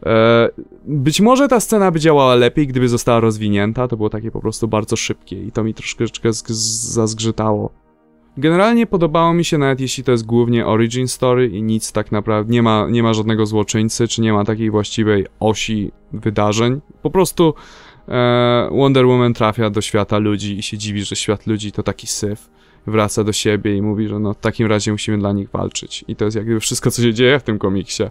E, 0.07 0.49
być 0.87 1.21
może 1.21 1.49
ta 1.49 1.61
scena 1.61 1.91
by 1.91 2.01
działała 2.01 2.35
lepiej, 2.35 2.67
gdyby 2.67 2.89
została 2.89 3.21
rozwinięta, 3.21 3.89
to 3.89 3.97
było 3.97 4.11
takie 4.11 4.31
po 4.31 4.41
prostu 4.41 4.69
bardzo 4.69 4.97
szybkie 4.97 5.45
i 5.45 5.53
to 5.53 5.65
mi 5.65 5.75
troszeczkę 5.75 6.29
zazgrzytało 6.33 7.84
Generalnie 8.37 8.87
podobało 8.87 9.35
mi 9.35 9.45
się, 9.45 9.59
nawet 9.59 9.81
jeśli 9.81 10.05
to 10.05 10.13
jest 10.13 10.27
głównie 10.27 10.67
origin 10.67 11.09
story 11.09 11.49
i 11.49 11.63
nic 11.63 11.93
tak 11.93 12.13
naprawdę, 12.13 12.53
nie 12.53 12.63
ma, 12.63 12.87
nie 12.91 13.03
ma 13.03 13.15
żadnego 13.15 13.47
złoczyńcy, 13.47 14.09
czy 14.09 14.21
nie 14.23 14.33
ma 14.33 14.45
takiej 14.45 14.71
właściwej 14.71 15.27
osi 15.41 15.93
wydarzeń. 16.13 16.81
Po 17.03 17.11
prostu 17.11 17.55
e, 18.09 18.69
Wonder 18.73 19.07
Woman 19.07 19.35
trafia 19.35 19.71
do 19.71 19.81
świata 19.81 20.19
ludzi 20.19 20.59
i 20.59 20.63
się 20.63 20.79
dziwi, 20.79 21.05
że 21.05 21.17
świat 21.17 21.47
ludzi 21.47 21.73
to 21.73 21.83
taki 21.83 22.07
syf. 22.07 22.51
Wraca 22.87 23.25
do 23.25 23.33
siebie 23.33 23.77
i 23.77 23.83
mówi, 23.83 24.09
że 24.09 24.19
no 24.19 24.35
w 24.35 24.39
takim 24.39 24.67
razie 24.67 24.93
musimy 24.93 25.19
dla 25.19 25.33
nich 25.33 25.51
walczyć. 25.51 26.05
I 26.09 26.17
to 26.17 26.25
jest 26.25 26.37
jakby 26.37 26.61
wszystko, 26.61 26.91
co 26.91 27.03
się 27.03 27.15
dzieje 27.15 27.39
w 27.39 27.43
tym 27.43 27.59
komiksie. 27.59 28.03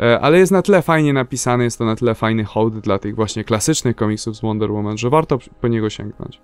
E, 0.00 0.20
ale 0.20 0.38
jest 0.38 0.52
na 0.52 0.62
tyle 0.62 0.82
fajnie 0.82 1.12
napisany, 1.12 1.64
jest 1.64 1.78
to 1.78 1.84
na 1.84 1.96
tyle 1.96 2.14
fajny 2.14 2.44
hołd 2.44 2.78
dla 2.78 2.98
tych 2.98 3.14
właśnie 3.16 3.44
klasycznych 3.44 3.96
komiksów 3.96 4.36
z 4.36 4.40
Wonder 4.40 4.72
Woman, 4.72 4.98
że 4.98 5.10
warto 5.10 5.38
po 5.60 5.68
niego 5.68 5.90
sięgnąć. 5.90 6.40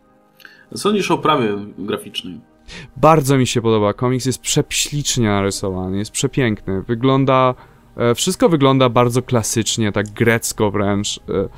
Sądzisz 0.74 1.10
o 1.10 1.18
prawie 1.18 1.48
graficznej? 1.78 2.51
Bardzo 2.96 3.38
mi 3.38 3.46
się 3.46 3.62
podoba. 3.62 3.92
Komiks 3.92 4.26
jest 4.26 4.40
prześlicznie 4.40 5.28
narysowany, 5.28 5.98
jest 5.98 6.10
przepiękny. 6.10 6.82
Wygląda. 6.82 7.54
E, 7.96 8.14
wszystko 8.14 8.48
wygląda 8.48 8.88
bardzo 8.88 9.22
klasycznie, 9.22 9.92
tak 9.92 10.10
grecko 10.10 10.70
wręcz. 10.70 11.20
E, 11.28 11.48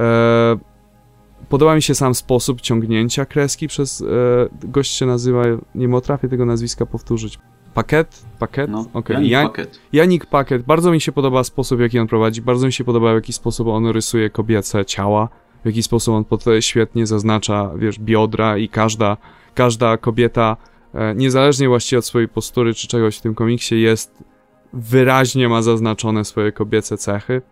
e, 0.00 0.58
podoba 1.48 1.74
mi 1.74 1.82
się 1.82 1.94
sam 1.94 2.14
sposób 2.14 2.60
ciągnięcia 2.60 3.26
kreski 3.26 3.68
przez. 3.68 4.00
E, 4.00 4.04
gość 4.68 4.92
się 4.92 5.06
nazywa. 5.06 5.42
Nie 5.74 5.88
potrafię 5.88 6.28
tego 6.28 6.46
nazwiska 6.46 6.86
powtórzyć. 6.86 7.38
Paket? 7.74 8.24
Paket? 8.38 8.70
No, 8.70 8.86
okay. 8.92 9.14
Janik 9.14 9.30
Jan 9.30 9.46
Paket. 9.46 9.80
Janik 9.92 10.26
Paket. 10.26 10.62
Bardzo 10.62 10.90
mi 10.90 11.00
się 11.00 11.12
podoba 11.12 11.44
sposób, 11.44 11.80
jaki 11.80 11.98
on 11.98 12.06
prowadzi. 12.06 12.42
Bardzo 12.42 12.66
mi 12.66 12.72
się 12.72 12.84
podoba, 12.84 13.12
w 13.12 13.14
jaki 13.14 13.32
sposób 13.32 13.68
on 13.68 13.86
rysuje 13.86 14.30
kobiece 14.30 14.84
ciała. 14.84 15.28
W 15.62 15.66
jaki 15.66 15.82
sposób 15.82 16.14
on 16.14 16.24
świetnie 16.60 17.06
zaznacza, 17.06 17.70
wiesz, 17.76 17.98
biodra 17.98 18.58
i 18.58 18.68
każda 18.68 19.16
każda 19.58 19.96
kobieta, 19.96 20.56
e, 20.94 21.14
niezależnie 21.14 21.68
właściwie 21.68 21.98
od 21.98 22.04
swojej 22.04 22.28
postury 22.28 22.74
czy 22.74 22.88
czegoś 22.88 23.18
w 23.18 23.20
tym 23.20 23.34
komiksie, 23.34 23.80
jest 23.80 24.24
wyraźnie 24.72 25.48
ma 25.48 25.62
zaznaczone 25.62 26.24
swoje 26.24 26.52
kobiece 26.52 26.96
cechy. 26.96 27.42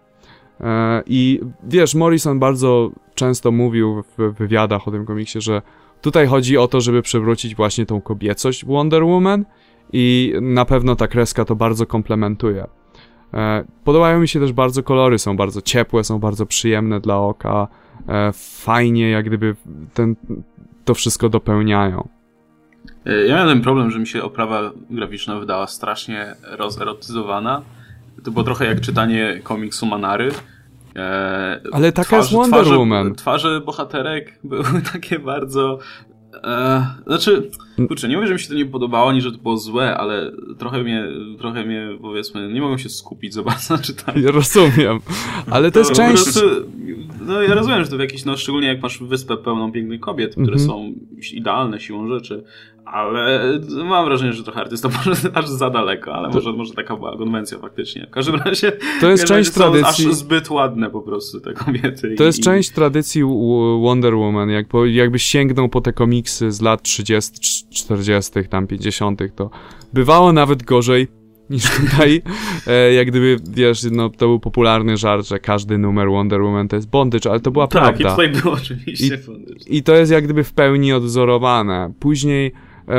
E, 0.60 1.02
I 1.06 1.40
wiesz, 1.64 1.94
Morrison 1.94 2.38
bardzo 2.38 2.90
często 3.14 3.52
mówił 3.52 4.02
w 4.18 4.34
wywiadach 4.38 4.88
o 4.88 4.90
tym 4.90 5.06
komiksie, 5.06 5.40
że 5.40 5.62
tutaj 6.00 6.26
chodzi 6.26 6.58
o 6.58 6.68
to, 6.68 6.80
żeby 6.80 7.02
przywrócić 7.02 7.54
właśnie 7.54 7.86
tą 7.86 8.00
kobiecość 8.00 8.64
Wonder 8.64 9.04
Woman 9.04 9.44
i 9.92 10.34
na 10.40 10.64
pewno 10.64 10.96
ta 10.96 11.08
kreska 11.08 11.44
to 11.44 11.56
bardzo 11.56 11.86
komplementuje. 11.86 12.66
E, 13.34 13.64
podobają 13.84 14.20
mi 14.20 14.28
się 14.28 14.40
też 14.40 14.52
bardzo 14.52 14.82
kolory, 14.82 15.18
są 15.18 15.36
bardzo 15.36 15.62
ciepłe, 15.62 16.04
są 16.04 16.18
bardzo 16.18 16.46
przyjemne 16.46 17.00
dla 17.00 17.18
oka. 17.18 17.68
Fajnie, 18.62 19.10
jak 19.10 19.26
gdyby 19.26 19.56
ten, 19.94 20.16
to 20.86 20.94
wszystko 20.94 21.28
dopełniają. 21.28 22.08
E, 23.06 23.26
ja 23.26 23.34
miałem 23.36 23.62
problem, 23.62 23.90
że 23.90 23.98
mi 23.98 24.06
się 24.06 24.22
oprawa 24.22 24.70
graficzna 24.90 25.40
wydała 25.40 25.66
strasznie 25.66 26.34
rozerotyzowana. 26.42 27.62
To 28.24 28.30
było 28.30 28.44
trochę 28.44 28.66
jak 28.66 28.80
czytanie 28.80 29.40
komiksu 29.42 29.86
Manary. 29.86 30.30
E, 30.96 31.60
Ale 31.72 31.92
taka 31.92 32.16
jest 32.16 32.32
Wonder 32.32 32.60
twarze, 32.60 32.78
Woman. 32.78 33.14
Twarze 33.14 33.60
bohaterek 33.60 34.38
były 34.44 34.64
takie 34.92 35.18
bardzo 35.18 35.78
E, 36.44 36.86
znaczy, 37.06 37.50
kurczę, 37.88 38.08
nie 38.08 38.16
mówię, 38.16 38.26
że 38.26 38.34
mi 38.34 38.40
się 38.40 38.48
to 38.48 38.54
nie 38.54 38.66
podobało, 38.66 39.10
ani 39.10 39.20
że 39.20 39.32
to 39.32 39.38
było 39.38 39.56
złe, 39.56 39.96
ale 39.96 40.32
trochę 40.58 40.82
mnie, 40.82 41.04
trochę 41.38 41.64
mnie 41.64 41.88
powiedzmy, 42.00 42.52
nie 42.52 42.60
mogłem 42.60 42.78
się 42.78 42.88
skupić 42.88 43.34
za 43.34 43.42
bardzo 43.42 43.74
na 43.74 43.82
czytaniu. 43.82 44.22
Ja 44.22 44.30
rozumiem, 44.30 45.00
ale 45.50 45.70
to, 45.70 45.74
to 45.74 45.78
jest 45.78 45.92
część... 45.92 46.22
Prostu, 46.22 46.40
no 47.26 47.42
ja 47.42 47.54
rozumiem, 47.54 47.84
że 47.84 47.90
to 47.90 47.96
w 47.96 48.00
jakiś, 48.00 48.24
no 48.24 48.36
szczególnie 48.36 48.68
jak 48.68 48.82
masz 48.82 48.98
wyspę 48.98 49.36
pełną 49.36 49.72
pięknych 49.72 50.00
kobiet, 50.00 50.32
które 50.32 50.56
mm 50.56 50.58
-hmm. 50.58 50.66
są 50.66 50.92
idealne 51.32 51.80
siłą 51.80 52.08
rzeczy, 52.08 52.44
ale 52.86 53.40
mam 53.84 54.04
wrażenie, 54.04 54.32
że 54.32 54.44
trochę 54.44 54.60
artysta 54.60 54.88
może 54.88 55.12
aż 55.34 55.48
za 55.48 55.70
daleko, 55.70 56.14
ale 56.14 56.28
to... 56.28 56.34
może, 56.34 56.52
może 56.52 56.74
taka 56.74 56.96
była 56.96 57.16
konwencja 57.16 57.58
faktycznie. 57.58 58.06
W 58.06 58.10
każdym 58.10 58.34
razie 58.34 58.72
to 59.00 59.10
jest 59.10 59.24
część 59.24 59.50
tradycji. 59.50 60.06
aż 60.08 60.14
zbyt 60.14 60.50
ładne 60.50 60.90
po 60.90 61.02
prostu 61.02 61.40
te 61.40 61.52
kobiety. 61.52 62.14
To 62.14 62.24
jest 62.24 62.38
i... 62.38 62.42
część 62.42 62.70
tradycji 62.70 63.22
Wonder 63.82 64.14
Woman. 64.14 64.50
Jak, 64.50 64.66
jakbyś 64.86 65.22
sięgnął 65.22 65.68
po 65.68 65.80
te 65.80 65.92
komiksy 65.92 66.52
z 66.52 66.60
lat 66.60 66.82
30, 66.82 67.40
40, 67.70 68.32
tam 68.50 68.66
50, 68.66 69.20
to 69.36 69.50
bywało 69.92 70.32
nawet 70.32 70.62
gorzej 70.62 71.08
niż 71.50 71.70
tutaj. 71.70 72.22
E, 72.66 72.92
jak 72.92 73.06
gdyby, 73.06 73.36
wiesz, 73.50 73.86
no, 73.90 74.10
to 74.10 74.26
był 74.26 74.40
popularny 74.40 74.96
żart, 74.96 75.26
że 75.28 75.38
każdy 75.38 75.78
numer 75.78 76.08
Wonder 76.08 76.42
Woman 76.42 76.68
to 76.68 76.76
jest 76.76 76.90
bondage, 76.90 77.30
ale 77.30 77.40
to 77.40 77.50
była 77.50 77.66
tak, 77.66 77.82
prawda. 77.82 78.16
Tak, 78.16 78.26
i 78.26 78.30
tutaj 78.30 78.42
było 78.42 78.54
oczywiście 78.54 79.14
I, 79.14 79.26
bondage. 79.26 79.64
I 79.66 79.82
to 79.82 79.94
jest 79.94 80.12
jak 80.12 80.24
gdyby 80.24 80.44
w 80.44 80.52
pełni 80.52 80.92
odzorowane. 80.92 81.92
Później 82.00 82.52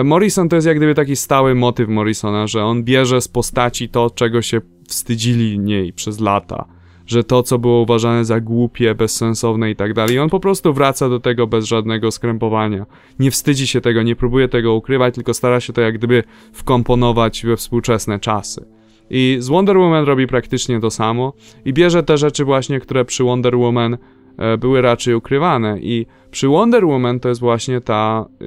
Morrison 0.03 0.49
to 0.49 0.55
jest 0.55 0.67
jak 0.67 0.77
gdyby 0.77 0.95
taki 0.95 1.15
stały 1.15 1.55
motyw 1.55 1.89
Morrisona, 1.89 2.47
że 2.47 2.63
on 2.65 2.83
bierze 2.83 3.21
z 3.21 3.27
postaci 3.27 3.89
to, 3.89 4.09
czego 4.09 4.41
się 4.41 4.61
wstydzili 4.87 5.59
niej 5.59 5.93
przez 5.93 6.19
lata. 6.19 6.65
Że 7.05 7.23
to, 7.23 7.43
co 7.43 7.59
było 7.59 7.81
uważane 7.81 8.25
za 8.25 8.39
głupie, 8.41 8.95
bezsensowne 8.95 9.71
i 9.71 9.75
tak 9.75 9.93
dalej, 9.93 10.19
on 10.19 10.29
po 10.29 10.39
prostu 10.39 10.73
wraca 10.73 11.09
do 11.09 11.19
tego 11.19 11.47
bez 11.47 11.65
żadnego 11.65 12.11
skrępowania. 12.11 12.85
Nie 13.19 13.31
wstydzi 13.31 13.67
się 13.67 13.81
tego, 13.81 14.03
nie 14.03 14.15
próbuje 14.15 14.47
tego 14.47 14.73
ukrywać, 14.73 15.15
tylko 15.15 15.33
stara 15.33 15.59
się 15.59 15.73
to 15.73 15.81
jak 15.81 15.97
gdyby 15.97 16.23
wkomponować 16.53 17.45
we 17.45 17.57
współczesne 17.57 18.19
czasy. 18.19 18.65
I 19.09 19.37
z 19.39 19.47
Wonder 19.47 19.77
Woman 19.77 20.05
robi 20.05 20.27
praktycznie 20.27 20.79
to 20.79 20.91
samo 20.91 21.33
i 21.65 21.73
bierze 21.73 22.03
te 22.03 22.17
rzeczy 22.17 22.45
właśnie, 22.45 22.79
które 22.79 23.05
przy 23.05 23.23
Wonder 23.23 23.57
Woman 23.57 23.97
e, 24.37 24.57
były 24.57 24.81
raczej 24.81 25.15
ukrywane 25.15 25.79
i 25.79 26.05
przy 26.31 26.47
Wonder 26.47 26.85
Woman 26.85 27.19
to 27.19 27.29
jest 27.29 27.41
właśnie 27.41 27.81
ta 27.81 28.25
e, 28.41 28.45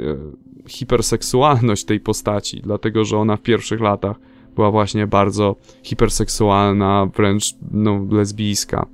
hiperseksualność 0.70 1.84
tej 1.84 2.00
postaci, 2.00 2.60
dlatego 2.64 3.04
że 3.04 3.18
ona 3.18 3.36
w 3.36 3.42
pierwszych 3.42 3.80
latach 3.80 4.16
była 4.54 4.70
właśnie 4.70 5.06
bardzo 5.06 5.56
hiperseksualna, 5.82 7.06
wręcz 7.16 7.44
no, 7.70 8.06
lesbijska. 8.10 8.86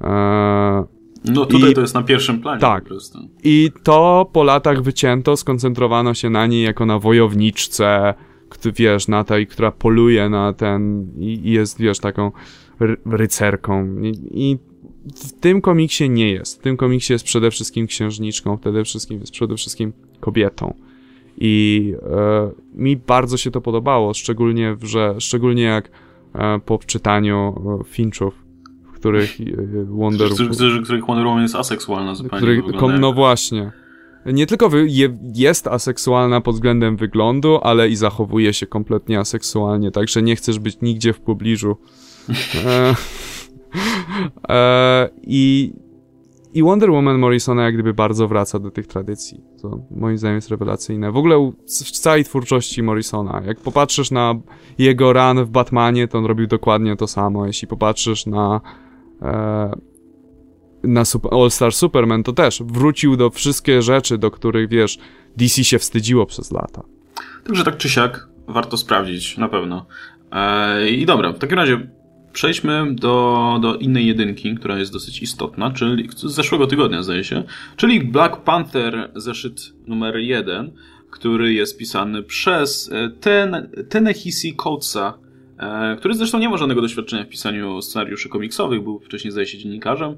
E, 0.00 0.84
no 1.24 1.46
tutaj 1.46 1.70
I, 1.70 1.74
to 1.74 1.80
jest 1.80 1.94
na 1.94 2.02
pierwszym 2.02 2.40
planie 2.40 2.60
tak, 2.60 2.82
po 2.82 2.88
prostu. 2.88 3.18
I 3.44 3.70
to 3.82 4.30
po 4.32 4.44
latach 4.44 4.82
wycięto, 4.82 5.36
skoncentrowano 5.36 6.14
się 6.14 6.30
na 6.30 6.46
niej 6.46 6.62
jako 6.62 6.86
na 6.86 6.98
wojowniczce, 6.98 8.14
wiesz, 8.76 9.08
na 9.08 9.24
tej, 9.24 9.46
która 9.46 9.72
poluje 9.72 10.28
na 10.28 10.52
ten 10.52 11.10
i, 11.18 11.48
i 11.48 11.50
jest, 11.50 11.78
wiesz, 11.78 11.98
taką 11.98 12.32
rycerką. 13.06 14.00
I, 14.02 14.12
I, 14.30 14.58
w 15.14 15.32
tym 15.32 15.60
komiksie 15.60 16.10
nie 16.10 16.30
jest. 16.30 16.58
W 16.58 16.62
tym 16.62 16.76
komiksie 16.76 17.12
jest 17.12 17.24
przede 17.24 17.50
wszystkim 17.50 17.86
księżniczką, 17.86 18.58
przede 18.58 18.84
wszystkim 18.84 19.20
jest 19.20 19.32
przede 19.32 19.56
wszystkim 19.56 19.92
kobietą. 20.20 20.74
I 21.36 21.94
e, 22.02 22.50
mi 22.74 22.96
bardzo 22.96 23.36
się 23.36 23.50
to 23.50 23.60
podobało, 23.60 24.14
szczególnie, 24.14 24.76
że, 24.82 25.14
szczególnie 25.18 25.62
jak 25.62 25.90
e, 26.34 26.60
po 26.60 26.78
czytaniu 26.78 27.54
e, 27.80 27.84
Finchów, 27.84 28.34
w 28.92 28.92
których 28.92 29.40
e, 29.40 29.44
Wonder 29.84 30.32
Woman... 30.32 30.54
których 30.82 31.06
Wonder 31.06 31.26
Woman 31.26 31.42
jest 31.42 31.54
aseksualna 31.54 32.14
zupełnie. 32.14 32.62
Których, 32.62 33.00
no 33.00 33.12
właśnie. 33.12 33.72
Nie 34.26 34.46
tylko 34.46 34.70
je, 34.86 35.18
jest 35.34 35.66
aseksualna 35.66 36.40
pod 36.40 36.54
względem 36.54 36.96
wyglądu, 36.96 37.58
ale 37.62 37.88
i 37.88 37.96
zachowuje 37.96 38.52
się 38.52 38.66
kompletnie 38.66 39.18
aseksualnie, 39.18 39.90
także 39.90 40.22
nie 40.22 40.36
chcesz 40.36 40.58
być 40.58 40.80
nigdzie 40.82 41.12
w 41.12 41.20
pobliżu. 41.20 41.76
E, 44.48 44.54
e, 44.54 45.08
I 45.22 45.72
i 46.56 46.62
Wonder 46.62 46.90
Woman 46.90 47.18
Morrisona 47.18 47.62
jak 47.62 47.74
gdyby 47.74 47.94
bardzo 47.94 48.28
wraca 48.28 48.58
do 48.58 48.70
tych 48.70 48.86
tradycji, 48.86 49.40
co 49.56 49.80
moim 49.90 50.18
zdaniem 50.18 50.34
jest 50.34 50.48
rewelacyjne. 50.48 51.12
W 51.12 51.16
ogóle 51.16 51.52
w 51.66 51.90
całej 51.90 52.24
twórczości 52.24 52.82
Morrisona, 52.82 53.42
jak 53.46 53.60
popatrzysz 53.60 54.10
na 54.10 54.34
jego 54.78 55.12
run 55.12 55.44
w 55.44 55.50
Batmanie, 55.50 56.08
to 56.08 56.18
on 56.18 56.24
robił 56.24 56.46
dokładnie 56.46 56.96
to 56.96 57.06
samo. 57.06 57.46
Jeśli 57.46 57.68
popatrzysz 57.68 58.26
na 58.26 58.60
e, 59.22 59.70
na 60.82 61.02
All 61.30 61.50
Star 61.50 61.72
Superman, 61.72 62.22
to 62.22 62.32
też 62.32 62.62
wrócił 62.66 63.16
do 63.16 63.30
wszystkie 63.30 63.82
rzeczy, 63.82 64.18
do 64.18 64.30
których, 64.30 64.68
wiesz, 64.68 64.98
DC 65.36 65.64
się 65.64 65.78
wstydziło 65.78 66.26
przez 66.26 66.52
lata. 66.52 66.82
Także 67.46 67.64
tak 67.64 67.76
czy 67.76 67.88
siak, 67.88 68.28
warto 68.48 68.76
sprawdzić, 68.76 69.38
na 69.38 69.48
pewno. 69.48 69.86
E, 70.32 70.88
I 70.90 71.06
dobra, 71.06 71.32
w 71.32 71.38
takim 71.38 71.58
razie 71.58 71.88
przejdźmy 72.36 72.94
do, 72.94 73.58
do 73.62 73.74
innej 73.74 74.06
jedynki, 74.06 74.54
która 74.54 74.78
jest 74.78 74.92
dosyć 74.92 75.22
istotna, 75.22 75.70
czyli 75.70 76.08
z 76.16 76.22
zeszłego 76.22 76.66
tygodnia 76.66 77.02
zdaje 77.02 77.24
się, 77.24 77.44
czyli 77.76 78.00
Black 78.04 78.36
Panther 78.36 79.10
zeszyt 79.14 79.72
numer 79.86 80.16
jeden, 80.16 80.72
który 81.10 81.52
jest 81.52 81.78
pisany 81.78 82.22
przez 82.22 82.92
e, 82.92 83.10
Ten, 83.20 83.70
Tenehisi 83.88 84.56
Coatesa, 84.56 85.18
e, 85.58 85.96
który 85.98 86.14
zresztą 86.14 86.38
nie 86.38 86.48
ma 86.48 86.56
żadnego 86.56 86.80
doświadczenia 86.80 87.24
w 87.24 87.28
pisaniu 87.28 87.82
scenariuszy 87.82 88.28
komiksowych, 88.28 88.82
był 88.82 89.00
wcześniej 89.00 89.32
zdaje 89.32 89.46
się 89.46 89.58
dziennikarzem 89.58 90.16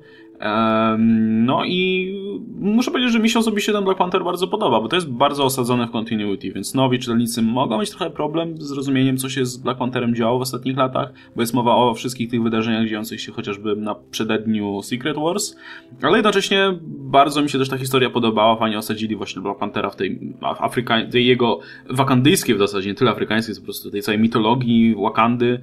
no 1.28 1.64
i 1.64 2.12
muszę 2.60 2.90
powiedzieć, 2.90 3.12
że 3.12 3.18
mi 3.18 3.30
się 3.30 3.38
osobiście 3.38 3.72
ten 3.72 3.84
Black 3.84 3.98
Panther 3.98 4.24
bardzo 4.24 4.48
podoba, 4.48 4.80
bo 4.80 4.88
to 4.88 4.96
jest 4.96 5.10
bardzo 5.10 5.44
osadzone 5.44 5.86
w 5.86 5.90
continuity, 5.90 6.52
więc 6.52 6.74
nowi 6.74 6.98
czytelnicy 6.98 7.42
mogą 7.42 7.80
mieć 7.80 7.90
trochę 7.90 8.10
problem 8.10 8.56
z 8.56 8.64
zrozumieniem, 8.64 9.16
co 9.16 9.28
się 9.28 9.46
z 9.46 9.56
Black 9.56 9.78
Pantherem 9.78 10.14
działo 10.14 10.38
w 10.38 10.42
ostatnich 10.42 10.76
latach, 10.76 11.12
bo 11.36 11.42
jest 11.42 11.54
mowa 11.54 11.74
o 11.74 11.94
wszystkich 11.94 12.30
tych 12.30 12.42
wydarzeniach 12.42 12.88
dziejących 12.88 13.20
się 13.20 13.32
chociażby 13.32 13.76
na 13.76 13.94
przededniu 13.94 14.82
Secret 14.82 15.16
Wars, 15.16 15.56
ale 16.02 16.16
jednocześnie 16.16 16.78
bardzo 16.82 17.42
mi 17.42 17.50
się 17.50 17.58
też 17.58 17.68
ta 17.68 17.78
historia 17.78 18.10
podobała, 18.10 18.56
fajnie 18.56 18.78
osadzili 18.78 19.16
właśnie 19.16 19.42
Black 19.42 19.58
Panthera 19.58 19.90
w 19.90 19.96
tej, 19.96 20.34
Afryka, 20.40 21.06
tej 21.10 21.26
jego 21.26 21.58
wakandyjskiej 21.90 22.54
w 22.54 22.58
zasadzie, 22.58 22.88
nie 22.88 22.94
tyle 22.94 23.10
afrykańskiej, 23.10 23.54
co 23.54 23.60
po 23.60 23.64
prostu 23.64 23.90
tej 23.90 24.02
całej 24.02 24.20
mitologii 24.20 24.94
Wakandy, 25.02 25.60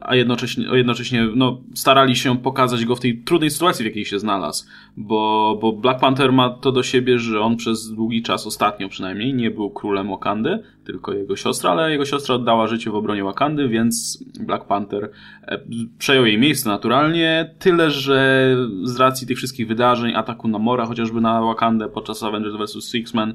a 0.00 0.16
jednocześnie, 0.16 0.66
jednocześnie 0.72 1.28
no, 1.34 1.60
starali 1.74 2.16
się 2.16 2.38
pokazać 2.38 2.84
go 2.84 2.96
w 2.96 3.00
tej 3.00 3.18
trudnej 3.18 3.50
sytuacji, 3.50 3.82
w 3.82 3.86
jakiej 3.86 4.04
się 4.04 4.18
znalazł, 4.18 4.64
bo, 4.96 5.58
bo 5.60 5.72
Black 5.72 6.00
Panther 6.00 6.32
ma 6.32 6.50
to 6.50 6.72
do 6.72 6.82
siebie, 6.82 7.18
że 7.18 7.40
on 7.40 7.56
przez 7.56 7.94
długi 7.94 8.22
czas, 8.22 8.46
ostatnio 8.46 8.88
przynajmniej, 8.88 9.34
nie 9.34 9.50
był 9.50 9.70
królem 9.70 10.08
Wakandy, 10.08 10.62
tylko 10.84 11.12
jego 11.12 11.36
siostra, 11.36 11.70
ale 11.70 11.90
jego 11.90 12.04
siostra 12.04 12.34
oddała 12.34 12.66
życie 12.66 12.90
w 12.90 12.94
obronie 12.94 13.24
Wakandy, 13.24 13.68
więc 13.68 14.24
Black 14.40 14.64
Panther 14.64 15.10
e, 15.42 15.60
przejął 15.98 16.26
jej 16.26 16.38
miejsce 16.38 16.68
naturalnie, 16.68 17.54
tyle, 17.58 17.90
że 17.90 18.48
z 18.82 18.96
racji 18.96 19.26
tych 19.26 19.36
wszystkich 19.36 19.68
wydarzeń, 19.68 20.14
ataku 20.14 20.48
na 20.48 20.58
Mora, 20.58 20.86
chociażby 20.86 21.20
na 21.20 21.42
Wakandę 21.42 21.88
podczas 21.88 22.22
Avengers 22.22 22.56
vs. 22.56 22.94
X-Men, 22.94 23.34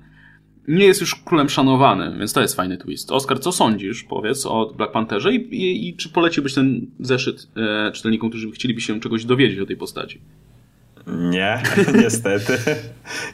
nie 0.71 0.85
jest 0.85 1.01
już 1.01 1.15
królem 1.15 1.49
szanowany, 1.49 2.17
więc 2.19 2.33
to 2.33 2.41
jest 2.41 2.55
fajny 2.55 2.77
twist. 2.77 3.11
Oskar, 3.11 3.39
co 3.39 3.51
sądzisz, 3.51 4.03
powiedz, 4.03 4.45
o 4.45 4.73
Black 4.77 4.91
Pantherze 4.91 5.33
i, 5.33 5.35
i, 5.35 5.89
i 5.89 5.95
czy 5.95 6.09
poleciłbyś 6.09 6.53
ten 6.53 6.87
zeszyt 6.99 7.47
e, 7.57 7.91
czytelnikom, 7.91 8.29
którzy 8.29 8.51
chcieliby 8.51 8.81
się 8.81 8.99
czegoś 8.99 9.25
dowiedzieć 9.25 9.59
o 9.59 9.65
tej 9.65 9.77
postaci? 9.77 10.21
Nie, 11.07 11.61
niestety. 12.03 12.57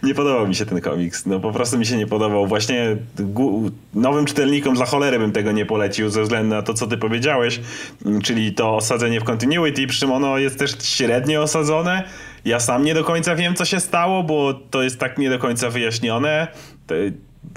nie 0.03 0.15
podobał 0.15 0.47
mi 0.47 0.55
się 0.55 0.65
ten 0.65 0.81
komiks. 0.81 1.26
No 1.26 1.39
po 1.39 1.51
prostu 1.51 1.77
mi 1.77 1.85
się 1.85 1.97
nie 1.97 2.07
podobał. 2.07 2.47
Właśnie 2.47 2.97
nowym 3.93 4.26
czytelnikom 4.26 4.76
dla 4.76 4.85
cholery 4.85 5.19
bym 5.19 5.31
tego 5.31 5.51
nie 5.51 5.65
polecił 5.65 6.09
ze 6.09 6.23
względu 6.23 6.55
na 6.55 6.61
to, 6.61 6.73
co 6.73 6.88
ty 6.88 6.97
powiedziałeś, 6.97 7.59
czyli 8.23 8.53
to 8.53 8.76
osadzenie 8.76 9.19
w 9.19 9.23
continuity, 9.23 9.88
przy 9.88 9.99
czym 9.99 10.11
ono 10.11 10.38
jest 10.38 10.59
też 10.59 10.72
średnio 10.84 11.41
osadzone. 11.41 12.03
Ja 12.45 12.59
sam 12.59 12.85
nie 12.85 12.93
do 12.93 13.03
końca 13.03 13.35
wiem, 13.35 13.55
co 13.55 13.65
się 13.65 13.80
stało, 13.80 14.23
bo 14.23 14.53
to 14.53 14.84
jest 14.84 14.99
tak 14.99 15.18
nie 15.18 15.30
do 15.30 15.39
końca 15.39 15.69
wyjaśnione 15.69 16.47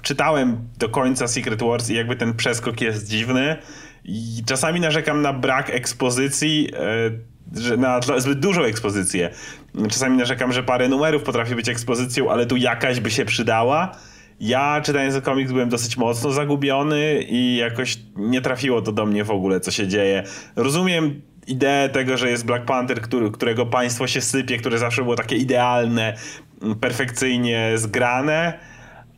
czytałem 0.02 0.68
do 0.78 0.88
końca 0.88 1.28
Secret 1.28 1.62
Wars 1.62 1.90
i 1.90 1.94
jakby 1.94 2.16
ten 2.16 2.34
przeskok 2.34 2.80
jest 2.80 3.08
dziwny. 3.08 3.56
I 4.04 4.42
czasami 4.46 4.80
narzekam 4.80 5.22
na 5.22 5.32
brak 5.32 5.70
ekspozycji, 5.70 6.68
e, 7.56 7.60
że 7.60 7.76
na 7.76 8.00
zbyt 8.18 8.40
dużą 8.40 8.62
ekspozycję. 8.62 9.30
Czasami 9.90 10.16
narzekam, 10.16 10.52
że 10.52 10.62
parę 10.62 10.88
numerów 10.88 11.22
potrafi 11.22 11.54
być 11.54 11.68
ekspozycją, 11.68 12.30
ale 12.30 12.46
tu 12.46 12.56
jakaś 12.56 13.00
by 13.00 13.10
się 13.10 13.24
przydała. 13.24 13.96
Ja 14.40 14.80
czytając 14.84 15.14
ten 15.14 15.22
komiks 15.22 15.52
byłem 15.52 15.68
dosyć 15.68 15.96
mocno 15.96 16.32
zagubiony 16.32 17.22
i 17.22 17.56
jakoś 17.56 17.98
nie 18.16 18.40
trafiło 18.40 18.82
to 18.82 18.92
do 18.92 19.06
mnie 19.06 19.24
w 19.24 19.30
ogóle, 19.30 19.60
co 19.60 19.70
się 19.70 19.88
dzieje. 19.88 20.22
Rozumiem 20.56 21.22
ideę 21.46 21.88
tego, 21.88 22.16
że 22.16 22.30
jest 22.30 22.46
Black 22.46 22.64
Panther, 22.64 23.00
który, 23.00 23.30
którego 23.30 23.66
państwo 23.66 24.06
się 24.06 24.20
sypie, 24.20 24.58
które 24.58 24.78
zawsze 24.78 25.02
było 25.02 25.16
takie 25.16 25.36
idealne, 25.36 26.16
perfekcyjnie 26.80 27.72
zgrane, 27.74 28.58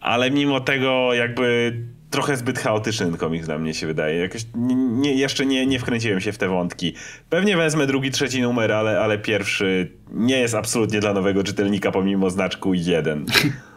ale 0.02 0.30
mimo 0.30 0.60
tego 0.60 1.14
jakby 1.14 1.76
trochę 2.10 2.36
zbyt 2.36 2.58
chaotyczny 2.58 3.18
komiks 3.18 3.46
dla 3.46 3.58
mnie 3.58 3.74
się 3.74 3.86
wydaje. 3.86 4.18
Jakoś 4.18 4.46
nie, 4.54 5.14
jeszcze 5.14 5.46
nie, 5.46 5.66
nie 5.66 5.78
wkręciłem 5.78 6.20
się 6.20 6.32
w 6.32 6.38
te 6.38 6.48
wątki. 6.48 6.94
Pewnie 7.30 7.56
wezmę 7.56 7.86
drugi, 7.86 8.10
trzeci 8.10 8.42
numer, 8.42 8.72
ale, 8.72 9.00
ale 9.00 9.18
pierwszy 9.18 9.92
nie 10.10 10.38
jest 10.38 10.54
absolutnie 10.54 11.00
dla 11.00 11.12
nowego 11.12 11.44
czytelnika 11.44 11.92
pomimo 11.92 12.30
znaczku 12.30 12.74
jeden. 12.74 13.26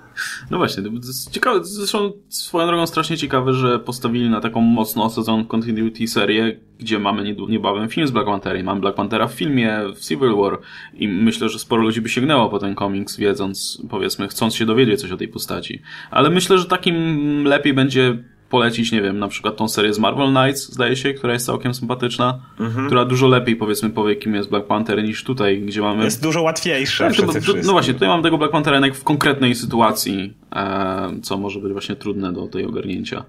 No 0.51 0.57
właśnie, 0.57 0.83
to 0.83 0.89
jest 0.89 1.31
ciekawe, 1.31 1.59
zresztą 1.63 2.11
swoją 2.29 2.67
drogą 2.67 2.87
strasznie 2.87 3.17
ciekawe, 3.17 3.53
że 3.53 3.79
postawili 3.79 4.29
na 4.29 4.41
taką 4.41 4.61
mocno 4.61 5.03
osadzoną 5.03 5.45
continuity 5.45 6.07
serię, 6.07 6.59
gdzie 6.79 6.99
mamy 6.99 7.35
niebawem 7.49 7.89
film 7.89 8.07
z 8.07 8.11
Black 8.11 8.27
Pantera 8.27 8.63
mamy 8.63 8.81
Black 8.81 8.95
Panthera 8.95 9.27
w 9.27 9.33
filmie, 9.33 9.79
w 9.95 9.99
Civil 9.99 10.35
War 10.35 10.59
i 10.93 11.07
myślę, 11.07 11.49
że 11.49 11.59
sporo 11.59 11.81
ludzi 11.81 12.01
by 12.01 12.09
sięgnęło 12.09 12.49
po 12.49 12.59
ten 12.59 12.75
komiks, 12.75 13.17
wiedząc, 13.17 13.81
powiedzmy, 13.89 14.27
chcąc 14.27 14.55
się 14.55 14.65
dowiedzieć 14.65 15.01
coś 15.01 15.11
o 15.11 15.17
tej 15.17 15.27
postaci. 15.27 15.81
Ale 16.11 16.29
myślę, 16.29 16.57
że 16.57 16.65
takim 16.65 17.43
lepiej 17.43 17.73
będzie 17.73 18.23
polecić, 18.49 18.91
nie 18.91 19.01
wiem, 19.01 19.19
na 19.19 19.27
przykład 19.27 19.57
tą 19.57 19.67
serię 19.67 19.93
z 19.93 19.99
Marvel 19.99 20.27
Knights, 20.27 20.73
zdaje 20.73 20.95
się, 20.95 21.13
która 21.13 21.33
jest 21.33 21.45
całkiem 21.45 21.73
sympatyczna, 21.73 22.39
mhm. 22.59 22.85
która 22.85 23.05
dużo 23.05 23.27
lepiej, 23.27 23.55
powiedzmy, 23.55 23.89
powie, 23.89 24.15
kim 24.15 24.35
jest 24.35 24.49
Black 24.49 24.67
Panther 24.67 25.03
niż 25.03 25.23
tutaj, 25.23 25.61
gdzie 25.61 25.81
mamy... 25.81 26.03
Jest 26.03 26.23
dużo 26.23 26.41
łatwiejsza 26.41 27.09
no, 27.09 27.33
no 27.63 27.71
właśnie, 27.71 27.93
tutaj 27.93 28.09
mam 28.09 28.23
tego 28.23 28.37
Black 28.37 28.51
Panthera 28.51 28.75
jednak 28.75 28.95
w 28.95 29.03
konkretnej 29.03 29.55
sytuacji, 29.55 30.33
e, 30.55 31.11
co 31.21 31.37
może 31.37 31.59
być 31.59 31.71
właśnie 31.71 31.95
trudne 31.95 32.33
do 32.33 32.47
tej 32.47 32.65
ogarnięcia. 32.65 33.23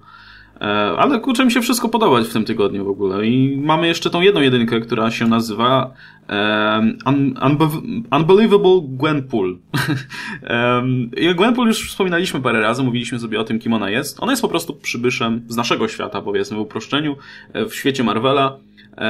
E, 0.61 0.65
ale 0.97 1.19
kurczę, 1.19 1.45
mi 1.45 1.51
się 1.51 1.61
wszystko 1.61 1.89
podobać 1.89 2.27
w 2.27 2.33
tym 2.33 2.45
tygodniu 2.45 2.85
w 2.85 2.89
ogóle. 2.89 3.25
I 3.25 3.57
mamy 3.57 3.87
jeszcze 3.87 4.09
tą 4.09 4.21
jedną 4.21 4.41
jedynkę, 4.41 4.79
która 4.79 5.11
się 5.11 5.27
nazywa 5.27 5.93
um, 6.29 6.97
un 7.05 8.03
Unbelievable 8.11 8.81
Gwenpool. 8.87 9.57
um, 10.49 11.09
Gwenpool 11.35 11.67
już 11.67 11.89
wspominaliśmy 11.89 12.41
parę 12.41 12.61
razy, 12.61 12.83
mówiliśmy 12.83 13.19
sobie 13.19 13.39
o 13.39 13.43
tym, 13.43 13.59
kim 13.59 13.73
ona 13.73 13.89
jest. 13.89 14.23
Ona 14.23 14.31
jest 14.31 14.41
po 14.41 14.49
prostu 14.49 14.73
przybyszem 14.73 15.41
z 15.47 15.55
naszego 15.55 15.87
świata, 15.87 16.21
powiedzmy 16.21 16.57
w 16.57 16.59
uproszczeniu, 16.59 17.15
e, 17.53 17.65
w 17.65 17.75
świecie 17.75 18.03
Marvela. 18.03 18.57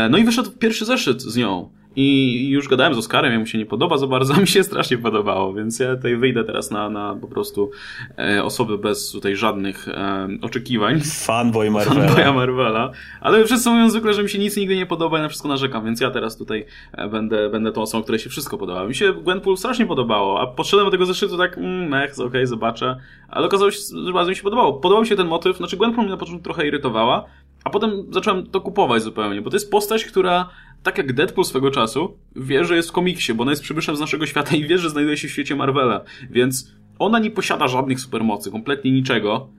No 0.10 0.18
i 0.18 0.24
wyszedł 0.24 0.52
pierwszy 0.52 0.86
zeszyt 0.86 1.22
z 1.22 1.38
nią. 1.38 1.70
I 2.00 2.50
już 2.50 2.68
gadałem 2.68 2.94
z 2.94 2.98
Oskarem, 2.98 3.32
jak 3.32 3.40
mu 3.40 3.46
się 3.46 3.58
nie 3.58 3.66
podoba 3.66 3.98
za 3.98 4.08
bardzo, 4.08 4.34
mi 4.42 4.48
się 4.48 4.64
strasznie 4.64 4.98
podobało, 4.98 5.54
więc 5.54 5.80
ja 5.80 5.96
tutaj 5.96 6.18
wyjdę 6.18 6.44
teraz 6.44 6.72
na, 6.72 6.90
na 6.90 7.16
po 7.22 7.28
prostu 7.28 7.72
e, 8.18 8.44
osoby 8.44 8.78
bez 8.78 9.12
tutaj 9.12 9.36
żadnych 9.36 9.88
e, 9.88 10.28
oczekiwań. 10.42 11.00
Fanboy 11.26 11.72
Marvela. 11.72 12.08
Fanboya 12.08 12.34
Marvela. 12.34 12.92
Ale 13.22 13.46
wszyscy 13.46 13.70
mówią 13.70 13.90
zwykle, 13.90 14.14
że 14.14 14.24
mi 14.24 14.30
się 14.30 14.40
nic 14.40 14.58
nigdy 14.58 14.76
nie 14.76 14.86
podoba 14.86 15.20
i 15.20 15.22
na 15.22 15.28
wszystko 15.28 15.48
narzekam, 15.48 15.86
więc 15.86 16.02
ja 16.02 16.12
teraz 16.12 16.38
tutaj 16.38 16.66
e, 16.92 17.10
będę, 17.10 17.50
będę 17.50 17.72
tą 17.72 17.82
osobą, 17.82 18.04
której 18.04 18.20
się 18.20 18.30
wszystko 18.30 18.58
podoba. 18.58 18.88
Mi 18.88 18.96
się 18.96 19.14
Gwenpool 19.14 19.58
strasznie 19.58 19.86
podobało, 19.86 20.42
a 20.42 20.48
podszedłem 20.48 20.88
do 20.88 20.92
tego 20.92 21.06
zeszytu 21.06 21.38
tak, 21.38 21.58
mm, 21.58 21.90
mech, 21.90 22.14
okej, 22.14 22.26
okay, 22.26 22.48
zobaczę. 22.48 22.98
Ale 23.30 23.48
okazało 23.48 23.72
się, 23.72 23.80
że 24.06 24.14
bardzo 24.14 24.30
mi 24.30 24.36
się 24.36 24.44
podobało. 24.44 24.74
Podobał 24.74 25.02
mi 25.02 25.08
się 25.08 25.16
ten 25.16 25.28
motyw, 25.28 25.58
znaczy 25.58 25.78
Gwenpool 25.78 26.04
mnie 26.04 26.12
na 26.12 26.18
początku 26.18 26.44
trochę 26.44 26.68
irytowała, 26.68 27.26
a 27.68 27.70
potem 27.70 28.06
zacząłem 28.12 28.48
to 28.48 28.62
kupować 28.62 29.04
zupełnie, 29.04 29.42
bo 29.42 29.50
to 29.50 29.56
jest 29.56 29.72
postać, 29.72 30.06
która 30.06 30.50
tak 30.84 30.98
jak 30.98 31.14
Deadpool 31.14 31.46
swego 31.46 31.72
czasu, 31.72 32.18
wie, 32.36 32.66
że 32.66 32.76
jest 32.76 32.90
w 32.90 32.92
komiksie, 32.92 33.34
bo 33.34 33.42
ona 33.42 33.52
jest 33.52 33.64
przybyszem 33.64 33.96
z 33.96 34.00
naszego 34.00 34.26
świata 34.26 34.56
i 34.56 34.68
wie, 34.68 34.78
że 34.78 34.90
znajduje 34.90 35.18
się 35.18 35.28
w 35.28 35.32
świecie 35.32 35.56
Marvela. 35.56 36.02
Więc 36.30 36.72
ona 37.00 37.20
nie 37.20 37.32
posiada 37.32 37.68
żadnych 37.68 38.00
supermocy, 38.00 38.52
kompletnie 38.52 38.92
niczego, 38.92 39.50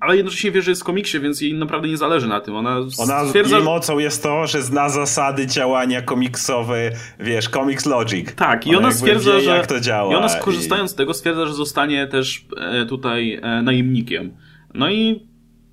ale 0.00 0.16
jednocześnie 0.16 0.50
wie, 0.50 0.62
że 0.62 0.70
jest 0.70 0.82
w 0.82 0.84
komiksie, 0.84 1.20
więc 1.20 1.40
jej 1.40 1.54
naprawdę 1.54 1.88
nie 1.88 1.96
zależy 1.96 2.28
na 2.28 2.40
tym. 2.40 2.56
Ona, 2.56 2.76
ona 2.98 3.24
stwierdza... 3.24 3.56
Jej 3.56 3.64
mocą 3.64 3.98
jest 3.98 4.22
to, 4.22 4.46
że 4.46 4.62
zna 4.62 4.88
zasady 4.88 5.46
działania 5.46 6.02
komiksowe, 6.02 6.90
wiesz, 7.20 7.48
Comics 7.48 7.86
Logic. 7.86 8.34
Tak, 8.34 8.66
i 8.66 8.70
ona, 8.70 8.78
ona 8.78 8.92
stwierdza, 8.92 9.32
wie, 9.32 9.40
że... 9.40 9.50
Jak 9.50 9.66
to 9.66 9.80
działa. 9.80 10.12
I 10.12 10.16
ona 10.16 10.28
skorzystając 10.28 10.90
i... 10.90 10.94
z 10.94 10.96
tego 10.96 11.14
stwierdza, 11.14 11.46
że 11.46 11.54
zostanie 11.54 12.06
też 12.06 12.46
e, 12.56 12.86
tutaj 12.86 13.40
e, 13.42 13.62
najemnikiem. 13.62 14.32
No 14.74 14.90
i 14.90 15.27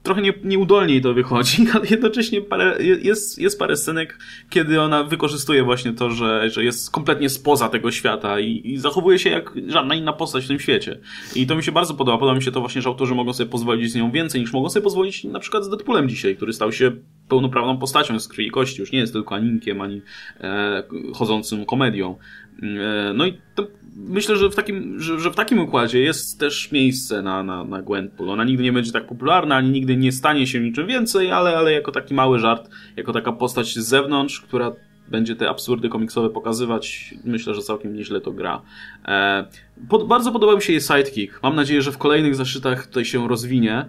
trochę 0.06 0.22
nie, 0.22 0.34
nieudolniej 0.44 1.02
to 1.02 1.14
wychodzi, 1.14 1.66
ale 1.74 1.86
jednocześnie 1.90 2.42
parę, 2.42 2.78
jest, 3.04 3.40
jest 3.40 3.60
parę 3.60 3.78
scenek, 3.78 4.20
kiedy 4.50 4.82
ona 4.82 5.04
wykorzystuje 5.04 5.64
właśnie 5.64 5.94
to, 5.94 6.12
że, 6.12 6.50
że 6.50 6.64
jest 6.64 6.92
kompletnie 6.92 7.30
spoza 7.30 7.70
tego 7.70 7.92
świata 7.92 8.40
i, 8.40 8.62
i 8.66 8.78
zachowuje 8.78 9.20
się 9.20 9.30
jak 9.30 9.54
żadna 9.68 9.96
inna 9.96 10.14
postać 10.14 10.46
w 10.46 10.48
tym 10.48 10.60
świecie. 10.60 11.00
I 11.36 11.48
to 11.48 11.56
mi 11.56 11.64
się 11.64 11.72
bardzo 11.72 11.94
podoba. 11.94 12.18
Podoba 12.18 12.38
mi 12.38 12.44
się 12.44 12.52
to 12.52 12.60
właśnie, 12.60 12.82
że 12.82 12.90
autorzy 12.90 13.16
mogą 13.16 13.34
sobie 13.34 13.50
pozwolić 13.50 13.92
z 13.92 13.96
nią 13.96 14.12
więcej 14.12 14.42
niż 14.42 14.54
mogą 14.54 14.70
sobie 14.70 14.84
pozwolić 14.84 15.24
na 15.24 15.40
przykład 15.40 15.64
z 15.64 15.70
Deadpoolem 15.70 16.10
dzisiaj, 16.10 16.36
który 16.36 16.54
stał 16.54 16.72
się 16.72 16.92
pełnoprawną 17.30 17.78
postacią 17.78 18.20
z 18.20 18.28
krwi 18.28 18.48
i 18.48 18.52
kości. 18.52 18.82
Już 18.82 18.92
nie 18.92 19.00
jest 19.00 19.14
tylko 19.14 19.36
animkiem, 19.36 19.82
ani 19.82 20.02
e, 20.40 20.84
chodzącym 21.14 21.66
komedią. 21.66 22.16
E, 22.64 23.14
no 23.14 23.26
i 23.26 23.38
to 23.56 23.68
myślę, 23.96 24.36
że 24.36 24.50
w 24.50 24.56
takim, 24.56 25.00
że, 25.00 25.20
że, 25.20 25.32
w 25.32 25.36
takim 25.36 25.60
układzie 25.60 26.00
jest 26.00 26.40
też 26.40 26.72
miejsce 26.72 27.22
na, 27.22 27.44
na, 27.44 27.64
na 27.64 27.82
Gwenpool. 27.82 28.30
Ona 28.30 28.44
nigdy 28.44 28.64
nie 28.64 28.74
będzie 28.74 28.92
tak 28.92 29.08
popularna, 29.08 29.56
ani 29.56 29.70
nigdy 29.70 29.98
nie 29.98 30.12
stanie 30.12 30.48
się 30.48 30.60
niczym 30.60 30.88
więcej, 30.88 31.32
ale, 31.32 31.58
ale 31.58 31.72
jako 31.72 31.92
taki 31.92 32.14
mały 32.14 32.40
żart, 32.40 32.70
jako 32.96 33.14
taka 33.14 33.32
postać 33.32 33.74
z 33.74 33.88
zewnątrz, 33.88 34.42
która 34.42 34.72
będzie 35.08 35.36
te 35.36 35.50
absurdy 35.50 35.90
komiksowe 35.90 36.30
pokazywać, 36.30 37.16
myślę, 37.24 37.56
że 37.56 37.62
całkiem 37.62 37.96
nieźle 37.96 38.22
to 38.22 38.32
gra. 38.32 38.62
E, 39.06 39.48
pod, 39.90 40.08
bardzo 40.08 40.32
podobał 40.32 40.56
mi 40.56 40.62
się 40.62 40.74
jej 40.74 40.82
sidekick. 40.82 41.44
Mam 41.44 41.56
nadzieję, 41.56 41.82
że 41.82 41.92
w 41.92 41.98
kolejnych 41.98 42.36
zaszytach 42.36 42.88
tutaj 42.88 43.06
się 43.06 43.28
rozwinie, 43.28 43.86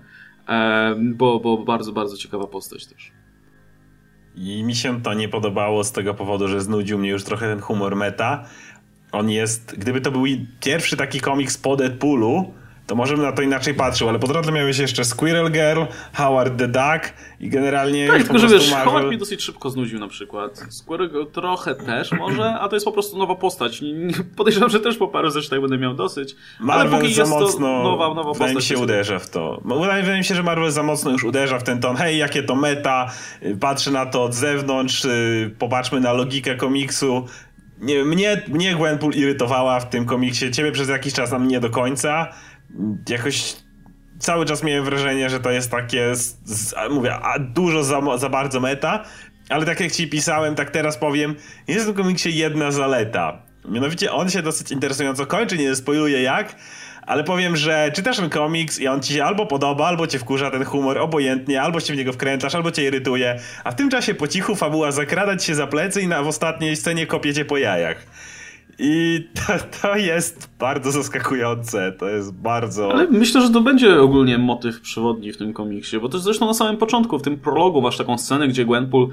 e, 0.48 0.97
bo, 0.98 1.40
bo 1.40 1.59
bardzo, 1.59 1.93
bardzo 1.93 2.16
ciekawa 2.16 2.47
postać 2.47 2.86
też. 2.86 3.15
I 4.36 4.64
mi 4.64 4.74
się 4.74 5.02
to 5.02 5.14
nie 5.14 5.28
podobało 5.28 5.84
z 5.84 5.92
tego 5.92 6.14
powodu, 6.14 6.48
że 6.48 6.60
znudził 6.60 6.98
mnie 6.98 7.10
już 7.10 7.24
trochę 7.24 7.46
ten 7.46 7.60
humor 7.60 7.96
meta. 7.96 8.44
On 9.12 9.30
jest, 9.30 9.74
gdyby 9.78 10.00
to 10.00 10.10
był 10.10 10.24
pierwszy 10.60 10.96
taki 10.96 11.20
komiks 11.20 11.58
po 11.58 11.76
Deadpoolu, 11.76 12.54
to 12.86 12.94
może 12.94 13.14
bym 13.14 13.22
na 13.22 13.32
to 13.32 13.42
inaczej 13.42 13.74
patrzył, 13.74 14.08
ale 14.08 14.18
po 14.18 14.26
drodze 14.26 14.52
miałeś 14.52 14.78
jeszcze 14.78 15.04
Squirrel 15.04 15.52
Girl, 15.52 15.82
Howard 16.12 16.58
the 16.58 16.68
Duck 16.68 17.12
i 17.40 17.48
generalnie... 17.48 18.08
Tak, 18.08 18.22
tylko 18.22 18.38
że 18.38 18.48
wiesz, 18.48 18.70
Marvel... 18.70 18.86
Howard 18.86 19.06
mnie 19.06 19.18
dosyć 19.18 19.42
szybko 19.42 19.70
znudził 19.70 19.98
na 19.98 20.08
przykład. 20.08 20.66
Squirrel 20.70 21.10
Girl 21.10 21.24
trochę 21.32 21.74
też 21.74 22.12
może, 22.12 22.54
a 22.54 22.68
to 22.68 22.76
jest 22.76 22.86
po 22.86 22.92
prostu 22.92 23.18
nowa 23.18 23.34
postać. 23.34 23.82
Podejrzewam, 24.36 24.70
że 24.70 24.80
też 24.80 24.96
po 24.96 25.08
paru 25.08 25.30
zresztą 25.30 25.60
będę 25.60 25.78
miał 25.78 25.94
dosyć, 25.94 26.36
Marvel 26.60 26.88
ale 26.88 27.00
póki 27.00 27.14
za 27.14 27.22
jest 27.22 27.32
mocno, 27.32 27.82
nowa, 27.82 28.14
nowa 28.14 28.24
postać... 28.24 28.54
mi 28.54 28.62
się 28.62 28.78
uderza 28.78 29.18
w 29.18 29.30
to. 29.30 29.62
Wydaje 29.64 30.18
mi 30.18 30.24
się, 30.24 30.34
że 30.34 30.42
Marvel 30.42 30.70
za 30.70 30.82
mocno 30.82 31.10
już 31.10 31.24
uderza 31.24 31.58
w 31.58 31.62
ten 31.62 31.80
ton, 31.80 31.96
hej, 31.96 32.18
jakie 32.18 32.42
to 32.42 32.54
meta, 32.54 33.10
patrzę 33.60 33.90
na 33.90 34.06
to 34.06 34.24
od 34.24 34.34
zewnątrz, 34.34 35.06
popatrzmy 35.58 36.00
na 36.00 36.12
logikę 36.12 36.54
komiksu, 36.54 37.26
nie, 37.80 38.04
mnie, 38.04 38.42
mnie 38.48 38.74
Gwenpool 38.74 39.12
irytowała 39.12 39.80
w 39.80 39.88
tym 39.88 40.06
komiksie, 40.06 40.50
ciebie 40.50 40.72
przez 40.72 40.88
jakiś 40.88 41.12
czas, 41.12 41.32
a 41.32 41.38
mnie 41.38 41.60
do 41.60 41.70
końca 41.70 42.32
jakoś 43.09 43.56
cały 44.18 44.47
czas 44.47 44.62
miałem 44.62 44.84
wrażenie, 44.84 45.30
że 45.30 45.40
to 45.40 45.51
jest 45.51 45.70
takie, 45.70 46.14
z, 46.14 46.36
z, 46.44 46.74
mówię, 46.90 47.14
a 47.14 47.38
dużo 47.38 47.84
za, 47.84 48.18
za 48.18 48.28
bardzo 48.28 48.60
meta, 48.60 49.05
ale 49.48 49.66
tak 49.66 49.80
jak 49.80 49.93
ci 49.93 50.09
pisałem, 50.09 50.55
tak 50.55 50.70
teraz 50.70 50.98
powiem, 50.98 51.34
jest 51.68 51.84
w 51.84 51.88
tym 51.88 51.97
komiksie 51.97 52.36
jedna 52.36 52.70
zaleta. 52.70 53.43
Mianowicie 53.68 54.12
on 54.12 54.30
się 54.30 54.43
dosyć 54.43 54.70
interesująco 54.70 55.26
kończy, 55.26 55.59
nie 55.59 55.76
spoiluję 55.76 56.22
jak, 56.22 56.56
ale 57.06 57.24
powiem, 57.24 57.56
że 57.56 57.90
czytasz 57.94 58.16
ten 58.16 58.30
komiks 58.30 58.78
i 58.78 58.88
on 58.88 59.02
ci 59.02 59.14
się 59.14 59.24
albo 59.24 59.47
podoba, 59.47 59.86
albo 59.86 60.06
cię 60.06 60.18
wkurza 60.18 60.51
ten 60.51 60.64
humor, 60.64 60.98
obojętnie, 60.98 61.62
albo 61.62 61.80
się 61.80 61.94
w 61.94 61.97
niego 61.97 62.12
wkręcasz, 62.12 62.55
albo 62.55 62.70
cię 62.70 62.84
irytuje, 62.84 63.40
a 63.64 63.70
w 63.70 63.74
tym 63.74 63.90
czasie 63.90 64.14
po 64.14 64.28
cichu 64.28 64.56
fabuła 64.56 64.93
zakradać 64.93 65.44
się 65.44 65.55
za 65.55 65.66
plecy 65.66 66.02
i 66.02 66.09
na, 66.09 66.22
w 66.22 66.28
ostatniej 66.28 66.76
scenie 66.76 67.06
kopiecie 67.06 67.44
po 67.44 67.56
jajach. 67.56 68.06
I 68.78 69.24
to, 69.46 69.52
to, 69.82 69.96
jest 69.96 70.50
bardzo 70.58 70.90
zaskakujące, 70.90 71.92
to 71.92 72.08
jest 72.08 72.34
bardzo... 72.34 72.92
Ale 72.92 73.06
myślę, 73.10 73.40
że 73.40 73.50
to 73.50 73.60
będzie 73.60 74.00
ogólnie 74.00 74.38
motyw 74.38 74.80
przewodni 74.80 75.32
w 75.32 75.36
tym 75.36 75.52
komiksie, 75.52 75.98
bo 76.00 76.08
też 76.08 76.20
zresztą 76.20 76.46
na 76.46 76.54
samym 76.54 76.76
początku, 76.76 77.18
w 77.18 77.22
tym 77.22 77.38
prologu 77.38 77.82
masz 77.82 77.96
taką 77.96 78.18
scenę, 78.18 78.48
gdzie 78.48 78.64
Gwenpool 78.64 79.08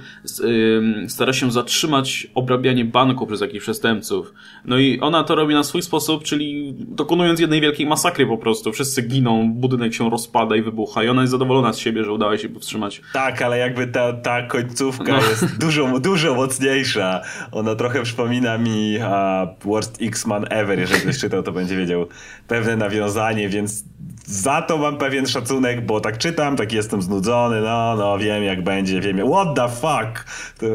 stara 1.08 1.34
się 1.34 1.52
zatrzymać 1.52 2.28
obrabianie 2.36 2.86
banku 2.86 3.28
przez 3.28 3.42
jakichś 3.42 3.64
przestępców. 3.64 4.34
No 4.66 4.78
i 4.78 5.00
ona 5.00 5.24
to 5.24 5.36
robi 5.36 5.54
na 5.54 5.64
swój 5.64 5.82
sposób, 5.82 6.24
czyli 6.24 6.74
dokonując 6.78 7.40
jednej 7.40 7.62
wielkiej 7.62 7.86
masakry 7.86 8.28
po 8.28 8.38
prostu. 8.38 8.72
Wszyscy 8.72 9.02
giną, 9.02 9.54
budynek 9.54 9.94
się 9.94 10.10
rozpada 10.10 10.56
i 10.56 10.62
wybucha 10.62 11.04
i 11.04 11.10
ona 11.10 11.22
jest 11.22 11.32
zadowolona 11.32 11.74
z 11.74 11.78
siebie, 11.78 12.04
że 12.04 12.12
udało 12.12 12.38
się 12.38 12.50
powstrzymać. 12.50 13.02
Tak, 13.14 13.42
ale 13.42 13.58
jakby 13.58 13.88
ta, 13.88 14.14
ta 14.14 14.42
końcówka 14.42 15.12
no. 15.12 15.30
jest 15.30 15.60
dużo, 15.60 16.00
dużo 16.00 16.36
mocniejsza. 16.36 17.22
Ona 17.52 17.76
trochę 17.76 18.04
przypomina 18.04 18.58
mi... 18.58 18.98
A 19.00 19.53
Worst 19.66 19.98
X-Man 20.02 20.46
ever, 20.50 20.80
jeżeli 20.80 21.02
ktoś 21.02 21.18
czytał, 21.18 21.44
to 21.44 21.52
będzie 21.52 21.78
wiedział 21.78 22.06
pewne 22.48 22.76
nawiązanie, 22.76 23.50
więc 23.50 23.84
za 24.26 24.62
to 24.62 24.78
mam 24.78 24.98
pewien 24.98 25.28
szacunek, 25.28 25.86
bo 25.86 26.00
tak 26.00 26.18
czytam, 26.18 26.56
tak 26.56 26.74
jestem 26.74 27.02
znudzony, 27.02 27.62
no, 27.62 27.96
no, 27.96 28.18
wiem 28.18 28.44
jak 28.44 28.64
będzie, 28.64 29.02
wiem, 29.02 29.18
what 29.18 29.56
the 29.56 29.70
fuck, 29.70 30.26
to, 30.58 30.66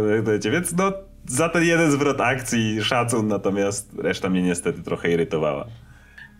to, 0.42 0.50
więc 0.50 0.72
no, 0.72 0.92
za 1.26 1.48
ten 1.48 1.64
jeden 1.64 1.90
zwrot 1.90 2.20
akcji 2.20 2.84
szacun, 2.84 3.28
natomiast 3.28 3.94
reszta 3.98 4.30
mnie 4.30 4.42
niestety 4.42 4.82
trochę 4.82 5.10
irytowała. 5.10 5.66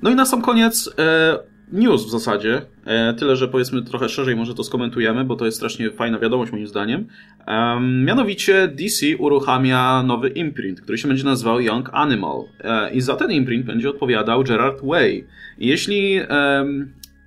No 0.03 0.11
i 0.11 0.15
na 0.15 0.27
sam 0.27 0.43
koniec 0.43 0.91
e, 0.99 1.39
news 1.73 2.07
w 2.07 2.11
zasadzie, 2.11 2.63
e, 2.85 3.15
tyle, 3.15 3.37
że 3.37 3.49
powiedzmy 3.49 3.83
trochę 3.83 4.09
szerzej 4.09 4.37
może 4.37 4.55
to 4.55 4.65
skomentujemy, 4.65 5.25
bo 5.25 5.37
to 5.37 5.45
jest 5.45 5.57
strasznie 5.57 5.91
fajna 5.91 6.19
wiadomość 6.19 6.53
moim 6.53 6.67
zdaniem. 6.67 7.07
E, 7.47 7.81
mianowicie 7.81 8.69
DC 8.69 9.07
uruchamia 9.19 10.03
nowy 10.03 10.29
imprint, 10.29 10.81
który 10.81 10.99
się 10.99 11.09
będzie 11.09 11.25
nazywał 11.25 11.61
Young 11.61 11.91
Animal 11.93 12.45
e, 12.61 12.95
i 12.95 13.01
za 13.01 13.17
ten 13.17 13.31
imprint 13.33 13.67
będzie 13.67 13.91
odpowiadał 13.91 14.45
Gerard 14.45 14.81
Way. 14.85 15.27
Jeśli 15.59 16.21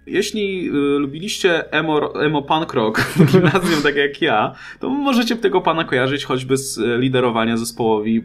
jeśli 0.05 0.69
y, 0.69 0.71
lubiliście 0.99 1.71
emo, 1.71 2.23
emo 2.25 2.41
punk 2.41 2.73
rock 2.73 3.01
w 3.01 3.31
gimnazjum, 3.31 3.81
tak 3.83 3.95
jak 3.95 4.21
ja, 4.21 4.55
to 4.79 4.89
możecie 4.89 5.35
tego 5.35 5.61
pana 5.61 5.83
kojarzyć 5.83 6.25
choćby 6.25 6.57
z 6.57 6.79
liderowania 7.01 7.57
zespołowi 7.57 8.23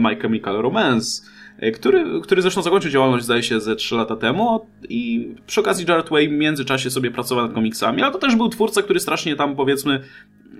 My 0.00 0.16
Chemical 0.16 0.56
Romance 0.62 1.22
E, 1.22 1.37
który, 1.74 2.20
który 2.22 2.42
zresztą 2.42 2.62
zakończył 2.62 2.90
działalność, 2.90 3.24
zdaje 3.24 3.42
się, 3.42 3.60
ze 3.60 3.76
3 3.76 3.94
lata 3.94 4.16
temu 4.16 4.66
i 4.88 5.28
przy 5.46 5.60
okazji 5.60 5.86
Jared 5.88 6.08
Way 6.08 6.28
w 6.28 6.32
międzyczasie 6.32 6.90
sobie 6.90 7.10
pracował 7.10 7.46
nad 7.46 7.54
komiksami, 7.54 8.02
ale 8.02 8.12
to 8.12 8.18
też 8.18 8.36
był 8.36 8.48
twórca, 8.48 8.82
który 8.82 9.00
strasznie 9.00 9.36
tam, 9.36 9.56
powiedzmy, 9.56 10.00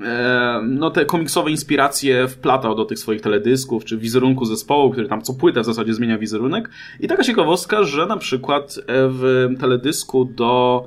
e, 0.05 0.61
no 0.65 0.91
te 0.91 1.05
komiksowe 1.05 1.51
inspiracje 1.51 2.29
wplatał 2.29 2.75
do 2.75 2.85
tych 2.85 2.99
swoich 2.99 3.20
teledysków, 3.20 3.85
czy 3.85 3.99
wizerunku 3.99 4.45
zespołu, 4.45 4.91
który 4.91 5.09
tam 5.09 5.23
co 5.23 5.35
płytę 5.35 5.61
w 5.61 5.65
zasadzie 5.65 5.95
zmienia 5.95 6.19
wizerunek. 6.19 6.70
I 7.01 7.09
taka 7.09 7.25
ciekawostka, 7.25 7.85
że 7.85 8.07
na 8.07 8.16
przykład 8.16 8.79
e, 8.79 9.09
w 9.09 9.49
teledysku 9.61 10.25
do... 10.25 10.85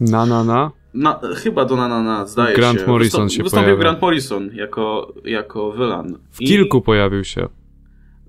Na, 0.00 0.26
na, 0.26 0.44
na? 0.44 0.70
Na, 0.94 1.20
chyba 1.36 1.64
do 1.64 1.76
na, 1.76 1.88
na, 1.88 2.02
na 2.02 2.26
zdaje 2.26 2.56
Grant 2.56 2.80
się. 2.80 2.86
Morrison 2.86 3.24
Wystąp, 3.24 3.32
się 3.32 3.42
Wystąpił 3.42 3.64
pojawił. 3.64 3.80
Grant 3.80 4.02
Morrison 4.02 4.50
jako, 4.54 5.12
jako 5.24 5.72
wylan. 5.72 6.18
W 6.30 6.40
I... 6.42 6.46
kilku 6.46 6.80
pojawił 6.80 7.24
się. 7.24 7.48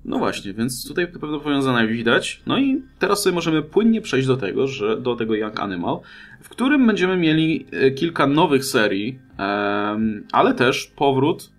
No 0.06 0.18
właśnie, 0.18 0.54
więc 0.54 0.88
tutaj 0.88 1.08
pewne 1.08 1.40
powiązania 1.40 1.88
widać. 1.88 2.42
No 2.46 2.58
i 2.58 2.82
teraz 3.00 3.24
sobie 3.24 3.36
możemy 3.36 3.62
płynnie 3.62 4.02
przejść 4.02 4.28
do 4.28 4.38
tego, 4.38 4.68
że 4.68 5.02
do 5.02 5.16
tego 5.16 5.36
Young 5.36 5.60
Animal, 5.60 6.00
w 6.42 6.50
którym 6.50 6.88
będziemy 6.88 7.18
mieli 7.18 7.66
e, 7.72 7.92
kilka 7.92 8.28
nowych 8.28 8.66
serii, 8.66 9.20
ale 10.32 10.54
też 10.54 10.92
powrót 10.96 11.50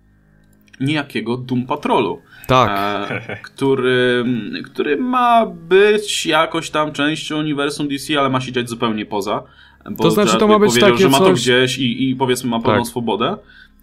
niejakiego 0.79 1.37
Doom 1.37 1.65
Patrolu. 1.65 2.21
Tak. 2.47 3.11
E, 3.11 3.37
który, 3.53 4.25
który 4.65 4.97
ma 4.97 5.45
być 5.45 6.25
jakoś 6.25 6.69
tam 6.69 6.91
częścią 6.91 7.39
uniwersum 7.39 7.87
DC, 7.87 8.19
ale 8.19 8.29
ma 8.29 8.41
się 8.41 8.51
dziać 8.51 8.69
zupełnie 8.69 9.05
poza. 9.05 9.43
Bo 9.91 10.03
to 10.03 10.11
znaczy, 10.11 10.37
to 10.37 10.47
ma 10.47 10.59
być 10.59 10.69
powiedział, 10.69 10.91
takie 10.91 11.03
że 11.03 11.09
ma 11.09 11.17
coś... 11.17 11.27
to 11.27 11.33
gdzieś 11.33 11.77
i, 11.77 12.09
i 12.09 12.15
powiedzmy 12.15 12.49
ma 12.49 12.59
pełną 12.59 12.79
tak. 12.79 12.87
swobodę, 12.87 13.37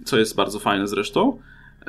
co 0.04 0.18
jest 0.18 0.36
bardzo 0.36 0.58
fajne 0.58 0.88
zresztą. 0.88 1.38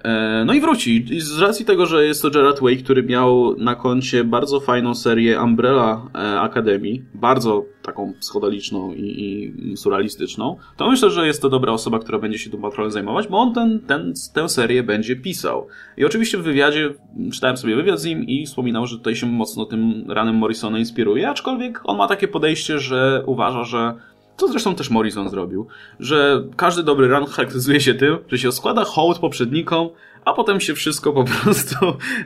E, 0.04 0.44
no 0.46 0.54
i 0.54 0.62
wróci. 0.62 1.06
I 1.16 1.22
z 1.22 1.40
racji 1.40 1.66
tego, 1.66 1.86
że 1.86 2.06
jest 2.06 2.22
to 2.22 2.32
Gerard 2.32 2.62
Way, 2.62 2.78
który 2.78 3.04
miał 3.04 3.56
na 3.58 3.76
koncie 3.76 4.24
bardzo 4.24 4.60
fajną 4.60 4.96
serię 4.96 5.42
Umbrella 5.42 6.10
e, 6.16 6.42
Academy, 6.42 7.02
bardzo 7.14 7.66
taką 7.82 8.14
psychodeliczną 8.20 8.94
i, 8.94 9.54
i 9.58 9.78
surrealistyczną, 9.78 10.58
to 10.78 10.90
myślę, 10.90 11.10
że 11.10 11.28
jest 11.28 11.42
to 11.42 11.50
dobra 11.50 11.74
osoba, 11.74 12.00
która 12.00 12.20
będzie 12.20 12.38
się 12.38 12.50
tym 12.50 12.62
patrolem 12.62 12.92
zajmować, 12.92 13.28
bo 13.28 13.38
on 13.38 13.54
ten, 13.54 13.80
ten, 13.80 14.14
tę 14.34 14.50
serię 14.50 14.84
będzie 14.84 15.16
pisał. 15.16 15.68
I 15.98 16.06
oczywiście 16.06 16.38
w 16.38 16.42
wywiadzie, 16.42 16.94
czytałem 17.34 17.58
sobie 17.58 17.76
wywiad 17.76 18.00
z 18.00 18.06
nim 18.06 18.24
i 18.24 18.46
wspominał, 18.46 18.88
że 18.88 18.98
tutaj 18.98 19.16
się 19.16 19.28
mocno 19.28 19.66
tym 19.66 20.04
ranem 20.08 20.36
Morrisona 20.36 20.80
inspiruje, 20.80 21.30
aczkolwiek 21.30 21.82
on 21.84 21.98
ma 21.98 22.08
takie 22.08 22.28
podejście, 22.28 22.80
że 22.80 23.24
uważa, 23.26 23.64
że 23.64 23.94
co 24.40 24.48
zresztą 24.48 24.76
też 24.76 24.90
Morrison 24.90 25.30
zrobił, 25.30 25.68
że 26.00 26.44
każdy 26.56 26.84
dobry 26.84 27.08
run 27.08 27.26
charakteryzuje 27.26 27.80
się 27.80 27.94
tym, 27.94 28.18
że 28.28 28.38
się 28.38 28.52
składa 28.52 28.84
hołd 28.84 29.20
poprzednikom, 29.20 29.90
a 30.26 30.34
potem 30.34 30.60
się 30.60 30.74
wszystko 30.74 31.14
po 31.14 31.24
prostu 31.44 31.76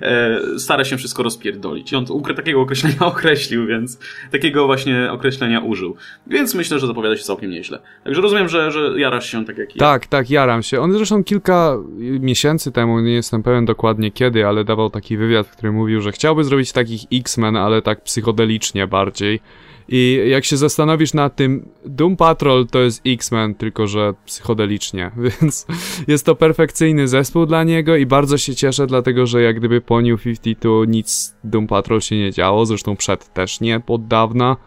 e, 0.01 0.39
stara 0.57 0.83
się 0.83 0.97
wszystko 0.97 1.23
rozpierdolić. 1.23 1.91
I 1.91 1.95
on 1.95 2.05
takiego 2.35 2.61
określenia 2.61 2.99
określił, 3.13 3.67
więc 3.67 3.99
takiego 4.31 4.65
właśnie 4.65 5.11
określenia 5.11 5.59
użył. 5.59 5.95
Więc 6.27 6.55
myślę, 6.55 6.79
że 6.79 6.87
zapowiada 6.87 7.17
się 7.17 7.23
całkiem 7.23 7.51
nieźle. 7.51 7.79
Także 8.03 8.21
rozumiem, 8.21 8.49
że, 8.49 8.71
że 8.71 8.99
jarasz 8.99 9.31
się 9.31 9.45
tak 9.45 9.57
jak 9.57 9.75
ja. 9.75 9.79
Tak, 9.79 10.07
tak, 10.07 10.29
jaram 10.29 10.63
się. 10.63 10.81
On 10.81 10.93
zresztą 10.93 11.23
kilka 11.23 11.77
miesięcy 12.19 12.71
temu, 12.71 12.99
nie 12.99 13.13
jestem 13.13 13.43
pewien 13.43 13.65
dokładnie 13.65 14.11
kiedy, 14.11 14.45
ale 14.45 14.63
dawał 14.63 14.89
taki 14.89 15.17
wywiad, 15.17 15.47
w 15.47 15.51
którym 15.51 15.75
mówił, 15.75 16.01
że 16.01 16.11
chciałby 16.11 16.43
zrobić 16.43 16.71
takich 16.71 17.01
X-Men, 17.13 17.55
ale 17.55 17.81
tak 17.81 18.03
psychodelicznie 18.03 18.87
bardziej. 18.87 19.39
I 19.89 20.19
jak 20.27 20.45
się 20.45 20.57
zastanowisz 20.57 21.13
nad 21.13 21.35
tym, 21.35 21.69
Doom 21.85 22.17
Patrol 22.17 22.67
to 22.67 22.79
jest 22.79 23.01
X-Men, 23.05 23.55
tylko 23.55 23.87
że 23.87 24.13
psychodelicznie, 24.25 25.11
więc 25.41 25.65
jest 26.07 26.25
to 26.25 26.35
perfekcyjny 26.35 27.07
zespół 27.07 27.45
dla 27.45 27.63
niego 27.63 27.95
i 27.95 28.05
bardzo 28.05 28.37
się 28.37 28.55
cieszę, 28.55 28.87
dlatego 28.87 29.25
że 29.25 29.41
jak 29.41 29.59
gdyby 29.59 29.81
po 29.81 30.01
New 30.01 30.23
52 30.23 30.71
nic 30.87 31.35
Doom 31.43 31.67
Patrol 31.67 32.01
się 32.01 32.17
nie 32.17 32.31
działo, 32.31 32.65
zresztą 32.65 32.95
przed 32.95 33.33
też 33.33 33.59
nie, 33.59 33.81
od 33.87 34.07
dawna, 34.07 34.57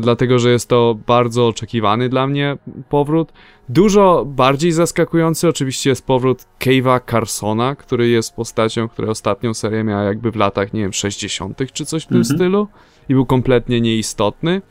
dlatego 0.00 0.38
że 0.38 0.50
jest 0.50 0.68
to 0.68 0.96
bardzo 1.06 1.48
oczekiwany 1.48 2.08
dla 2.08 2.26
mnie 2.26 2.56
powrót. 2.88 3.32
Dużo 3.68 4.24
bardziej 4.24 4.72
zaskakujący 4.72 5.48
oczywiście 5.48 5.90
jest 5.90 6.06
powrót 6.06 6.46
Cave'a 6.60 7.00
Carsona, 7.10 7.74
który 7.76 8.08
jest 8.08 8.36
postacią, 8.36 8.88
która 8.88 9.08
ostatnią 9.08 9.54
serię 9.54 9.84
miała 9.84 10.02
jakby 10.02 10.30
w 10.30 10.36
latach, 10.36 10.72
nie 10.72 10.80
wiem, 10.80 10.92
60. 10.92 11.58
czy 11.72 11.84
coś 11.86 12.04
w 12.04 12.06
tym 12.06 12.16
mhm. 12.16 12.36
stylu 12.36 12.68
i 13.08 13.14
był 13.14 13.26
kompletnie 13.26 13.80
nieistotny. 13.80 14.62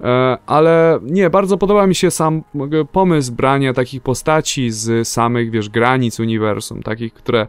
E, 0.00 0.38
ale 0.46 1.00
nie, 1.02 1.30
bardzo 1.30 1.58
podoba 1.58 1.86
mi 1.86 1.94
się 1.94 2.10
sam 2.10 2.42
pomysł 2.92 3.32
brania 3.32 3.72
takich 3.72 4.02
postaci 4.02 4.70
z 4.70 5.08
samych, 5.08 5.50
wiesz, 5.50 5.68
granic 5.68 6.20
uniwersum, 6.20 6.82
takich, 6.82 7.14
które 7.14 7.46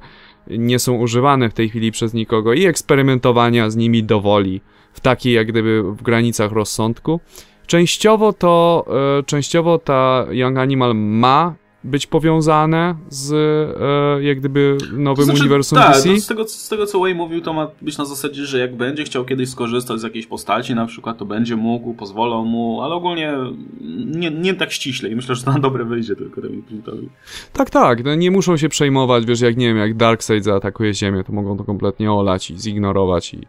nie 0.47 0.79
są 0.79 0.93
używane 0.93 1.49
w 1.49 1.53
tej 1.53 1.69
chwili 1.69 1.91
przez 1.91 2.13
nikogo 2.13 2.53
i 2.53 2.65
eksperymentowania 2.65 3.69
z 3.69 3.75
nimi 3.75 4.03
do 4.03 4.21
woli, 4.21 4.61
w 4.93 4.99
takiej 4.99 5.33
jak 5.33 5.47
gdyby 5.47 5.83
w 5.83 6.01
granicach 6.01 6.51
rozsądku. 6.51 7.19
Częściowo 7.67 8.33
to, 8.33 8.85
e, 9.19 9.23
częściowo 9.23 9.79
ta 9.79 10.25
Young 10.31 10.57
Animal 10.57 10.95
ma 10.95 11.55
być 11.83 12.07
powiązane 12.07 12.95
z 13.09 13.33
e, 14.19 14.23
jak 14.23 14.39
gdyby 14.39 14.77
nowym 14.93 15.25
znaczy, 15.25 15.39
uniwersum 15.39 15.77
tak, 15.77 15.93
DC. 15.93 16.17
Z 16.17 16.27
tego, 16.27 16.47
z 16.47 16.69
tego 16.69 16.85
co 16.85 16.99
Way 16.99 17.15
mówił, 17.15 17.41
to 17.41 17.53
ma 17.53 17.67
być 17.81 17.97
na 17.97 18.05
zasadzie, 18.05 18.45
że 18.45 18.59
jak 18.59 18.75
będzie 18.75 19.03
chciał 19.03 19.25
kiedyś 19.25 19.49
skorzystać 19.49 19.99
z 19.99 20.03
jakiejś 20.03 20.27
postaci, 20.27 20.75
na 20.75 20.85
przykład, 20.85 21.17
to 21.17 21.25
będzie 21.25 21.55
mógł, 21.55 21.93
pozwolą 21.93 22.45
mu, 22.45 22.81
ale 22.81 22.95
ogólnie 22.95 23.33
nie, 24.05 24.31
nie 24.31 24.53
tak 24.53 24.71
ściśle 24.71 25.09
i 25.09 25.15
myślę, 25.15 25.35
że 25.35 25.43
to 25.43 25.51
na 25.51 25.59
dobre 25.59 25.85
wyjdzie 25.85 26.15
tylko 26.15 26.41
temu 26.41 26.61
printowi. 26.61 27.09
Tak, 27.53 27.69
tak, 27.69 28.03
no 28.03 28.15
nie 28.15 28.31
muszą 28.31 28.57
się 28.57 28.69
przejmować, 28.69 29.25
wiesz, 29.25 29.41
jak 29.41 29.57
nie 29.57 29.67
wiem, 29.67 29.77
jak 29.77 29.97
Darkseid 29.97 30.43
zaatakuje 30.43 30.93
Ziemię, 30.93 31.23
to 31.23 31.33
mogą 31.33 31.57
to 31.57 31.63
kompletnie 31.63 32.11
olać 32.11 32.51
i 32.51 32.59
zignorować 32.59 33.33
i 33.33 33.47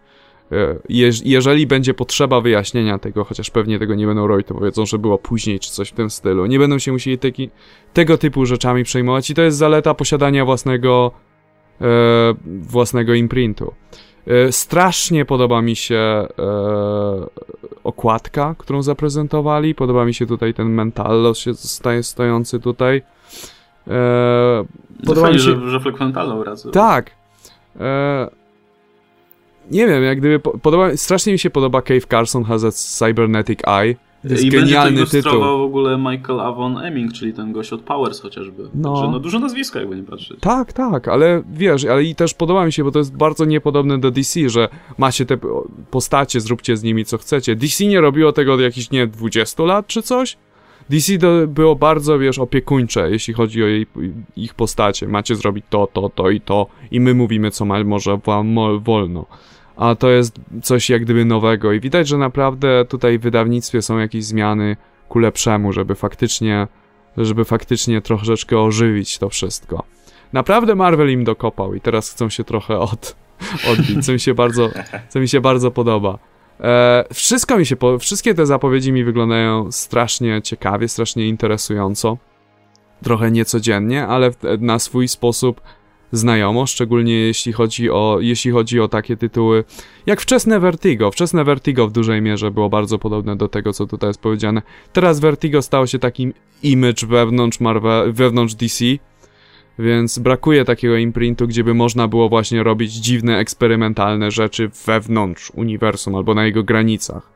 E, 0.54 0.78
jeżeli 1.24 1.66
będzie 1.66 1.94
potrzeba 1.94 2.40
wyjaśnienia 2.40 2.98
tego, 2.98 3.24
chociaż 3.24 3.50
pewnie 3.50 3.78
tego 3.78 3.94
nie 3.94 4.06
będą 4.06 4.26
robić, 4.26 4.46
to 4.46 4.54
powiedzą, 4.54 4.86
że 4.86 4.98
było 4.98 5.18
później 5.18 5.60
czy 5.60 5.70
coś 5.70 5.88
w 5.88 5.92
tym 5.92 6.10
stylu. 6.10 6.46
Nie 6.46 6.58
będą 6.58 6.78
się 6.78 6.92
musieli 6.92 7.18
taki, 7.18 7.50
tego 7.92 8.18
typu 8.18 8.46
rzeczami 8.46 8.84
przejmować 8.84 9.30
i 9.30 9.34
to 9.34 9.42
jest 9.42 9.56
zaleta 9.56 9.94
posiadania 9.94 10.44
własnego 10.44 11.12
e, 11.80 11.84
własnego 12.44 13.14
imprintu. 13.14 13.72
E, 14.26 14.52
strasznie 14.52 15.24
podoba 15.24 15.62
mi 15.62 15.76
się 15.76 15.96
e, 15.96 16.26
okładka, 17.84 18.54
którą 18.58 18.82
zaprezentowali. 18.82 19.74
Podoba 19.74 20.04
mi 20.04 20.14
się 20.14 20.26
tutaj 20.26 20.54
ten 20.54 20.68
mentallos 20.68 21.38
się 21.38 21.54
staje 21.54 22.02
stojący 22.02 22.60
tutaj. 22.60 23.02
E, 23.88 24.64
podoba 25.06 25.28
mi 25.28 25.34
się, 25.34 25.40
że, 25.40 25.70
że 25.70 25.80
Mentallo. 26.00 26.44
Tak. 26.72 27.10
E, 27.80 28.43
nie 29.70 29.86
wiem, 29.86 30.02
jak 30.02 30.18
gdyby 30.18 30.40
podoba, 30.40 30.96
strasznie 30.96 31.32
mi 31.32 31.38
się 31.38 31.50
podoba 31.50 31.82
Cave 31.82 32.06
Carson 32.10 32.44
has 32.44 32.64
a 32.64 32.72
Cybernetic 32.72 33.58
Eye. 33.66 33.96
To 34.22 34.28
jest 34.28 34.44
I 34.44 34.50
genialny 34.50 34.96
będzie 34.96 35.22
tytuł. 35.22 35.40
w 35.40 35.44
ogóle 35.44 35.98
Michael 35.98 36.40
Avon 36.40 36.78
Emming, 36.78 37.12
czyli 37.12 37.32
ten 37.32 37.52
gość 37.52 37.72
od 37.72 37.80
Powers 37.80 38.20
chociażby. 38.20 38.68
No. 38.74 38.92
Także 38.92 39.10
no 39.12 39.20
dużo 39.20 39.38
nazwiska, 39.38 39.80
jakby 39.80 39.96
nie 39.96 40.02
patrzeć. 40.02 40.40
Tak, 40.40 40.72
tak, 40.72 41.08
ale 41.08 41.42
wiesz, 41.52 41.84
ale 41.84 42.04
i 42.04 42.14
też 42.14 42.34
podoba 42.34 42.66
mi 42.66 42.72
się, 42.72 42.84
bo 42.84 42.90
to 42.90 42.98
jest 42.98 43.16
bardzo 43.16 43.44
niepodobne 43.44 43.98
do 43.98 44.10
DC, 44.10 44.48
że 44.48 44.68
macie 44.98 45.26
te 45.26 45.38
postacie, 45.90 46.40
zróbcie 46.40 46.76
z 46.76 46.82
nimi 46.82 47.04
co 47.04 47.18
chcecie. 47.18 47.56
DC 47.56 47.86
nie 47.86 48.00
robiło 48.00 48.32
tego 48.32 48.54
od 48.54 48.60
jakichś, 48.60 48.90
nie 48.90 49.06
20 49.06 49.62
lat 49.62 49.86
czy 49.86 50.02
coś? 50.02 50.36
DC 50.90 51.18
to 51.18 51.46
było 51.46 51.76
bardzo, 51.76 52.18
wiesz, 52.18 52.38
opiekuńcze, 52.38 53.10
jeśli 53.10 53.34
chodzi 53.34 53.62
o 53.62 53.66
jej, 53.66 53.86
ich 54.36 54.54
postacie. 54.54 55.08
Macie 55.08 55.36
zrobić 55.36 55.64
to, 55.70 55.88
to, 55.92 56.08
to 56.08 56.30
i 56.30 56.40
to 56.40 56.66
i 56.90 57.00
my 57.00 57.14
mówimy, 57.14 57.50
co 57.50 57.64
ma, 57.64 57.84
może 57.84 58.18
wam 58.26 58.56
wolno 58.80 59.26
a 59.76 59.94
to 59.94 60.10
jest 60.10 60.36
coś 60.62 60.90
jak 60.90 61.02
gdyby 61.02 61.24
nowego 61.24 61.72
i 61.72 61.80
widać, 61.80 62.08
że 62.08 62.18
naprawdę 62.18 62.84
tutaj 62.84 63.18
w 63.18 63.22
wydawnictwie 63.22 63.82
są 63.82 63.98
jakieś 63.98 64.24
zmiany 64.24 64.76
ku 65.08 65.18
lepszemu, 65.18 65.72
żeby 65.72 65.94
faktycznie, 65.94 66.66
żeby 67.16 67.44
faktycznie 67.44 68.00
troszeczkę 68.00 68.60
ożywić 68.60 69.18
to 69.18 69.28
wszystko. 69.28 69.84
Naprawdę 70.32 70.74
Marvel 70.74 71.10
im 71.10 71.24
dokopał 71.24 71.74
i 71.74 71.80
teraz 71.80 72.10
chcą 72.10 72.28
się 72.28 72.44
trochę 72.44 72.78
od, 72.78 73.16
odbić, 73.72 74.06
co 74.06 74.12
mi 74.12 74.20
się 74.20 74.34
bardzo, 74.34 74.70
co 75.08 75.20
mi 75.20 75.28
się 75.28 75.40
bardzo 75.40 75.70
podoba. 75.70 76.18
E, 76.60 77.04
wszystko 77.12 77.58
mi 77.58 77.66
się, 77.66 77.76
po, 77.76 77.98
wszystkie 77.98 78.34
te 78.34 78.46
zapowiedzi 78.46 78.92
mi 78.92 79.04
wyglądają 79.04 79.72
strasznie 79.72 80.42
ciekawie, 80.42 80.88
strasznie 80.88 81.28
interesująco. 81.28 82.18
Trochę 83.02 83.30
niecodziennie, 83.30 84.06
ale 84.06 84.30
na 84.58 84.78
swój 84.78 85.08
sposób 85.08 85.60
znajomo, 86.16 86.66
szczególnie 86.66 87.14
jeśli 87.14 87.52
chodzi 87.52 87.90
o, 87.90 88.18
jeśli 88.20 88.50
chodzi 88.50 88.80
o 88.80 88.88
takie 88.88 89.16
tytuły 89.16 89.64
jak 90.06 90.20
wczesne 90.20 90.60
Vertigo. 90.60 91.10
Wczesne 91.10 91.44
Vertigo 91.44 91.88
w 91.88 91.92
dużej 91.92 92.22
mierze 92.22 92.50
było 92.50 92.68
bardzo 92.68 92.98
podobne 92.98 93.36
do 93.36 93.48
tego, 93.48 93.72
co 93.72 93.86
tutaj 93.86 94.10
jest 94.10 94.20
powiedziane. 94.20 94.62
Teraz 94.92 95.20
Vertigo 95.20 95.62
stało 95.62 95.86
się 95.86 95.98
takim 95.98 96.32
image 96.62 97.06
wewnątrz 97.06 97.60
Marvel, 97.60 98.12
wewnątrz 98.12 98.54
DC, 98.54 98.84
więc 99.78 100.18
brakuje 100.18 100.64
takiego 100.64 100.96
imprintu, 100.96 101.48
gdzie 101.48 101.64
by 101.64 101.74
można 101.74 102.08
było 102.08 102.28
właśnie 102.28 102.62
robić 102.62 102.92
dziwne, 102.92 103.38
eksperymentalne 103.38 104.30
rzeczy 104.30 104.70
wewnątrz 104.86 105.50
uniwersum 105.50 106.14
albo 106.14 106.34
na 106.34 106.44
jego 106.44 106.62
granicach. 106.62 107.30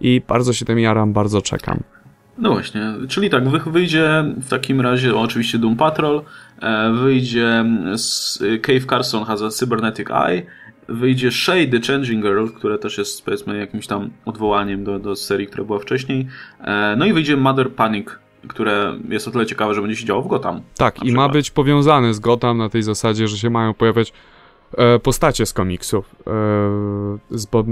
I 0.00 0.22
bardzo 0.28 0.52
się 0.52 0.64
tym 0.64 0.78
jaram, 0.78 1.12
bardzo 1.12 1.42
czekam. 1.42 1.82
No 2.38 2.50
właśnie, 2.50 2.92
czyli 3.08 3.30
tak, 3.30 3.48
wyjdzie 3.48 4.24
w 4.36 4.48
takim 4.48 4.80
razie 4.80 5.16
oczywiście 5.16 5.58
Doom 5.58 5.76
Patrol, 5.76 6.22
e, 6.62 6.92
wyjdzie 6.92 7.64
Cave 8.62 8.86
Carson 8.90 9.24
has 9.24 9.42
a 9.42 9.50
Cybernetic 9.50 10.10
Eye, 10.10 10.42
wyjdzie 10.88 11.30
Shay 11.32 11.68
the 11.68 11.80
Changing 11.80 12.24
Girl, 12.24 12.46
które 12.46 12.78
też 12.78 12.98
jest 12.98 13.24
powiedzmy 13.24 13.58
jakimś 13.58 13.86
tam 13.86 14.10
odwołaniem 14.24 14.84
do, 14.84 14.98
do 14.98 15.16
serii, 15.16 15.46
która 15.46 15.64
była 15.64 15.78
wcześniej, 15.78 16.26
e, 16.60 16.94
no 16.98 17.06
i 17.06 17.12
wyjdzie 17.12 17.36
Mother 17.36 17.70
Panic, 17.70 18.06
które 18.48 18.98
jest 19.08 19.28
o 19.28 19.30
tyle 19.30 19.46
ciekawe, 19.46 19.74
że 19.74 19.80
będzie 19.80 19.96
się 19.96 20.06
działo 20.06 20.22
w 20.22 20.28
Gotham. 20.28 20.60
Tak, 20.76 20.96
i 20.96 21.00
przykład. 21.00 21.26
ma 21.26 21.32
być 21.32 21.50
powiązane 21.50 22.14
z 22.14 22.20
Gotham 22.20 22.58
na 22.58 22.68
tej 22.68 22.82
zasadzie, 22.82 23.28
że 23.28 23.38
się 23.38 23.50
mają 23.50 23.74
pojawiać 23.74 24.12
postacie 25.02 25.46
z 25.46 25.52
komiksów. 25.52 26.16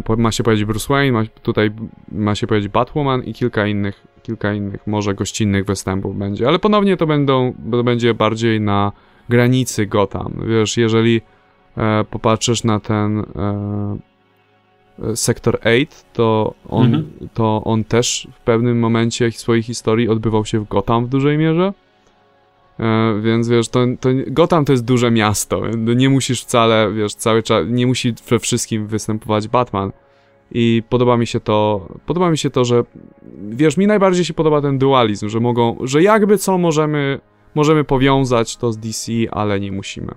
E, 0.08 0.16
ma 0.16 0.32
się 0.32 0.42
powiedzieć 0.42 0.64
Bruce 0.64 0.86
Wayne, 0.88 1.12
ma, 1.12 1.24
tutaj 1.42 1.70
ma 2.12 2.34
się 2.34 2.46
powiedzieć 2.46 2.72
Batwoman 2.72 3.22
i 3.22 3.34
kilka 3.34 3.66
innych 3.66 4.10
kilka 4.22 4.54
innych, 4.54 4.86
może 4.86 5.14
gościnnych 5.14 5.64
występów 5.64 6.18
będzie, 6.18 6.48
ale 6.48 6.58
ponownie 6.58 6.96
to 6.96 7.06
będą, 7.06 7.54
to 7.70 7.84
będzie 7.84 8.14
bardziej 8.14 8.60
na 8.60 8.92
granicy 9.28 9.86
Gotham. 9.86 10.32
Wiesz, 10.46 10.76
jeżeli 10.76 11.20
e, 11.76 12.04
popatrzysz 12.04 12.64
na 12.64 12.80
ten 12.80 13.18
e, 13.18 13.24
e 15.02 15.16
Sektor 15.16 15.58
8, 15.64 15.86
to 16.12 16.54
on, 16.68 16.86
mhm. 16.86 17.28
to 17.34 17.62
on 17.64 17.84
też 17.84 18.28
w 18.32 18.40
pewnym 18.40 18.78
momencie 18.78 19.32
swojej 19.32 19.62
historii 19.62 20.08
odbywał 20.08 20.44
się 20.44 20.60
w 20.60 20.68
Gotham 20.68 21.06
w 21.06 21.08
dużej 21.08 21.38
mierze. 21.38 21.72
E, 22.80 23.20
więc 23.20 23.48
wiesz, 23.48 23.68
to, 23.68 23.80
to 24.00 24.08
Gotham 24.26 24.64
to 24.64 24.72
jest 24.72 24.84
duże 24.84 25.10
miasto. 25.10 25.62
Nie 25.96 26.08
musisz 26.08 26.42
wcale, 26.42 26.92
wiesz, 26.92 27.14
cały 27.14 27.42
czas, 27.42 27.66
nie 27.68 27.86
musi 27.86 28.14
we 28.28 28.38
wszystkim 28.38 28.86
występować 28.86 29.48
Batman. 29.48 29.92
I 30.52 30.82
podoba 30.88 31.16
mi 31.16 31.26
się 31.26 31.40
to, 31.40 31.88
podoba 32.06 32.30
mi 32.30 32.38
się 32.38 32.50
to, 32.50 32.64
że 32.64 32.84
wiesz, 33.48 33.76
mi 33.76 33.86
najbardziej 33.86 34.24
się 34.24 34.34
podoba 34.34 34.60
ten 34.60 34.78
dualizm, 34.78 35.28
że 35.28 35.40
mogą, 35.40 35.76
że 35.84 36.02
jakby 36.02 36.38
co 36.38 36.58
możemy, 36.58 37.20
możemy 37.54 37.84
powiązać 37.84 38.56
to 38.56 38.72
z 38.72 38.78
DC, 38.78 39.12
ale 39.30 39.60
nie 39.60 39.72
musimy. 39.72 40.14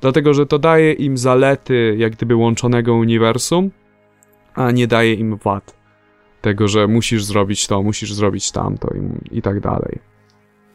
Dlatego, 0.00 0.34
że 0.34 0.46
to 0.46 0.58
daje 0.58 0.92
im 0.92 1.18
zalety 1.18 1.94
jak 1.98 2.12
gdyby 2.12 2.36
łączonego 2.36 2.94
uniwersum, 2.94 3.70
a 4.54 4.70
nie 4.70 4.86
daje 4.86 5.14
im 5.14 5.36
wad. 5.36 5.76
Tego, 6.40 6.68
że 6.68 6.86
musisz 6.86 7.24
zrobić 7.24 7.66
to, 7.66 7.82
musisz 7.82 8.12
zrobić 8.12 8.52
tamto 8.52 8.88
i, 8.94 9.38
i 9.38 9.42
tak 9.42 9.60
dalej. 9.60 10.13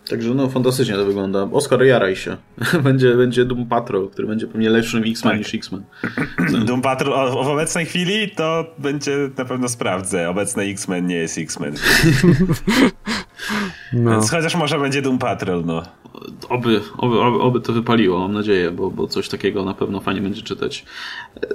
Także 0.10 0.34
no, 0.36 0.49
fantastycznie 0.49 0.95
to 0.95 1.06
wygląda. 1.06 1.44
Oscar, 1.52 1.84
jaraj 1.84 2.15
się. 2.15 2.38
będzie, 2.84 3.15
będzie 3.15 3.45
Doom 3.45 3.65
Patrol, 3.65 4.10
który 4.10 4.27
będzie 4.27 4.48
pewnie 4.48 4.69
lepszym 4.69 5.03
X-Men 5.07 5.31
Tak. 5.31 5.40
niż 5.40 5.53
X-Men. 5.53 5.84
Doom 6.65 6.81
Patrol 6.81 7.14
o- 7.14 7.44
w 7.44 7.48
obecnej 7.48 7.86
chwili 7.86 8.30
to 8.30 8.65
będzie 8.77 9.30
na 9.38 9.45
pewno 9.45 9.69
sprawdzę. 9.69 10.30
Obecny 10.30 10.64
X-Men 10.64 11.07
nie 11.07 11.15
jest 11.15 11.38
X-Men. 11.38 11.76
No. 13.94 14.11
Więc 14.11 14.31
chociaż 14.31 14.56
może 14.56 14.80
będzie 14.80 15.02
Doom 15.02 15.18
Patrol, 15.19 15.65
no. 15.65 15.81
Oby, 16.49 16.81
oby, 16.98 17.19
oby, 17.19 17.40
oby 17.41 17.61
to 17.61 17.73
wypaliło, 17.73 18.19
mam 18.19 18.34
nadzieję, 18.34 18.72
bo, 18.72 18.91
bo 18.91 19.07
coś 19.07 19.30
takiego 19.30 19.65
na 19.65 19.73
pewno 19.73 19.99
fajnie 20.02 20.22
będzie 20.22 20.41
czytać. 20.41 20.86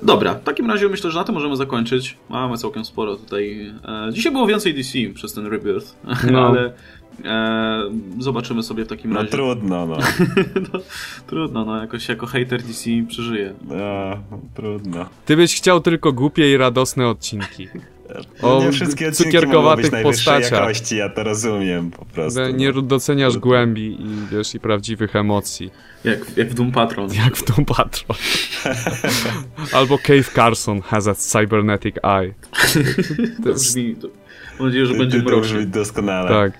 Dobra, 0.03 0.35
w 0.35 0.43
takim 0.43 0.71
razie 0.71 0.89
myślę, 0.89 1.11
że 1.11 1.19
na 1.19 1.25
tym 1.25 1.35
możemy 1.35 1.57
zakończyć. 1.57 2.17
Mamy 2.29 2.57
całkiem 2.59 2.85
sporo 2.85 3.17
tutaj. 3.17 3.73
E, 4.09 4.13
dzisiaj 4.13 4.33
było 4.33 4.47
więcej 4.47 4.75
DC 4.75 4.99
przez 5.15 5.33
ten 5.35 5.47
rebirth, 5.47 5.97
No. 6.31 6.39
ale 6.49 6.73
e, 7.25 7.83
zobaczymy 8.19 8.63
sobie 8.63 8.85
w 8.85 8.89
takim 8.89 9.11
No 9.13 9.17
razie. 9.19 9.31
trudno, 9.31 9.87
no. 9.87 9.97
no, 10.73 10.81
trudno, 11.27 11.65
no 11.65 11.81
jakoś 11.81 12.09
jako 12.09 12.27
hater 12.27 12.63
DC 12.63 12.91
przeżyję. 13.09 13.55
no. 13.69 14.23
Trudno. 14.55 15.07
Ty 15.25 15.37
byś 15.37 15.57
chciał 15.57 15.81
tylko 15.81 16.13
głupie 16.13 16.53
i 16.53 16.57
radosne 16.57 17.09
odcinki. 17.09 17.69
No 18.43 18.59
O 18.59 18.63
nie 18.65 18.73
wszystkie 18.73 19.13
cukierkowatych 19.13 19.91
postaciach. 20.03 20.51
jakości, 20.53 20.97
ja 20.97 21.09
to 21.09 21.25
rozumiem 21.25 21.91
po 21.91 22.05
prostu. 22.05 22.41
Nie 22.51 22.73
no. 22.73 22.83
doceniasz 22.83 23.33
Trudno. 23.33 23.49
głębi 23.51 23.97
i 24.03 24.07
wiesz, 24.37 24.55
i 24.55 24.61
prawdziwych 24.61 25.17
emocji. 25.17 25.71
Jak, 26.05 26.37
jak 26.37 26.49
w 26.49 26.55
Doom 26.55 26.73
Patrol. 26.73 27.09
Jak 27.25 27.37
w 27.37 27.45
Doom 27.45 27.65
Patrol. 27.65 28.17
Albo 29.79 29.99
Cave 29.99 30.33
Carson 30.35 30.81
has 30.83 31.07
a 31.07 31.15
cybernetic 31.15 31.97
eye. 32.03 32.35
To 33.45 33.53
brzmi, 33.53 33.97
to, 33.97 34.09
mam 34.59 34.69
nadzieję, 34.69 34.87
że 34.87 34.95
będzie 34.95 35.19
Ty 35.23 35.31
to 35.31 35.41
brzmi 35.41 35.67
doskonale. 35.67 36.29
Tak. 36.29 36.53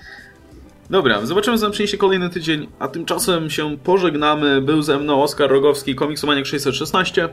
Dobra, 0.95 1.27
zobaczymy 1.27 1.59
co 1.59 1.65
nam 1.65 1.73
przyniesie 1.73 1.97
kolejny 1.97 2.31
tydzień, 2.31 2.69
a 2.79 2.89
tymczasem 2.89 3.51
się 3.51 3.77
pożegnamy. 3.85 4.61
Był 4.61 4.83
ze 4.83 4.99
mną 4.99 5.23
Oskar 5.23 5.51
Rogowski, 5.51 5.95
Komiksomaniak 5.95 6.47
616. 6.47 7.29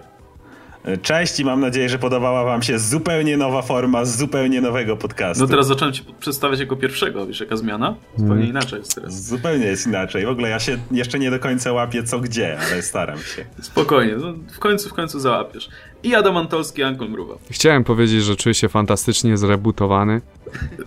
Cześć 1.01 1.39
i 1.39 1.45
mam 1.45 1.59
nadzieję, 1.59 1.89
że 1.89 1.99
podobała 1.99 2.43
wam 2.43 2.61
się 2.61 2.79
zupełnie 2.79 3.37
nowa 3.37 3.61
forma 3.61 4.05
z 4.05 4.17
zupełnie 4.17 4.61
nowego 4.61 4.97
podcastu. 4.97 5.43
No 5.43 5.49
teraz 5.49 5.67
zacząłem 5.67 5.93
cię 5.93 6.03
przedstawiać 6.19 6.59
jako 6.59 6.75
pierwszego, 6.75 7.27
wiesz 7.27 7.39
jaka 7.39 7.57
zmiana? 7.57 7.95
Zupełnie 8.17 8.47
inaczej 8.47 8.79
jest 8.79 8.95
teraz. 8.95 9.27
Zupełnie 9.27 9.65
jest 9.65 9.87
inaczej. 9.87 10.25
W 10.25 10.29
ogóle 10.29 10.49
ja 10.49 10.59
się 10.59 10.77
jeszcze 10.91 11.19
nie 11.19 11.31
do 11.31 11.39
końca 11.39 11.71
łapię 11.71 12.03
co 12.03 12.19
gdzie, 12.19 12.57
ale 12.59 12.81
staram 12.81 13.17
się. 13.17 13.45
Spokojnie, 13.61 14.15
no, 14.15 14.33
w 14.53 14.59
końcu, 14.59 14.89
w 14.89 14.93
końcu 14.93 15.19
załapiesz. 15.19 15.69
I 16.03 16.15
Adam 16.15 16.37
Antolski, 16.37 16.83
Ankon 16.83 17.09
Mruwa. 17.09 17.35
Chciałem 17.51 17.83
powiedzieć, 17.83 18.23
że 18.23 18.35
czuję 18.35 18.53
się 18.53 18.69
fantastycznie 18.69 19.37
zrebutowany. 19.37 20.21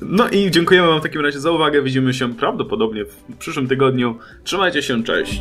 No 0.00 0.28
i 0.28 0.50
dziękujemy 0.50 0.88
wam 0.88 1.00
w 1.00 1.02
takim 1.02 1.20
razie 1.20 1.40
za 1.40 1.50
uwagę. 1.50 1.82
Widzimy 1.82 2.14
się 2.14 2.34
prawdopodobnie 2.34 3.04
w 3.04 3.36
przyszłym 3.38 3.68
tygodniu. 3.68 4.18
Trzymajcie 4.44 4.82
się, 4.82 5.02
cześć. 5.02 5.40